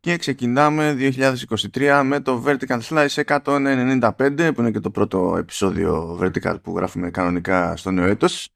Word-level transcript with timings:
και 0.00 0.16
ξεκινάμε 0.16 0.96
2023 1.72 2.02
με 2.04 2.20
το 2.20 2.44
Vertical 2.46 2.80
Slice 2.80 3.22
195 3.42 4.50
που 4.54 4.60
είναι 4.60 4.70
και 4.70 4.80
το 4.80 4.90
πρώτο 4.90 5.36
επεισόδιο 5.38 6.18
Vertical 6.22 6.56
που 6.62 6.76
γράφουμε 6.76 7.10
κανονικά 7.10 7.76
στο 7.76 7.90
νέο 7.90 8.06
έτος. 8.06 8.48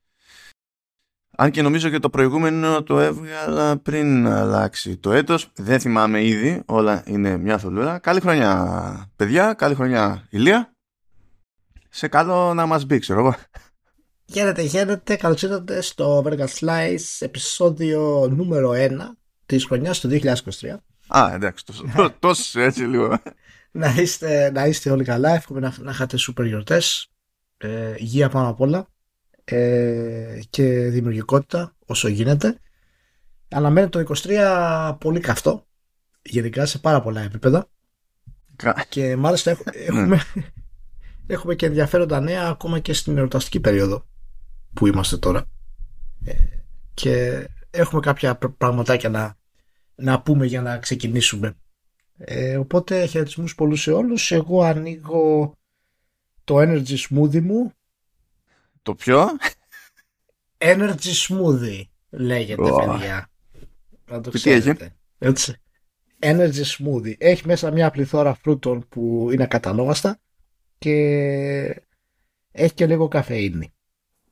Αν 1.37 1.51
και 1.51 1.63
νομίζω 1.63 1.89
και 1.89 1.99
το 1.99 2.11
προηγούμενο 2.11 2.83
το 2.83 3.01
έβγαλα 3.01 3.77
πριν 3.79 4.27
αλλάξει 4.27 4.97
το 4.97 5.13
έτος. 5.13 5.51
Δεν 5.55 5.81
θυμάμαι 5.81 6.25
ήδη, 6.25 6.63
όλα 6.67 7.03
είναι 7.07 7.37
μια 7.37 7.59
θολούρα. 7.59 7.99
Καλή 7.99 8.21
χρονιά 8.21 9.11
παιδιά, 9.17 9.53
καλή 9.53 9.75
χρονιά 9.75 10.27
Ηλία. 10.31 10.73
Σε 11.89 12.09
καλό 12.09 12.55
να 12.55 12.67
μας 12.67 12.85
μπει, 12.85 12.99
ξέρω 12.99 13.21
εγώ. 13.21 13.35
Χαίρετε, 14.33 14.63
χαίρετε. 14.63 15.17
Καλώς 15.17 15.43
ήρθατε 15.43 15.81
στο 15.81 16.23
Vertical 16.27 16.47
Slice 16.47 17.17
επεισόδιο 17.19 18.29
νούμερο 18.31 18.71
1 18.71 18.91
της 19.47 19.65
χρονιάς 19.65 20.01
του 20.01 20.09
2023. 20.09 20.77
Α, 21.17 21.35
εντάξει, 21.35 21.65
τόσο, 21.65 21.85
τόσο 22.19 22.61
έτσι 22.61 22.83
λίγο. 22.83 23.19
να, 23.71 23.95
είστε, 23.95 24.51
να 24.51 24.67
είστε 24.67 24.91
όλοι 24.91 25.05
καλά. 25.05 25.35
Εύχομαι 25.35 25.61
να, 25.61 25.75
να 25.79 25.91
είχατε 25.91 26.17
σούπερ 26.17 26.47
γιορτές. 26.47 27.13
Ε, 27.57 27.95
υγεία 27.97 28.29
πάνω 28.29 28.49
απ' 28.49 28.61
όλα. 28.61 28.87
Ε, 29.45 30.41
και 30.51 30.65
δημιουργικότητα 30.65 31.77
όσο 31.87 32.09
γίνεται. 32.09 32.59
Αναμένεται 33.49 34.03
το 34.03 34.15
23 34.23 34.97
πολύ 35.01 35.21
καυτό. 35.21 35.67
Γενικά 36.23 36.67
σε 36.67 36.79
πάρα 36.79 37.01
πολλά 37.01 37.21
επίπεδα. 37.21 37.69
Και 38.89 39.17
μάλιστα 39.17 39.57
έχουμε, 39.73 40.21
έχουμε 41.27 41.55
και 41.55 41.67
ενδιαφέροντα 41.67 42.21
νέα 42.21 42.49
ακόμα 42.49 42.79
και 42.79 42.93
στην 42.93 43.17
ερωταστική 43.17 43.61
περίοδο 43.61 44.07
που 44.75 44.87
είμαστε 44.87 45.17
τώρα. 45.17 45.45
Ε, 46.25 46.33
και 46.95 47.45
έχουμε 47.71 48.01
κάποια 48.01 48.39
πραγματάκια 48.59 49.09
να, 49.09 49.37
να 49.95 50.21
πούμε 50.23 50.47
για 50.47 50.63
να 50.63 50.79
ξεκινήσουμε. 50.79 51.57
Ε, 52.17 52.57
οπότε 52.57 53.07
χαιρετισμούς 53.07 53.55
πολλούς 53.55 53.83
σε 53.83 53.93
όλους. 53.93 54.33
Εγώ 54.33 54.63
ανοίγω 54.63 55.55
το 56.45 56.57
Energy 56.59 56.97
Smoothie 57.09 57.41
μου. 57.41 57.73
Το 58.83 58.95
ποιο; 58.95 59.29
Energy 60.59 61.13
Smoothie 61.29 61.83
λέγεται 62.11 62.63
oh. 62.63 62.79
παιδιά. 62.79 63.31
Να 64.11 64.21
το 64.21 64.31
ξέρετε. 64.31 64.95
Έτσι. 65.19 65.57
Energy 66.19 66.63
Smoothie. 66.79 67.15
Έχει 67.19 67.47
μέσα 67.47 67.71
μια 67.71 67.91
πληθώρα 67.91 68.35
φρούτων 68.35 68.87
που 68.89 69.29
είναι 69.33 69.43
ακαταλόγαστα 69.43 70.19
και 70.79 70.93
έχει 72.53 72.75
και 72.75 72.87
λίγο 72.87 73.09
καφεΐνη. 73.09 73.73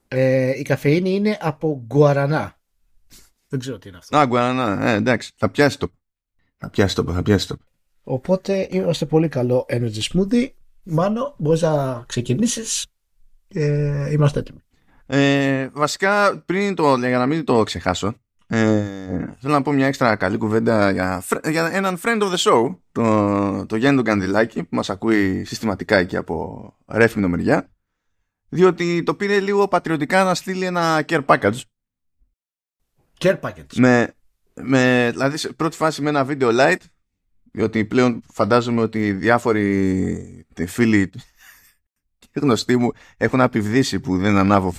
Ε, 0.07 0.59
η 0.59 0.61
καφεΐνη 0.61 1.09
είναι 1.09 1.37
από 1.41 1.83
γκουαρανά. 1.85 2.57
Δεν 3.53 3.61
ξέρω 3.61 3.77
τι 3.77 3.87
είναι 3.89 3.97
αυτό. 3.97 4.17
Α, 4.17 4.25
γκουαρανά. 4.25 4.89
Ε, 4.89 4.93
εντάξει. 4.93 5.31
Θα 5.35 5.49
πιάσει 5.49 5.79
το. 5.79 5.87
Θα 6.57 6.69
πιάσει 6.69 6.95
το. 6.95 7.03
Θα 7.13 7.21
πιάσει 7.21 7.47
το. 7.47 7.57
Οπότε 8.03 8.67
είμαστε 8.71 9.05
πολύ 9.05 9.27
καλό 9.27 9.65
energy 9.69 10.01
smoothie. 10.11 10.47
Μάνο, 10.83 11.35
μπορείς 11.37 11.61
να 11.61 12.03
ξεκινήσεις. 12.07 12.85
Ε, 13.47 14.11
είμαστε 14.11 14.39
έτοιμοι. 14.39 14.59
Ε, 15.05 15.69
βασικά, 15.73 16.43
πριν 16.45 16.75
το, 16.75 16.95
για 16.97 17.17
να 17.17 17.25
μην 17.25 17.45
το 17.45 17.63
ξεχάσω, 17.63 18.13
ε, 18.47 18.83
θέλω 19.39 19.53
να 19.53 19.61
πω 19.61 19.71
μια 19.71 19.87
έξτρα 19.87 20.15
καλή 20.15 20.37
κουβέντα 20.37 20.91
για, 20.91 21.23
για 21.49 21.69
έναν 21.73 21.99
friend 22.03 22.21
of 22.21 22.33
the 22.33 22.37
show, 22.37 22.75
το, 22.91 23.65
το 23.65 23.75
Γιάννη 23.75 23.95
τον 23.95 24.05
Κανδυλάκη, 24.05 24.63
που 24.63 24.75
μας 24.75 24.89
ακούει 24.89 25.43
συστηματικά 25.43 25.97
εκεί 25.97 26.17
από 26.17 26.67
ρεύμινο 26.87 27.27
μεριά, 27.27 27.69
διότι 28.49 29.03
το 29.03 29.15
πήρε 29.15 29.39
λίγο 29.39 29.67
πατριωτικά 29.67 30.23
να 30.23 30.35
στείλει 30.35 30.65
ένα 30.65 31.05
care 31.07 31.25
package. 31.25 31.61
Care 33.23 33.39
package. 33.39 33.75
Με, 33.75 34.13
με, 34.53 35.09
δηλαδή, 35.11 35.37
σε 35.37 35.53
πρώτη 35.53 35.75
φάση 35.75 36.01
με 36.01 36.09
ένα 36.09 36.25
βίντεο 36.25 36.49
light, 36.51 36.81
διότι 37.51 37.85
πλέον 37.85 38.23
φαντάζομαι 38.33 38.81
ότι 38.81 39.11
διάφοροι 39.11 40.45
φίλοι 40.67 41.09
και 42.19 42.39
γνωστοί 42.39 42.77
μου 42.77 42.91
έχουν 43.17 43.41
απειβδίσει 43.41 43.99
που 43.99 44.17
δεν 44.17 44.37
ανάβω 44.37 44.73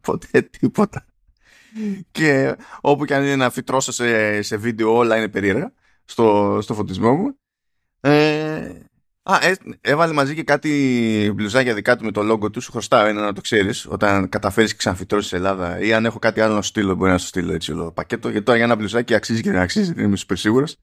ποτέ 0.00 0.42
τίποτα. 0.42 1.06
Και 2.10 2.56
όπου 2.80 3.04
και 3.04 3.14
αν 3.14 3.22
είναι 3.22 3.36
να 3.36 3.50
φυτρώσω 3.50 3.92
σε, 3.92 4.42
σε 4.42 4.56
βίντεο 4.56 4.96
όλα 4.96 5.16
είναι 5.16 5.28
περίεργα 5.28 5.72
στο, 6.04 6.58
στο 6.62 6.74
φωτισμό 6.74 7.14
μου. 7.14 7.38
Ε, 8.00 8.37
α, 9.32 9.46
ε, 9.46 9.56
έβαλε 9.80 10.12
μαζί 10.12 10.34
και 10.34 10.42
κάτι 10.42 11.32
μπλουζάκια 11.34 11.74
δικά 11.74 11.96
του 11.96 12.04
με 12.04 12.10
το 12.10 12.22
λόγο 12.22 12.50
του. 12.50 12.60
Σου 12.60 12.70
χρωστάω 12.70 13.06
ένα 13.06 13.20
να 13.20 13.32
το 13.32 13.40
ξέρεις 13.40 13.86
όταν 13.86 14.28
καταφέρεις 14.28 14.70
και 14.70 14.76
ξαναφυτρώσεις 14.76 15.28
σε 15.28 15.36
Ελλάδα. 15.36 15.80
Ή 15.80 15.92
αν 15.92 16.04
έχω 16.04 16.18
κάτι 16.18 16.40
άλλο 16.40 16.54
να 16.54 16.62
σου 16.62 16.68
στείλω, 16.68 16.94
μπορεί 16.94 17.10
να 17.10 17.18
σου 17.18 17.26
στείλω 17.26 17.52
έτσι 17.52 17.72
όλο 17.72 17.92
πακέτο. 17.92 18.28
Γιατί 18.28 18.44
τώρα 18.44 18.56
για 18.56 18.66
ένα 18.66 18.76
μπλουζάκι 18.76 19.14
αξίζει 19.14 19.42
και 19.42 19.50
δεν 19.50 19.60
αξίζει, 19.60 19.92
δεν 19.92 20.04
είμαι 20.04 20.16
super 20.26 20.36
σίγουρος. 20.36 20.76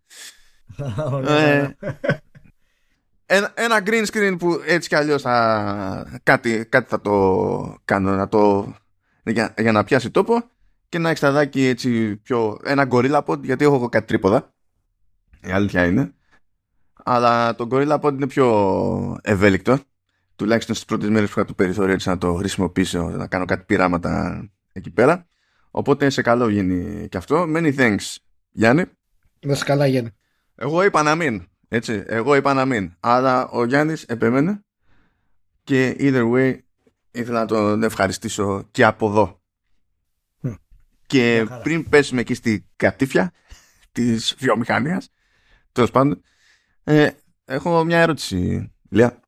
ε, 1.28 1.68
ένα, 3.26 3.52
ένα 3.54 3.84
green 3.86 4.06
screen 4.06 4.36
που 4.40 4.62
έτσι 4.66 4.90
κι 4.90 4.96
αλλιώς 4.96 5.22
θα, 5.22 6.20
κάτι, 6.24 6.66
κάτι 6.70 6.90
θα 6.90 7.02
το 7.02 7.78
κάνω 7.86 8.12
να 8.12 8.28
το, 8.28 8.74
για, 9.24 9.54
για 9.58 9.72
να 9.72 9.84
πιάσει 9.84 10.12
τόπο 10.12 10.44
και 10.90 10.98
ένα 10.98 11.10
εξταδάκι 11.10 11.66
έτσι 11.66 12.16
πιο 12.16 12.60
ένα 12.64 12.88
gorilla 12.92 13.24
pod 13.26 13.42
γιατί 13.42 13.66
έχω 13.66 13.76
εγώ 13.76 13.90
κάτι 13.90 14.08
τρίποδα 14.08 14.54
η 15.42 15.52
αλήθεια 15.52 15.86
είναι 15.86 16.14
αλλά 17.08 17.56
το 17.56 17.68
gorilla 17.72 18.00
pod 18.00 18.14
είναι 18.14 18.28
πιο 18.28 19.18
ευέλικτο. 19.22 19.80
Τουλάχιστον 20.36 20.76
στις 20.76 20.88
πρώτες 20.88 21.10
μέρες 21.10 21.30
που 21.30 21.40
είχα 21.40 21.48
το 21.48 21.54
περιθώριο 21.54 21.94
έτσι 21.94 22.10
να 22.10 22.18
το 22.18 22.34
χρησιμοποιήσω 22.34 23.10
να 23.10 23.28
κάνω 23.28 23.46
κάτι 23.46 23.64
πειράματα 23.64 24.44
εκεί 24.72 24.90
πέρα. 24.90 25.28
Οπότε 25.72 26.10
σε 26.10 26.22
καλό 26.22 26.50
γίνει 26.50 27.08
και 27.10 27.18
αυτό. 27.18 27.46
Many 27.48 27.76
thanks 27.76 28.16
Γιάννη. 28.52 28.84
Να 29.40 29.56
σε 29.56 29.64
καλά 29.64 29.88
Γιάννη. 29.88 30.10
Εγώ 30.56 30.84
είπα 30.84 31.04
να 31.04 31.16
μην 31.16 31.48
έτσι, 31.68 32.04
εγώ 32.08 32.36
είπα 32.36 32.54
να 32.54 32.66
μην. 32.66 32.96
Αλλά 33.00 33.48
ο 33.48 33.66
Γιάννης 33.66 34.04
επέμενε 34.04 34.64
και 35.64 35.96
either 36.00 36.32
way 36.34 36.58
ήθελα 37.12 37.40
να 37.40 37.46
τον 37.46 37.84
ευχαριστήσω 37.84 38.68
και 38.72 38.86
από 38.86 39.08
εδώ. 39.10 39.40
Και 41.08 41.48
πριν 41.64 41.90
πέσουμε 41.90 42.22
εκεί 42.22 42.34
στη 42.34 42.66
κατήφια 42.76 43.34
της 43.92 44.36
βιομηχανίας, 44.38 45.10
τέλος 45.72 45.92
πάντων, 45.92 46.22
ε, 46.88 47.10
έχω 47.46 47.84
μια 47.84 48.00
ερώτηση, 48.00 48.72
Λία. 48.90 49.20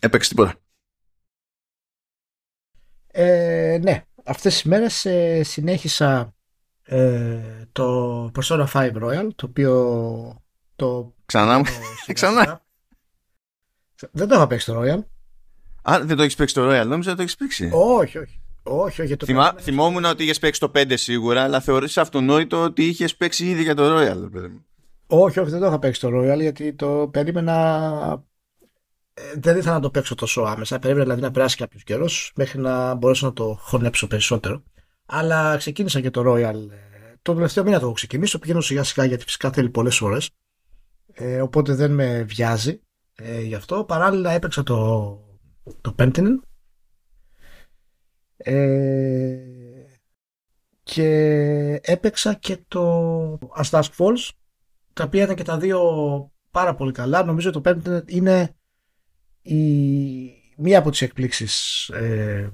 Έπαιξε 0.00 0.28
τίποτα. 0.28 0.54
Ε, 3.06 3.78
ναι, 3.82 4.04
αυτές 4.24 4.52
τις 4.52 4.62
μέρες 4.62 5.04
ε, 5.04 5.42
συνέχισα 5.42 6.34
ε, 6.82 7.68
το 7.72 8.30
Persona 8.38 8.66
5 8.72 8.92
Royal, 9.02 9.28
το 9.36 9.46
οποίο 9.46 10.42
το 10.76 11.14
Ξανά. 11.26 11.62
Ξανά. 12.12 12.64
Δεν 14.10 14.28
το 14.28 14.34
είχα 14.34 14.46
παίξει 14.46 14.66
το 14.66 14.80
Royal. 14.80 15.04
Α, 15.82 16.00
δεν 16.04 16.16
το 16.16 16.22
έχεις 16.22 16.34
παίξει 16.34 16.54
το 16.54 16.70
Royal, 16.70 16.86
νόμιζα 16.86 17.14
το 17.14 17.22
έχεις 17.22 17.36
παίξει. 17.36 17.70
Όχι, 17.72 18.18
όχι. 18.18 18.40
Όχι, 18.62 19.02
όχι, 19.02 19.16
το 19.16 19.26
Θυμά, 19.26 19.54
θυμόμουν 19.60 20.04
ότι 20.04 20.22
είχες 20.22 20.38
παίξει 20.38 20.60
το 20.60 20.70
5 20.74 20.92
σίγουρα, 20.96 21.42
αλλά 21.42 21.60
θεωρήσα 21.60 22.00
αυτονόητο 22.00 22.62
ότι 22.62 22.84
είχες 22.84 23.16
παίξει 23.16 23.48
ήδη 23.48 23.62
για 23.62 23.74
το 23.74 23.98
Royal. 23.98 24.30
Όχι, 25.12 25.40
όχι, 25.40 25.50
δεν 25.50 25.60
το 25.60 25.66
είχα 25.66 25.78
παίξει 25.78 26.00
το 26.00 26.08
Royal 26.12 26.40
γιατί 26.40 26.74
το 26.74 27.08
περίμενα. 27.12 28.24
Ε, 29.14 29.22
δεν 29.36 29.56
ήθελα 29.56 29.74
να 29.74 29.80
το 29.80 29.90
παίξω 29.90 30.14
τόσο 30.14 30.42
άμεσα. 30.42 30.78
Περίμενα 30.78 31.04
δηλαδή 31.04 31.22
να 31.22 31.30
περάσει 31.30 31.56
κάποιος 31.56 31.82
καιρός 31.82 32.32
μέχρι 32.34 32.60
να 32.60 32.94
μπορέσω 32.94 33.26
να 33.26 33.32
το 33.32 33.58
χωνέψω 33.60 34.06
περισσότερο. 34.06 34.62
Αλλά 35.06 35.56
ξεκίνησα 35.56 36.00
και 36.00 36.10
το 36.10 36.22
Royal. 36.26 36.54
Ε, 36.70 37.14
το 37.22 37.34
τελευταίο 37.34 37.64
μήνα 37.64 37.78
το 37.78 37.84
έχω 37.84 37.94
ξεκινήσει. 37.94 38.32
Το 38.32 38.38
πηγαίνω 38.38 38.60
σιγά 38.60 38.82
σιγά 38.82 39.06
γιατί 39.06 39.24
φυσικά 39.24 39.50
θέλει 39.50 39.70
πολλές 39.70 40.00
ώρε 40.00 40.18
ε, 41.12 41.40
οπότε 41.40 41.74
δεν 41.74 41.90
με 41.90 42.22
βιάζει 42.22 42.80
ε, 43.14 43.40
γι' 43.40 43.54
αυτό. 43.54 43.84
Παράλληλα 43.84 44.32
έπαιξα 44.32 44.62
το, 44.62 44.76
το 45.80 45.94
Pentinen 45.98 46.38
ε, 48.36 49.36
και 50.82 51.80
έπαιξα 51.82 52.34
και 52.34 52.58
το 52.68 53.32
As 53.56 53.70
Dusk 53.70 53.90
Falls 53.96 54.28
τα 55.00 55.06
οποία 55.06 55.22
ήταν 55.22 55.36
και 55.36 55.42
τα 55.42 55.58
δύο 55.58 55.80
πάρα 56.50 56.74
πολύ 56.74 56.92
καλά. 56.92 57.24
Νομίζω 57.24 57.50
το 57.50 57.60
Pentinen 57.64 58.02
είναι 58.06 58.54
η, 59.42 59.56
μία 60.56 60.78
από 60.78 60.90
τις 60.90 61.02
εκπλήξεις 61.02 61.88
ε, 61.88 62.50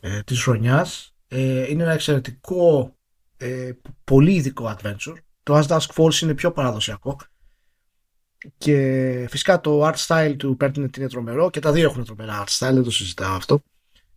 ε, 0.00 0.22
της 0.22 0.42
χρονιάς. 0.42 1.14
Ε, 1.28 1.70
είναι 1.70 1.82
ένα 1.82 1.92
εξαιρετικό 1.92 2.94
ε, 3.36 3.70
πολύ 4.04 4.34
ειδικό 4.34 4.76
adventure. 4.76 5.16
Το 5.42 5.58
As 5.58 5.66
Dusk 5.66 5.94
Falls 5.94 6.20
είναι 6.22 6.34
πιο 6.34 6.52
παραδοσιακό 6.52 7.16
και 8.58 9.26
φυσικά 9.30 9.60
το 9.60 9.86
art 9.86 10.06
style 10.06 10.34
του 10.38 10.56
Pertinent 10.60 10.96
είναι 10.96 11.08
τρομερό 11.08 11.50
και 11.50 11.60
τα 11.60 11.72
δύο 11.72 11.88
έχουν 11.88 12.04
τρομερά 12.04 12.44
art 12.44 12.58
style, 12.58 12.72
δεν 12.72 12.82
το 12.82 12.90
συζητάω 12.90 13.34
αυτό. 13.34 13.62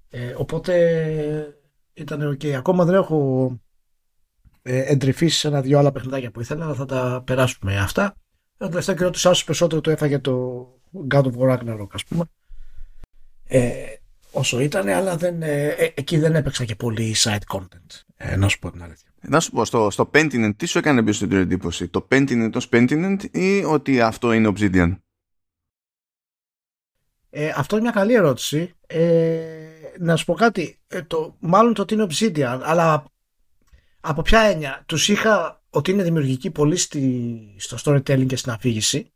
Ε, 0.10 0.34
οπότε 0.38 1.56
ήταν 1.94 2.38
ok. 2.38 2.48
Ακόμα 2.48 2.86
δεν 2.86 2.96
έχω 2.96 3.60
ε, 4.62 4.92
εντρυφήσεις 4.92 5.40
σε 5.40 5.48
ένα-δυο 5.48 5.80
άλλα 5.80 5.92
παιχνιδάκια 5.92 6.32
που 6.32 6.42
ήθελα, 6.42 6.66
αλλά 6.66 6.74
θα 6.74 6.86
τα 6.86 7.24
περάσουμε 7.26 7.78
αυτά. 7.78 8.16
Το 8.58 8.68
τελευταίο 8.68 8.96
καιρό 8.96 9.10
του 9.10 9.30
άσου 9.30 9.46
περισσότερο 9.46 9.82
το 9.82 9.92
έφαγε 9.92 10.20
το 10.20 10.66
God 11.10 11.24
of 11.24 11.32
War 11.38 11.58
Ragnarok, 11.58 11.88
ας 11.92 12.06
πούμε. 12.06 12.24
Ε, 13.48 13.74
όσο 14.32 14.60
ήταν, 14.60 14.88
αλλά 14.88 15.18
δεν, 15.18 15.42
ε, 15.42 15.68
ε, 15.68 15.92
εκεί 15.96 16.18
δεν 16.18 16.36
έπαιξα 16.36 16.66
και 16.66 16.76
πολύ 16.76 17.16
side 17.18 17.56
content. 17.56 18.02
Ε, 18.16 18.36
να 18.36 18.48
σου 18.48 18.60
πω 18.60 18.72
την 18.72 18.84
αλήθεια. 18.84 19.10
Να 19.22 19.40
σου 19.40 19.52
πω, 19.52 19.66
στο, 19.66 19.90
στο 19.90 20.10
Pentiment 20.14 20.52
τι 20.58 20.66
σου 20.66 20.78
έκανε 20.78 21.04
περισσότερη 21.04 21.42
εντύπωση, 21.42 21.88
το 21.88 22.08
Pentiment 22.12 22.52
ως 22.56 22.70
Pentiment 22.72 23.18
ή 23.32 23.64
ότι 23.64 24.02
αυτό 24.02 24.32
είναι 24.32 24.52
Obsidian; 24.56 24.98
Ε, 27.30 27.54
αυτό 27.56 27.76
είναι 27.76 27.84
μια 27.84 27.94
καλή 27.94 28.14
ερώτηση. 28.14 28.74
Ε, 28.88 29.40
να 30.00 30.16
σου 30.16 30.26
πω 30.26 30.34
κάτι, 30.34 30.80
ε, 30.88 31.02
το, 31.02 31.36
μάλλον 31.40 31.74
το 31.74 31.82
ότι 31.82 31.94
είναι 31.94 32.08
Obsidian, 32.10 32.60
αλλά 32.64 33.06
από 34.02 34.22
ποια 34.22 34.40
έννοια. 34.40 34.84
Τους 34.86 35.10
είχα 35.10 35.62
ότι 35.70 35.92
είναι 35.92 36.04
δημιουργικοί 36.04 36.52
πολύ 36.52 36.78
στη, 36.78 37.56
στο 37.58 37.78
storytelling 37.84 38.26
και 38.26 38.36
στην 38.36 38.52
αφήγηση, 38.52 39.12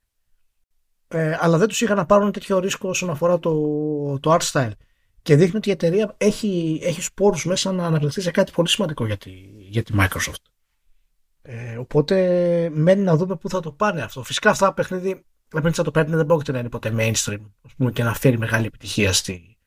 ε, 1.08 1.38
αλλά 1.40 1.58
δεν 1.58 1.68
τους 1.68 1.82
είχα 1.82 1.96
να 1.96 2.06
πάρουν 2.06 2.32
τέτοιο 2.32 2.60
ρίσκο 2.60 2.90
όσον 2.90 3.10
αφορά 3.10 3.40
το, 3.40 3.54
το 4.20 4.34
art 4.34 4.52
style. 4.52 4.72
Και 5.22 5.36
δείχνει 5.36 5.58
ότι 5.58 5.70
η 5.70 5.72
εταιρεία 5.72 6.14
έχει, 6.18 6.80
έχει 6.84 7.02
σπόρους 7.02 7.46
μέσα 7.46 7.72
να 7.72 7.86
αναπτυχθεί 7.86 8.22
σε 8.22 8.32
κάτι 8.32 8.52
πολύ 8.52 8.70
σημαντικό 8.70 9.06
για 9.06 9.18
τη, 9.18 9.32
για 9.70 9.84
τη 9.84 9.94
Microsoft. 9.98 10.44
Ε, 11.42 11.78
οπότε 11.78 12.16
μένει 12.74 13.02
να 13.02 13.16
δούμε 13.16 13.36
πού 13.36 13.50
θα 13.50 13.60
το 13.60 13.72
πάνε 13.72 14.02
αυτό. 14.02 14.24
Φυσικά 14.24 14.50
αυτά 14.50 14.66
τα 14.66 14.74
παιχνίδι, 14.74 15.26
θα 15.72 15.84
το 15.84 15.92
παίρνει 15.92 16.16
δεν 16.16 16.26
πρόκειται 16.26 16.52
να 16.52 16.60
είναι 16.60 16.70
ποτέ 16.70 16.94
mainstream 16.98 17.42
ας 17.66 17.74
πούμε, 17.78 17.92
και 17.92 18.04
να 18.04 18.14
φέρει 18.14 18.38
μεγάλη 18.38 18.66
επιτυχία 18.66 19.14
στη. 19.14 19.58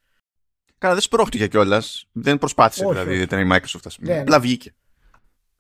Καλά, 0.78 0.92
δεν 0.92 1.02
σπρώχτηκε 1.02 1.46
κιόλας. 1.46 2.08
Δεν 2.12 2.38
προσπάθησε 2.38 2.84
όχι, 2.84 2.92
δηλαδή 2.98 3.34
όχι. 3.34 3.44
η 3.44 3.50
Microsoft, 3.52 3.80
ας 3.84 3.96
πούμε. 3.96 4.14
Ναι, 4.14 4.20
Απλά 4.20 4.40
βγήκε. 4.40 4.74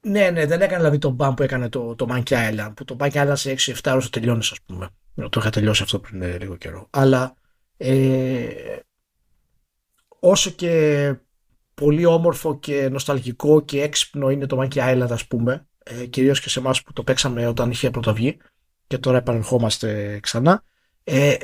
Ναι, 0.00 0.30
ναι, 0.30 0.46
δεν 0.46 0.60
έκανε 0.60 0.76
δηλαδή 0.76 0.98
τον 0.98 1.12
μπαμ 1.12 1.34
που 1.34 1.42
έκανε 1.42 1.68
το, 1.68 1.94
το 1.94 2.06
Monkey 2.10 2.50
Island. 2.50 2.72
Που 2.76 2.84
το 2.84 2.96
Monkey 3.00 3.12
Island 3.12 3.32
σε 3.34 3.52
6-7 3.52 3.90
ώρες 3.90 4.04
το 4.04 4.10
τελειώνεις, 4.10 4.50
ας 4.50 4.58
πούμε. 4.66 4.88
Το 5.14 5.40
είχα 5.40 5.50
τελειώσει 5.50 5.82
αυτό 5.82 5.98
πριν 5.98 6.22
ε, 6.22 6.38
λίγο 6.38 6.56
καιρό. 6.56 6.86
Αλλά 6.90 7.34
ε, 7.76 8.48
όσο 10.18 10.50
και 10.50 11.14
πολύ 11.74 12.04
όμορφο 12.04 12.58
και 12.58 12.88
νοσταλγικό 12.88 13.60
και 13.60 13.82
έξυπνο 13.82 14.30
είναι 14.30 14.46
το 14.46 14.60
Monkey 14.60 14.78
Island, 14.78 15.10
ας 15.10 15.26
πούμε, 15.26 15.66
ε, 15.82 16.06
κυρίως 16.06 16.40
και 16.40 16.48
σε 16.48 16.58
εμάς 16.58 16.82
που 16.82 16.92
το 16.92 17.02
παίξαμε 17.02 17.46
όταν 17.46 17.70
είχε 17.70 17.90
πρωτοβγεί 17.90 18.36
και 18.86 18.98
τώρα 18.98 19.16
επανερχόμαστε 19.16 20.18
ξανά. 20.22 20.62
Ε, 21.04 21.34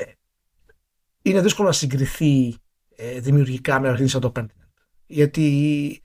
είναι 1.23 1.41
δύσκολο 1.41 1.69
να 1.69 1.75
συγκριθεί 1.75 2.57
ε, 2.97 3.21
δημιουργικά 3.21 3.81
με 3.81 3.89
αρχή 3.89 4.07
σαν 4.07 4.21
το 4.21 4.33
Pentiment. 4.37 4.69
Γιατί 5.07 6.03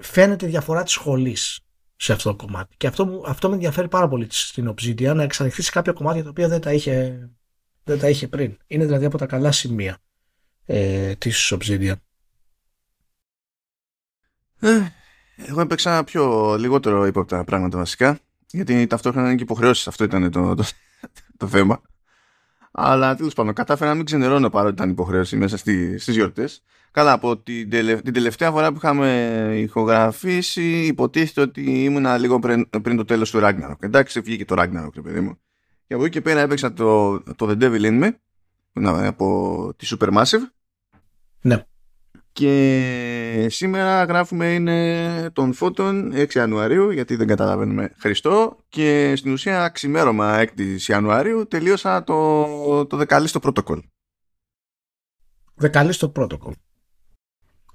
φαίνεται 0.00 0.46
η 0.46 0.48
διαφορά 0.48 0.82
της 0.82 0.92
σχολής 0.92 1.60
σε 1.96 2.12
αυτό 2.12 2.30
το 2.30 2.36
κομμάτι. 2.36 2.76
Και 2.76 2.86
αυτό, 2.86 3.22
αυτό 3.26 3.48
με 3.48 3.54
ενδιαφέρει 3.54 3.88
πάρα 3.88 4.08
πολύ 4.08 4.26
στην 4.30 4.74
Obsidian 4.74 5.14
να 5.14 5.22
εξανοιχθεί 5.22 5.62
σε 5.62 5.70
κάποια 5.70 5.92
κομμάτια 5.92 6.22
τα 6.22 6.28
οποία 6.28 6.48
δεν 6.48 6.60
τα 6.60 6.72
είχε, 6.72 7.28
δεν 7.84 7.98
τα 7.98 8.08
είχε 8.08 8.28
πριν. 8.28 8.56
Είναι 8.66 8.84
δηλαδή 8.84 9.04
από 9.04 9.18
τα 9.18 9.26
καλά 9.26 9.52
σημεία 9.52 9.98
ε, 10.66 11.14
της 11.14 11.52
Obsidian. 11.58 11.94
Ε, 14.60 14.80
εγώ 15.36 15.60
έπαιξα 15.60 16.04
πιο 16.04 16.56
λιγότερο 16.58 17.06
ύποπτα 17.06 17.44
πράγματα 17.44 17.78
βασικά 17.78 18.18
γιατί 18.50 18.86
ταυτόχρονα 18.86 19.26
είναι 19.26 19.36
και 19.36 19.42
υποχρεώσεις. 19.42 19.86
Αυτό 19.86 20.04
ήταν 20.04 20.30
το, 20.30 20.54
το, 20.54 20.64
το 21.36 21.48
θέμα. 21.48 21.82
Αλλά 22.70 23.14
τέλος 23.14 23.34
πάντων, 23.34 23.52
κατάφερα 23.54 23.90
να 23.90 23.96
μην 23.96 24.04
ξενερώνω 24.04 24.50
παρότι 24.50 24.74
ήταν 24.74 24.90
υποχρέωση 24.90 25.36
μέσα 25.36 25.56
στις 25.56 26.08
γιορτές. 26.08 26.62
Καλά, 26.90 27.12
από 27.12 27.38
την, 27.38 27.70
την 28.02 28.12
τελευταία 28.12 28.50
φορά 28.50 28.70
που 28.70 28.76
είχαμε 28.76 29.08
ηχογραφήσει, 29.56 30.86
υποτίθεται 30.86 31.40
ότι 31.40 31.84
ήμουν 31.84 32.16
λίγο 32.18 32.38
πριν, 32.38 32.70
πριν 32.82 32.96
το 32.96 33.04
τέλος 33.04 33.30
του 33.30 33.38
Ragnarok. 33.42 33.76
Εντάξει, 33.80 34.20
βγήκε 34.20 34.44
το 34.44 34.54
Ragnarok, 34.58 35.02
παιδί 35.02 35.20
μου. 35.20 35.38
Και 35.86 35.94
από 35.94 36.04
εκεί 36.04 36.12
και 36.12 36.20
πέρα 36.20 36.40
έπαιξα 36.40 36.72
το, 36.72 37.20
το 37.20 37.48
The 37.48 37.62
Devil 37.62 37.82
in 37.82 38.04
Me 38.04 38.10
από 39.04 39.74
τη 39.76 39.86
Supermassive. 39.90 40.50
Ναι. 41.40 41.64
Και 42.32 43.46
σήμερα 43.50 44.04
γράφουμε 44.04 44.54
είναι 44.54 45.30
τον 45.32 45.52
φώτων 45.52 46.12
6 46.14 46.34
Ιανουαρίου 46.34 46.90
γιατί 46.90 47.16
δεν 47.16 47.26
καταλαβαίνουμε 47.26 47.94
Χριστό 47.98 48.56
και 48.68 49.12
στην 49.16 49.32
ουσία 49.32 49.68
ξημέρωμα 49.68 50.44
6 50.56 50.76
Ιανουαρίου 50.86 51.46
τελείωσα 51.46 52.04
το, 52.04 52.86
το 52.86 52.96
δεκαλίστο 52.96 53.38
πρωτοκόλλ. 53.40 53.82
The 55.54 55.69
Callisto 55.69 56.08
Protocol. 56.08 56.54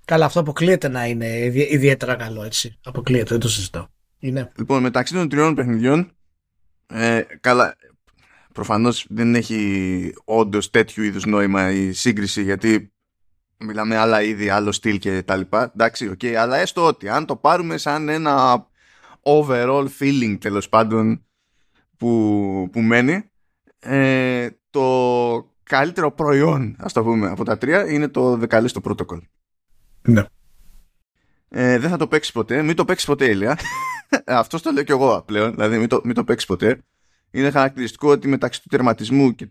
Καλά 0.05 0.25
αυτό 0.25 0.39
αποκλείεται 0.39 0.87
να 0.87 1.05
είναι 1.05 1.51
ιδιαίτερα 1.53 2.15
καλό 2.15 2.43
έτσι. 2.43 2.79
Αποκλείεται, 2.83 3.29
δεν 3.29 3.39
το 3.39 3.49
συζητάω. 3.49 3.87
Είναι. 4.19 4.51
Λοιπόν 4.57 4.81
μεταξύ 4.81 5.13
των 5.13 5.29
τριών 5.29 5.55
παιχνιδιών 5.55 6.15
ε, 6.87 7.21
καλά 7.39 7.75
προφανώς 8.53 9.05
δεν 9.09 9.35
έχει 9.35 10.13
όντως 10.25 10.69
τέτοιου 10.69 11.03
είδους 11.03 11.25
νόημα 11.25 11.71
η 11.71 11.91
σύγκριση 11.91 12.43
γιατί 12.43 12.93
μιλάμε 13.57 13.97
άλλα 13.97 14.21
είδη, 14.21 14.49
άλλο 14.49 14.71
στυλ 14.71 14.99
και 14.99 15.23
τα 15.23 15.35
λοιπά. 15.35 15.71
Εντάξει, 15.73 16.07
ok, 16.07 16.19
okay, 16.21 16.33
αλλά 16.33 16.57
έστω 16.57 16.85
ότι 16.85 17.09
αν 17.09 17.25
το 17.25 17.35
πάρουμε 17.35 17.77
σαν 17.77 18.09
ένα 18.09 18.65
overall 19.21 19.87
feeling 19.99 20.37
τέλος 20.39 20.69
πάντων 20.69 21.25
που, 21.97 22.69
που 22.71 22.81
μένει, 22.81 23.31
ε, 23.79 24.49
το 24.69 25.55
καλύτερο 25.63 26.11
προϊόν, 26.11 26.75
ας 26.79 26.93
το 26.93 27.03
πούμε, 27.03 27.27
από 27.27 27.43
τα 27.43 27.57
τρία 27.57 27.91
είναι 27.91 28.07
το 28.07 28.37
δεκαλίστο 28.37 28.81
protocol. 28.83 29.19
Ναι. 30.01 30.23
Ε, 31.49 31.79
δεν 31.79 31.89
θα 31.89 31.97
το 31.97 32.07
παίξεις 32.07 32.33
ποτέ. 32.33 32.61
Μην 32.61 32.75
το 32.75 32.85
παίξεις 32.85 33.07
ποτέ, 33.07 33.29
Ηλία. 33.29 33.59
Αυτός 34.25 34.61
το 34.61 34.71
λέω 34.71 34.83
κι 34.83 34.91
εγώ 34.91 35.23
πλέον. 35.25 35.51
Δηλαδή, 35.51 35.77
μην 35.77 35.87
το, 35.87 36.01
μην 36.03 36.15
το 36.15 36.23
παίξεις 36.23 36.47
ποτέ. 36.47 36.83
Είναι 37.31 37.51
χαρακτηριστικό 37.51 38.09
ότι 38.09 38.27
μεταξύ 38.27 38.61
του 38.61 38.67
τερματισμού 38.69 39.35
και 39.35 39.47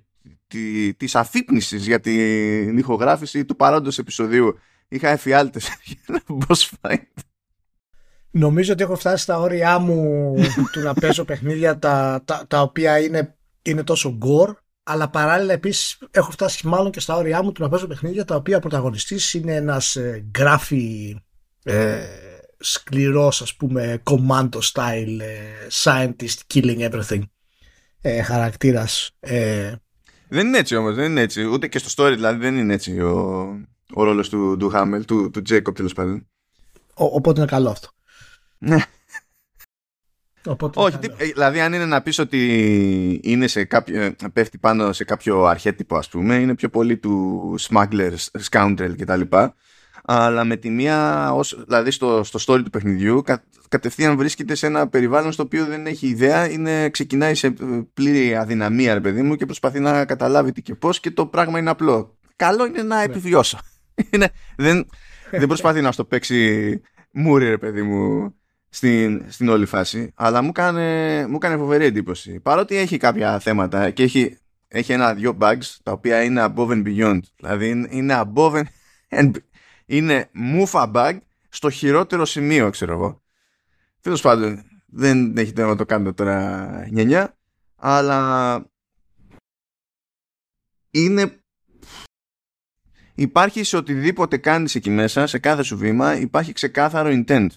τη, 0.54 0.94
της 0.94 1.14
αφύπνισης 1.14 1.86
για 1.86 2.00
την 2.00 2.78
ηχογράφηση 2.78 3.44
του 3.44 3.56
παρόντος 3.56 3.98
επεισοδίου 3.98 4.58
είχα 4.88 5.08
εφιάλτες 5.08 5.68
για 5.84 5.98
ένα 6.06 6.22
boss 6.28 6.68
fight. 6.80 7.22
Νομίζω 8.30 8.72
ότι 8.72 8.82
έχω 8.82 8.96
φτάσει 8.96 9.22
στα 9.22 9.38
όρια 9.38 9.78
μου 9.78 10.34
του 10.72 10.80
να 10.80 10.94
παίζω 10.94 11.24
παιχνίδια 11.24 11.78
τα, 11.78 12.22
τα, 12.24 12.44
τα 12.48 12.60
οποία 12.60 13.00
είναι, 13.00 13.36
είναι 13.62 13.82
τόσο 13.82 14.18
gore 14.22 14.54
αλλά 14.82 15.08
παράλληλα 15.08 15.52
επίσης 15.52 15.98
έχω 16.10 16.30
φτάσει 16.30 16.66
μάλλον 16.66 16.90
και 16.90 17.00
στα 17.00 17.16
όρια 17.16 17.42
μου 17.42 17.52
του 17.52 17.62
να 17.62 17.68
παίζω 17.68 17.86
παιχνίδια 17.86 18.24
τα 18.24 18.34
οποία 18.34 18.56
ο 18.56 18.60
πρωταγωνιστής 18.60 19.34
είναι 19.34 19.54
ένας 19.54 19.96
ε, 19.96 20.26
γράφη 20.36 21.16
ε, 21.62 22.06
σκληρός 22.58 23.42
ας 23.42 23.54
πούμε 23.54 24.02
commando 24.04 24.58
style 24.72 25.18
ε, 25.20 25.66
scientist 25.70 26.38
killing 26.54 26.90
everything 26.90 27.22
ε, 28.00 28.22
χαρακτήρας 28.22 29.10
ε, 29.20 29.72
δεν 30.28 30.46
είναι 30.46 30.58
έτσι 30.58 30.76
όμως, 30.76 30.94
δεν 30.94 31.10
είναι 31.10 31.20
έτσι. 31.20 31.44
Ούτε 31.44 31.68
και 31.68 31.78
στο 31.78 32.04
story 32.04 32.12
δηλαδή 32.14 32.38
δεν 32.38 32.56
είναι 32.56 32.74
έτσι 32.74 33.00
ο, 33.00 33.40
ο 33.94 34.04
ρόλος 34.04 34.28
του, 34.28 34.56
του 34.56 34.68
Χάμελ, 34.68 35.04
του, 35.04 35.30
του 35.30 35.42
Τζέικοπ 35.42 35.76
τέλος 35.76 35.92
πάντων. 35.92 36.28
οπότε 36.94 37.40
είναι 37.40 37.50
καλό 37.50 37.70
αυτό. 37.70 37.88
Ναι. 38.58 38.82
Οπότε 40.46 40.80
Όχι, 40.80 40.98
τι, 40.98 41.08
δηλαδή 41.32 41.60
αν 41.60 41.72
είναι 41.72 41.86
να 41.86 42.02
πεις 42.02 42.18
ότι 42.18 43.20
είναι 43.22 43.46
σε 43.46 43.64
κάποιο, 43.64 44.02
ε, 44.02 44.16
πέφτει 44.32 44.58
πάνω 44.58 44.92
σε 44.92 45.04
κάποιο 45.04 45.44
αρχέτυπο 45.44 45.96
ας 45.96 46.08
πούμε, 46.08 46.34
είναι 46.34 46.54
πιο 46.54 46.68
πολύ 46.68 46.96
του 46.96 47.54
smuggler, 47.60 48.12
scoundrel 48.50 48.94
κτλ 48.98 49.20
αλλά 50.06 50.44
με 50.44 50.56
τη 50.56 50.70
μία, 50.70 51.30
ως, 51.32 51.64
δηλαδή 51.66 51.90
στο, 51.90 52.24
στο 52.24 52.38
story 52.46 52.64
του 52.64 52.70
παιχνιδιού, 52.70 53.22
κα, 53.22 53.44
κατευθείαν 53.68 54.16
βρίσκεται 54.16 54.54
σε 54.54 54.66
ένα 54.66 54.88
περιβάλλον 54.88 55.32
στο 55.32 55.42
οποίο 55.42 55.64
δεν 55.64 55.86
έχει 55.86 56.06
ιδέα, 56.06 56.50
είναι, 56.50 56.90
ξεκινάει 56.90 57.34
σε 57.34 57.54
πλήρη 57.94 58.36
αδυναμία, 58.36 58.94
ρε 58.94 59.00
παιδί 59.00 59.22
μου, 59.22 59.36
και 59.36 59.44
προσπαθεί 59.44 59.80
να 59.80 60.04
καταλάβει 60.04 60.52
τι 60.52 60.62
και 60.62 60.74
πώς 60.74 61.00
και 61.00 61.10
το 61.10 61.26
πράγμα 61.26 61.58
είναι 61.58 61.70
απλό. 61.70 62.18
Καλό 62.36 62.66
είναι 62.66 62.82
να 62.82 62.96
ναι. 62.96 63.02
επιβιώσω. 63.02 63.58
είναι, 64.10 64.30
δεν, 64.56 64.86
δεν 65.30 65.46
προσπαθεί 65.46 65.80
να 65.80 65.92
στο 65.92 66.04
παίξει 66.04 66.80
μούρι, 67.12 67.48
ρε 67.48 67.58
παιδί 67.58 67.82
μου, 67.82 68.34
στην, 68.68 69.24
στην 69.28 69.48
όλη 69.48 69.66
φάση, 69.66 70.12
αλλά 70.14 70.42
μου 70.42 70.48
έκανε, 70.48 71.26
μου 71.28 71.34
έκανε 71.34 71.56
φοβερή 71.56 71.84
εντύπωση. 71.84 72.40
Παρότι 72.40 72.76
έχει 72.76 72.96
κάποια 72.96 73.38
θέματα 73.38 73.90
και 73.90 74.02
έχει, 74.02 74.38
έχει 74.68 74.92
ένα-δυο 74.92 75.36
bugs 75.40 75.76
τα 75.82 75.92
οποία 75.92 76.22
είναι 76.22 76.44
above 76.48 76.68
and 76.68 76.82
beyond. 76.86 77.20
Δηλαδή 77.36 77.86
είναι 77.90 78.22
above 78.24 78.62
and, 79.10 79.30
είναι 79.96 80.28
μούφα 80.32 80.90
bug 80.94 81.18
στο 81.48 81.70
χειρότερο 81.70 82.24
σημείο, 82.24 82.70
ξέρω 82.70 82.92
εγώ. 82.92 83.22
Τέλος 84.00 84.20
πάντων, 84.20 84.62
δεν 84.86 85.36
έχει 85.36 85.52
να 85.56 85.76
το 85.76 85.84
κάνετε 85.84 86.12
τώρα 86.12 86.88
νιανιά, 86.90 87.36
αλλά 87.76 88.70
είναι 90.90 91.38
υπάρχει 93.14 93.64
σε 93.64 93.76
οτιδήποτε 93.76 94.36
κάνεις 94.36 94.74
εκεί 94.74 94.90
μέσα, 94.90 95.26
σε 95.26 95.38
κάθε 95.38 95.62
σου 95.62 95.76
βήμα, 95.76 96.16
υπάρχει 96.16 96.52
ξεκάθαρο 96.52 97.10
intent. 97.12 97.48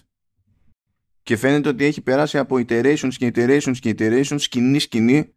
Και 1.22 1.36
φαίνεται 1.36 1.68
ότι 1.68 1.84
έχει 1.84 2.00
περάσει 2.00 2.38
από 2.38 2.56
iterations 2.56 3.14
και 3.16 3.32
iterations 3.34 3.76
και 3.80 3.94
iterations, 3.98 4.40
σκηνή 4.40 4.78
σκηνή, 4.78 5.34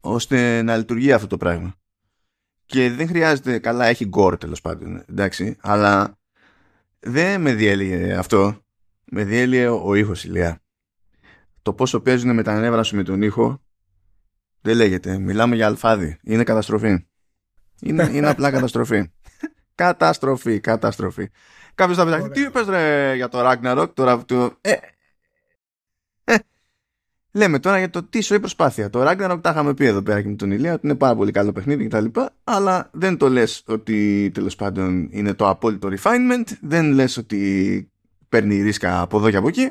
ώστε 0.00 0.62
να 0.62 0.76
λειτουργεί 0.76 1.12
αυτό 1.12 1.26
το 1.26 1.36
πράγμα. 1.36 1.74
Και 2.66 2.90
δεν 2.90 3.08
χρειάζεται, 3.08 3.58
καλά 3.58 3.86
έχει 3.86 4.08
gore 4.16 4.40
τέλος 4.40 4.60
πάντων, 4.60 5.04
εντάξει, 5.08 5.56
αλλά 5.60 6.19
δεν 7.00 7.40
με 7.40 7.54
διέλυε 7.54 8.14
αυτό. 8.14 8.64
Με 9.04 9.24
διέλυε 9.24 9.68
ο 9.68 9.94
ήχος 9.94 10.24
ηλία. 10.24 10.62
Το 11.62 11.72
πόσο 11.72 12.00
παίζουν 12.00 12.34
με 12.34 12.42
τα 12.42 12.60
νεύρα 12.60 12.82
σου 12.82 12.96
με 12.96 13.02
τον 13.02 13.22
ήχο 13.22 13.60
δεν 14.60 14.76
λέγεται. 14.76 15.18
Μιλάμε 15.18 15.54
για 15.54 15.66
αλφάδι. 15.66 16.18
Είναι 16.22 16.44
καταστροφή. 16.44 17.06
Είναι, 17.80 18.10
είναι 18.12 18.28
απλά 18.28 18.50
καταστροφή. 18.50 19.10
Καταστροφή, 19.74 20.60
καταστροφή. 20.60 21.30
Κάποιος 21.74 21.96
θα 21.96 22.22
πει, 22.22 22.28
τι 22.28 22.40
είπες 22.40 22.66
ρε 22.66 23.14
για 23.14 23.28
το 23.28 23.38
Ragnarok, 23.50 23.90
τώρα 23.94 24.24
το... 24.24 24.58
Ε, 24.60 24.70
ε, 24.70 24.78
λέμε 27.32 27.58
τώρα 27.58 27.78
για 27.78 27.90
το 27.90 28.02
τι 28.02 28.20
σοή 28.20 28.40
προσπάθεια. 28.40 28.90
Το 28.90 29.00
Ragnarok 29.02 29.38
τα 29.40 29.50
είχαμε 29.50 29.74
πει 29.74 29.84
εδώ 29.84 30.02
πέρα 30.02 30.22
και 30.22 30.28
με 30.28 30.34
τον 30.34 30.50
Ηλία 30.50 30.72
ότι 30.72 30.86
είναι 30.86 30.96
πάρα 30.96 31.14
πολύ 31.14 31.30
καλό 31.30 31.52
παιχνίδι 31.52 31.86
κτλ. 31.86 32.04
Αλλά 32.44 32.88
δεν 32.92 33.16
το 33.16 33.28
λες 33.28 33.62
ότι 33.66 34.30
τέλος 34.34 34.56
πάντων 34.56 35.08
είναι 35.10 35.34
το 35.34 35.48
απόλυτο 35.48 35.88
refinement. 35.88 36.52
Δεν 36.60 36.92
λες 36.92 37.16
ότι 37.16 37.90
παίρνει 38.28 38.62
ρίσκα 38.62 39.00
από 39.00 39.16
εδώ 39.16 39.30
και 39.30 39.36
από 39.36 39.48
εκεί. 39.48 39.70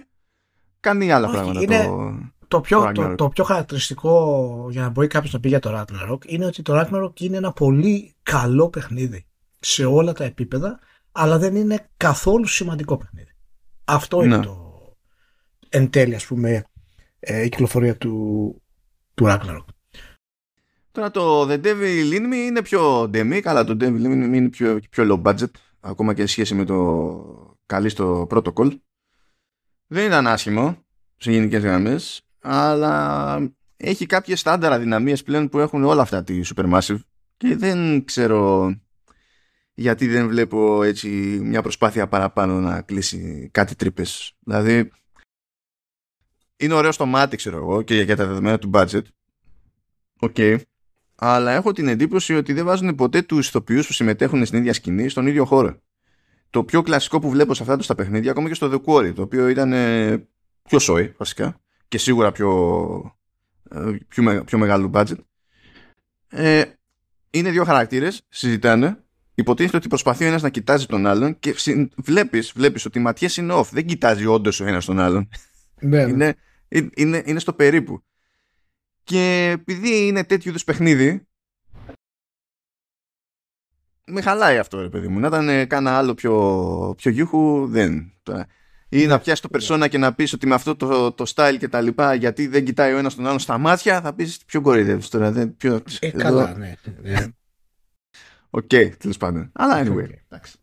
Κάνει 0.80 1.12
άλλα 1.12 1.30
πράγματα. 1.30 1.62
Είναι... 1.62 1.84
Το 1.84 2.18
το 2.50 2.62
πιο, 2.62 2.92
το, 2.92 3.16
το, 3.16 3.30
πιο 3.30 3.44
χαρακτηριστικό 3.44 4.68
για 4.72 4.82
να 4.82 4.90
μπορεί 4.90 5.08
κάποιος 5.08 5.34
να 5.34 5.40
πει 5.40 5.48
για 5.48 5.60
το 5.60 5.80
Ragnarok 5.80 6.26
είναι 6.26 6.46
ότι 6.46 6.62
το 6.62 6.80
Ragnarok 6.80 7.20
είναι 7.20 7.38
ένα 7.38 7.52
πολύ 7.52 8.16
καλό 8.24 8.70
παιχνίδι 8.70 9.26
σε 9.60 9.86
όλα 9.86 10.14
τα 10.14 10.24
επίπεδα, 10.24 10.80
αλλά 11.12 11.38
δεν 11.38 11.56
είναι 11.56 11.88
καθόλου 11.98 12.46
σημαντικό 12.46 12.98
παιχνίδι. 12.98 13.36
Αυτό 13.86 14.24
είναι 14.24 14.38
ναι. 14.38 14.46
το 14.46 14.70
εν 15.70 15.90
τέλει, 15.90 16.16
ας 16.16 16.26
πούμε, 16.26 16.64
ε, 17.20 17.44
η 17.44 17.50
κυκλοφορία 17.50 17.98
του, 17.98 18.56
του 19.14 19.26
Ragnarok. 19.28 19.66
Τώρα 20.92 21.12
το 21.12 21.42
The 21.42 21.62
Devil 21.64 22.14
in 22.14 22.34
Me 22.34 22.36
είναι 22.36 22.62
πιο 22.62 23.02
demi, 23.02 23.42
αλλά 23.44 23.64
το 23.64 23.78
Devil 23.80 24.04
in 24.04 24.26
Me 24.26 24.34
είναι 24.34 24.50
πιο, 24.50 24.80
πιο 24.90 25.22
low 25.24 25.28
budget, 25.28 25.52
ακόμα 25.80 26.14
και 26.14 26.22
σε 26.22 26.28
σχέση 26.28 26.56
με 26.56 26.66
το 26.66 27.58
καλή 27.66 27.90
στο 27.90 28.28
protocol. 28.30 28.80
Δεν 29.88 30.06
ήταν 30.06 30.28
άσχημο 30.28 30.78
σε 31.18 31.32
γενικές 31.32 31.64
γραμμές 31.64 32.24
αλλά 32.42 33.52
έχει 33.78 34.06
κάποιες 34.06 34.40
στάνταρ 34.40 34.80
αδυναμίες 34.80 35.24
πλέον 35.24 35.50
που 35.50 35.60
έχουν 35.60 35.84
όλα 35.84 36.02
αυτά 36.02 36.24
της 36.24 36.42
Supermassive 36.56 37.00
και 37.38 37.56
δεν 37.56 38.06
ξέρω 38.06 38.74
γιατί 39.74 40.08
δεν 40.08 40.28
βλέπω 40.28 40.84
έτσι 40.84 41.08
μια 41.44 41.62
προσπάθεια 41.62 42.08
παραπάνω 42.08 42.60
να 42.60 42.82
κλείσει 42.82 43.50
κάτι 43.54 43.76
τρύπες. 43.76 44.38
Δηλαδή 44.40 44.92
είναι 46.60 46.74
ωραίο 46.74 46.92
στο 46.92 47.06
μάτι 47.06 47.36
ξέρω 47.36 47.58
εγώ 47.58 47.82
και 47.82 48.02
για 48.02 48.16
τα 48.16 48.26
δεδομένα 48.26 48.60
του 48.60 48.70
budget 48.74 49.02
οκ. 50.20 50.36
Αλλά 51.16 51.52
έχω 51.52 51.72
την 51.72 51.88
εντύπωση 51.88 52.36
ότι 52.36 52.54
δεν 52.54 52.66
βάζουν 52.66 52.96
ποτέ 52.96 53.22
τους 53.22 53.48
ηθοποιούς 53.48 53.88
που 53.88 53.94
συμμετέχουν 53.94 54.46
στην 54.46 54.60
ίδια 54.60 54.74
σκηνή 54.74 55.10
στον 55.10 55.28
ίδιο 55.28 55.46
χώρο. 55.46 55.82
Το 56.50 56.64
πιο 56.64 56.82
κλασικό 56.82 57.20
που 57.20 57.30
βλέπω 57.30 57.54
σε 57.54 57.64
αυτά 57.64 57.78
τα 57.78 57.96
παιχνίδια, 57.96 58.32
ακόμα 58.32 58.48
και 58.48 58.54
στο 58.54 58.72
The 58.72 58.82
Quarry, 58.86 59.14
το 59.16 59.22
οποίο 59.22 59.48
ήταν 59.48 59.74
πιο 60.64 60.80
σόι 60.80 61.14
βασικά, 61.18 61.60
και 61.88 61.98
σίγουρα 61.98 62.32
πιο, 62.32 62.50
ε, 63.70 63.98
πιο, 64.08 64.44
πιο 64.46 64.58
μεγάλο 64.58 64.92
budget 64.94 65.18
ε, 66.30 66.64
είναι 67.30 67.50
δύο 67.50 67.64
χαρακτήρες 67.64 68.22
συζητάνε 68.30 69.04
υποτίθεται 69.36 69.78
ότι 69.78 69.88
προσπαθεί 69.88 70.24
ο 70.24 70.28
ένας 70.28 70.42
να 70.42 70.50
κοιτάζει 70.50 70.86
τον 70.86 71.08
άλλον 71.08 71.40
και 71.40 71.56
βλέπεις, 71.96 72.52
βλέπεις 72.56 72.86
ότι 72.86 73.00
οι 73.00 73.02
ματιές 73.02 73.38
είναι 73.38 73.54
off 73.54 73.70
δεν 73.72 73.86
κοιτάζει 73.86 74.26
όντως 74.26 74.60
ο 74.60 74.66
ένας 74.66 74.86
τον 74.86 75.00
άλλον 75.00 75.30
ναι, 75.82 76.06
ναι. 76.06 76.12
είναι, 76.12 76.36
είναι, 76.96 77.24
είναι 77.26 77.40
στο 77.40 77.54
περίπου 77.54 78.04
και 79.04 79.50
επειδή 79.54 80.08
είναι 80.08 80.24
τέτοιου 80.24 80.50
είδους 80.50 80.64
παιχνίδι 80.64 81.28
με 84.06 84.22
χαλάει 84.22 84.58
αυτό 84.58 84.82
ρε 84.82 84.90
παιδί 84.90 85.08
μου 85.08 85.20
να 85.20 85.28
ήταν 85.28 85.68
κάνα 85.68 85.98
άλλο 85.98 86.14
πιο, 86.14 86.94
πιο 86.98 87.12
γιούχου 87.12 87.68
δεν 87.68 88.14
ή 88.90 89.06
να 89.06 89.20
πιάσει 89.20 89.42
το 89.42 89.50
persona 89.52 89.88
και 89.90 89.98
να 89.98 90.14
πεις 90.14 90.34
ότι 90.34 90.48
με 90.48 90.56
αυτό 90.56 90.76
το, 90.76 91.12
το 91.12 91.32
style 91.36 91.56
και 91.60 91.68
τα 91.68 91.82
λοιπά, 91.82 92.14
γιατί 92.14 92.48
δεν 92.48 92.66
κοιτάει 92.66 92.94
ο 92.94 92.98
ένας 92.98 93.16
τον 93.16 93.26
άλλον 93.26 93.40
στα 93.40 93.58
μάτια, 93.58 94.02
θα 94.02 94.14
πεις 94.14 94.46
ποιον 94.46 94.62
κοροϊδεύεις 94.62 95.10
τώρα. 95.10 95.32
Δεν, 95.32 95.58
πιο, 95.58 95.84
ε, 96.00 96.10
καλά, 96.10 96.58
ναι. 96.58 96.74
ναι. 97.02 97.28
Οκ, 98.50 98.64
okay, 98.72 98.98
τέλος 98.98 99.18
πάντων. 99.18 99.52
Αλλά 99.54 99.84
anyway. 99.84 100.36
Okay. 100.36 100.54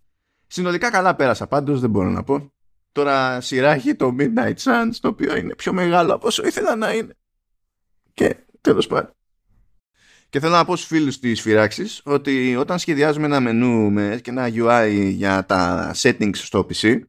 Συνολικά 0.46 0.90
καλά 0.90 1.14
πέρασα 1.14 1.46
πάντως, 1.46 1.80
δεν 1.80 1.90
μπορώ 1.90 2.10
να 2.10 2.22
πω. 2.22 2.52
Τώρα 2.96 3.40
σειρά 3.40 3.72
έχει 3.72 3.94
το 3.94 4.16
Midnight 4.18 4.54
Suns, 4.54 4.90
το 5.00 5.08
οποίο 5.08 5.36
είναι 5.36 5.54
πιο 5.54 5.72
μεγάλο 5.72 6.14
από 6.14 6.26
όσο 6.26 6.46
ήθελα 6.46 6.76
να 6.76 6.92
είναι. 6.92 7.14
Και 8.14 8.36
τέλος 8.60 8.86
πάντων. 8.86 9.10
Και 10.28 10.40
θέλω 10.40 10.52
να 10.52 10.64
πω 10.64 10.76
στους 10.76 10.88
φίλους 10.88 11.18
της 11.18 11.40
φυράξης 11.40 12.00
ότι 12.04 12.56
όταν 12.56 12.78
σχεδιάζουμε 12.78 13.26
ένα 13.26 13.40
μενού 13.40 13.90
με 13.90 14.20
και 14.22 14.30
ένα 14.30 14.48
UI 14.48 15.08
για 15.08 15.46
τα 15.46 15.92
settings 15.96 16.36
στο 16.36 16.66
PC 16.68 17.00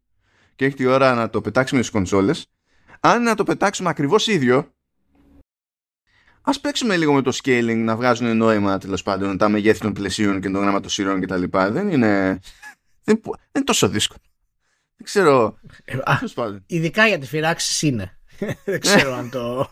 και 0.55 0.65
έχει 0.65 0.75
τη 0.75 0.85
ώρα 0.85 1.13
να 1.13 1.29
το 1.29 1.41
πετάξουμε 1.41 1.81
στις 1.81 1.93
κονσόλες 1.93 2.45
αν 2.99 3.23
να 3.23 3.35
το 3.35 3.43
πετάξουμε 3.43 3.89
ακριβώς 3.89 4.27
ίδιο 4.27 4.71
ας 6.41 6.59
παίξουμε 6.59 6.97
λίγο 6.97 7.13
με 7.13 7.21
το 7.21 7.37
scaling 7.43 7.81
να 7.83 7.95
βγάζουν 7.95 8.37
νόημα 8.37 8.77
τέλος 8.77 9.03
πάντων 9.03 9.37
τα 9.37 9.49
μεγέθη 9.49 9.79
των 9.79 9.93
πλαισίων 9.93 10.41
και 10.41 10.49
των 10.49 10.61
γραμματοσύρων 10.61 11.21
κτλ. 11.21 11.43
Δεν 11.49 11.89
είναι, 11.89 12.39
δεν, 13.03 13.21
είναι 13.51 13.63
τόσο 13.63 13.89
δύσκολο. 13.89 14.21
Δεν 14.97 15.05
ξέρω. 15.05 15.59
Ε, 15.85 15.97
ειδικά 16.65 17.07
για 17.07 17.19
τη 17.19 17.25
φυράξη 17.25 17.87
είναι. 17.87 18.17
δεν 18.65 18.79
ξέρω 18.79 19.13
αν 19.13 19.29
το. 19.29 19.71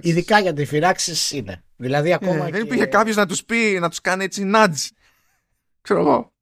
ειδικά 0.00 0.40
για 0.40 0.52
τη 0.52 0.64
φυράξη 0.64 1.36
είναι. 1.36 1.64
Δηλαδή 1.76 2.12
ακόμα. 2.12 2.46
Ε, 2.46 2.50
δεν 2.50 2.62
υπήρχε 2.62 2.86
κάποιος 2.86 3.16
να 3.16 3.26
τους 3.26 3.44
πει, 3.44 3.78
να 3.80 3.88
τους 3.88 4.00
κάνει 4.00 4.24
έτσι 4.24 4.50
nudge. 4.54 4.88
Ξέρω 5.80 6.00
εγώ 6.00 6.32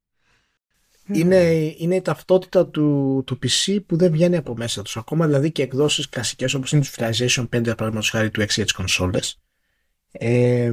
είναι, 1.11 1.73
είναι 1.77 1.95
η 1.95 2.01
ταυτότητα 2.01 2.67
του, 2.67 3.23
του 3.25 3.39
PC 3.43 3.79
που 3.85 3.97
δεν 3.97 4.11
βγαίνει 4.11 4.37
από 4.37 4.55
μέσα 4.55 4.81
τους. 4.81 4.97
Ακόμα 4.97 5.25
δηλαδή 5.25 5.51
και 5.51 5.61
εκδόσεις 5.61 6.09
κλασικές 6.09 6.53
όπως 6.53 6.71
είναι 6.71 6.81
το 6.81 6.89
Civilization 6.91 7.41
5 7.41 7.47
παραδείγματος 7.49 8.09
χάρη 8.09 8.29
τους 8.29 8.43
6 8.43 8.47
για 8.49 8.63
τις 8.63 8.73
κονσόλες 8.73 9.39
ε, 10.11 10.71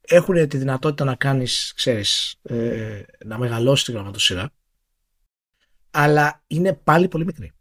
έχουν 0.00 0.48
τη 0.48 0.56
δυνατότητα 0.56 1.04
να 1.04 1.14
κάνεις, 1.14 1.72
ξέρεις, 1.76 2.34
ε, 2.42 3.02
να 3.24 3.38
μεγαλώσεις 3.38 3.84
τη 3.84 3.92
γραμματοσυρά 3.92 4.50
αλλά 5.90 6.42
είναι 6.46 6.72
πάλι 6.72 7.08
πολύ 7.08 7.24
μικρή. 7.24 7.52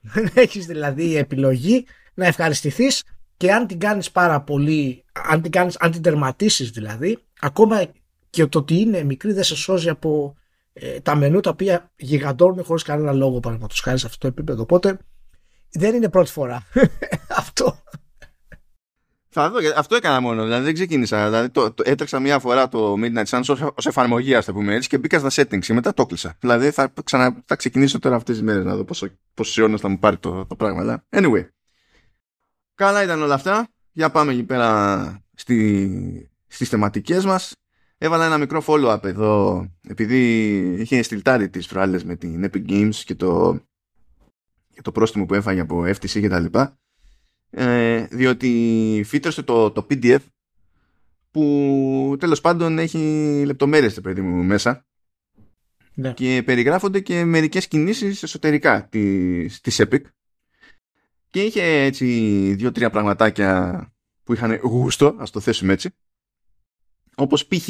Δεν 0.00 0.30
έχεις 0.44 0.66
δηλαδή 0.66 1.16
επιλογή 1.16 1.84
να 2.14 2.26
ευχαριστηθείς 2.26 3.02
και 3.36 3.52
αν 3.52 3.66
την 3.66 3.78
κάνεις 3.78 4.10
πάρα 4.10 4.40
πολύ, 4.40 5.04
αν 5.12 5.42
την, 5.42 5.50
κάνεις, 5.50 5.76
αν 5.78 5.90
την 5.90 6.02
τερματίσεις 6.02 6.70
δηλαδή, 6.70 7.18
ακόμα 7.40 7.86
και 8.30 8.46
το 8.46 8.58
ότι 8.58 8.74
είναι 8.80 9.02
μικρή 9.02 9.32
δεν 9.32 9.44
σε 9.44 9.56
σώζει 9.56 9.88
από 9.88 10.36
ε, 10.72 11.00
τα 11.00 11.14
μενού 11.14 11.40
τα 11.40 11.50
οποία 11.50 11.90
γιγαντώνουν 11.96 12.64
χωρίς 12.64 12.82
κανένα 12.82 13.12
λόγο 13.12 13.40
παραδείγματος 13.40 13.80
χάρη 13.80 13.98
σε 13.98 14.06
αυτό 14.06 14.18
το 14.18 14.26
επίπεδο. 14.26 14.62
Οπότε 14.62 14.98
δεν 15.70 15.94
είναι 15.94 16.08
πρώτη 16.08 16.30
φορά 16.30 16.66
αυτό. 17.40 17.82
Θα 19.38 19.50
δω, 19.50 19.58
αυτό 19.76 19.96
έκανα 19.96 20.20
μόνο. 20.20 20.42
Δηλαδή 20.42 20.64
δεν 20.64 20.74
ξεκίνησα. 20.74 21.24
Δηλαδή, 21.24 21.48
το, 21.48 21.72
το, 21.72 21.82
έτρεξα 21.86 22.20
μία 22.20 22.38
φορά 22.38 22.68
το 22.68 22.94
Midnight 22.98 23.24
Suns 23.24 23.72
ως 23.74 23.86
εφαρμογή, 23.86 24.34
ας 24.34 24.44
το 24.44 24.52
πούμε 24.52 24.74
έτσι, 24.74 24.88
και 24.88 24.98
μπήκα 24.98 25.18
στα 25.18 25.28
settings 25.30 25.58
και 25.60 25.72
μετά 25.72 25.94
το 25.94 26.06
κλείσα. 26.06 26.36
Δηλαδή 26.40 26.70
θα, 26.70 26.92
ξανα, 27.04 27.42
θα 27.44 27.56
ξεκινήσω 27.56 27.98
τώρα 27.98 28.16
αυτές 28.16 28.34
τις 28.34 28.44
μέρες 28.44 28.64
να 28.64 28.76
δω 28.76 28.84
πόσο, 28.84 29.08
πόσο 29.34 29.60
αιώνε 29.60 29.76
θα 29.76 29.88
μου 29.88 29.98
πάρει 29.98 30.16
το, 30.16 30.46
το 30.46 30.56
πράγμα. 30.56 30.80
Αλλά 30.80 31.04
anyway. 31.10 31.48
Καλά 32.74 33.02
ήταν 33.02 33.22
όλα 33.22 33.34
αυτά. 33.34 33.68
Για 33.92 34.10
πάμε 34.10 34.32
εκεί 34.32 34.42
πέρα 34.42 35.24
στη, 35.34 36.30
στις 36.46 36.68
θεματικές 36.68 37.24
μας. 37.24 37.54
Έβαλα 37.98 38.24
ένα 38.24 38.38
μικρό 38.38 38.62
follow-up 38.66 39.04
εδώ 39.04 39.66
επειδή 39.88 40.52
είχε 40.80 41.02
στυλτάρει 41.02 41.48
τις 41.48 41.66
προάλλες 41.66 42.04
με 42.04 42.16
την 42.16 42.50
Epic 42.50 42.70
Games 42.70 42.94
και 42.94 43.14
το, 43.14 43.60
και 44.72 44.82
το 44.82 44.92
πρόστιμο 44.92 45.26
που 45.26 45.34
έφαγε 45.34 45.60
από 45.60 45.82
FTC 45.82 46.20
και 46.20 46.28
τα 46.28 46.40
λοιπά 46.40 46.78
ε, 47.50 48.06
διότι 48.10 49.02
φύτρωσε 49.06 49.42
το, 49.42 49.70
το 49.70 49.86
PDF 49.90 50.18
που 51.30 52.16
τέλος 52.18 52.40
πάντων 52.40 52.78
έχει 52.78 53.42
λεπτομέρειες 53.46 54.00
παιδί 54.00 54.20
μου 54.20 54.42
μέσα 54.42 54.86
ναι. 55.94 56.12
και 56.12 56.42
περιγράφονται 56.44 57.00
και 57.00 57.24
μερικές 57.24 57.68
κινήσεις 57.68 58.22
εσωτερικά 58.22 58.88
της, 58.88 59.60
της 59.60 59.80
Epic 59.82 60.00
και 61.30 61.42
είχε 61.42 61.62
έτσι 61.62 62.06
δύο-τρία 62.54 62.90
πραγματάκια 62.90 63.80
που 64.24 64.32
είχαν 64.32 64.54
γούστο, 64.54 65.16
ας 65.18 65.30
το 65.30 65.40
θέσουμε 65.40 65.72
έτσι 65.72 65.90
όπως 67.14 67.46
π.χ. 67.46 67.68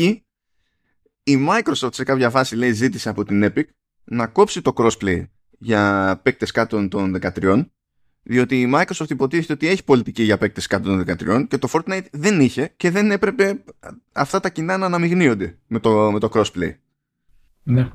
η 1.23 1.47
Microsoft 1.49 1.95
σε 1.95 2.05
κάποια 2.05 2.31
φάση 2.31 2.57
λέει 2.57 2.73
ζήτησε 2.73 3.09
από 3.09 3.25
την 3.25 3.45
Epic 3.45 3.65
να 4.05 4.27
κόψει 4.27 4.63
το 4.63 4.73
crossplay 4.77 5.25
για 5.59 6.21
παίκτες 6.23 6.51
κάτω 6.51 6.89
των 6.89 7.19
13 7.21 7.67
διότι 8.29 8.61
η 8.61 8.73
Microsoft 8.75 9.11
υποτίθεται 9.11 9.53
ότι 9.53 9.69
έχει 9.69 9.85
πολιτική 9.85 10.23
για 10.23 10.39
παίκτες 10.39 10.67
κάτω 10.67 10.89
των 10.89 11.05
13 11.07 11.47
και 11.49 11.59
το 11.59 11.69
Fortnite 11.73 12.05
δεν 12.11 12.41
είχε 12.41 12.73
και 12.77 12.91
δεν 12.91 13.11
έπρεπε 13.11 13.63
αυτά 14.13 14.41
τα 14.41 14.49
κοινά 14.49 14.77
να 14.77 14.87
αναμειγνύονται 14.87 15.59
με 15.67 15.79
το, 15.79 16.11
με 16.13 16.19
το 16.19 16.29
crossplay. 16.33 16.75
Ναι. 17.63 17.89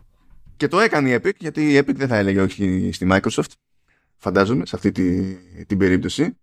Και 0.58 0.68
το 0.68 0.80
έκανε 0.80 1.10
η 1.10 1.20
Epic 1.24 1.36
γιατί 1.38 1.74
η 1.74 1.78
Epic 1.78 1.96
δεν 1.96 2.08
θα 2.08 2.16
έλεγε 2.16 2.42
όχι 2.42 2.90
στη 2.94 3.08
Microsoft 3.12 3.52
φαντάζομαι 4.18 4.66
σε 4.66 4.76
αυτή 4.76 4.92
τη, 4.92 5.36
την 5.66 5.78
περίπτωση 5.78 6.38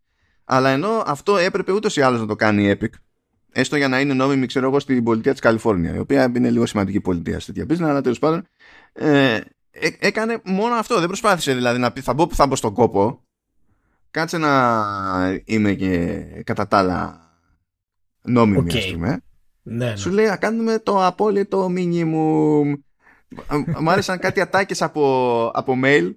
αλλά 0.45 0.71
ενώ 0.71 1.03
αυτό 1.07 1.37
έπρεπε 1.37 1.73
ούτως 1.73 1.97
ή 1.97 2.01
άλλως 2.01 2.21
να 2.21 2.27
το 2.27 2.37
κάνει 2.37 2.65
η 2.65 2.79
Epic 2.81 2.93
έστω 3.53 3.77
για 3.77 3.89
να 3.89 4.01
είναι 4.01 4.15
νόμιμη, 4.15 4.47
ξέρω 4.47 4.67
εγώ, 4.67 4.81
στην 4.81 5.05
πολιτεία 5.05 5.33
της 5.33 5.41
Καλιφόρνια, 5.41 5.95
η 5.95 5.99
οποία 5.99 6.33
είναι 6.37 6.51
λίγο 6.51 6.67
σημαντική 6.67 7.01
πολιτεία 7.01 7.41
σε 7.41 7.53
τέτοια 7.53 7.77
business, 7.77 7.89
αλλά 7.89 8.01
τέλος 8.01 8.19
πάντων 8.19 8.47
ε, 8.93 9.41
ε, 9.71 9.89
έκανε 9.99 10.41
μόνο 10.45 10.75
αυτό. 10.75 10.99
Δεν 10.99 11.07
προσπάθησε 11.07 11.55
δηλαδή 11.55 11.79
να 11.79 11.93
πει 11.93 12.01
θα 12.01 12.15
μπω, 12.15 12.29
θα 12.31 12.47
μπω 12.47 12.57
στον 12.57 12.73
κόπο. 12.75 13.23
Κάτσε 14.19 14.39
να 14.39 15.43
είμαι 15.45 15.75
και 15.75 16.23
κατά 16.45 16.69
τα 16.69 16.79
άλλα 16.79 17.31
νόμιμη, 18.23 18.71
okay. 18.71 18.93
πούμε. 18.93 19.21
Ναι, 19.63 19.87
ναι. 19.87 19.97
Σου 19.97 20.11
λέει 20.11 20.27
να 20.27 20.37
κάνουμε 20.37 20.79
το 20.79 21.07
απόλυτο 21.07 21.67
minimum. 21.77 22.73
Μου 23.81 23.91
άρεσαν 23.91 24.19
κάτι 24.19 24.41
ατάκες 24.41 24.83
από, 24.83 25.45
από 25.55 25.75
mail 25.85 26.15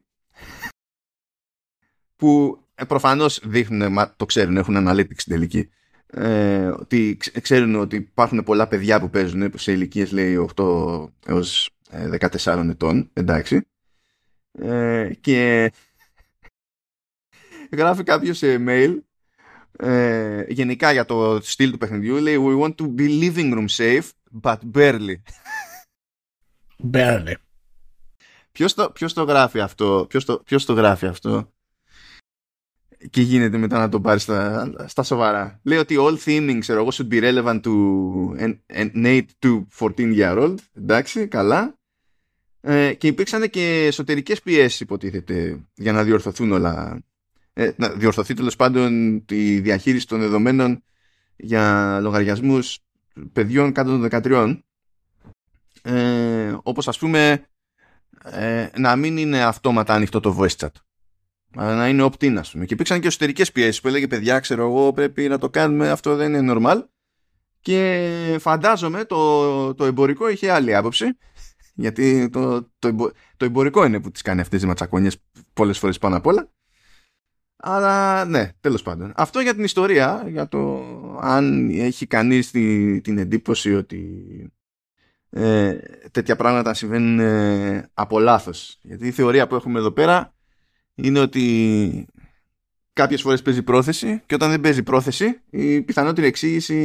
που 2.16 2.60
ε, 2.76 2.84
προφανώς 2.84 3.40
δείχνουν, 3.44 3.98
το 4.16 4.26
ξέρουν, 4.26 4.58
έχουν 4.58 4.76
analytics 4.88 5.18
στην 5.18 5.34
τελική. 5.34 5.70
Ε, 6.08 6.66
ότι 6.66 7.18
ξέρουν 7.42 7.76
ότι 7.76 7.96
υπάρχουν 7.96 8.44
πολλά 8.44 8.68
παιδιά 8.68 9.00
που 9.00 9.10
παίζουν 9.10 9.52
σε 9.56 9.72
ηλικίες 9.72 10.12
λέει 10.12 10.50
8 10.56 11.08
έως 11.26 11.70
14 12.44 12.68
ετών 12.70 13.10
εντάξει 13.14 13.68
ε, 14.52 15.12
και 15.22 15.72
γράφει 17.76 18.04
κάποιος 18.04 18.38
σε 18.38 18.64
mail 18.68 18.98
ε, 19.78 20.44
γενικά 20.48 20.92
για 20.92 21.06
το 21.06 21.40
στυλ 21.42 21.72
του 21.72 21.78
παιχνιδιού 21.78 22.16
λέει 22.16 22.38
we 22.40 22.62
want 22.62 22.76
to 22.76 22.96
be 22.96 23.22
living 23.22 23.54
room 23.54 23.68
safe 23.78 24.10
but 24.42 24.58
barely 24.74 25.16
barely 26.92 27.34
ποιος 28.52 28.74
το, 28.74 28.92
ποιος 28.92 29.14
το 29.14 29.24
γράφει 29.24 29.60
αυτό 29.60 30.06
ποιος 30.10 30.26
το, 30.26 30.38
ποιος 30.46 30.66
το 30.66 30.74
γράφει 30.74 31.06
αυτό; 31.06 31.52
Και 33.10 33.22
γίνεται 33.22 33.58
μετά 33.58 33.80
να 33.80 33.90
το 33.90 34.02
πάρεις 34.02 34.22
στα, 34.22 34.74
στα 34.88 35.04
σοβαρά. 35.04 35.60
Λέει 35.64 35.78
ότι 35.78 35.96
all 36.00 36.18
theming, 36.26 36.58
ξέρω 36.60 36.80
εγώ, 36.80 36.90
should 36.94 37.14
be 37.14 37.22
relevant 37.22 37.62
to 37.62 37.72
an, 38.40 38.60
an 38.74 39.06
8 39.06 39.22
to 39.40 39.66
14 39.80 40.16
year 40.18 40.38
old. 40.38 40.56
Εντάξει, 40.74 41.28
καλά. 41.28 41.76
Ε, 42.62 42.94
και 42.94 43.08
υπήρξαν 43.08 43.50
και 43.50 43.86
εσωτερικές 43.86 44.42
πιέσεις 44.42 44.80
υποτίθεται 44.80 45.60
για 45.76 45.92
να 45.92 46.04
διορθωθούν 46.04 46.52
όλα 46.52 47.04
ε, 47.54 47.72
να 47.76 47.90
διορθωθεί 47.90 48.34
τέλος 48.34 48.56
πάντων 48.56 49.22
τη 49.26 49.60
διαχείριση 49.60 50.08
των 50.08 50.20
δεδομένων 50.20 50.84
για 51.36 51.98
λογαριασμούς 52.02 52.80
παιδιών 53.34 53.72
κάτω 53.72 54.00
των 54.00 54.08
13 54.12 54.60
ε, 55.82 56.56
όπως 56.64 56.88
ας 56.88 56.98
πούμε 56.98 57.46
ε, 58.24 58.68
να 58.78 58.96
μην 58.96 59.18
είναι 59.18 59.44
αυτόματα 59.44 59.94
ανοιχτό 59.94 60.20
το 60.20 60.38
voice 60.40 60.56
chat 60.58 60.70
αλλά 61.56 61.76
να 61.76 61.88
είναι 61.88 62.04
opt-in 62.04 62.36
ας 62.38 62.52
πούμε. 62.52 62.66
Και 62.66 62.74
υπήρξαν 62.74 63.00
και 63.00 63.08
εσωτερικές 63.08 63.52
πιέσεις 63.52 63.82
που 63.82 63.88
έλεγε 63.88 64.08
παιδιά 64.08 64.40
ξέρω 64.40 64.68
εγώ 64.68 64.94
πρέπει 64.94 65.28
να 65.28 65.38
το 65.38 65.50
κάνουμε 65.50 65.90
αυτό 65.90 66.16
δεν 66.16 66.34
είναι 66.34 66.54
normal 66.56 66.84
και 67.62 68.38
φαντάζομαι 68.40 69.06
το, 69.06 69.74
το 69.74 69.86
εμπορικό 69.86 70.30
είχε 70.30 70.52
άλλη 70.52 70.76
άποψη 70.76 71.18
γιατί 71.74 72.30
το, 72.30 72.70
το, 72.80 73.12
το 73.38 73.46
εμπορικό 73.46 73.86
είναι 73.86 74.00
που 74.00 74.12
τις 74.12 74.22
κάνει 74.22 74.42
αυτές 74.42 74.60
τις 74.60 74.68
ματσακόνιες 74.68 75.18
πολλές 75.54 75.80
φορές 75.80 75.98
πάνω 75.98 76.18
απ' 76.18 76.26
όλα 76.26 76.52
αλλά 77.62 78.26
ναι, 78.26 78.52
τέλος 78.60 78.82
πάντων. 78.82 79.14
Αυτό 79.16 79.40
για 79.40 79.54
την 79.56 79.64
ιστορία, 79.64 80.26
για 80.28 80.48
το 80.48 80.84
αν 81.22 81.70
έχει 81.70 82.06
κανείς 82.06 82.52
τη, 82.52 83.02
την 83.02 83.18
εντύπωση 83.18 83.76
ότι 83.76 84.26
ε, 85.30 85.78
τέτοια 86.12 86.36
πράγματα 86.36 86.74
συμβαίνουν 86.74 87.20
ε, 87.20 87.90
από 87.94 88.20
λάθος. 88.20 88.78
Γιατί 88.82 89.08
η 89.08 89.12
θεωρία 89.12 89.48
που 89.48 89.56
έχουμε 89.56 89.80
εδώ 89.80 89.92
πέρα 89.92 90.34
είναι 90.96 91.20
ότι 91.20 92.06
κάποιες 92.94 93.22
φορές 93.22 93.42
παίζει 93.42 93.64
πρόθεση 93.64 94.22
και 94.26 94.36
όταν 94.36 94.50
δεν 94.50 94.62
παίζει 94.62 94.84
πρόθεση 94.84 95.42
η 95.50 95.82
πιθανότερη 95.82 96.28
εξήγηση 96.28 96.76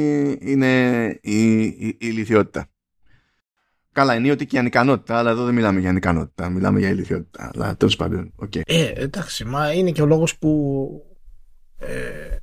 είναι 0.40 1.08
η, 1.22 1.62
η, 1.62 1.86
η 1.86 1.96
ηλικιότητα. 1.98 2.68
Καλά, 3.96 4.14
είναι 4.14 4.30
ότι 4.30 4.46
και 4.46 4.56
η 4.56 4.58
ανικανότητα, 4.58 5.18
αλλά 5.18 5.30
εδώ 5.30 5.44
δεν 5.44 5.54
μιλάμε 5.54 5.80
για 5.80 5.90
ανικανότητα, 5.90 6.48
μιλάμε 6.48 6.78
για 6.78 6.88
ηλικιότητα. 6.88 7.50
Αλλά 7.54 7.76
τέλος 7.76 7.96
πάντων, 7.96 8.32
okay. 8.42 8.60
Ε, 8.64 8.84
εντάξει, 8.86 9.44
μα 9.44 9.72
είναι 9.72 9.90
και 9.90 10.02
ο 10.02 10.06
λόγος 10.06 10.38
που 10.38 10.88
ε, 11.78 12.36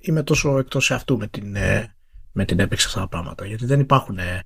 είμαι 0.00 0.22
τόσο 0.22 0.58
εκτός 0.58 0.90
αυτού 0.90 1.18
με 1.18 1.26
την, 1.26 1.56
ε, 1.56 1.94
με 2.32 2.44
την 2.44 2.60
έπαιξη 2.60 2.86
αυτά 2.86 3.00
τα 3.00 3.08
πράγματα. 3.08 3.46
Γιατί 3.46 3.66
δεν 3.66 3.80
υπάρχουν 3.80 4.18
ε, 4.18 4.42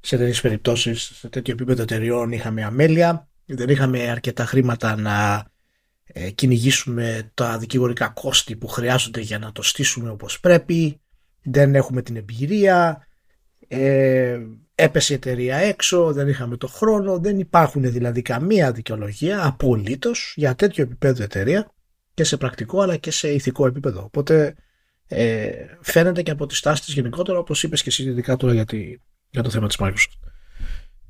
σε 0.00 0.16
τέτοιες 0.16 0.40
περιπτώσεις, 0.40 1.02
σε 1.14 1.28
τέτοιο 1.28 1.52
επίπεδο 1.52 1.82
εταιριών, 1.82 2.32
είχαμε 2.32 2.64
αμέλεια, 2.64 3.28
δεν 3.44 3.68
είχαμε 3.68 4.10
αρκετά 4.10 4.44
χρήματα 4.44 4.96
να 4.96 5.46
ε, 6.04 6.30
κυνηγήσουμε 6.30 7.30
τα 7.34 7.58
δικηγορικά 7.58 8.08
κόστη 8.08 8.56
που 8.56 8.68
χρειάζονται 8.68 9.20
για 9.20 9.38
να 9.38 9.52
το 9.52 9.62
στήσουμε 9.62 10.10
όπως 10.10 10.40
πρέπει, 10.40 11.00
δεν 11.42 11.74
έχουμε 11.74 12.02
την 12.02 12.16
εμπειρία, 12.16 13.06
ε, 13.68 14.38
έπεσε 14.80 15.12
η 15.12 15.16
εταιρεία 15.16 15.56
έξω, 15.56 16.12
δεν 16.12 16.28
είχαμε 16.28 16.56
το 16.56 16.66
χρόνο, 16.66 17.18
δεν 17.18 17.38
υπάρχουν 17.38 17.92
δηλαδή 17.92 18.22
καμία 18.22 18.72
δικαιολογία 18.72 19.46
απολύτως 19.46 20.32
για 20.36 20.54
τέτοιο 20.54 20.82
επίπεδο 20.82 21.22
εταιρεία 21.22 21.70
και 22.14 22.24
σε 22.24 22.36
πρακτικό 22.36 22.80
αλλά 22.80 22.96
και 22.96 23.10
σε 23.10 23.28
ηθικό 23.32 23.66
επίπεδο. 23.66 24.02
Οπότε 24.02 24.54
ε, 25.06 25.50
φαίνεται 25.80 26.22
και 26.22 26.30
από 26.30 26.46
τη 26.46 26.54
στάση 26.54 26.82
της 26.82 26.94
γενικότερα 26.94 27.38
όπως 27.38 27.62
είπες 27.62 27.82
και 27.82 27.88
εσύ 27.88 28.02
ειδικά 28.02 28.36
τώρα 28.36 28.52
για, 28.52 28.64
για 29.30 29.42
το 29.42 29.50
θέμα 29.50 29.66
της 29.66 29.76
Microsoft. 29.80 30.30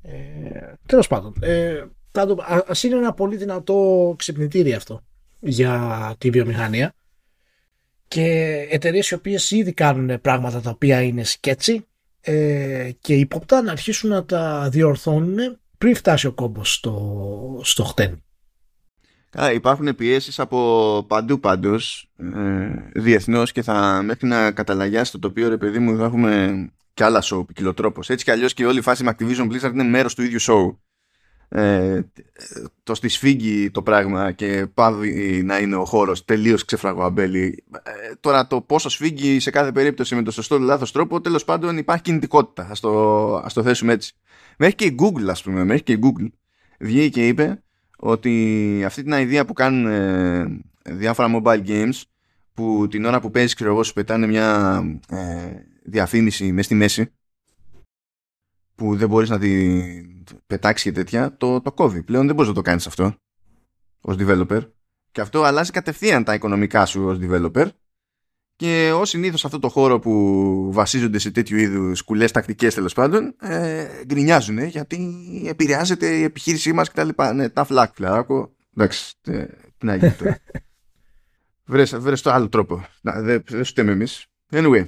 Ε, 0.03 0.73
τέλος 0.87 1.07
πάντων, 1.07 1.35
ε, 1.41 1.85
ας 2.67 2.83
είναι 2.83 2.97
ένα 2.97 3.13
πολύ 3.15 3.37
δυνατό 3.37 4.15
ξυπνητήρι 4.19 4.75
αυτό 4.75 5.05
για 5.41 6.15
τη 6.19 6.31
βιομηχανία 6.31 6.95
και 8.09 8.67
εταιρείες 8.71 9.11
οι 9.11 9.15
οποίες 9.15 9.51
ήδη 9.51 9.73
κάνουν 9.73 10.21
πράγματα 10.21 10.61
τα 10.61 10.71
οποία 10.71 11.03
είναι 11.03 11.25
σκέτσι 11.25 11.88
ε, 12.31 12.91
και 13.01 13.15
ύποπτα 13.15 13.63
να 13.63 13.73
αρχίσουν 13.73 14.11
να 14.11 14.25
τα 14.25 14.69
διορθώνουν 14.69 15.59
πριν 15.79 15.95
φτάσει 15.95 16.27
ο 16.27 16.33
κόμπος 16.33 16.75
στο, 16.75 17.61
στο 17.63 17.85
χτένι. 17.85 18.23
υπάρχουν 19.55 19.95
πιέσεις 19.95 20.39
από 20.39 21.05
παντού 21.09 21.41
πάντως 21.41 22.11
ε, 22.17 23.01
διεθνώς 23.01 23.53
και 23.53 23.63
θα 23.63 24.03
μέχρι 24.03 24.27
να 24.27 24.51
καταλαγιάσει 24.51 25.13
το 25.13 25.19
τοπίο, 25.19 25.49
ρε 25.49 25.57
παιδί 25.57 25.79
μου, 25.79 25.97
θα 25.97 26.05
έχουμε 26.05 26.65
κι 26.95 27.03
άλλα 27.03 27.23
show 27.23 27.47
ποικιλοτρόπως. 27.47 28.11
Έτσι 28.11 28.25
κι 28.25 28.31
αλλιώς 28.31 28.55
και 28.55 28.67
όλη 28.67 28.79
η 28.79 28.83
φάση 28.83 29.05
με 29.05 29.15
Activision 29.19 29.53
Blizzard 29.53 29.73
είναι 29.73 29.85
μέρος 29.85 30.15
του 30.15 30.23
ίδιου 30.23 30.41
show 30.41 30.77
ε, 31.49 32.01
το 32.83 32.95
στη 32.95 33.09
σφίγγει 33.09 33.71
το 33.71 33.83
πράγμα 33.83 34.33
και 34.33 34.67
πάβει 34.75 35.43
να 35.45 35.59
είναι 35.59 35.77
ο 35.77 35.85
χώρος 35.85 36.25
τελείως 36.25 36.65
ξεφραγοαμπέλη 36.65 37.65
ε, 37.83 38.15
τώρα 38.21 38.47
το 38.47 38.61
πόσο 38.61 38.89
σφίγγει 38.89 39.41
σε 39.41 39.51
κάθε 39.51 39.73
περίπτωση 39.73 40.15
με 40.15 40.23
το 40.23 40.31
σωστό 40.31 40.57
ή 40.57 40.61
λάθος 40.61 40.93
τρόπο 40.93 41.21
τέλος 41.21 41.45
πάντων 41.45 41.77
υπάρχει 41.77 42.03
κινητικότητα. 42.03 42.69
Ας 42.71 42.81
το, 42.81 43.35
ας 43.37 43.53
το 43.53 43.63
θέσουμε 43.63 43.93
έτσι. 43.93 44.15
Μέχρι 44.59 44.75
και 44.75 44.85
η 44.85 44.95
Google 44.99 45.29
ας 45.29 45.43
πούμε 45.43 45.65
μέχρι 45.65 45.83
και 45.83 45.93
η 45.93 45.99
Google 46.03 46.29
βγήκε 46.81 47.09
και 47.09 47.27
είπε 47.27 47.63
ότι 47.99 48.83
αυτή 48.87 49.03
την 49.03 49.13
ιδέα 49.13 49.45
που 49.45 49.53
κάνουν 49.53 49.87
ε, 49.87 50.61
διάφορα 50.83 51.41
mobile 51.43 51.67
games 51.67 52.03
που 52.55 52.87
την 52.91 53.05
ώρα 53.05 53.21
που 53.21 53.31
παίζεις 53.31 53.55
ξέρω 53.55 53.71
εγώ 53.71 53.83
σου 53.83 53.93
πετάνε 53.93 54.27
μια 54.27 54.81
ε, 55.09 55.19
διαφήμιση 55.85 56.53
μέσα 56.53 56.63
στη 56.63 56.75
μέση 56.75 57.13
που 58.75 58.97
δεν 58.97 59.09
μπορείς 59.09 59.29
να 59.29 59.39
την 59.39 60.18
πετάξει 60.47 60.85
και 60.85 60.93
τέτοια, 60.93 61.37
το, 61.37 61.61
το 61.61 61.73
κόβει. 61.73 62.03
Πλέον 62.03 62.27
δεν 62.27 62.35
μπορείς 62.35 62.49
να 62.49 62.57
το 62.57 62.63
κάνεις 62.63 62.87
αυτό 62.87 63.15
ως 64.01 64.17
developer. 64.19 64.61
Και 65.11 65.21
αυτό 65.21 65.43
αλλάζει 65.43 65.71
κατευθείαν 65.71 66.25
τα 66.25 66.35
οικονομικά 66.35 66.87
σου 66.87 67.05
ως 67.05 67.19
developer. 67.21 67.67
Και 68.57 68.91
ως 68.95 69.09
συνήθως 69.09 69.45
αυτό 69.45 69.59
το 69.59 69.69
χώρο 69.69 69.99
που 69.99 70.73
βασίζονται 70.73 71.19
σε 71.19 71.31
τέτοιου 71.31 71.57
είδους 71.57 72.03
κουλές 72.03 72.33
τακτικές 72.33 72.75
τέλος 72.75 72.93
πάντων, 72.93 73.35
ε, 73.41 73.87
γκρινιάζουν 74.07 74.59
γιατί 74.59 75.23
επηρεάζεται 75.49 76.17
η 76.17 76.23
επιχείρησή 76.23 76.73
μας 76.73 76.91
κτλ. 76.91 77.09
Ναι, 77.35 77.49
τα 77.49 77.65
φλακ, 77.65 77.95
φιλαράκο. 77.95 78.53
Εντάξει, 78.77 79.15
ε, 79.27 79.45
τι 79.79 79.87
να 79.87 79.95
γίνει 79.95 80.13
τώρα. 80.13 80.39
βρες, 81.99 82.23
το 82.23 82.31
άλλο 82.31 82.49
τρόπο. 82.49 82.87
Δεν 83.03 83.43
δε 83.47 83.63
σου 83.63 83.73
εμείς. 83.77 84.27
Anyway, 84.51 84.85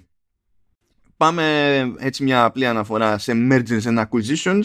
πάμε 1.17 1.45
έτσι 1.99 2.23
μια 2.23 2.45
απλή 2.45 2.67
αναφορά 2.67 3.19
σε 3.19 3.33
mergers 3.35 3.83
and 3.83 4.05
acquisitions 4.07 4.65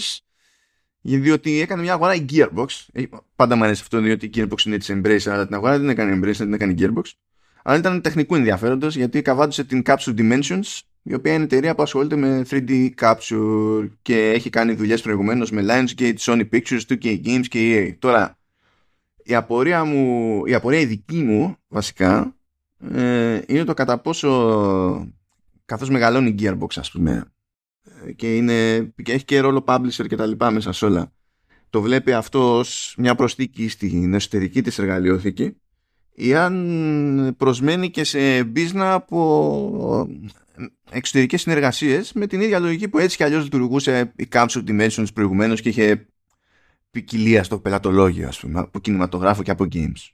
διότι 1.06 1.62
έκανε 1.62 1.82
μια 1.82 1.94
αγορά 1.94 2.16
η 2.16 2.26
Gearbox 2.32 2.66
ε, 2.92 3.04
πάντα 3.36 3.56
μου 3.56 3.64
αρέσει 3.64 3.82
αυτό 3.82 4.00
διότι 4.00 4.26
η 4.26 4.32
Gearbox 4.36 4.66
είναι 4.66 4.78
της 4.78 4.92
Embrace 4.94 5.32
αλλά 5.32 5.46
την 5.46 5.56
αγορά 5.56 5.80
δεν 5.80 5.90
έκανε 5.90 6.20
Embrace, 6.20 6.36
την 6.36 6.54
έκανε 6.54 6.76
Gearbox 6.78 7.04
αλλά 7.64 7.78
ήταν 7.78 8.02
τεχνικού 8.02 8.36
ενδιαφέροντος 8.36 8.96
γιατί 8.96 9.22
καβάντωσε 9.22 9.64
την 9.64 9.82
Capsule 9.86 10.16
Dimensions 10.18 10.80
η 11.08 11.14
οποία 11.14 11.34
είναι 11.34 11.44
εταιρεία 11.44 11.76
που 11.76 11.82
ασχολείται 11.82 12.16
με 12.16 12.46
3D 12.50 12.90
Capture 13.00 13.90
και 14.02 14.30
έχει 14.30 14.50
κάνει 14.50 14.74
δουλειές 14.74 15.02
προηγουμένως 15.02 15.52
με 15.52 15.66
Lionsgate, 15.68 16.16
Sony 16.20 16.50
Pictures, 16.52 16.80
2K 16.90 17.26
Games 17.26 17.46
και 17.48 17.60
EA. 17.60 17.96
Τώρα, 18.00 18.38
η 19.24 19.36
απορία, 19.36 19.84
μου, 19.84 20.42
η 20.46 20.54
απορία 20.54 20.80
η 20.80 20.86
δική 20.86 21.24
μου 21.24 21.56
βασικά 21.68 22.36
ε, 22.94 23.42
είναι 23.48 23.64
το 23.64 23.74
κατά 23.74 23.98
πόσο 23.98 25.08
καθώς 25.66 25.90
μεγαλώνει 25.90 26.30
η 26.30 26.36
Gearbox 26.40 26.74
ας 26.76 26.92
πούμε 26.92 27.26
και, 28.16 28.36
είναι, 28.36 28.82
και 29.04 29.12
έχει 29.12 29.26
και 29.26 29.40
ρόλο 29.40 29.64
publisher 29.68 30.08
και 30.08 30.16
τα 30.16 30.26
λοιπά 30.26 30.52
μέσα 30.52 30.72
σε 30.72 30.86
όλα 30.86 31.12
το 31.70 31.82
βλέπει 31.82 32.14
αυτό 32.14 32.58
ως 32.58 32.96
μια 32.98 33.16
προσθήκη 33.16 33.68
στην 33.70 34.14
εσωτερική 34.14 34.62
της 34.62 34.80
εργαλειοθήκη 34.80 35.58
ή 36.14 36.36
αν 36.36 37.36
προσμένει 37.38 37.90
και 37.90 38.04
σε 38.04 38.42
business 38.42 38.76
από 38.76 40.10
εξωτερικές 40.90 41.42
συνεργασίες 41.42 42.14
με 42.14 42.28
την 42.28 42.42
ίδια 42.42 42.60
λογική 42.60 42.88
που 42.88 42.98
έτσι 42.98 43.18
κι 43.18 43.24
αλλιώς 43.24 43.44
λειτουργούσε 43.44 44.14
η 44.16 44.28
Capsule 44.32 44.64
Dimensions 44.68 45.14
προηγουμένως 45.14 45.62
και 45.62 45.70
είχε 45.70 46.08
ποικιλία 46.92 47.44
στο 47.44 47.60
πελατολόγιο 47.60 48.28
ας 48.28 48.40
πούμε 48.40 48.60
από 48.60 48.80
κινηματογράφο 48.80 49.44
και 49.44 49.52
από 49.52 49.66
games 49.72 50.10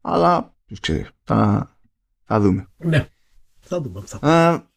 αλλά 0.00 0.54
ποιος 0.66 0.80
ξέρει 0.80 1.06
θα, 1.24 1.70
θα 2.24 2.40
δούμε 2.40 2.68
ναι 2.76 3.08
θα 3.68 3.80
δούμε. 3.80 4.02
Θα... 4.06 4.67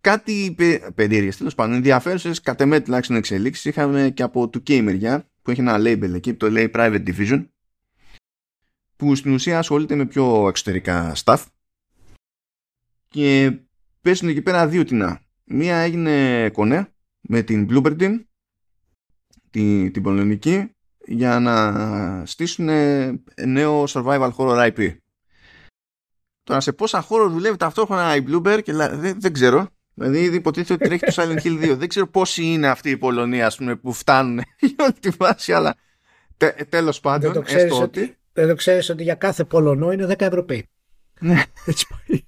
κάτι 0.00 0.54
πε, 0.56 0.90
περίεργες, 0.94 1.36
τέλος 1.36 1.54
πάντων, 1.54 1.74
ενδιαφέρουσες 1.74 2.40
κατ' 2.40 2.60
εμέ 2.60 2.80
τουλάχιστον 2.80 3.16
εξελίξεις 3.16 3.64
είχαμε 3.64 4.10
και 4.10 4.22
από 4.22 4.48
του 4.48 4.62
K 4.66 4.80
μεριά 4.80 5.28
που 5.42 5.50
έχει 5.50 5.60
ένα 5.60 5.76
label 5.78 6.14
εκεί 6.14 6.30
που 6.30 6.36
το 6.36 6.50
λέει 6.50 6.70
Private 6.74 7.06
Division 7.06 7.46
που 8.96 9.14
στην 9.14 9.32
ουσία 9.32 9.58
ασχολείται 9.58 9.94
με 9.94 10.06
πιο 10.06 10.48
εξωτερικά 10.48 11.16
stuff 11.24 11.44
και 13.08 13.58
πέσουν 14.00 14.28
εκεί 14.28 14.42
πέρα 14.42 14.68
δύο 14.68 14.84
τεινά. 14.84 15.20
Μία 15.44 15.76
έγινε 15.76 16.48
κονέ 16.50 16.92
με 17.20 17.42
την 17.42 17.68
Bluebird 17.70 18.00
Team 18.00 18.24
την, 19.50 19.92
την 19.92 20.02
πολωνική 20.02 20.70
για 21.06 21.40
να 21.40 22.26
στήσουν 22.26 22.68
νέο 23.44 23.84
survival 23.88 24.30
horror 24.36 24.72
IP. 24.72 24.96
Τώρα 26.42 26.60
σε 26.60 26.72
πόσα 26.72 27.00
χώρο 27.00 27.28
δουλεύει 27.28 27.56
ταυτόχρονα 27.56 28.16
η 28.16 28.24
Bluebird 28.28 28.60
και 28.62 28.72
δεν, 28.72 29.20
δεν 29.20 29.32
ξέρω. 29.32 29.68
Δηλαδή 29.98 30.18
ήδη 30.22 30.36
υποτίθεται 30.36 30.72
ότι 30.72 30.84
τρέχει 30.84 31.04
το 31.14 31.22
Silent 31.22 31.46
Hill 31.46 31.72
2. 31.72 31.76
Δεν 31.76 31.88
ξέρω 31.88 32.06
πόσοι 32.06 32.42
είναι 32.44 32.68
αυτοί 32.68 32.90
οι 32.90 32.96
Πολωνοί 32.96 33.42
ας 33.42 33.56
πούμε, 33.56 33.76
που 33.76 33.92
φτάνουν 33.92 34.40
για 34.60 34.74
όλη 34.78 34.92
τη 35.00 35.08
βάση, 35.08 35.52
αλλά 35.52 35.74
τε, 36.36 36.54
τέλος 36.68 37.00
πάντων, 37.00 37.32
δεν 37.32 37.42
το 37.42 37.46
ξέρεις 37.46 37.72
ότι, 37.72 38.16
Δεν 38.32 38.48
το 38.48 38.54
ξέρεις 38.54 38.88
ότι 38.88 39.02
για 39.02 39.14
κάθε 39.14 39.44
Πολωνό 39.44 39.92
είναι 39.92 40.06
10 40.06 40.20
Ευρωπαίοι. 40.20 40.68
Ναι. 41.20 41.42
Έτσι 41.66 41.86
πάει. 41.88 42.24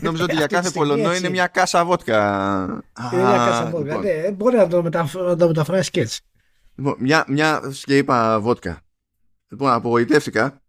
Νομίζω 0.00 0.24
ότι 0.24 0.34
για 0.34 0.46
κάθε 0.46 0.70
Πολωνό 0.70 1.14
είναι 1.14 1.28
μια 1.28 1.46
κάσα 1.46 1.84
βότκα. 1.84 2.82
Είναι 3.12 3.22
μια 3.22 3.36
κάσα 3.36 3.70
βότκα. 3.70 3.96
Λοιπόν. 3.96 4.04
Ναι, 4.04 4.30
μπορεί 4.30 4.56
να 4.56 4.68
το, 4.68 4.82
μεταφ- 4.82 5.36
το 5.38 5.46
μεταφράσει 5.46 5.90
και 5.90 6.00
έτσι. 6.00 6.20
Λοιπόν, 6.76 6.96
μια, 6.98 7.24
μια 7.28 7.60
και 7.84 7.96
είπα 7.96 8.40
βότκα. 8.40 8.80
Λοιπόν, 9.48 9.70
απογοητεύτηκα 9.70 10.62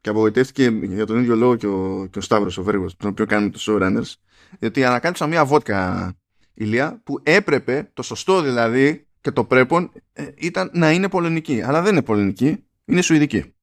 και 0.00 0.08
απογοητεύτηκε 0.08 0.68
για 0.82 1.06
τον 1.06 1.18
ίδιο 1.18 1.36
λόγο 1.36 1.56
και 1.56 1.66
ο, 1.66 2.08
και 2.10 2.18
ο 2.18 2.22
Σταύρος 2.22 2.58
ο 2.58 2.62
Βέργος, 2.62 2.96
τον 2.96 3.10
οποίο 3.10 3.26
κάνουμε 3.26 3.50
το 3.50 3.58
showrunners, 3.60 4.12
γιατί 4.58 4.84
ανακάλυψα 4.84 5.26
μια 5.26 5.44
βότκα 5.44 6.12
ηλία 6.54 7.00
που 7.04 7.20
έπρεπε, 7.22 7.90
το 7.94 8.02
σωστό 8.02 8.42
δηλαδή 8.42 9.06
και 9.20 9.30
το 9.30 9.44
πρέπον, 9.44 9.92
ε, 10.12 10.26
ήταν 10.36 10.70
να 10.72 10.92
είναι 10.92 11.08
πολωνική. 11.08 11.62
Αλλά 11.62 11.82
δεν 11.82 11.92
είναι 11.92 12.02
πολωνική, 12.02 12.64
είναι 12.84 13.02
σουηδική. 13.02 13.54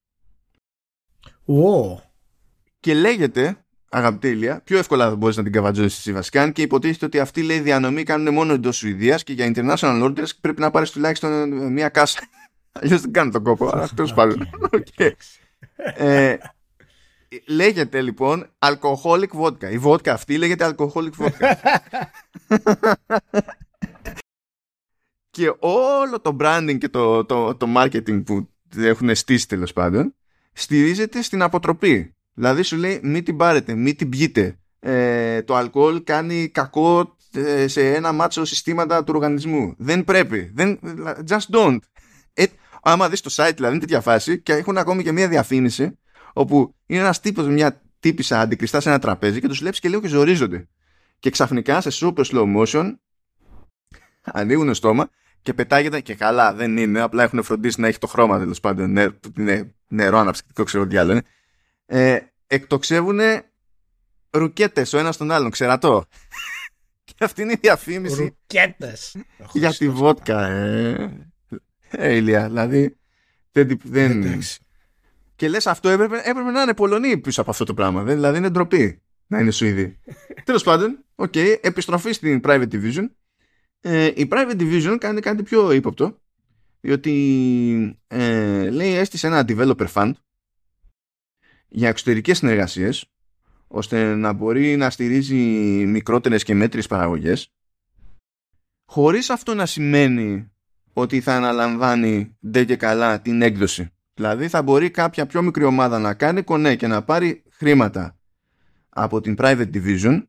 Wow. 1.46 1.98
Και 2.80 2.94
λέγεται 2.94 3.64
αγαπητή 3.90 4.28
Ηλία, 4.28 4.62
πιο 4.64 4.78
εύκολα 4.78 5.10
θα 5.10 5.16
μπορείς 5.16 5.38
να 5.38 5.44
την 5.44 5.52
καβατζώσεις 5.52 5.98
εσύ 5.98 6.14
βασικά. 6.14 6.52
Και 6.52 6.62
υποτίθεται 6.62 7.06
ότι 7.06 7.20
αυτή 7.20 7.44
λέει 7.44 7.60
διανομή 7.60 8.04
κάνουν 8.04 8.34
μόνο 8.34 8.54
εντός 8.54 8.78
Σουηδίας 8.78 9.24
και 9.24 9.34
για 9.34 9.52
international 9.56 10.04
orders 10.04 10.30
πρέπει 10.42 10.62
να 10.62 10.72
πάρεις 10.72 10.92
τουλάχιστον 10.92 11.50
μία 11.72 11.90
κάσα. 11.90 12.20
Αλλιώς 12.72 13.02
δεν 13.02 13.12
κάνει 13.12 13.32
τον 13.32 13.44
κόπο. 13.44 13.72
Τέλος 13.96 14.14
πάντων. 14.14 14.50
ε, 17.36 17.54
λέγεται 17.54 18.02
λοιπόν 18.02 18.50
alcoholic 18.60 19.30
vodka. 19.42 19.72
Η 19.72 19.80
vodka 19.84 20.08
αυτή 20.08 20.38
λέγεται 20.38 20.76
alcoholic 20.76 21.12
vodka. 21.18 21.54
και 25.30 25.54
όλο 25.60 26.20
το 26.22 26.36
branding 26.40 26.78
και 26.78 26.90
το, 26.90 27.26
το, 27.26 27.56
το 27.56 27.68
marketing 27.78 28.24
που 28.26 28.50
έχουν 28.78 29.16
στήσει 29.16 29.48
τέλος 29.48 29.74
πάντων 29.74 30.16
στηρίζεται 30.54 31.22
στην 31.22 31.42
αποτροπή. 31.42 32.16
Δηλαδή 32.34 32.62
σου 32.62 32.78
λέει 32.78 33.00
μην 33.04 33.24
την 33.24 33.38
πάρετε, 33.38 33.76
μην 33.76 33.96
την 33.96 34.10
πιείτε. 34.10 34.58
Ε, 34.80 35.42
το 35.42 35.56
αλκοόλ 35.56 36.04
κάνει 36.04 36.50
κακό 36.50 37.18
ε, 37.34 37.68
σε 37.68 37.94
ένα 37.94 38.12
μάτσο 38.12 38.46
συστήματα 38.46 39.04
του 39.04 39.12
οργανισμού. 39.16 39.76
Δεν 39.78 40.04
πρέπει. 40.04 40.52
Δεν, 40.54 40.80
just 41.30 41.56
don't. 41.56 41.78
Ε, 42.34 42.46
άμα 42.82 43.10
δεις 43.10 43.22
το 43.22 43.30
site 43.36 43.52
δηλαδή 43.56 43.76
είναι 43.76 43.86
τέτοια 43.86 44.02
φάση 44.02 44.42
και 44.42 44.54
έχουν 44.54 44.78
ακόμη 44.78 45.04
και 45.04 45.12
μια 45.12 45.28
διαφήμιση 45.28 45.98
όπου 46.34 46.76
είναι 46.86 47.02
ένας 47.02 47.20
τύπος 47.20 47.48
μια 47.48 47.82
τύπησα 48.00 48.40
αντικριστά 48.40 48.80
σε 48.80 48.90
ένα 48.90 49.00
τραπέζι 49.00 49.42
και 49.42 49.48
τους 49.48 49.60
βλέπεις 49.60 49.80
και 49.80 49.90
λίγο 49.90 50.02
και 50.02 50.08
ζορίζονται. 50.08 50.68
Και 51.20 51.30
ξαφνικά 51.30 51.82
σε 51.82 51.90
super 52.06 52.24
slow 52.26 52.56
motion 52.58 52.94
ανοίγουν 54.40 54.68
το 54.68 54.74
στόμα 54.74 55.10
και 55.42 55.54
πετάγεται 55.54 56.02
και 56.02 56.16
καλά 56.16 56.54
δεν 56.54 56.78
είναι, 56.78 57.02
απλά 57.02 57.24
έχουν 57.24 57.44
φροντίσει 57.44 57.82
να 57.82 57.88
έχει 57.88 57.98
το 57.98 58.08
χρώμα 58.08 58.40
τέλος 58.40 58.60
πάντων, 58.60 58.92
νε, 58.92 59.08
νε, 59.36 59.74
νερό 59.88 60.18
αναψυκτικό 60.18 60.64
ξέρω 60.64 60.88
τι 60.88 60.98
άλλο 60.98 61.12
είναι 61.12 61.24
ε, 61.86 62.20
εκτοξεύουν 62.48 63.20
ρουκέτες 64.30 64.94
ο 64.94 64.98
ένας 64.98 65.18
τον 65.18 65.32
άλλον, 65.32 65.52
ξερατό. 65.52 66.06
και 67.06 67.14
αυτή 67.20 67.42
είναι 67.42 67.52
η 67.52 67.58
διαφήμιση 67.62 68.24
ρουκέτες. 68.24 69.16
για 69.54 69.74
τη 69.74 69.90
βότκα. 69.90 70.48
Ε, 70.48 71.32
ε, 71.90 72.16
Ηλία, 72.16 72.48
δηλαδή 72.48 72.98
δεν... 73.52 73.80
δεν... 73.84 74.42
Και 75.36 75.50
λες 75.50 75.68
αυτό 75.68 75.90
έπρεπε, 75.90 76.22
έπρεπε 76.24 76.52
να 76.52 76.62
είναι 76.62 76.74
Πολωνοί 76.74 77.18
πίσω 77.18 77.42
από 77.42 77.50
αυτό 77.50 77.64
το 77.64 77.74
πράγμα. 77.74 78.04
Δεν, 78.04 78.16
δηλαδή 78.16 78.38
είναι 78.38 78.50
ντροπή 78.50 79.02
να 79.28 79.40
είναι 79.40 79.52
Σουηδοί. 79.52 80.00
Τέλος 80.46 80.64
πάντων, 80.64 81.06
okay, 81.16 81.56
επιστροφή 81.62 82.12
στην 82.12 82.42
Private 82.44 82.68
Division. 82.72 83.06
Ε, 83.82 84.06
η 84.06 84.28
Private 84.32 84.60
Division 84.60 84.96
κάνει 85.00 85.22
κάτι 85.22 85.44
πιο 85.44 85.72
ύποπτο 85.72 86.18
διότι 86.86 88.00
ε, 88.08 88.70
λέει 88.70 88.94
έστησε 88.94 89.28
ένα 89.28 89.46
developer 89.48 89.88
fund 89.94 90.12
για 91.68 91.90
εξωτερικές 91.90 92.38
συνεργασίες 92.38 93.06
ώστε 93.68 94.16
να 94.16 94.34
μπορεί 94.34 94.76
να 94.76 94.90
στηρίζει 94.90 95.36
μικρότερες 95.86 96.44
και 96.44 96.54
μέτρες 96.54 96.88
παραγωγές 96.88 97.54
χωρίς 98.86 99.30
αυτό 99.30 99.54
να 99.54 99.66
σημαίνει 99.66 100.52
ότι 100.94 101.22
θα 101.22 101.36
αναλαμβάνει 101.36 102.38
ντε 102.48 102.66
και 102.66 102.76
καλά 102.76 103.22
την 103.22 103.42
έκδοση. 103.42 103.90
Δηλαδή 104.14 104.48
θα 104.48 104.62
μπορεί 104.62 104.92
κάποια 104.92 105.26
πιο 105.26 105.42
μικρή 105.42 105.64
ομάδα 105.64 106.00
να 106.00 106.14
κάνει 106.14 106.42
κονέ 106.44 106.76
και 106.76 106.88
να 106.88 107.04
πάρει 107.04 107.44
χρήματα 107.50 108.18
από 108.90 109.22
την 109.22 109.36
private 109.38 109.70
division 109.74 110.24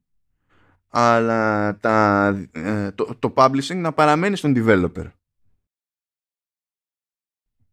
αλλά 0.89 1.77
τα, 1.79 2.27
ε, 2.53 2.91
το, 2.91 3.17
το 3.19 3.33
publishing 3.37 3.77
να 3.77 3.93
παραμένει 3.93 4.37
στον 4.37 4.55
developer. 4.57 5.11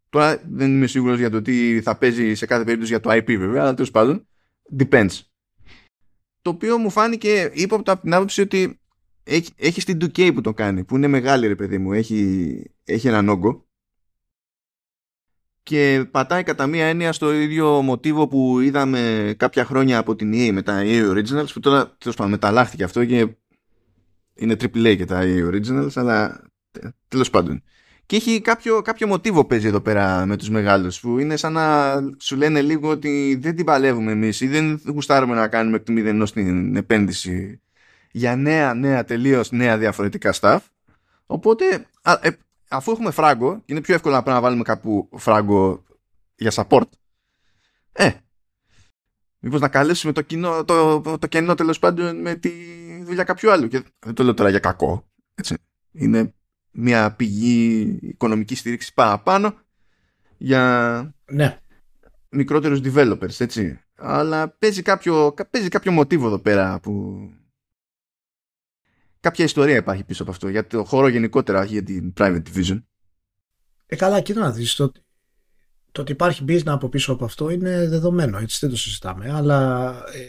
Τώρα 0.09 0.41
δεν 0.49 0.75
είμαι 0.75 0.87
σίγουρος 0.87 1.19
για 1.19 1.29
το 1.29 1.41
τι 1.41 1.81
θα 1.81 1.97
παίζει 1.97 2.33
σε 2.33 2.45
κάθε 2.45 2.63
περίπτωση 2.63 2.91
για 2.91 3.01
το 3.01 3.09
IP 3.11 3.37
βέβαια, 3.37 3.61
αλλά 3.61 3.73
τέλος 3.73 3.91
πάντων, 3.91 4.27
depends. 4.79 5.19
Το 6.41 6.49
οποίο 6.49 6.77
μου 6.77 6.89
φάνηκε 6.89 7.51
ύποπτο 7.53 7.91
από 7.91 8.01
την 8.01 8.13
άποψη 8.13 8.41
ότι 8.41 8.79
έχει, 9.23 9.49
έχει 9.55 9.83
την 9.83 9.97
2K 10.01 10.33
που 10.33 10.41
το 10.41 10.53
κάνει, 10.53 10.83
που 10.83 10.95
είναι 10.95 11.07
μεγάλη 11.07 11.47
ρε 11.47 11.55
παιδί 11.55 11.77
μου, 11.77 11.93
έχει, 11.93 12.63
έχει 12.83 13.07
έναν 13.07 13.29
όγκο 13.29 13.65
και 15.63 16.05
πατάει 16.11 16.43
κατά 16.43 16.67
μία 16.67 16.85
έννοια 16.85 17.13
στο 17.13 17.33
ίδιο 17.33 17.81
μοτίβο 17.81 18.27
που 18.27 18.59
είδαμε 18.59 19.33
κάποια 19.37 19.65
χρόνια 19.65 19.97
από 19.97 20.15
την 20.15 20.33
EA 20.33 20.51
με 20.51 20.61
τα 20.61 20.81
EA 20.83 21.11
Originals 21.11 21.53
που 21.53 21.59
τώρα 21.59 21.95
τέλος 21.97 22.15
πάντων 22.15 22.31
μεταλλάχθηκε 22.31 22.83
αυτό 22.83 23.05
και 23.05 23.27
είναι 24.33 24.53
AAA 24.53 24.95
και 24.97 25.05
τα 25.05 25.21
EA 25.23 25.47
Originals 25.47 25.91
αλλά 25.95 26.43
τέλος 27.07 27.29
πάντων 27.29 27.63
και 28.11 28.17
έχει 28.17 28.41
κάποιο, 28.41 28.81
κάποιο 28.81 29.07
μοτίβο 29.07 29.45
παίζει 29.45 29.67
εδώ 29.67 29.81
πέρα 29.81 30.25
με 30.25 30.37
τους 30.37 30.49
μεγάλους 30.49 30.99
που 30.99 31.19
είναι 31.19 31.35
σαν 31.35 31.53
να 31.53 31.93
σου 32.19 32.35
λένε 32.35 32.61
λίγο 32.61 32.89
ότι 32.89 33.37
δεν 33.41 33.55
την 33.55 33.65
παλεύουμε 33.65 34.11
εμείς 34.11 34.41
ή 34.41 34.47
δεν 34.47 34.81
γουστάρουμε 34.85 35.35
να 35.35 35.47
κάνουμε 35.47 35.75
εκ 35.75 35.83
του 35.83 35.91
μηδενός 35.91 36.31
την 36.31 36.75
επένδυση 36.75 37.61
για 38.11 38.35
νέα, 38.35 38.73
νέα, 38.73 39.03
τελείως 39.03 39.51
νέα 39.51 39.77
διαφορετικά 39.77 40.33
staff. 40.39 40.57
Οπότε 41.25 41.65
ε, 42.21 42.29
αφού 42.71 42.91
έχουμε 42.91 43.11
φράγκο 43.11 43.55
και 43.55 43.73
είναι 43.73 43.81
πιο 43.81 43.93
εύκολο 43.93 44.15
να, 44.15 44.31
να 44.33 44.41
βάλουμε 44.41 44.63
κάπου 44.63 45.09
φράγκο 45.17 45.83
για 46.35 46.51
support 46.55 46.89
ε, 47.91 48.11
Μήπως 49.43 49.59
να 49.59 49.67
καλέσουμε 49.67 50.13
το, 50.13 50.21
κοινό, 50.21 50.65
το, 50.65 51.01
το, 51.01 51.17
το 51.17 51.27
κενό 51.27 51.55
τέλος 51.55 51.79
πάντων 51.79 52.21
με 52.21 52.35
τη 52.35 52.51
δουλειά 53.03 53.23
κάποιου 53.23 53.51
άλλου. 53.51 53.67
Και 53.67 53.83
δεν 53.99 54.13
το 54.13 54.23
λέω 54.23 54.33
τώρα 54.33 54.49
για 54.49 54.59
κακό. 54.59 55.09
Έτσι. 55.35 55.55
Είναι 55.91 56.33
μια 56.71 57.11
πηγή 57.11 57.97
οικονομικής 58.01 58.59
στήριξης 58.59 58.93
παραπάνω 58.93 59.53
για 60.37 61.15
ναι. 61.25 61.59
μικρότερους 62.29 62.79
developers, 62.83 63.39
έτσι. 63.39 63.79
Αλλά 63.95 64.49
παίζει 64.49 64.81
κάποιο, 64.81 65.33
παίζει 65.49 65.67
κάποιο 65.67 65.91
μοτίβο 65.91 66.27
εδώ 66.27 66.39
πέρα 66.39 66.79
που... 66.79 67.19
Κάποια 69.21 69.45
ιστορία 69.45 69.75
υπάρχει 69.75 70.03
πίσω 70.03 70.21
από 70.21 70.31
αυτό, 70.31 70.49
για 70.49 70.67
το 70.67 70.83
χώρο 70.83 71.07
γενικότερα, 71.07 71.63
για 71.63 71.83
την 71.83 72.13
private 72.17 72.41
division. 72.53 72.83
Ε, 73.85 73.95
καλά, 73.95 74.21
κοίτα 74.21 74.39
να 74.39 74.51
δεις, 74.51 74.75
το, 74.75 74.91
το 75.91 76.01
ότι 76.01 76.11
υπάρχει 76.11 76.45
business 76.47 76.65
από 76.65 76.89
πίσω 76.89 77.13
από 77.13 77.25
αυτό 77.25 77.49
είναι 77.49 77.87
δεδομένο, 77.87 78.37
έτσι 78.37 78.57
δεν 78.61 78.69
το 78.69 78.77
συζητάμε, 78.77 79.31
αλλά 79.31 79.89
ε, 80.13 80.25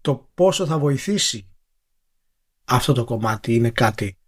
το 0.00 0.30
πόσο 0.34 0.66
θα 0.66 0.78
βοηθήσει 0.78 1.48
αυτό 2.64 2.92
το 2.92 3.04
κομμάτι 3.04 3.54
είναι 3.54 3.70
κάτι 3.70 4.18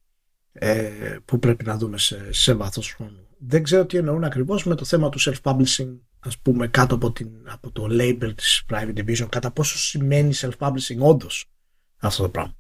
ε, 0.53 1.17
που 1.25 1.39
πρέπει 1.39 1.65
να 1.65 1.77
δούμε 1.77 1.99
σε, 1.99 2.33
σε 2.33 2.55
βάθος 2.55 2.93
χρόνου. 2.93 3.27
Δεν 3.39 3.63
ξέρω 3.63 3.87
τι 3.87 3.97
εννοούν 3.97 4.25
ακριβώς 4.25 4.65
με 4.65 4.75
το 4.75 4.85
θέμα 4.85 5.09
του 5.09 5.21
self-publishing 5.21 5.99
ας 6.19 6.39
πούμε 6.39 6.69
κάτω 6.69 6.95
από, 6.95 7.13
την, 7.13 7.29
από 7.45 7.71
το 7.71 7.87
label 7.91 8.33
της 8.37 8.63
private 8.69 8.95
division 8.97 9.27
κατά 9.29 9.51
πόσο 9.51 9.79
σημαίνει 9.79 10.33
self-publishing 10.35 10.99
όντως 10.99 11.51
αυτό 11.97 12.23
το 12.23 12.29
πράγμα. 12.29 12.57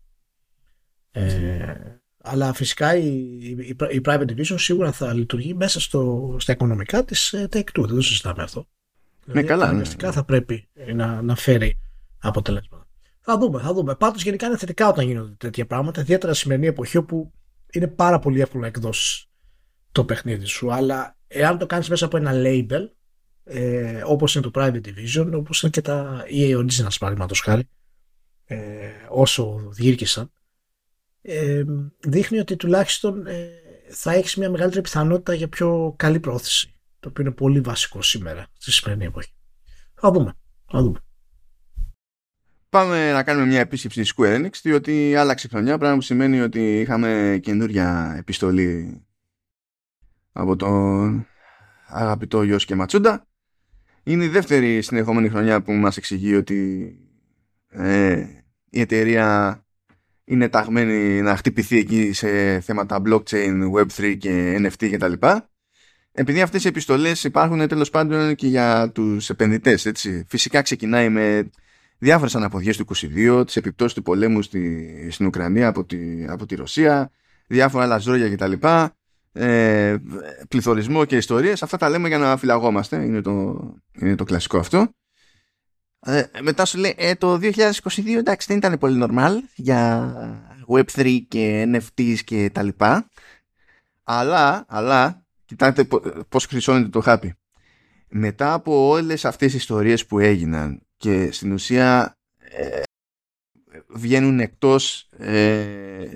Ε, 1.16 2.00
αλλά 2.22 2.52
φυσικά 2.52 2.96
η, 2.96 3.06
η, 3.40 3.76
η, 3.90 4.00
private 4.04 4.26
division 4.28 4.54
σίγουρα 4.56 4.92
θα 4.92 5.14
λειτουργεί 5.14 5.54
μέσα 5.54 5.80
στο, 5.80 6.34
στα 6.38 6.52
οικονομικά 6.52 7.04
της 7.04 7.32
ε, 7.32 7.48
Take-Two. 7.52 7.84
Δεν 7.86 7.94
το 7.94 8.00
συζητάμε 8.00 8.42
αυτό. 8.42 8.66
Ναι, 9.24 9.32
δηλαδή, 9.32 9.46
καλά. 9.46 9.72
Ναι, 9.72 10.12
θα 10.12 10.24
πρέπει 10.24 10.68
να, 10.94 11.22
να 11.22 11.36
φέρει 11.36 11.78
αποτελέσματα. 12.18 12.86
Θα 13.20 13.38
δούμε, 13.38 13.60
θα 13.60 13.72
δούμε. 13.72 13.94
Πάντως 13.94 14.22
γενικά 14.22 14.46
είναι 14.46 14.56
θετικά 14.56 14.88
όταν 14.88 15.06
γίνονται 15.06 15.34
τέτοια 15.38 15.66
πράγματα, 15.66 16.00
ιδιαίτερα 16.00 16.32
στη 16.32 16.42
σημερινή 16.42 16.66
εποχή 16.66 16.96
όπου 16.96 17.32
είναι 17.72 17.86
πάρα 17.86 18.18
πολύ 18.18 18.40
εύκολο 18.40 18.62
να 18.62 18.68
εκδώσεις 18.68 19.26
το 19.92 20.04
παιχνίδι 20.04 20.44
σου. 20.44 20.72
Αλλά 20.72 21.16
εάν 21.26 21.58
το 21.58 21.66
κάνεις 21.66 21.88
μέσα 21.88 22.04
από 22.04 22.16
ένα 22.16 22.32
label, 22.34 22.88
ε, 23.44 24.02
όπως 24.04 24.34
είναι 24.34 24.50
το 24.50 24.50
Private 24.54 24.80
Division, 24.80 25.30
όπως 25.34 25.62
είναι 25.62 25.70
και 25.70 25.80
τα 25.80 26.24
EA 26.30 26.56
Originals 26.56 26.96
παραδείγματος 26.98 27.40
χάρη, 27.40 27.68
ε, 28.44 28.56
όσο 29.08 29.68
διήρκησαν, 29.70 30.30
ε, 31.26 31.64
δείχνει 32.06 32.38
ότι 32.38 32.56
τουλάχιστον 32.56 33.26
ε, 33.26 33.48
θα 33.88 34.12
έχεις 34.12 34.36
μια 34.36 34.50
μεγαλύτερη 34.50 34.82
πιθανότητα 34.82 35.34
για 35.34 35.48
πιο 35.48 35.94
καλή 35.96 36.20
πρόθεση. 36.20 36.74
Το 37.00 37.08
οποίο 37.08 37.24
είναι 37.24 37.32
πολύ 37.32 37.60
βασικό 37.60 38.02
σήμερα, 38.02 38.46
στη 38.58 38.72
σημερινή 38.72 39.04
εποχή. 39.04 39.32
Θα 39.94 40.10
δούμε. 40.10 40.32
Θα 40.70 40.82
δούμε. 40.82 40.98
Πάμε 42.68 43.12
να 43.12 43.22
κάνουμε 43.22 43.46
μια 43.46 43.60
επίσκεψη 43.60 44.04
στη 44.04 44.14
Square 44.16 44.36
Enix, 44.36 44.50
διότι 44.62 45.16
άλλαξε 45.16 45.48
χρονιά, 45.48 45.78
πράγμα 45.78 45.96
που 45.96 46.02
σημαίνει 46.02 46.40
ότι 46.40 46.80
είχαμε 46.80 47.38
καινούρια 47.42 48.14
επιστολή 48.18 49.00
από 50.32 50.56
τον 50.56 51.26
αγαπητό 51.86 52.42
Γιώργο 52.42 52.64
και 52.64 52.74
Ματσούντα. 52.74 53.26
Είναι 54.02 54.24
η 54.24 54.28
δεύτερη 54.28 54.82
συνεχόμενη 54.82 55.28
χρονιά 55.28 55.62
που 55.62 55.72
μας 55.72 55.96
εξηγεί 55.96 56.34
ότι 56.34 56.90
ε, 57.68 58.26
η 58.70 58.80
εταιρεία 58.80 59.60
είναι 60.26 60.48
ταγμένη 60.48 61.22
να 61.22 61.36
χτυπηθεί 61.36 61.78
εκεί 61.78 62.12
σε 62.12 62.60
θέματα 62.60 63.02
blockchain, 63.06 63.70
web3 63.74 64.16
και 64.18 64.56
NFT 64.60 64.90
κτλ. 64.90 65.12
Επειδή 66.12 66.40
αυτές 66.40 66.64
οι 66.64 66.68
επιστολές 66.68 67.24
υπάρχουν 67.24 67.68
τέλος 67.68 67.90
πάντων 67.90 68.34
και 68.34 68.46
για 68.46 68.90
τους 68.90 69.30
επενδυτές, 69.30 69.86
έτσι. 69.86 70.24
Φυσικά 70.28 70.62
ξεκινάει 70.62 71.08
με 71.08 71.50
διάφορες 71.98 72.34
αναποδιές 72.34 72.76
του 72.76 72.84
22, 72.84 73.42
τις 73.46 73.56
επιπτώσεις 73.56 73.94
του 73.94 74.02
πολέμου 74.02 74.42
στη, 74.42 75.08
στην 75.10 75.26
Ουκρανία 75.26 75.68
από 75.68 75.84
τη, 75.84 76.24
από 76.28 76.46
τη 76.46 76.54
Ρωσία, 76.54 77.10
διάφορα 77.46 77.84
άλλα 77.84 77.98
ζώρια 77.98 78.30
κτλ. 78.30 78.52
Ε, 79.32 79.96
πληθωρισμό 80.48 81.04
και 81.04 81.16
ιστορίες, 81.16 81.62
αυτά 81.62 81.76
τα 81.76 81.88
λέμε 81.88 82.08
για 82.08 82.18
να 82.18 82.36
φυλαγόμαστε, 82.36 83.04
είναι 83.04 83.20
το, 83.20 83.58
είναι 84.00 84.14
το 84.14 84.24
κλασικό 84.24 84.58
αυτό. 84.58 84.88
Ε, 86.08 86.30
μετά 86.42 86.64
σου 86.64 86.78
λέει 86.78 86.94
ε, 86.96 87.14
το 87.14 87.38
2022 87.42 87.50
εντάξει 88.16 88.46
δεν 88.48 88.56
ήταν 88.56 88.78
πολύ 88.78 89.06
normal 89.08 89.32
για 89.54 90.12
Web3 90.68 91.20
και 91.28 91.68
NFTs 91.72 92.16
και 92.24 92.50
τα 92.52 92.62
λοιπά. 92.62 93.10
Αλλά, 94.02 94.64
αλλά 94.68 95.24
κοιτάξτε 95.44 95.88
πώς 96.28 96.46
χρυσώνεται 96.46 96.88
το 96.88 97.00
χάπι. 97.00 97.34
Μετά 98.08 98.52
από 98.52 98.88
όλες 98.88 99.24
αυτές 99.24 99.52
τις 99.52 99.60
ιστορίες 99.60 100.06
που 100.06 100.18
έγιναν 100.18 100.82
και 100.96 101.32
στην 101.32 101.52
ουσία 101.52 102.18
ε, 102.38 102.82
βγαίνουν 103.88 104.40
εκτός 104.40 105.08
ε, 105.18 105.64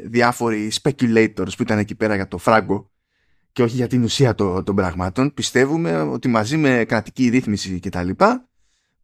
διάφοροι 0.05 0.72
speculators 0.83 1.57
που 1.57 1.62
ήταν 1.62 1.79
εκεί 1.79 1.94
πέρα 1.94 2.14
για 2.14 2.29
το 2.29 2.38
φράγκο 2.38 2.90
και 3.53 3.62
όχι 3.62 3.76
για 3.76 3.87
την 3.87 4.03
ουσία 4.03 4.35
των, 4.35 4.64
των 4.64 4.74
πραγμάτων 4.74 5.35
πιστεύουμε 5.35 6.00
ότι 6.00 6.29
μαζί 6.29 6.57
με 6.57 6.85
κρατική 6.88 7.29
ρύθμιση 7.29 7.81
και 7.81 7.88
τα 7.88 8.03
λοιπά 8.03 8.49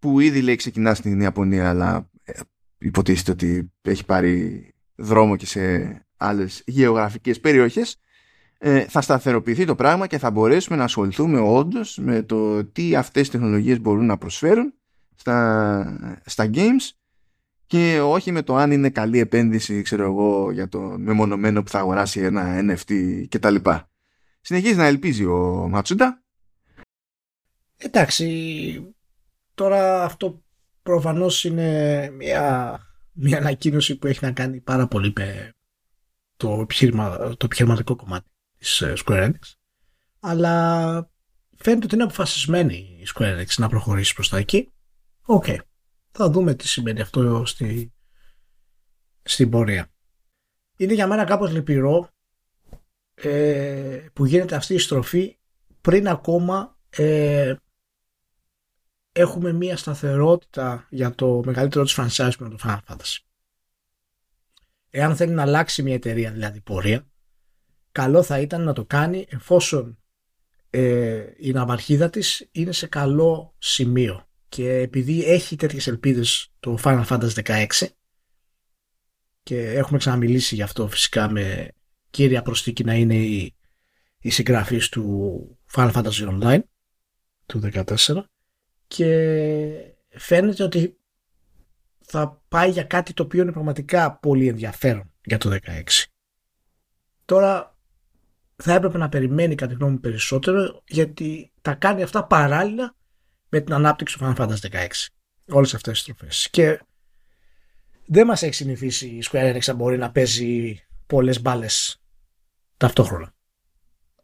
που 0.06 0.20
ήδη 0.20 0.40
λέει 0.42 0.56
ξεκινά 0.56 0.94
στην 0.94 1.20
Ιαπωνία 1.20 1.68
αλλά 1.68 2.10
ε, 2.24 2.32
υποτίθεται 2.78 3.30
ότι 3.30 3.72
έχει 3.82 4.04
πάρει 4.04 4.74
δρόμο 4.94 5.36
και 5.36 5.46
σε 5.46 6.06
άλλες 6.16 6.62
γεωγραφικές 6.66 7.40
περιοχές 7.40 8.00
ε, 8.58 8.80
θα 8.80 9.00
σταθεροποιηθεί 9.00 9.64
το 9.64 9.74
πράγμα 9.74 10.06
και 10.06 10.18
θα 10.18 10.30
μπορέσουμε 10.30 10.76
να 10.76 10.84
ασχοληθούμε 10.84 11.38
όντως 11.38 11.98
με 11.98 12.22
το 12.22 12.64
τι 12.64 12.96
αυτές 12.96 13.26
οι 13.26 13.30
τεχνολογίες 13.30 13.80
μπορούν 13.80 14.06
να 14.06 14.18
προσφέρουν 14.18 14.74
στα, 15.14 16.20
στα 16.24 16.50
games 16.54 16.90
και 17.66 18.00
όχι 18.00 18.32
με 18.32 18.42
το 18.42 18.56
αν 18.56 18.70
είναι 18.70 18.90
καλή 18.90 19.18
επένδυση 19.18 19.82
ξέρω 19.82 20.04
εγώ 20.04 20.50
για 20.50 20.68
το 20.68 20.80
μεμονωμένο 20.98 21.62
που 21.62 21.70
θα 21.70 21.78
αγοράσει 21.78 22.20
ένα 22.20 22.58
NFT 22.60 23.24
κτλ. 23.28 23.56
Συνεχίζει 24.40 24.76
να 24.76 24.84
ελπίζει 24.84 25.24
ο 25.24 25.68
Ματσούντα. 25.70 26.22
Εντάξει, 27.76 28.95
Τώρα 29.56 30.04
αυτό 30.04 30.42
προφανώς 30.82 31.44
είναι 31.44 32.10
μια, 32.10 32.78
μια 33.12 33.38
ανακοίνωση 33.38 33.96
που 33.96 34.06
έχει 34.06 34.24
να 34.24 34.32
κάνει 34.32 34.60
πάρα 34.60 34.86
πολύ 34.86 35.12
με 35.16 35.54
το, 36.36 36.60
επιχειρημα, 36.60 37.18
το 37.18 37.44
επιχειρηματικό 37.44 37.96
κομμάτι 37.96 38.28
της 38.58 38.80
ε, 38.80 38.92
Square 39.04 39.24
Enix. 39.24 39.54
Αλλά 40.20 41.10
φαίνεται 41.56 41.84
ότι 41.84 41.94
είναι 41.94 42.04
αποφασισμένη 42.04 42.74
η 42.74 43.06
Square 43.14 43.40
Enix 43.40 43.46
να 43.56 43.68
προχωρήσει 43.68 44.14
προς 44.14 44.28
τα 44.28 44.38
εκεί. 44.38 44.72
Οκ. 45.22 45.44
Okay. 45.46 45.58
Θα 46.10 46.30
δούμε 46.30 46.54
τι 46.54 46.68
σημαίνει 46.68 47.00
αυτό 47.00 47.44
στη, 47.46 47.92
στην 49.22 49.50
πορεία. 49.50 49.90
Είναι 50.76 50.94
για 50.94 51.06
μένα 51.06 51.24
κάπως 51.24 51.52
λυπηρό 51.52 52.10
ε, 53.14 54.06
που 54.12 54.26
γίνεται 54.26 54.56
αυτή 54.56 54.74
η 54.74 54.78
στροφή 54.78 55.38
πριν 55.80 56.08
ακόμα 56.08 56.78
ε, 56.88 57.54
έχουμε 59.16 59.52
μία 59.52 59.76
σταθερότητα 59.76 60.87
για 60.90 61.14
το 61.14 61.42
μεγαλύτερό 61.44 61.85
της 61.85 61.98
franchise 61.98 62.37
με 62.38 62.48
το 62.48 62.57
Final 62.64 62.79
Fantasy. 62.88 63.18
Εάν 64.90 65.16
θέλει 65.16 65.33
να 65.33 65.42
αλλάξει 65.42 65.83
μια 65.83 65.94
εταιρεία 65.94 66.31
δηλαδή 66.31 66.61
πορεία, 66.61 67.07
καλό 67.92 68.22
θα 68.22 68.40
ήταν 68.40 68.62
να 68.62 68.72
το 68.72 68.85
κάνει 68.85 69.26
εφόσον 69.29 69.98
ε, 70.70 71.24
η 71.37 71.52
ναυαρχίδα 71.52 72.11
της 72.11 72.48
είναι 72.52 72.72
σε 72.72 72.87
καλό 72.87 73.55
σημείο 73.59 74.29
και 74.48 74.72
επειδή 74.72 75.24
έχει 75.24 75.57
τέτοιες 75.57 75.87
ελπίδες 75.87 76.52
το 76.61 76.79
Final 76.83 77.05
Fantasy 77.07 77.42
16 77.44 77.66
και 79.42 79.70
έχουμε 79.70 79.98
ξαναμιλήσει 79.98 80.55
γι' 80.55 80.62
αυτό 80.62 80.88
φυσικά 80.88 81.31
με 81.31 81.72
κύρια 82.11 82.42
προστίκη 82.42 82.85
να 82.85 82.94
είναι 82.94 83.16
η, 83.16 83.57
η 84.20 84.31
συγγραφής 84.31 84.88
του 84.88 85.59
Final 85.72 85.92
Fantasy 85.92 86.40
Online 86.40 86.61
του 87.46 87.61
14 87.72 88.22
και 88.87 89.16
φαίνεται 90.09 90.62
ότι 90.62 90.96
θα 92.05 92.42
πάει 92.49 92.70
για 92.70 92.83
κάτι 92.83 93.12
το 93.12 93.22
οποίο 93.22 93.42
είναι 93.42 93.53
πραγματικά 93.53 94.16
πολύ 94.18 94.49
ενδιαφέρον 94.49 95.12
για 95.25 95.38
το 95.38 95.59
16. 95.66 95.83
Τώρα 97.25 97.79
θα 98.57 98.72
έπρεπε 98.72 98.99
να 98.99 99.09
περιμένει 99.09 99.55
κατά 99.55 99.70
τη 99.70 99.77
γνώμη 99.77 99.92
μου 99.92 100.01
περισσότερο 100.01 100.83
γιατί 100.87 101.53
τα 101.62 101.75
κάνει 101.75 102.03
αυτά 102.03 102.25
παράλληλα 102.27 102.94
με 103.49 103.61
την 103.61 103.75
ανάπτυξη 103.75 104.18
του 104.18 104.25
Final 104.25 104.37
Fantasy 104.37 104.70
16. 104.70 104.87
Όλες 105.49 105.75
αυτές 105.75 106.03
τις 106.03 106.14
τροφές. 106.14 106.49
Και 106.51 106.81
δεν 108.07 108.27
μας 108.27 108.42
έχει 108.42 108.55
συνηθίσει 108.55 109.07
η 109.07 109.25
Square 109.31 109.55
Enix 109.55 109.64
να 109.66 109.75
μπορεί 109.75 109.99
να 109.99 110.11
παίζει 110.12 110.81
πολλές 111.07 111.40
μπάλες 111.40 112.03
ταυτόχρονα 112.77 113.36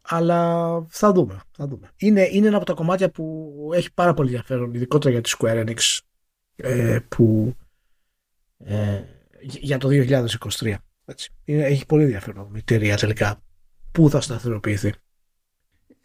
αλλά 0.07 0.81
θα 0.89 1.11
δούμε. 1.11 1.41
Θα 1.51 1.67
δούμε. 1.67 1.89
Είναι, 1.97 2.27
είναι 2.31 2.47
ένα 2.47 2.57
από 2.57 2.65
τα 2.65 2.73
κομμάτια 2.73 3.09
που 3.09 3.69
έχει 3.73 3.93
πάρα 3.93 4.13
πολύ 4.13 4.29
ενδιαφέρον, 4.29 4.73
ειδικότερα 4.73 5.13
για 5.13 5.21
τη 5.21 5.31
Square 5.37 5.65
Enix, 5.65 5.99
ε, 6.55 6.99
που 7.07 7.55
ε, 8.57 9.01
για 9.39 9.77
το 9.77 9.89
2023. 9.91 10.73
Έτσι. 11.05 11.33
Είναι, 11.43 11.63
έχει 11.63 11.85
πολύ 11.85 12.03
ενδιαφέρον 12.03 12.49
η 12.53 12.57
εταιρεία 12.57 12.97
τελικά. 12.97 13.41
Πού 13.91 14.09
θα 14.09 14.21
σταθεροποιηθεί. 14.21 14.93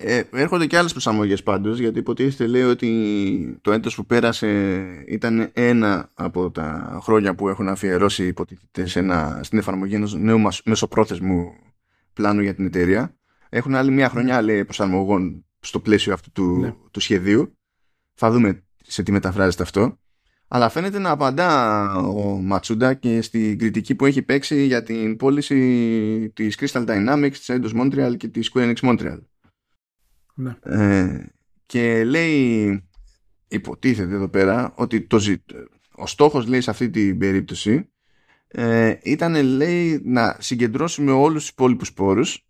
Ε, 0.00 0.22
έρχονται 0.32 0.66
και 0.66 0.76
άλλες 0.76 0.92
προσαρμογές 0.92 1.42
πάντως 1.42 1.78
γιατί 1.78 1.98
υποτίθεται 1.98 2.46
λέει 2.46 2.62
ότι 2.62 3.58
το 3.60 3.72
έτος 3.72 3.94
που 3.94 4.06
πέρασε 4.06 4.48
ήταν 5.06 5.50
ένα 5.52 6.10
από 6.14 6.50
τα 6.50 6.98
χρόνια 7.02 7.34
που 7.34 7.48
έχουν 7.48 7.68
αφιερώσει 7.68 8.26
υποτίθεται 8.26 8.86
σε 8.86 8.98
ένα, 8.98 9.40
στην 9.42 9.58
εφαρμογή 9.58 9.94
ενός 9.94 10.14
νέου 10.14 10.40
μεσοπρόθεσμου 10.64 11.52
πλάνου 12.12 12.40
για 12.42 12.54
την 12.54 12.66
εταιρεία 12.66 13.17
έχουν 13.48 13.74
άλλη 13.74 13.90
μια 13.90 14.08
χρονιά 14.08 14.42
λέει, 14.42 14.64
προσαρμογών 14.64 15.44
στο 15.60 15.80
πλαίσιο 15.80 16.12
αυτού 16.12 16.30
του, 16.32 16.58
ναι. 16.58 16.74
του 16.90 17.00
σχεδίου. 17.00 17.56
Θα 18.14 18.30
δούμε 18.30 18.62
σε 18.82 19.02
τι 19.02 19.12
μεταφράζεται 19.12 19.62
αυτό. 19.62 19.98
Αλλά 20.48 20.68
φαίνεται 20.68 20.98
να 20.98 21.10
απαντά 21.10 21.94
ο 21.96 22.40
Ματσούντα 22.40 22.94
και 22.94 23.22
στην 23.22 23.58
κριτική 23.58 23.94
που 23.94 24.06
έχει 24.06 24.22
παίξει 24.22 24.64
για 24.64 24.82
την 24.82 25.16
πώληση 25.16 26.30
της 26.34 26.56
Crystal 26.60 26.86
Dynamics, 26.86 27.32
της 27.32 27.50
Eidos 27.50 27.80
Montreal 27.80 28.16
και 28.16 28.28
της 28.28 28.50
Square 28.54 28.74
Enix 28.74 28.88
Montreal. 28.88 29.18
Ναι. 30.34 30.56
Ε, 30.62 31.26
και 31.66 32.04
λέει, 32.04 32.88
υποτίθεται 33.48 34.14
εδώ 34.14 34.28
πέρα, 34.28 34.72
ότι 34.76 35.00
το 35.00 35.18
ο 35.90 36.06
στόχος 36.06 36.46
λέει 36.46 36.60
σε 36.60 36.70
αυτή 36.70 36.90
την 36.90 37.18
περίπτωση 37.18 37.90
ε, 38.48 38.94
ήταν 39.02 39.42
λέει 39.42 40.00
να 40.04 40.36
συγκεντρώσουμε 40.38 41.10
όλους 41.10 41.40
τους 41.40 41.50
υπόλοιπους 41.50 41.92
πόρους 41.92 42.47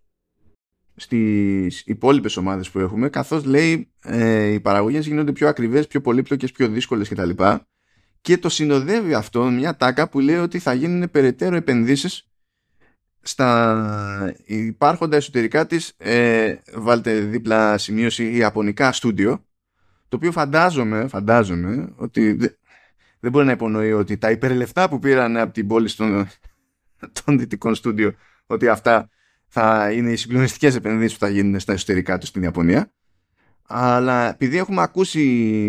στις 1.00 1.82
υπόλοιπες 1.86 2.36
ομάδες 2.36 2.70
που 2.70 2.78
έχουμε 2.78 3.08
καθώς 3.08 3.44
λέει 3.44 3.92
ε, 4.02 4.44
οι 4.44 4.60
παραγωγές 4.60 5.06
γίνονται 5.06 5.32
πιο 5.32 5.48
ακριβές, 5.48 5.86
πιο 5.86 6.00
πολύπλοκες, 6.00 6.52
πιο 6.52 6.68
δύσκολες 6.68 7.08
κτλ. 7.08 7.30
Και 8.20 8.38
το 8.38 8.48
συνοδεύει 8.48 9.14
αυτό 9.14 9.44
μια 9.44 9.76
τάκα 9.76 10.08
που 10.08 10.20
λέει 10.20 10.36
ότι 10.36 10.58
θα 10.58 10.72
γίνουν 10.72 11.10
περαιτέρω 11.10 11.56
επενδύσεις 11.56 12.28
στα 13.20 14.34
υπάρχοντα 14.44 15.16
εσωτερικά 15.16 15.66
της 15.66 15.94
ε, 15.96 16.54
βάλτε 16.74 17.20
δίπλα 17.20 17.78
σημείωση 17.78 18.36
ιαπωνικά 18.36 18.92
στούντιο 18.92 19.44
το 20.08 20.16
οποίο 20.16 20.32
φαντάζομαι, 20.32 21.08
φαντάζομαι 21.08 21.92
ότι 21.96 22.36
δεν 23.20 23.30
μπορεί 23.30 23.46
να 23.46 23.52
υπονοεί 23.52 23.92
ότι 23.92 24.18
τα 24.18 24.30
υπερλεφτά 24.30 24.88
που 24.88 24.98
πήραν 24.98 25.36
από 25.36 25.52
την 25.52 25.66
πόλη 25.66 25.92
των, 25.92 26.28
των 27.24 27.38
δυτικών 27.38 27.74
στούντιο 27.74 28.14
ότι 28.46 28.68
αυτά 28.68 29.08
θα 29.48 29.92
είναι 29.92 30.10
οι 30.10 30.16
συγκλονιστικές 30.16 30.74
επενδύσεις 30.74 31.12
που 31.12 31.24
θα 31.24 31.28
γίνουν 31.28 31.60
στα 31.60 31.72
εσωτερικά 31.72 32.18
τους 32.18 32.28
στην 32.28 32.42
Ιαπωνία 32.42 32.92
αλλά 33.70 34.28
επειδή 34.28 34.56
έχουμε 34.56 34.82
ακούσει, 34.82 35.20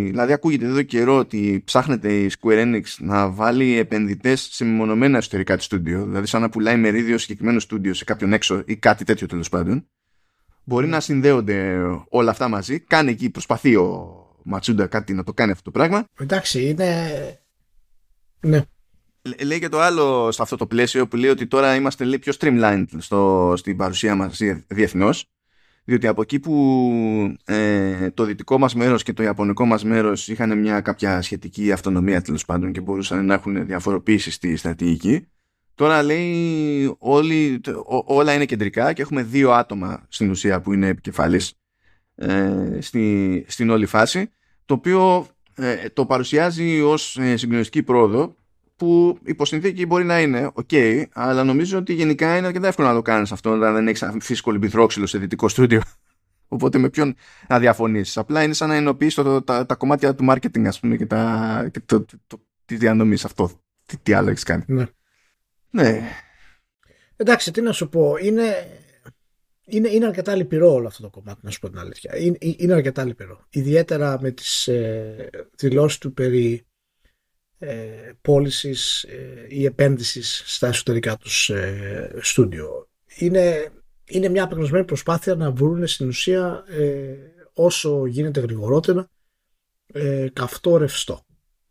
δηλαδή 0.09 0.33
ακούγεται 0.33 0.65
εδώ 0.65 0.81
καιρό 0.81 1.17
ότι 1.17 1.61
ψάχνεται 1.65 2.13
η 2.13 2.31
Square 2.39 2.63
Enix 2.63 2.83
να 2.97 3.29
βάλει 3.29 3.77
επενδυτές 3.77 4.47
σε 4.51 4.65
μεμονωμένα 4.65 5.17
εσωτερικά 5.17 5.57
του 5.57 5.63
στούντιο, 5.63 6.05
δηλαδή 6.05 6.25
σαν 6.27 6.41
να 6.41 6.49
πουλάει 6.49 6.77
μερίδιο 6.77 7.17
συγκεκριμένο 7.17 7.59
στούντιο 7.59 7.93
σε 7.93 8.03
κάποιον 8.03 8.33
έξω 8.33 8.63
ή 8.65 8.75
κάτι 8.75 9.03
τέτοιο 9.03 9.27
τέλος 9.27 9.49
πάντων, 9.49 9.87
μπορεί 10.63 10.87
να 10.87 10.99
συνδέονται 10.99 11.79
όλα 12.09 12.31
αυτά 12.31 12.47
μαζί. 12.47 12.79
Κάνει 12.79 13.11
εκεί, 13.11 13.29
προσπαθεί 13.29 13.75
ο 13.75 14.17
Ματσούντα 14.43 14.87
κάτι 14.87 15.13
να 15.13 15.23
το 15.23 15.33
κάνει 15.33 15.51
αυτό 15.51 15.63
το 15.63 15.71
πράγμα. 15.71 16.05
Εντάξει, 16.19 16.63
είναι. 16.63 17.11
Ναι. 18.39 18.61
Λέει 19.43 19.59
και 19.59 19.69
το 19.69 19.79
άλλο 19.79 20.31
σε 20.31 20.41
αυτό 20.41 20.55
το 20.55 20.67
πλαίσιο 20.67 21.07
που 21.07 21.15
λέει 21.15 21.29
ότι 21.29 21.47
τώρα 21.47 21.75
είμαστε 21.75 22.03
λίγο 22.03 22.19
πιο 22.19 22.33
streamlined 22.39 22.85
στο, 22.97 23.53
στην 23.57 23.77
παρουσία 23.77 24.15
μας 24.15 24.39
διεθνώς. 24.67 25.25
Διότι 25.83 26.07
από 26.07 26.21
εκεί 26.21 26.39
που 26.39 27.35
ε, 27.45 28.09
το 28.11 28.23
δυτικό 28.23 28.57
μας 28.57 28.75
μέρος 28.75 29.03
και 29.03 29.13
το 29.13 29.23
ιαπωνικό 29.23 29.65
μας 29.65 29.83
μέρος 29.83 30.27
είχαν 30.27 30.59
μια 30.59 30.81
κάποια 30.81 31.21
σχετική 31.21 31.71
αυτονομία 31.71 32.21
τέλος 32.21 32.45
πάντων 32.45 32.71
και 32.71 32.81
μπορούσαν 32.81 33.25
να 33.25 33.33
έχουν 33.33 33.65
διαφοροποίηση 33.65 34.31
στη 34.31 34.55
στρατηγική 34.55 35.27
τώρα 35.79 36.03
λέει 36.03 36.95
όλοι, 36.99 37.61
όλα 38.05 38.33
είναι 38.33 38.45
κεντρικά 38.45 38.93
και 38.93 39.01
έχουμε 39.01 39.23
δύο 39.23 39.51
άτομα 39.51 40.05
στην 40.09 40.29
ουσία 40.29 40.61
που 40.61 40.73
είναι 40.73 40.87
επικεφαλής 40.87 41.53
ε, 42.15 42.77
στη, 42.79 43.45
στην 43.47 43.69
όλη 43.69 43.85
φάση 43.85 44.31
το 44.65 44.73
οποίο 44.73 45.27
ε, 45.55 45.89
το 45.89 46.05
παρουσιάζει 46.05 46.81
ως 46.81 47.17
ε, 47.17 47.37
συγκλονιστική 47.37 47.83
πρόοδο 47.83 48.35
που 48.79 49.19
υπό 49.23 49.40
συνθήκη 49.40 49.85
μπορεί 49.85 50.03
να 50.03 50.19
είναι, 50.19 50.49
οκ, 50.53 50.69
αλλά 51.13 51.43
νομίζω 51.43 51.77
ότι 51.77 51.93
γενικά 51.93 52.37
είναι 52.37 52.47
αρκετά 52.47 52.67
εύκολο 52.67 52.87
να 52.87 52.93
το 52.93 53.01
κάνεις 53.01 53.31
αυτό 53.31 53.51
όταν 53.51 53.73
δεν 53.73 53.87
έχεις 53.87 54.03
αφήσει 54.03 54.41
κολυμπηθρόξυλο 54.41 55.05
σε 55.05 55.17
δυτικό 55.17 55.47
στούντιο. 55.49 55.81
Οπότε 56.47 56.77
με 56.77 56.89
ποιον 56.89 57.15
να 57.47 57.59
διαφωνήσεις. 57.59 58.17
Απλά 58.17 58.43
είναι 58.43 58.53
σαν 58.53 58.69
να 58.69 58.75
ενοποιήσει 58.75 59.15
το, 59.15 59.41
τα, 59.41 59.65
τα, 59.65 59.75
κομμάτια 59.75 60.15
του 60.15 60.25
marketing, 60.29 60.65
ας 60.65 60.79
πούμε, 60.79 60.97
και, 60.97 61.05
τα, 61.05 61.69
και 61.71 61.79
το, 61.85 62.01
το, 62.01 62.17
το, 62.27 62.41
τη 62.65 62.75
διανομή 62.75 63.13
αυτό. 63.13 63.51
Τι, 63.85 63.97
τι 63.97 64.13
άλλο 64.13 64.29
έχεις 64.29 64.43
κάνει. 64.43 64.63
Ναι. 64.67 64.85
ναι. 65.69 66.01
Εντάξει, 67.15 67.51
τι 67.51 67.61
να 67.61 67.71
σου 67.71 67.89
πω. 67.89 68.15
Είναι, 68.21 68.67
είναι, 69.65 69.89
είναι 69.89 70.05
αρκετά 70.05 70.35
λυπηρό 70.35 70.73
όλο 70.73 70.87
αυτό 70.87 71.01
το 71.01 71.09
κομμάτι, 71.09 71.39
να 71.41 71.49
σου 71.49 71.59
πω 71.59 71.69
την 71.69 71.79
αλήθεια. 71.79 72.17
Είναι, 72.17 72.37
είναι 72.39 72.73
αρκετά 72.73 73.05
λυπηρό. 73.05 73.45
Ιδιαίτερα 73.49 74.17
με 74.21 74.31
τις 74.31 74.67
ε, 74.67 75.29
δηλώσεις 75.55 75.97
του 75.97 76.13
περί 76.13 76.53
ε, 76.53 76.68
πώλησης 78.21 79.03
ε, 79.03 79.45
ή 79.47 79.65
επένδυσης 79.65 80.43
στα 80.45 80.67
εσωτερικά 80.67 81.17
τους 81.17 81.49
ε, 81.49 82.17
στούντιο. 82.21 82.89
Είναι, 83.17 83.71
είναι 84.05 84.29
μια 84.29 84.43
απεγνωσμένη 84.43 84.85
προσπάθεια 84.85 85.35
να 85.35 85.51
βρουν 85.51 85.87
στην 85.87 86.07
ουσία 86.07 86.63
ε, 86.67 87.15
όσο 87.53 88.05
γίνεται 88.05 88.39
γρηγορότερα 88.39 89.09
ε, 89.93 90.27
καυτό 90.33 90.77
ρευστό. 90.77 91.25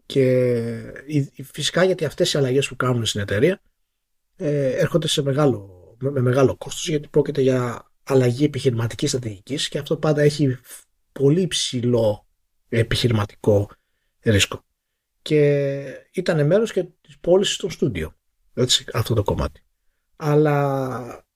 Και 0.07 0.93
φυσικά 1.53 1.85
γιατί 1.85 2.05
αυτές 2.05 2.33
οι 2.33 2.39
αλλαγές 2.39 2.69
που 2.69 2.77
κάνουν 2.77 3.07
στην 3.07 3.21
εταιρεία 3.21 3.61
ε, 4.37 4.69
έρχονται 4.69 5.09
σε 5.09 5.23
μεγάλο, 5.23 5.97
με, 5.99 6.21
μεγάλο 6.21 6.57
κόστος 6.57 6.89
γιατί 6.89 7.09
πρόκειται 7.09 7.41
για 7.41 7.91
αλλαγή 8.03 8.45
επιχειρηματικής 8.45 9.09
στρατηγικής 9.09 9.69
και 9.69 9.79
αυτό 9.79 9.97
πάντα 9.97 10.23
έχει 10.23 10.59
πολύ 11.13 11.47
ψηλό 11.47 12.27
επιχειρηματικό 12.69 13.71
ρίσκο 14.21 14.63
και 15.29 15.85
ήταν 16.13 16.47
μέρος 16.47 16.73
και 16.73 16.85
της 17.01 17.19
πώλησης 17.19 17.57
των 17.57 17.71
στούντιο. 17.71 18.15
Έτσι, 18.55 18.85
αυτό 18.93 19.15
το 19.15 19.23
κομμάτι. 19.23 19.61
Αλλά 20.17 21.27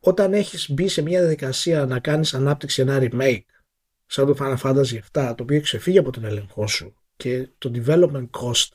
όταν 0.00 0.32
έχεις 0.32 0.70
μπει 0.70 0.88
σε 0.88 1.02
μια 1.02 1.20
διαδικασία 1.20 1.86
να 1.86 1.98
κάνεις 1.98 2.34
ανάπτυξη 2.34 2.82
ένα 2.82 2.98
remake 3.00 3.44
σαν 4.06 4.26
το 4.26 4.36
Final 4.38 4.56
Fantasy 4.56 4.98
7 5.12 5.34
το 5.36 5.42
οποίο 5.42 5.60
ξεφύγει 5.60 5.98
από 5.98 6.10
τον 6.10 6.24
έλεγχό 6.24 6.66
σου 6.66 6.96
και 7.16 7.48
το 7.58 7.70
development 7.74 8.28
cost 8.30 8.68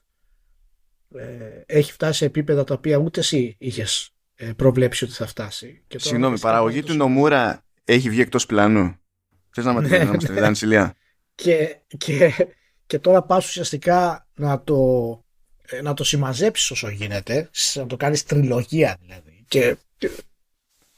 ε, 1.15 1.61
έχει 1.65 1.91
φτάσει 1.91 2.17
σε 2.17 2.25
επίπεδα 2.25 2.63
τα 2.63 2.73
οποία 2.73 2.97
ούτε 2.97 3.19
εσύ 3.19 3.55
είχες 3.59 4.09
ε, 4.35 4.51
προβλέψει 4.53 5.03
ότι 5.03 5.13
θα 5.13 5.25
φτάσει. 5.25 5.83
Συγγνώμη, 5.95 6.35
η 6.37 6.39
παραγωγή 6.39 6.83
του 6.83 6.93
Νομούρα 6.93 7.65
έχει 7.83 8.09
βγει 8.09 8.21
εκτός 8.21 8.45
πλάνου. 8.45 8.95
Θες 9.49 9.65
να 9.65 9.73
μας 10.05 10.23
τη 10.23 10.53
Σιλία. 10.53 10.95
Και, 11.35 11.77
και 11.97 12.33
και 12.91 12.99
τώρα 12.99 13.21
πας 13.21 13.47
ουσιαστικά 13.47 14.27
να 14.35 14.63
το, 14.63 15.23
ε, 15.61 15.81
να 15.81 15.93
το 15.93 16.03
συμμαζέψεις 16.03 16.71
όσο 16.71 16.89
γίνεται, 16.89 17.49
να 17.73 17.85
το 17.85 17.97
κάνεις 17.97 18.23
τριλογία 18.23 18.97
δηλαδή. 19.01 19.45
Και, 19.47 19.77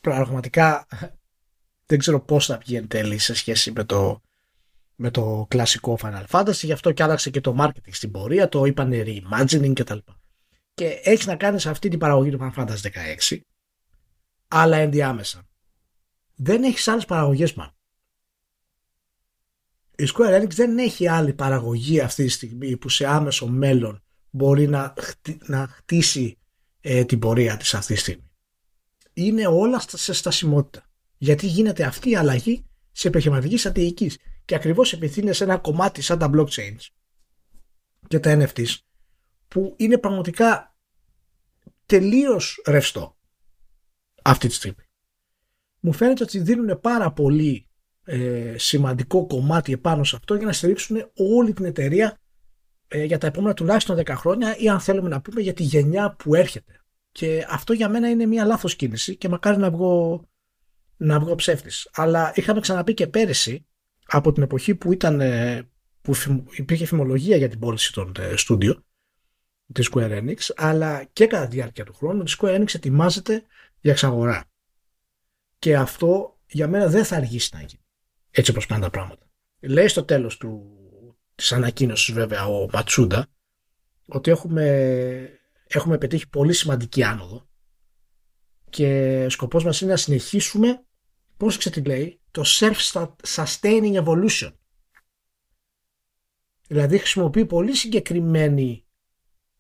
πραγματικά 0.02 0.88
δεν 1.90 2.00
ξέρω 2.00 2.20
πώς 2.20 2.46
θα 2.46 2.58
βγει 2.58 2.76
εν 2.76 2.88
τέλει 2.88 3.18
σε 3.18 3.34
σχέση 3.34 3.72
με 3.72 3.84
το, 3.84 4.22
με 4.96 5.12
το 5.12 5.46
κλασικό 5.50 5.98
Final 6.02 6.26
Fantasy, 6.30 6.54
γι' 6.54 6.72
αυτό 6.72 6.92
και 6.92 7.04
άλλαξε 7.04 7.30
και 7.30 7.42
το 7.42 7.56
marketing 7.60 7.92
στην 7.92 8.12
πορεία, 8.12 8.50
το 8.50 8.66
είπαν 8.66 8.92
reimagining 8.94 9.74
κτλ. 9.74 9.98
Και 10.74 11.00
έχεις 11.04 11.26
να 11.26 11.36
κάνεις 11.36 11.66
αυτή 11.66 11.90
την 11.90 12.00
παραγωγή 12.00 12.30
του 12.30 12.40
Final 12.42 12.64
Fantasy 12.64 12.92
16, 13.30 13.38
αλλά 14.48 14.78
ενδιάμεσα. 14.78 15.48
Δεν 16.36 16.64
έχεις 16.64 16.88
άλλες 16.88 17.06
παραγωγές, 17.06 17.54
man 17.58 17.70
η 20.04 20.10
Square 20.16 20.42
Enix 20.42 20.50
δεν 20.50 20.78
έχει 20.78 21.08
άλλη 21.08 21.34
παραγωγή 21.34 22.00
αυτή 22.00 22.24
τη 22.24 22.30
στιγμή 22.30 22.78
που 22.78 22.90
σε 22.90 23.06
άμεσο 23.08 23.48
μέλλον 23.48 24.04
μπορεί 24.30 24.68
να, 24.68 24.94
να 25.46 25.68
χτίσει 25.68 26.38
ε, 26.82 27.06
την 27.06 27.20
πορεία 27.20 27.58
της 27.58 27.74
αυτή 27.74 27.94
τη 27.94 28.00
στιγμή. 28.00 28.32
Είναι 29.14 29.48
όλα 29.48 29.82
σε 29.88 30.14
στασιμότητα. 30.14 30.90
Γιατί 31.18 31.48
γίνεται 31.48 31.84
αυτή 31.84 32.10
η 32.10 32.16
αλλαγή 32.16 32.66
σε 32.92 33.08
επιχειρηματική 33.08 33.58
στρατηγικής. 33.58 34.18
Και 34.46 34.56
ακριβώς 34.56 34.94
επειδή 34.94 35.22
είναι 35.22 35.34
σε 35.34 35.44
ένα 35.44 35.58
κομμάτι 35.58 36.02
σαν 36.02 36.20
τα 36.20 36.30
blockchains 36.34 36.88
και 38.08 38.20
τα 38.20 38.38
NFTs 38.40 38.76
που 39.48 39.76
είναι 39.78 39.98
πραγματικά 39.98 40.78
τελείως 41.86 42.62
ρευστό 42.66 43.18
αυτή 44.24 44.48
τη 44.48 44.54
στιγμή. 44.54 44.84
Μου 45.80 45.94
φαίνεται 45.94 46.24
ότι 46.24 46.40
δίνουν 46.40 46.80
πάρα 46.80 47.12
πολύ 47.12 47.68
ε, 48.06 48.56
σημαντικό 48.58 49.28
κομμάτι 49.28 49.74
επάνω 49.74 50.04
σε 50.04 50.16
αυτό 50.16 50.36
για 50.36 50.46
να 50.46 50.54
στηρίξουν 50.54 51.12
όλη 51.16 51.54
την 51.54 51.66
εταιρεία 51.66 52.18
ε, 52.88 53.04
για 53.04 53.18
τα 53.18 53.28
επόμενα 53.28 53.54
τουλάχιστον 53.54 53.98
10 53.98 54.08
χρόνια 54.10 54.58
ή 54.58 54.70
αν 54.70 54.80
θέλουμε 54.80 55.10
να 55.10 55.22
πούμε 55.22 55.42
για 55.42 55.54
τη 55.54 55.64
γενιά 55.64 56.16
που 56.16 56.36
έρχεται. 56.36 56.82
Και 57.12 57.46
αυτό 57.50 57.74
για 57.74 57.90
μένα 57.90 58.10
είναι 58.10 58.26
μια 58.26 58.46
λάθος 58.46 58.76
κίνηση 58.76 59.16
και 59.16 59.30
μακάρι 59.30 59.58
να 59.58 59.72
βγω, 59.72 60.24
να 60.98 61.20
βγω 61.20 61.36
ψεύτης. 61.36 61.90
Αλλά 61.94 62.32
είχαμε 62.36 62.60
ξαναπεί 62.60 62.94
και 62.94 63.08
πέρυσι 63.08 63.66
από 64.06 64.32
την 64.32 64.44
εποχή 64.44 64.76
που, 64.76 64.92
ήταν, 64.92 65.22
ε, 65.22 65.70
που 66.02 66.14
υπήρχε 66.52 66.86
φημολογία 66.86 67.38
για 67.38 67.50
την 67.50 67.60
πώληση 67.60 67.94
των 67.94 68.12
ε, 68.20 68.36
στούντιο 68.36 68.84
της 69.74 69.90
Square 69.94 70.22
Enix 70.22 70.38
αλλά 70.56 71.04
και 71.04 71.28
κατά 71.28 71.48
τη 71.48 71.56
διάρκεια 71.56 71.86
του 71.86 71.94
χρόνου 71.94 72.24
η 72.24 72.32
Square 72.38 72.60
Enix 72.60 72.76
ετοιμάζεται 72.76 73.44
για 73.80 73.92
εξαγορά. 73.92 74.46
Και 75.60 75.78
αυτό 75.78 76.40
για 76.48 76.68
μένα 76.68 76.88
δεν 76.88 77.06
θα 77.06 77.16
αργήσει 77.16 77.50
να 77.54 77.60
γίνει 77.60 77.83
έτσι 78.36 78.52
όπως 78.52 78.66
πάνε 78.66 78.82
τα 78.82 78.90
πράγματα. 78.90 79.26
Λέει 79.60 79.88
στο 79.88 80.04
τέλος 80.04 80.38
του, 80.38 80.78
της 81.36 81.52
ανακοίνωσης 81.52 82.14
βέβαια 82.14 82.46
ο 82.46 82.70
Ματσούντα 82.74 83.28
ότι 84.08 84.32
έχουμε, 84.32 85.40
έχουμε 85.68 85.98
πετύχει 85.98 86.30
πολύ 86.30 86.54
σημαντική 86.54 87.04
άνοδο 87.04 87.48
και 88.70 89.26
σκοπός 89.30 89.64
μας 89.64 89.82
είναι 89.82 89.92
να 89.92 89.98
συνεχίσουμε 89.98 90.84
πώς 91.38 91.58
τι 91.58 91.82
λέει 91.82 92.20
το 92.32 92.44
self-sustaining 92.46 94.04
evolution. 94.04 94.54
Δηλαδή 96.68 96.98
χρησιμοποιεί 96.98 97.46
πολύ 97.46 97.76
συγκεκριμένη, 97.76 98.86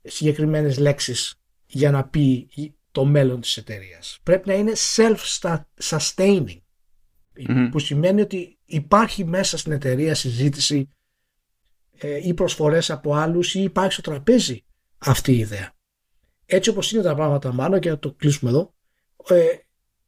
συγκεκριμένες 0.02 0.78
λέξεις 0.78 1.42
για 1.66 1.92
να 1.92 2.08
πει 2.08 2.50
το 2.92 3.06
μέλλον 3.06 3.42
της 3.42 3.58
εταιρείας. 3.58 4.20
Πρέπει 4.24 4.48
να 4.48 4.54
είναι 4.54 4.72
self-sustaining. 4.96 6.58
Που 7.72 7.80
σημαίνει 7.80 8.22
ότι 8.22 8.60
υπάρχει 8.74 9.26
μέσα 9.26 9.58
στην 9.58 9.72
εταιρεία 9.72 10.16
συζήτηση 10.16 10.90
ε, 11.97 12.28
ή 12.28 12.34
προσφορές 12.34 12.89
από 12.89 13.16
άλλους 13.16 13.56
ή 13.56 13.64
υπάρχει 13.64 13.93
στο 13.93 14.02
τραπέζι 14.02 14.64
αυτή 14.97 15.32
η 15.32 15.38
ιδέα. 15.38 15.74
Έτσι 16.45 16.70
όπως 16.70 16.91
είναι 16.91 17.02
τα 17.02 17.16
πράγματα 17.16 17.54
μάλλον 17.54 17.80
και 17.80 17.89
να 17.89 18.00
το 18.00 18.12
κλείσουμε 18.14 18.52
εδώ 18.52 18.74
ε, 19.28 19.45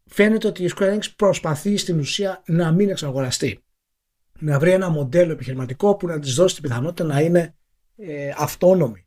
φαίνεται 0.06 0.48
ότι 0.48 0.64
η 0.64 0.72
Square 0.76 0.96
Enix 0.96 1.12
προσπαθεί 1.16 1.78
στην 1.78 2.00
ουσία 2.00 2.44
να 2.46 2.72
μην 2.72 2.90
εξαγοραστεί. 2.90 3.64
Να 4.40 4.60
βρει 4.60 4.72
ένα 4.72 4.90
μοντέλο 4.90 5.32
επιχειρηματικό 5.32 5.96
που 5.96 6.08
να 6.08 6.20
της 6.20 6.34
δώσει 6.34 6.54
την 6.54 6.64
πιθανότητα 6.64 7.04
να 7.04 7.20
είναι 7.20 7.56
ε, 7.98 8.32
αυτόνομη 8.38 9.06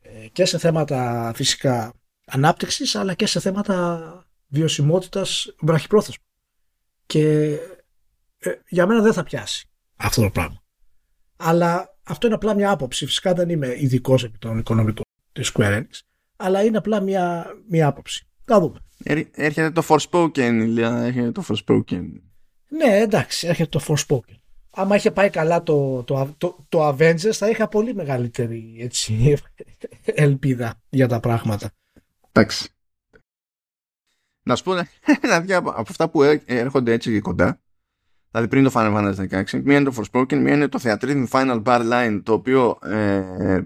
ε, 0.00 0.28
και 0.32 0.44
σε 0.44 0.58
θέματα 0.58 1.32
φυσικά 1.34 1.92
ανάπτυξης 2.26 2.94
αλλά 2.94 3.14
και 3.14 3.26
σε 3.26 3.40
θέματα 3.40 4.26
βιωσιμότητας 4.46 5.54
βραχυπρόθεσμα. 5.60 6.24
Και 7.06 7.56
ε, 8.38 8.50
για 8.68 8.86
μένα 8.86 9.02
δεν 9.02 9.12
θα 9.12 9.22
πιάσει 9.22 9.68
αυτό 9.98 10.22
το 10.22 10.30
πράγμα. 10.30 10.62
Αλλά 11.36 11.96
αυτό 12.02 12.26
είναι 12.26 12.36
απλά 12.36 12.54
μια 12.54 12.70
άποψη. 12.70 13.06
Φυσικά 13.06 13.34
δεν 13.34 13.48
είμαι 13.48 13.74
ειδικός 13.78 14.24
επί 14.24 14.38
των 14.38 14.58
οικονομικών 14.58 15.04
της 15.32 15.52
Square 15.54 15.78
Enix, 15.78 16.00
αλλά 16.36 16.64
είναι 16.64 16.76
απλά 16.76 17.00
μια, 17.00 17.46
μια 17.68 17.86
άποψη. 17.86 18.28
Θα 18.44 18.60
δούμε. 18.60 18.78
Έρχεται 19.34 19.70
το 19.70 19.82
Forspoken, 19.88 20.36
Ηλία. 20.36 20.96
Έρχεται 20.96 21.30
το 21.32 21.44
Forspoken. 21.48 22.04
Ναι, 22.68 22.98
εντάξει, 22.98 23.46
έρχεται 23.46 23.78
το 23.78 23.84
Forspoken. 23.88 24.36
Άμα 24.70 24.96
είχε 24.96 25.10
πάει 25.10 25.30
καλά 25.30 25.62
το, 25.62 26.02
το, 26.02 26.34
το, 26.38 26.66
το 26.68 26.88
Avengers, 26.88 27.32
θα 27.32 27.48
είχα 27.50 27.68
πολύ 27.68 27.94
μεγαλύτερη 27.94 28.76
έτσι, 28.80 29.36
ελπίδα 30.04 30.80
για 30.88 31.08
τα 31.08 31.20
πράγματα. 31.20 31.70
Εντάξει. 32.32 32.68
Να 34.42 34.56
σου 34.56 34.64
πω 34.64 34.72
δηλαδή 35.22 35.52
από 35.52 35.70
αυτά 35.76 36.08
που 36.08 36.22
έρχονται 36.46 36.92
έτσι 36.92 37.20
κοντά, 37.20 37.60
δηλαδή 38.30 38.48
πριν 38.48 38.64
το 38.64 38.70
Final 38.74 38.96
Fantasy 38.96 39.42
16, 39.52 39.62
μία 39.64 39.76
είναι 39.76 39.90
το 39.90 39.94
Forspoken, 39.96 40.36
μία 40.36 40.54
είναι 40.54 40.68
το 40.68 40.78
θεατρίδι 40.78 41.28
Final 41.32 41.62
Bar 41.62 41.80
Line, 41.92 42.20
το 42.22 42.32
οποίο 42.32 42.78
ε, 42.82 43.60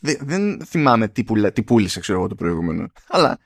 δεν 0.00 0.60
θυμάμαι 0.66 1.08
τι, 1.08 1.24
πουλα, 1.24 1.52
τι 1.52 1.62
πούλησε, 1.62 2.00
ξέρω 2.00 2.18
εγώ, 2.18 2.28
το 2.28 2.34
προηγούμενο. 2.34 2.86
Αλλά 3.08 3.38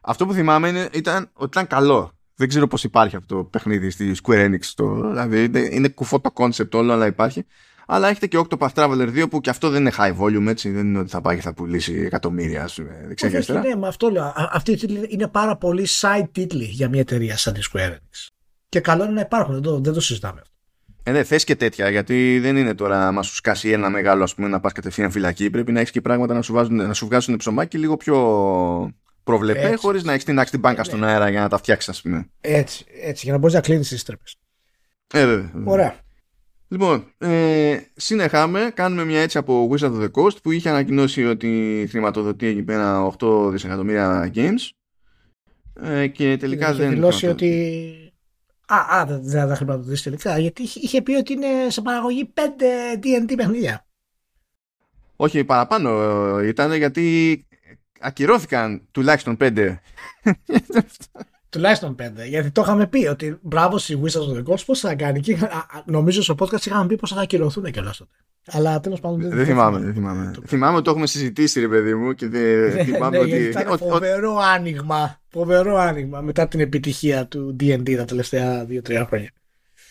αυτό 0.00 0.26
που 0.26 0.32
θυμάμαι 0.32 0.68
είναι, 0.68 0.88
ήταν 0.92 1.30
ότι 1.32 1.46
ήταν 1.46 1.66
καλό. 1.66 2.12
Δεν 2.36 2.48
ξέρω 2.48 2.66
πώς 2.66 2.84
υπάρχει 2.84 3.16
αυτό 3.16 3.36
το 3.36 3.44
παιχνίδι 3.44 3.90
στη 3.90 4.14
Square 4.22 4.46
Enix. 4.46 4.60
Το, 4.74 5.08
δηλαδή 5.08 5.50
είναι 5.70 5.88
κουφό 5.88 6.20
το 6.20 6.30
concept 6.34 6.70
όλο, 6.72 6.92
αλλά 6.92 7.06
υπάρχει. 7.06 7.44
Αλλά 7.86 8.08
έχετε 8.08 8.26
και 8.26 8.38
Octopath 8.38 8.72
Traveler 8.74 9.22
2 9.22 9.30
που 9.30 9.40
και 9.40 9.50
αυτό 9.50 9.70
δεν 9.70 9.80
είναι 9.80 9.92
high 9.96 10.16
volume, 10.18 10.46
έτσι. 10.46 10.70
Δεν 10.70 10.86
είναι 10.86 10.98
ότι 10.98 11.10
θα 11.10 11.20
πάει 11.20 11.36
και 11.36 11.42
θα 11.42 11.54
πουλήσει 11.54 11.94
εκατομμύρια 11.94 12.68
δεξιά 13.06 13.28
και 13.28 13.36
αριστερά. 13.36 13.60
Ναι, 13.60 13.74
με 13.76 13.86
αυτό 13.86 14.10
λέω. 14.10 14.32
Αυτή 14.36 14.72
η 14.72 15.06
είναι 15.08 15.28
πάρα 15.28 15.56
πολύ 15.56 15.86
side 16.00 16.28
τίτλοι 16.32 16.64
για 16.64 16.88
μια 16.88 17.00
εταιρεία 17.00 17.36
σαν 17.36 17.52
τη 17.52 17.60
Square 17.72 17.90
Enix. 17.90 18.33
Και 18.74 18.80
καλό 18.80 19.04
είναι 19.04 19.12
να 19.12 19.20
υπάρχουν, 19.20 19.54
δεν 19.54 19.62
το, 19.62 19.78
δεν 19.78 19.92
το 19.92 20.00
συζητάμε 20.00 20.40
αυτό. 20.40 20.54
Ε, 21.02 21.12
ναι, 21.12 21.24
θες 21.24 21.44
και 21.44 21.56
τέτοια, 21.56 21.90
γιατί 21.90 22.38
δεν 22.38 22.56
είναι 22.56 22.74
τώρα 22.74 23.10
να 23.10 23.22
σου 23.22 23.34
σκάσει 23.34 23.70
ένα 23.70 23.90
μεγάλο, 23.90 24.22
ας 24.22 24.34
πούμε, 24.34 24.48
να 24.48 24.60
πας 24.60 24.72
κατευθείαν 24.72 25.10
φυλακή. 25.10 25.50
Πρέπει 25.50 25.72
να 25.72 25.80
έχεις 25.80 25.92
και 25.92 26.00
πράγματα 26.00 26.34
να 26.34 26.42
σου, 26.42 26.52
βάζουν, 26.52 26.76
να 26.76 26.92
σου 26.92 27.06
βγάζουν 27.06 27.36
ψωμάκι 27.36 27.78
λίγο 27.78 27.96
πιο 27.96 28.16
προβλεπέ, 29.24 29.74
χωρίς 29.76 30.04
να 30.04 30.12
έχεις 30.12 30.24
την 30.24 30.38
άξει 30.38 30.50
την 30.50 30.60
μπάνκα 30.60 30.78
ναι. 30.78 30.84
στον 30.84 31.04
αέρα 31.04 31.30
για 31.30 31.40
να 31.40 31.48
τα 31.48 31.58
φτιάξεις, 31.58 31.88
ας 31.88 32.02
πούμε. 32.02 32.28
Έτσι, 32.40 32.84
έτσι, 33.02 33.20
για 33.24 33.32
να 33.32 33.38
μπορείς 33.38 33.54
να 33.54 33.60
κλείνεις 33.60 33.88
τις 33.88 34.02
τρύπες. 34.02 34.36
Ε, 35.12 35.26
βέβαια. 35.26 35.50
Ωραία. 35.64 35.94
Λοιπόν, 36.68 37.04
ε, 37.18 37.76
συνεχάμε, 37.94 38.70
κάνουμε 38.74 39.04
μια 39.04 39.20
έτσι 39.20 39.38
από 39.38 39.68
Wizard 39.72 39.92
of 39.92 40.02
the 40.02 40.10
Coast 40.10 40.42
που 40.42 40.50
είχε 40.50 40.68
ανακοινώσει 40.68 41.24
ότι 41.24 41.86
χρηματοδοτεί 41.90 42.46
εκεί 42.46 42.62
πέρα 42.62 43.14
8 43.18 43.48
δισεκατομμύρια 43.50 44.32
games 44.34 44.70
ε, 45.82 46.06
και 46.06 46.36
τελικά 46.36 46.68
είχε 46.68 46.76
δεν... 46.76 46.86
Είχε 46.86 46.94
δηλώσει 46.94 47.26
ότι... 47.26 48.03
Α, 48.66 48.76
α, 48.76 49.04
δεν 49.06 49.40
θα 49.40 49.46
τα 49.46 49.54
χρηματοδοτήσει 49.54 50.02
τελικά, 50.02 50.38
γιατί 50.38 50.62
είχε 50.62 51.02
πει 51.02 51.12
ότι 51.12 51.32
είναι 51.32 51.46
σε 51.68 51.82
παραγωγή 51.82 52.32
5 52.34 52.40
D&D 53.02 53.34
παιχνίδια. 53.36 53.86
Όχι, 55.16 55.44
παραπάνω 55.44 55.90
ε, 56.38 56.48
ήταν 56.48 56.72
γιατί 56.72 57.46
ακυρώθηκαν 58.00 58.88
τουλάχιστον 58.90 59.36
5 59.40 59.76
Τουλάχιστον 61.54 61.94
πέντε. 61.94 62.26
Γιατί 62.26 62.50
το 62.50 62.62
είχαμε 62.62 62.86
πει 62.86 63.06
ότι 63.06 63.38
μπράβο 63.42 63.78
στη 63.78 64.00
Wizards 64.02 64.34
of 64.34 64.38
the 64.38 64.52
Coast 64.52 64.64
πώς 64.66 64.80
θα 64.80 64.94
κάνει. 64.94 65.20
Και, 65.20 65.38
νομίζω 65.84 66.22
στο 66.22 66.34
podcast 66.38 66.66
είχαμε 66.66 66.86
πει 66.86 66.96
πώς 66.96 67.12
θα 67.12 67.20
ακυρωθούν 67.20 67.70
και 67.70 67.80
όλα 67.80 67.94
τότε. 67.98 68.10
Αλλά 68.46 68.80
τέλος 68.80 69.00
πάντων 69.00 69.20
δεν, 69.20 69.30
δεν 69.30 69.46
θυμάμαι. 69.46 69.78
Δεν 69.78 69.94
θυμάμαι. 69.94 70.30
Το... 70.34 70.42
θυμάμαι 70.46 70.74
ότι 70.74 70.84
το 70.84 70.90
έχουμε 70.90 71.06
συζητήσει, 71.06 71.60
ρε 71.60 71.68
παιδί 71.68 71.94
μου, 71.94 72.12
και 72.12 72.28
δεν 72.28 72.74
ναι, 72.74 72.84
θυμάμαι 72.84 73.16
ναι, 73.16 73.22
ότι. 73.22 73.36
Ήταν 73.36 73.78
φοβερό 73.78 74.36
άνοιγμα. 74.36 75.20
Φοβερό 75.28 75.76
άνοιγμα 75.76 76.20
μετά 76.20 76.48
την 76.48 76.60
επιτυχία 76.60 77.26
του 77.26 77.56
DD 77.60 77.96
τα 77.96 78.04
τελευταία 78.04 78.66
2-3 78.68 79.04
χρόνια. 79.06 79.30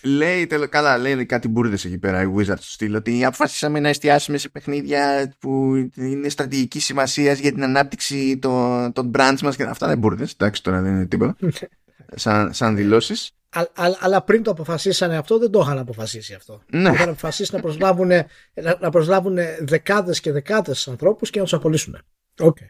Λέει, 0.06 0.48
τελο, 0.48 0.68
καλά, 0.68 0.98
λέει 0.98 1.26
κάτι 1.26 1.48
μπουρδες 1.48 1.86
εκεί 1.86 1.98
πέρα 1.98 2.22
οι 2.22 2.28
Wizards 2.38 2.60
του 2.60 2.72
στυλ 2.72 2.96
ότι 2.96 3.26
αποφασίσαμε 3.26 3.80
να 3.80 3.90
εστιάσουμε 3.90 4.38
σε 4.38 4.50
παιχνίδια 4.50 5.34
που 5.40 5.74
είναι 5.96 6.30
στρατηγικής 6.30 6.86
σημασίας 6.86 7.40
για 7.40 7.52
την 7.52 7.64
ανάπτυξη 7.64 8.38
των, 8.38 8.92
των 8.94 9.12
brands 9.16 9.40
μας. 9.42 9.56
Και 9.56 9.64
αυτά 9.64 9.86
είναι 9.86 9.96
μπουρδες. 9.96 10.32
Εντάξει, 10.32 10.64
τώρα 10.64 10.82
δεν 10.82 10.96
είναι 10.96 11.06
τίποτα. 11.06 11.36
σαν, 12.16 12.54
σαν 12.54 12.76
δηλώσεις. 12.76 13.32
αλλά 14.00 14.22
πριν 14.22 14.44
το 14.44 14.52
αποφασίσανε 14.52 15.18
αυτό, 15.18 15.38
δεν 15.38 15.52
το 15.52 15.60
είχαν 15.60 15.78
αποφασίσει 15.78 16.34
αυτό. 16.34 16.62
Ναι. 16.72 16.90
Είχαν 16.90 17.10
αποφασίσει 17.10 17.56
να 17.56 17.62
προσλάβουν, 17.62 18.12
να, 18.80 18.90
προσλάβουν 18.90 19.38
δεκάδες 19.60 20.20
και 20.20 20.32
δεκάδες 20.32 20.88
ανθρώπους 20.88 21.30
και 21.30 21.38
να 21.38 21.44
τους 21.44 21.54
απολύσουν. 21.54 21.98
Okay. 22.40 22.68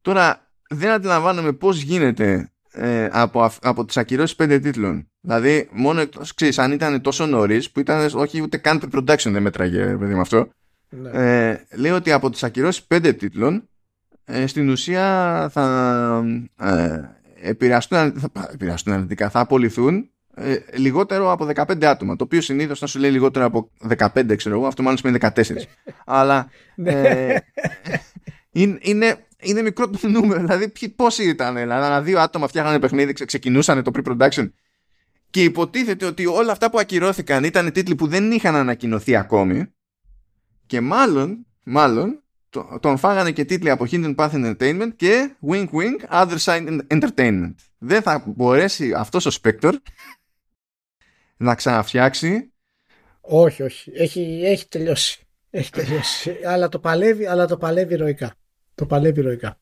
Τώρα 0.00 0.50
δεν 0.68 0.90
αντιλαμβάνομαι 0.90 1.52
πώς 1.52 1.80
γίνεται 1.80 2.52
ε, 2.72 3.08
από, 3.12 3.50
από 3.60 3.84
τις 3.84 3.96
ακυρώσεις 3.96 4.36
πέντε 4.36 4.58
τίτλων. 4.58 5.11
Δηλαδή, 5.24 5.68
μόνο 5.72 6.00
εκτός, 6.00 6.34
ξέρεις, 6.34 6.58
αν 6.58 6.72
ήταν 6.72 7.00
τόσο 7.00 7.26
νωρίς 7.26 7.70
που 7.70 7.80
ήταν 7.80 8.10
όχι 8.14 8.42
ούτε 8.42 8.56
καν 8.56 8.90
production 8.94 9.30
δεν 9.30 9.42
μέτραγε, 9.42 9.84
παιδί 9.84 10.14
με 10.14 10.20
αυτό. 10.20 10.48
Ναι. 10.88 11.10
Ε, 11.10 11.64
λέει 11.76 11.92
ότι 11.92 12.12
από 12.12 12.30
τις 12.30 12.42
ακυρώσεις 12.42 12.82
πέντε 12.82 13.12
τίτλων 13.12 13.68
ε, 14.24 14.46
στην 14.46 14.68
ουσία 14.68 15.48
θα 15.52 16.24
ε, 16.60 17.00
επηρεαστούν, 17.42 18.12
θα, 18.12 18.50
επηρεαστούν 18.52 18.92
αρνητικά, 18.92 19.30
θα 19.30 19.40
απολυθούν 19.40 20.10
ε, 20.34 20.56
λιγότερο 20.74 21.32
από 21.32 21.48
15 21.54 21.84
άτομα. 21.84 22.16
Το 22.16 22.24
οποίο 22.24 22.40
συνήθως 22.40 22.78
θα 22.78 22.86
σου 22.86 22.98
λέει 22.98 23.10
λιγότερο 23.10 23.44
από 23.44 23.70
15, 23.98 24.36
ξέρω 24.36 24.54
εγώ, 24.54 24.66
αυτό 24.66 24.82
μάλλον 24.82 24.98
σημαίνει 24.98 25.18
14. 25.20 25.42
Αλλά 26.04 26.50
ναι. 26.74 26.90
ε, 26.90 27.38
είναι, 28.52 28.78
είναι 28.80 29.26
είναι 29.42 29.62
μικρό 29.62 29.90
το 29.90 30.08
νούμερο. 30.08 30.40
Δηλαδή, 30.40 30.72
πόσοι 30.96 31.24
ήταν, 31.24 31.56
δηλαδή, 31.56 32.04
δύο 32.10 32.20
άτομα 32.20 32.48
φτιάχνανε 32.48 32.78
παιχνίδι, 32.78 33.12
ξεκινούσαν 33.12 33.82
το 33.82 33.90
pre-production. 33.94 34.50
Και 35.32 35.42
υποτίθεται 35.42 36.06
ότι 36.06 36.26
όλα 36.26 36.52
αυτά 36.52 36.70
που 36.70 36.78
ακυρώθηκαν 36.78 37.44
ήταν 37.44 37.72
τίτλοι 37.72 37.94
που 37.94 38.06
δεν 38.06 38.32
είχαν 38.32 38.54
ανακοινωθεί 38.54 39.16
ακόμη. 39.16 39.66
Και 40.66 40.80
μάλλον, 40.80 41.46
μάλλον, 41.62 42.22
τον 42.80 42.96
φάγανε 42.96 43.32
και 43.32 43.44
τίτλοι 43.44 43.70
από 43.70 43.84
Hidden 43.90 44.14
Path 44.14 44.30
Entertainment 44.30 44.90
και 44.96 45.36
Wink 45.48 45.66
Wink 45.68 46.22
Other 46.22 46.36
Side 46.38 46.78
Entertainment. 46.86 47.54
Δεν 47.78 48.02
θα 48.02 48.24
μπορέσει 48.26 48.92
αυτός 48.92 49.26
ο 49.26 49.30
Spectre 49.42 49.72
να 51.36 51.54
ξαναφτιάξει. 51.54 52.52
Όχι, 53.20 53.62
όχι. 53.62 53.92
Έχει, 53.94 54.40
έχει 54.44 54.68
τελειώσει. 54.68 55.26
Έχει 55.50 55.70
τελειώσει. 55.70 56.36
αλλά 56.46 56.68
το 56.68 56.78
παλεύει, 56.78 57.26
αλλά 57.26 57.46
το 57.46 57.56
παλεύει 57.56 57.94
ηρωικά. 57.94 58.34
Το 58.74 58.86
παλεύει 58.86 59.20
ηρωικά. 59.20 59.60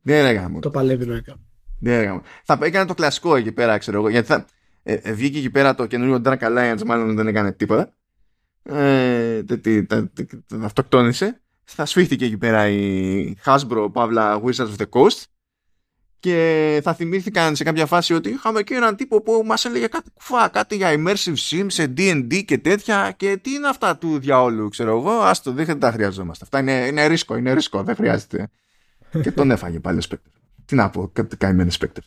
Δεν 0.00 0.26
έγαμε. 0.26 0.60
Το 0.60 0.70
παλεύει 0.70 1.04
ηρωικά. 1.04 1.36
Δεν 1.80 2.00
έγαμε. 2.00 2.20
Θα 2.44 2.58
έκανε 2.62 2.86
το 2.86 2.94
κλασικό 2.94 3.36
εκεί 3.36 3.52
πέρα, 3.52 3.78
ξέρω 3.78 3.98
εγώ. 3.98 4.08
Γιατί 4.08 4.26
θα, 4.26 4.46
ε, 4.86 4.94
ε, 4.94 5.12
βγήκε 5.12 5.38
εκεί 5.38 5.50
πέρα 5.50 5.74
το 5.74 5.86
καινούριο 5.86 6.22
Dark 6.24 6.38
Alliance, 6.38 6.82
μάλλον 6.86 7.14
δεν 7.14 7.26
έκανε 7.26 7.52
τίποτα. 7.52 7.94
Ε, 8.62 9.42
αυτοκτόνησε. 10.62 11.40
Θα 11.64 11.86
σφίχτηκε 11.86 12.24
εκεί 12.24 12.36
πέρα 12.36 12.68
η 12.68 13.36
Hasbro, 13.44 13.88
Παύλα 13.92 14.42
Wizards 14.44 14.68
of 14.68 14.76
the 14.76 14.88
Coast 14.90 15.22
και 16.24 16.80
θα 16.84 16.94
θυμήθηκαν 16.94 17.56
σε 17.56 17.64
κάποια 17.64 17.86
φάση 17.86 18.14
ότι 18.14 18.28
είχαμε 18.28 18.62
και 18.62 18.74
έναν 18.74 18.96
τύπο 18.96 19.22
που 19.22 19.42
μας 19.44 19.64
έλεγε 19.64 19.86
κάτι 19.86 20.10
κουφά, 20.14 20.48
κάτι 20.48 20.76
για 20.76 20.94
immersive 20.96 21.36
sim 21.50 21.66
σε 21.66 21.94
D&D 21.96 22.44
και 22.44 22.58
τέτοια 22.58 23.14
και 23.16 23.36
τι 23.36 23.50
είναι 23.50 23.68
αυτά 23.68 23.96
του 23.96 24.18
διαόλου, 24.18 24.68
ξέρω 24.68 24.98
εγώ, 24.98 25.10
άστο, 25.10 25.52
δεν 25.52 25.78
τα 25.78 25.92
χρειαζόμαστε. 25.92 26.44
Αυτά 26.44 26.58
είναι, 26.58 26.86
είναι 26.86 27.06
ρίσκο, 27.06 27.36
είναι 27.36 27.52
ρίσκο, 27.52 27.82
δεν 27.82 27.94
χρειάζεται. 27.94 28.50
και 29.22 29.32
τον 29.32 29.50
έφαγε 29.50 29.80
πάλι 29.80 29.98
ο 29.98 30.02
Spectre. 30.10 30.30
Τι 30.64 30.74
να 30.74 30.90
πω, 30.90 31.10
κάτι 31.12 31.36
καημένο 31.36 31.70
Spectre. 31.80 32.04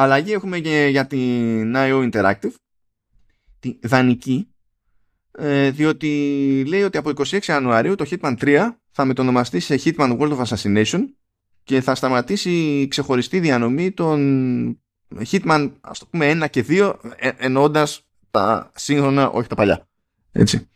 Αλλαγή 0.00 0.32
έχουμε 0.32 0.58
και 0.58 0.86
για 0.90 1.06
την 1.06 1.74
IO 1.76 2.10
Interactive, 2.10 2.54
τη 3.60 3.78
δανεική, 3.82 4.48
ε, 5.30 5.70
διότι 5.70 6.08
λέει 6.66 6.82
ότι 6.82 6.98
από 6.98 7.10
26 7.10 7.38
Ιανουαρίου 7.46 7.94
το 7.94 8.06
Hitman 8.10 8.34
3 8.40 8.68
θα 8.90 9.04
μετονομαστεί 9.04 9.60
σε 9.60 9.80
Hitman 9.84 10.18
World 10.18 10.36
of 10.36 10.42
Assassination 10.44 11.00
και 11.62 11.80
θα 11.80 11.94
σταματήσει 11.94 12.80
η 12.80 12.88
ξεχωριστή 12.88 13.40
διανομή 13.40 13.90
των 13.90 14.80
Hitman, 15.30 15.72
ας 15.80 15.98
το 15.98 16.06
πούμε, 16.10 16.30
1 16.30 16.48
και 16.50 16.64
2, 16.68 16.94
ε, 17.16 17.30
εννοώντας 17.36 18.06
τα 18.30 18.70
σύγχρονα, 18.74 19.30
όχι 19.30 19.48
τα 19.48 19.54
παλιά. 19.54 19.88
Έτσι. 20.32 20.68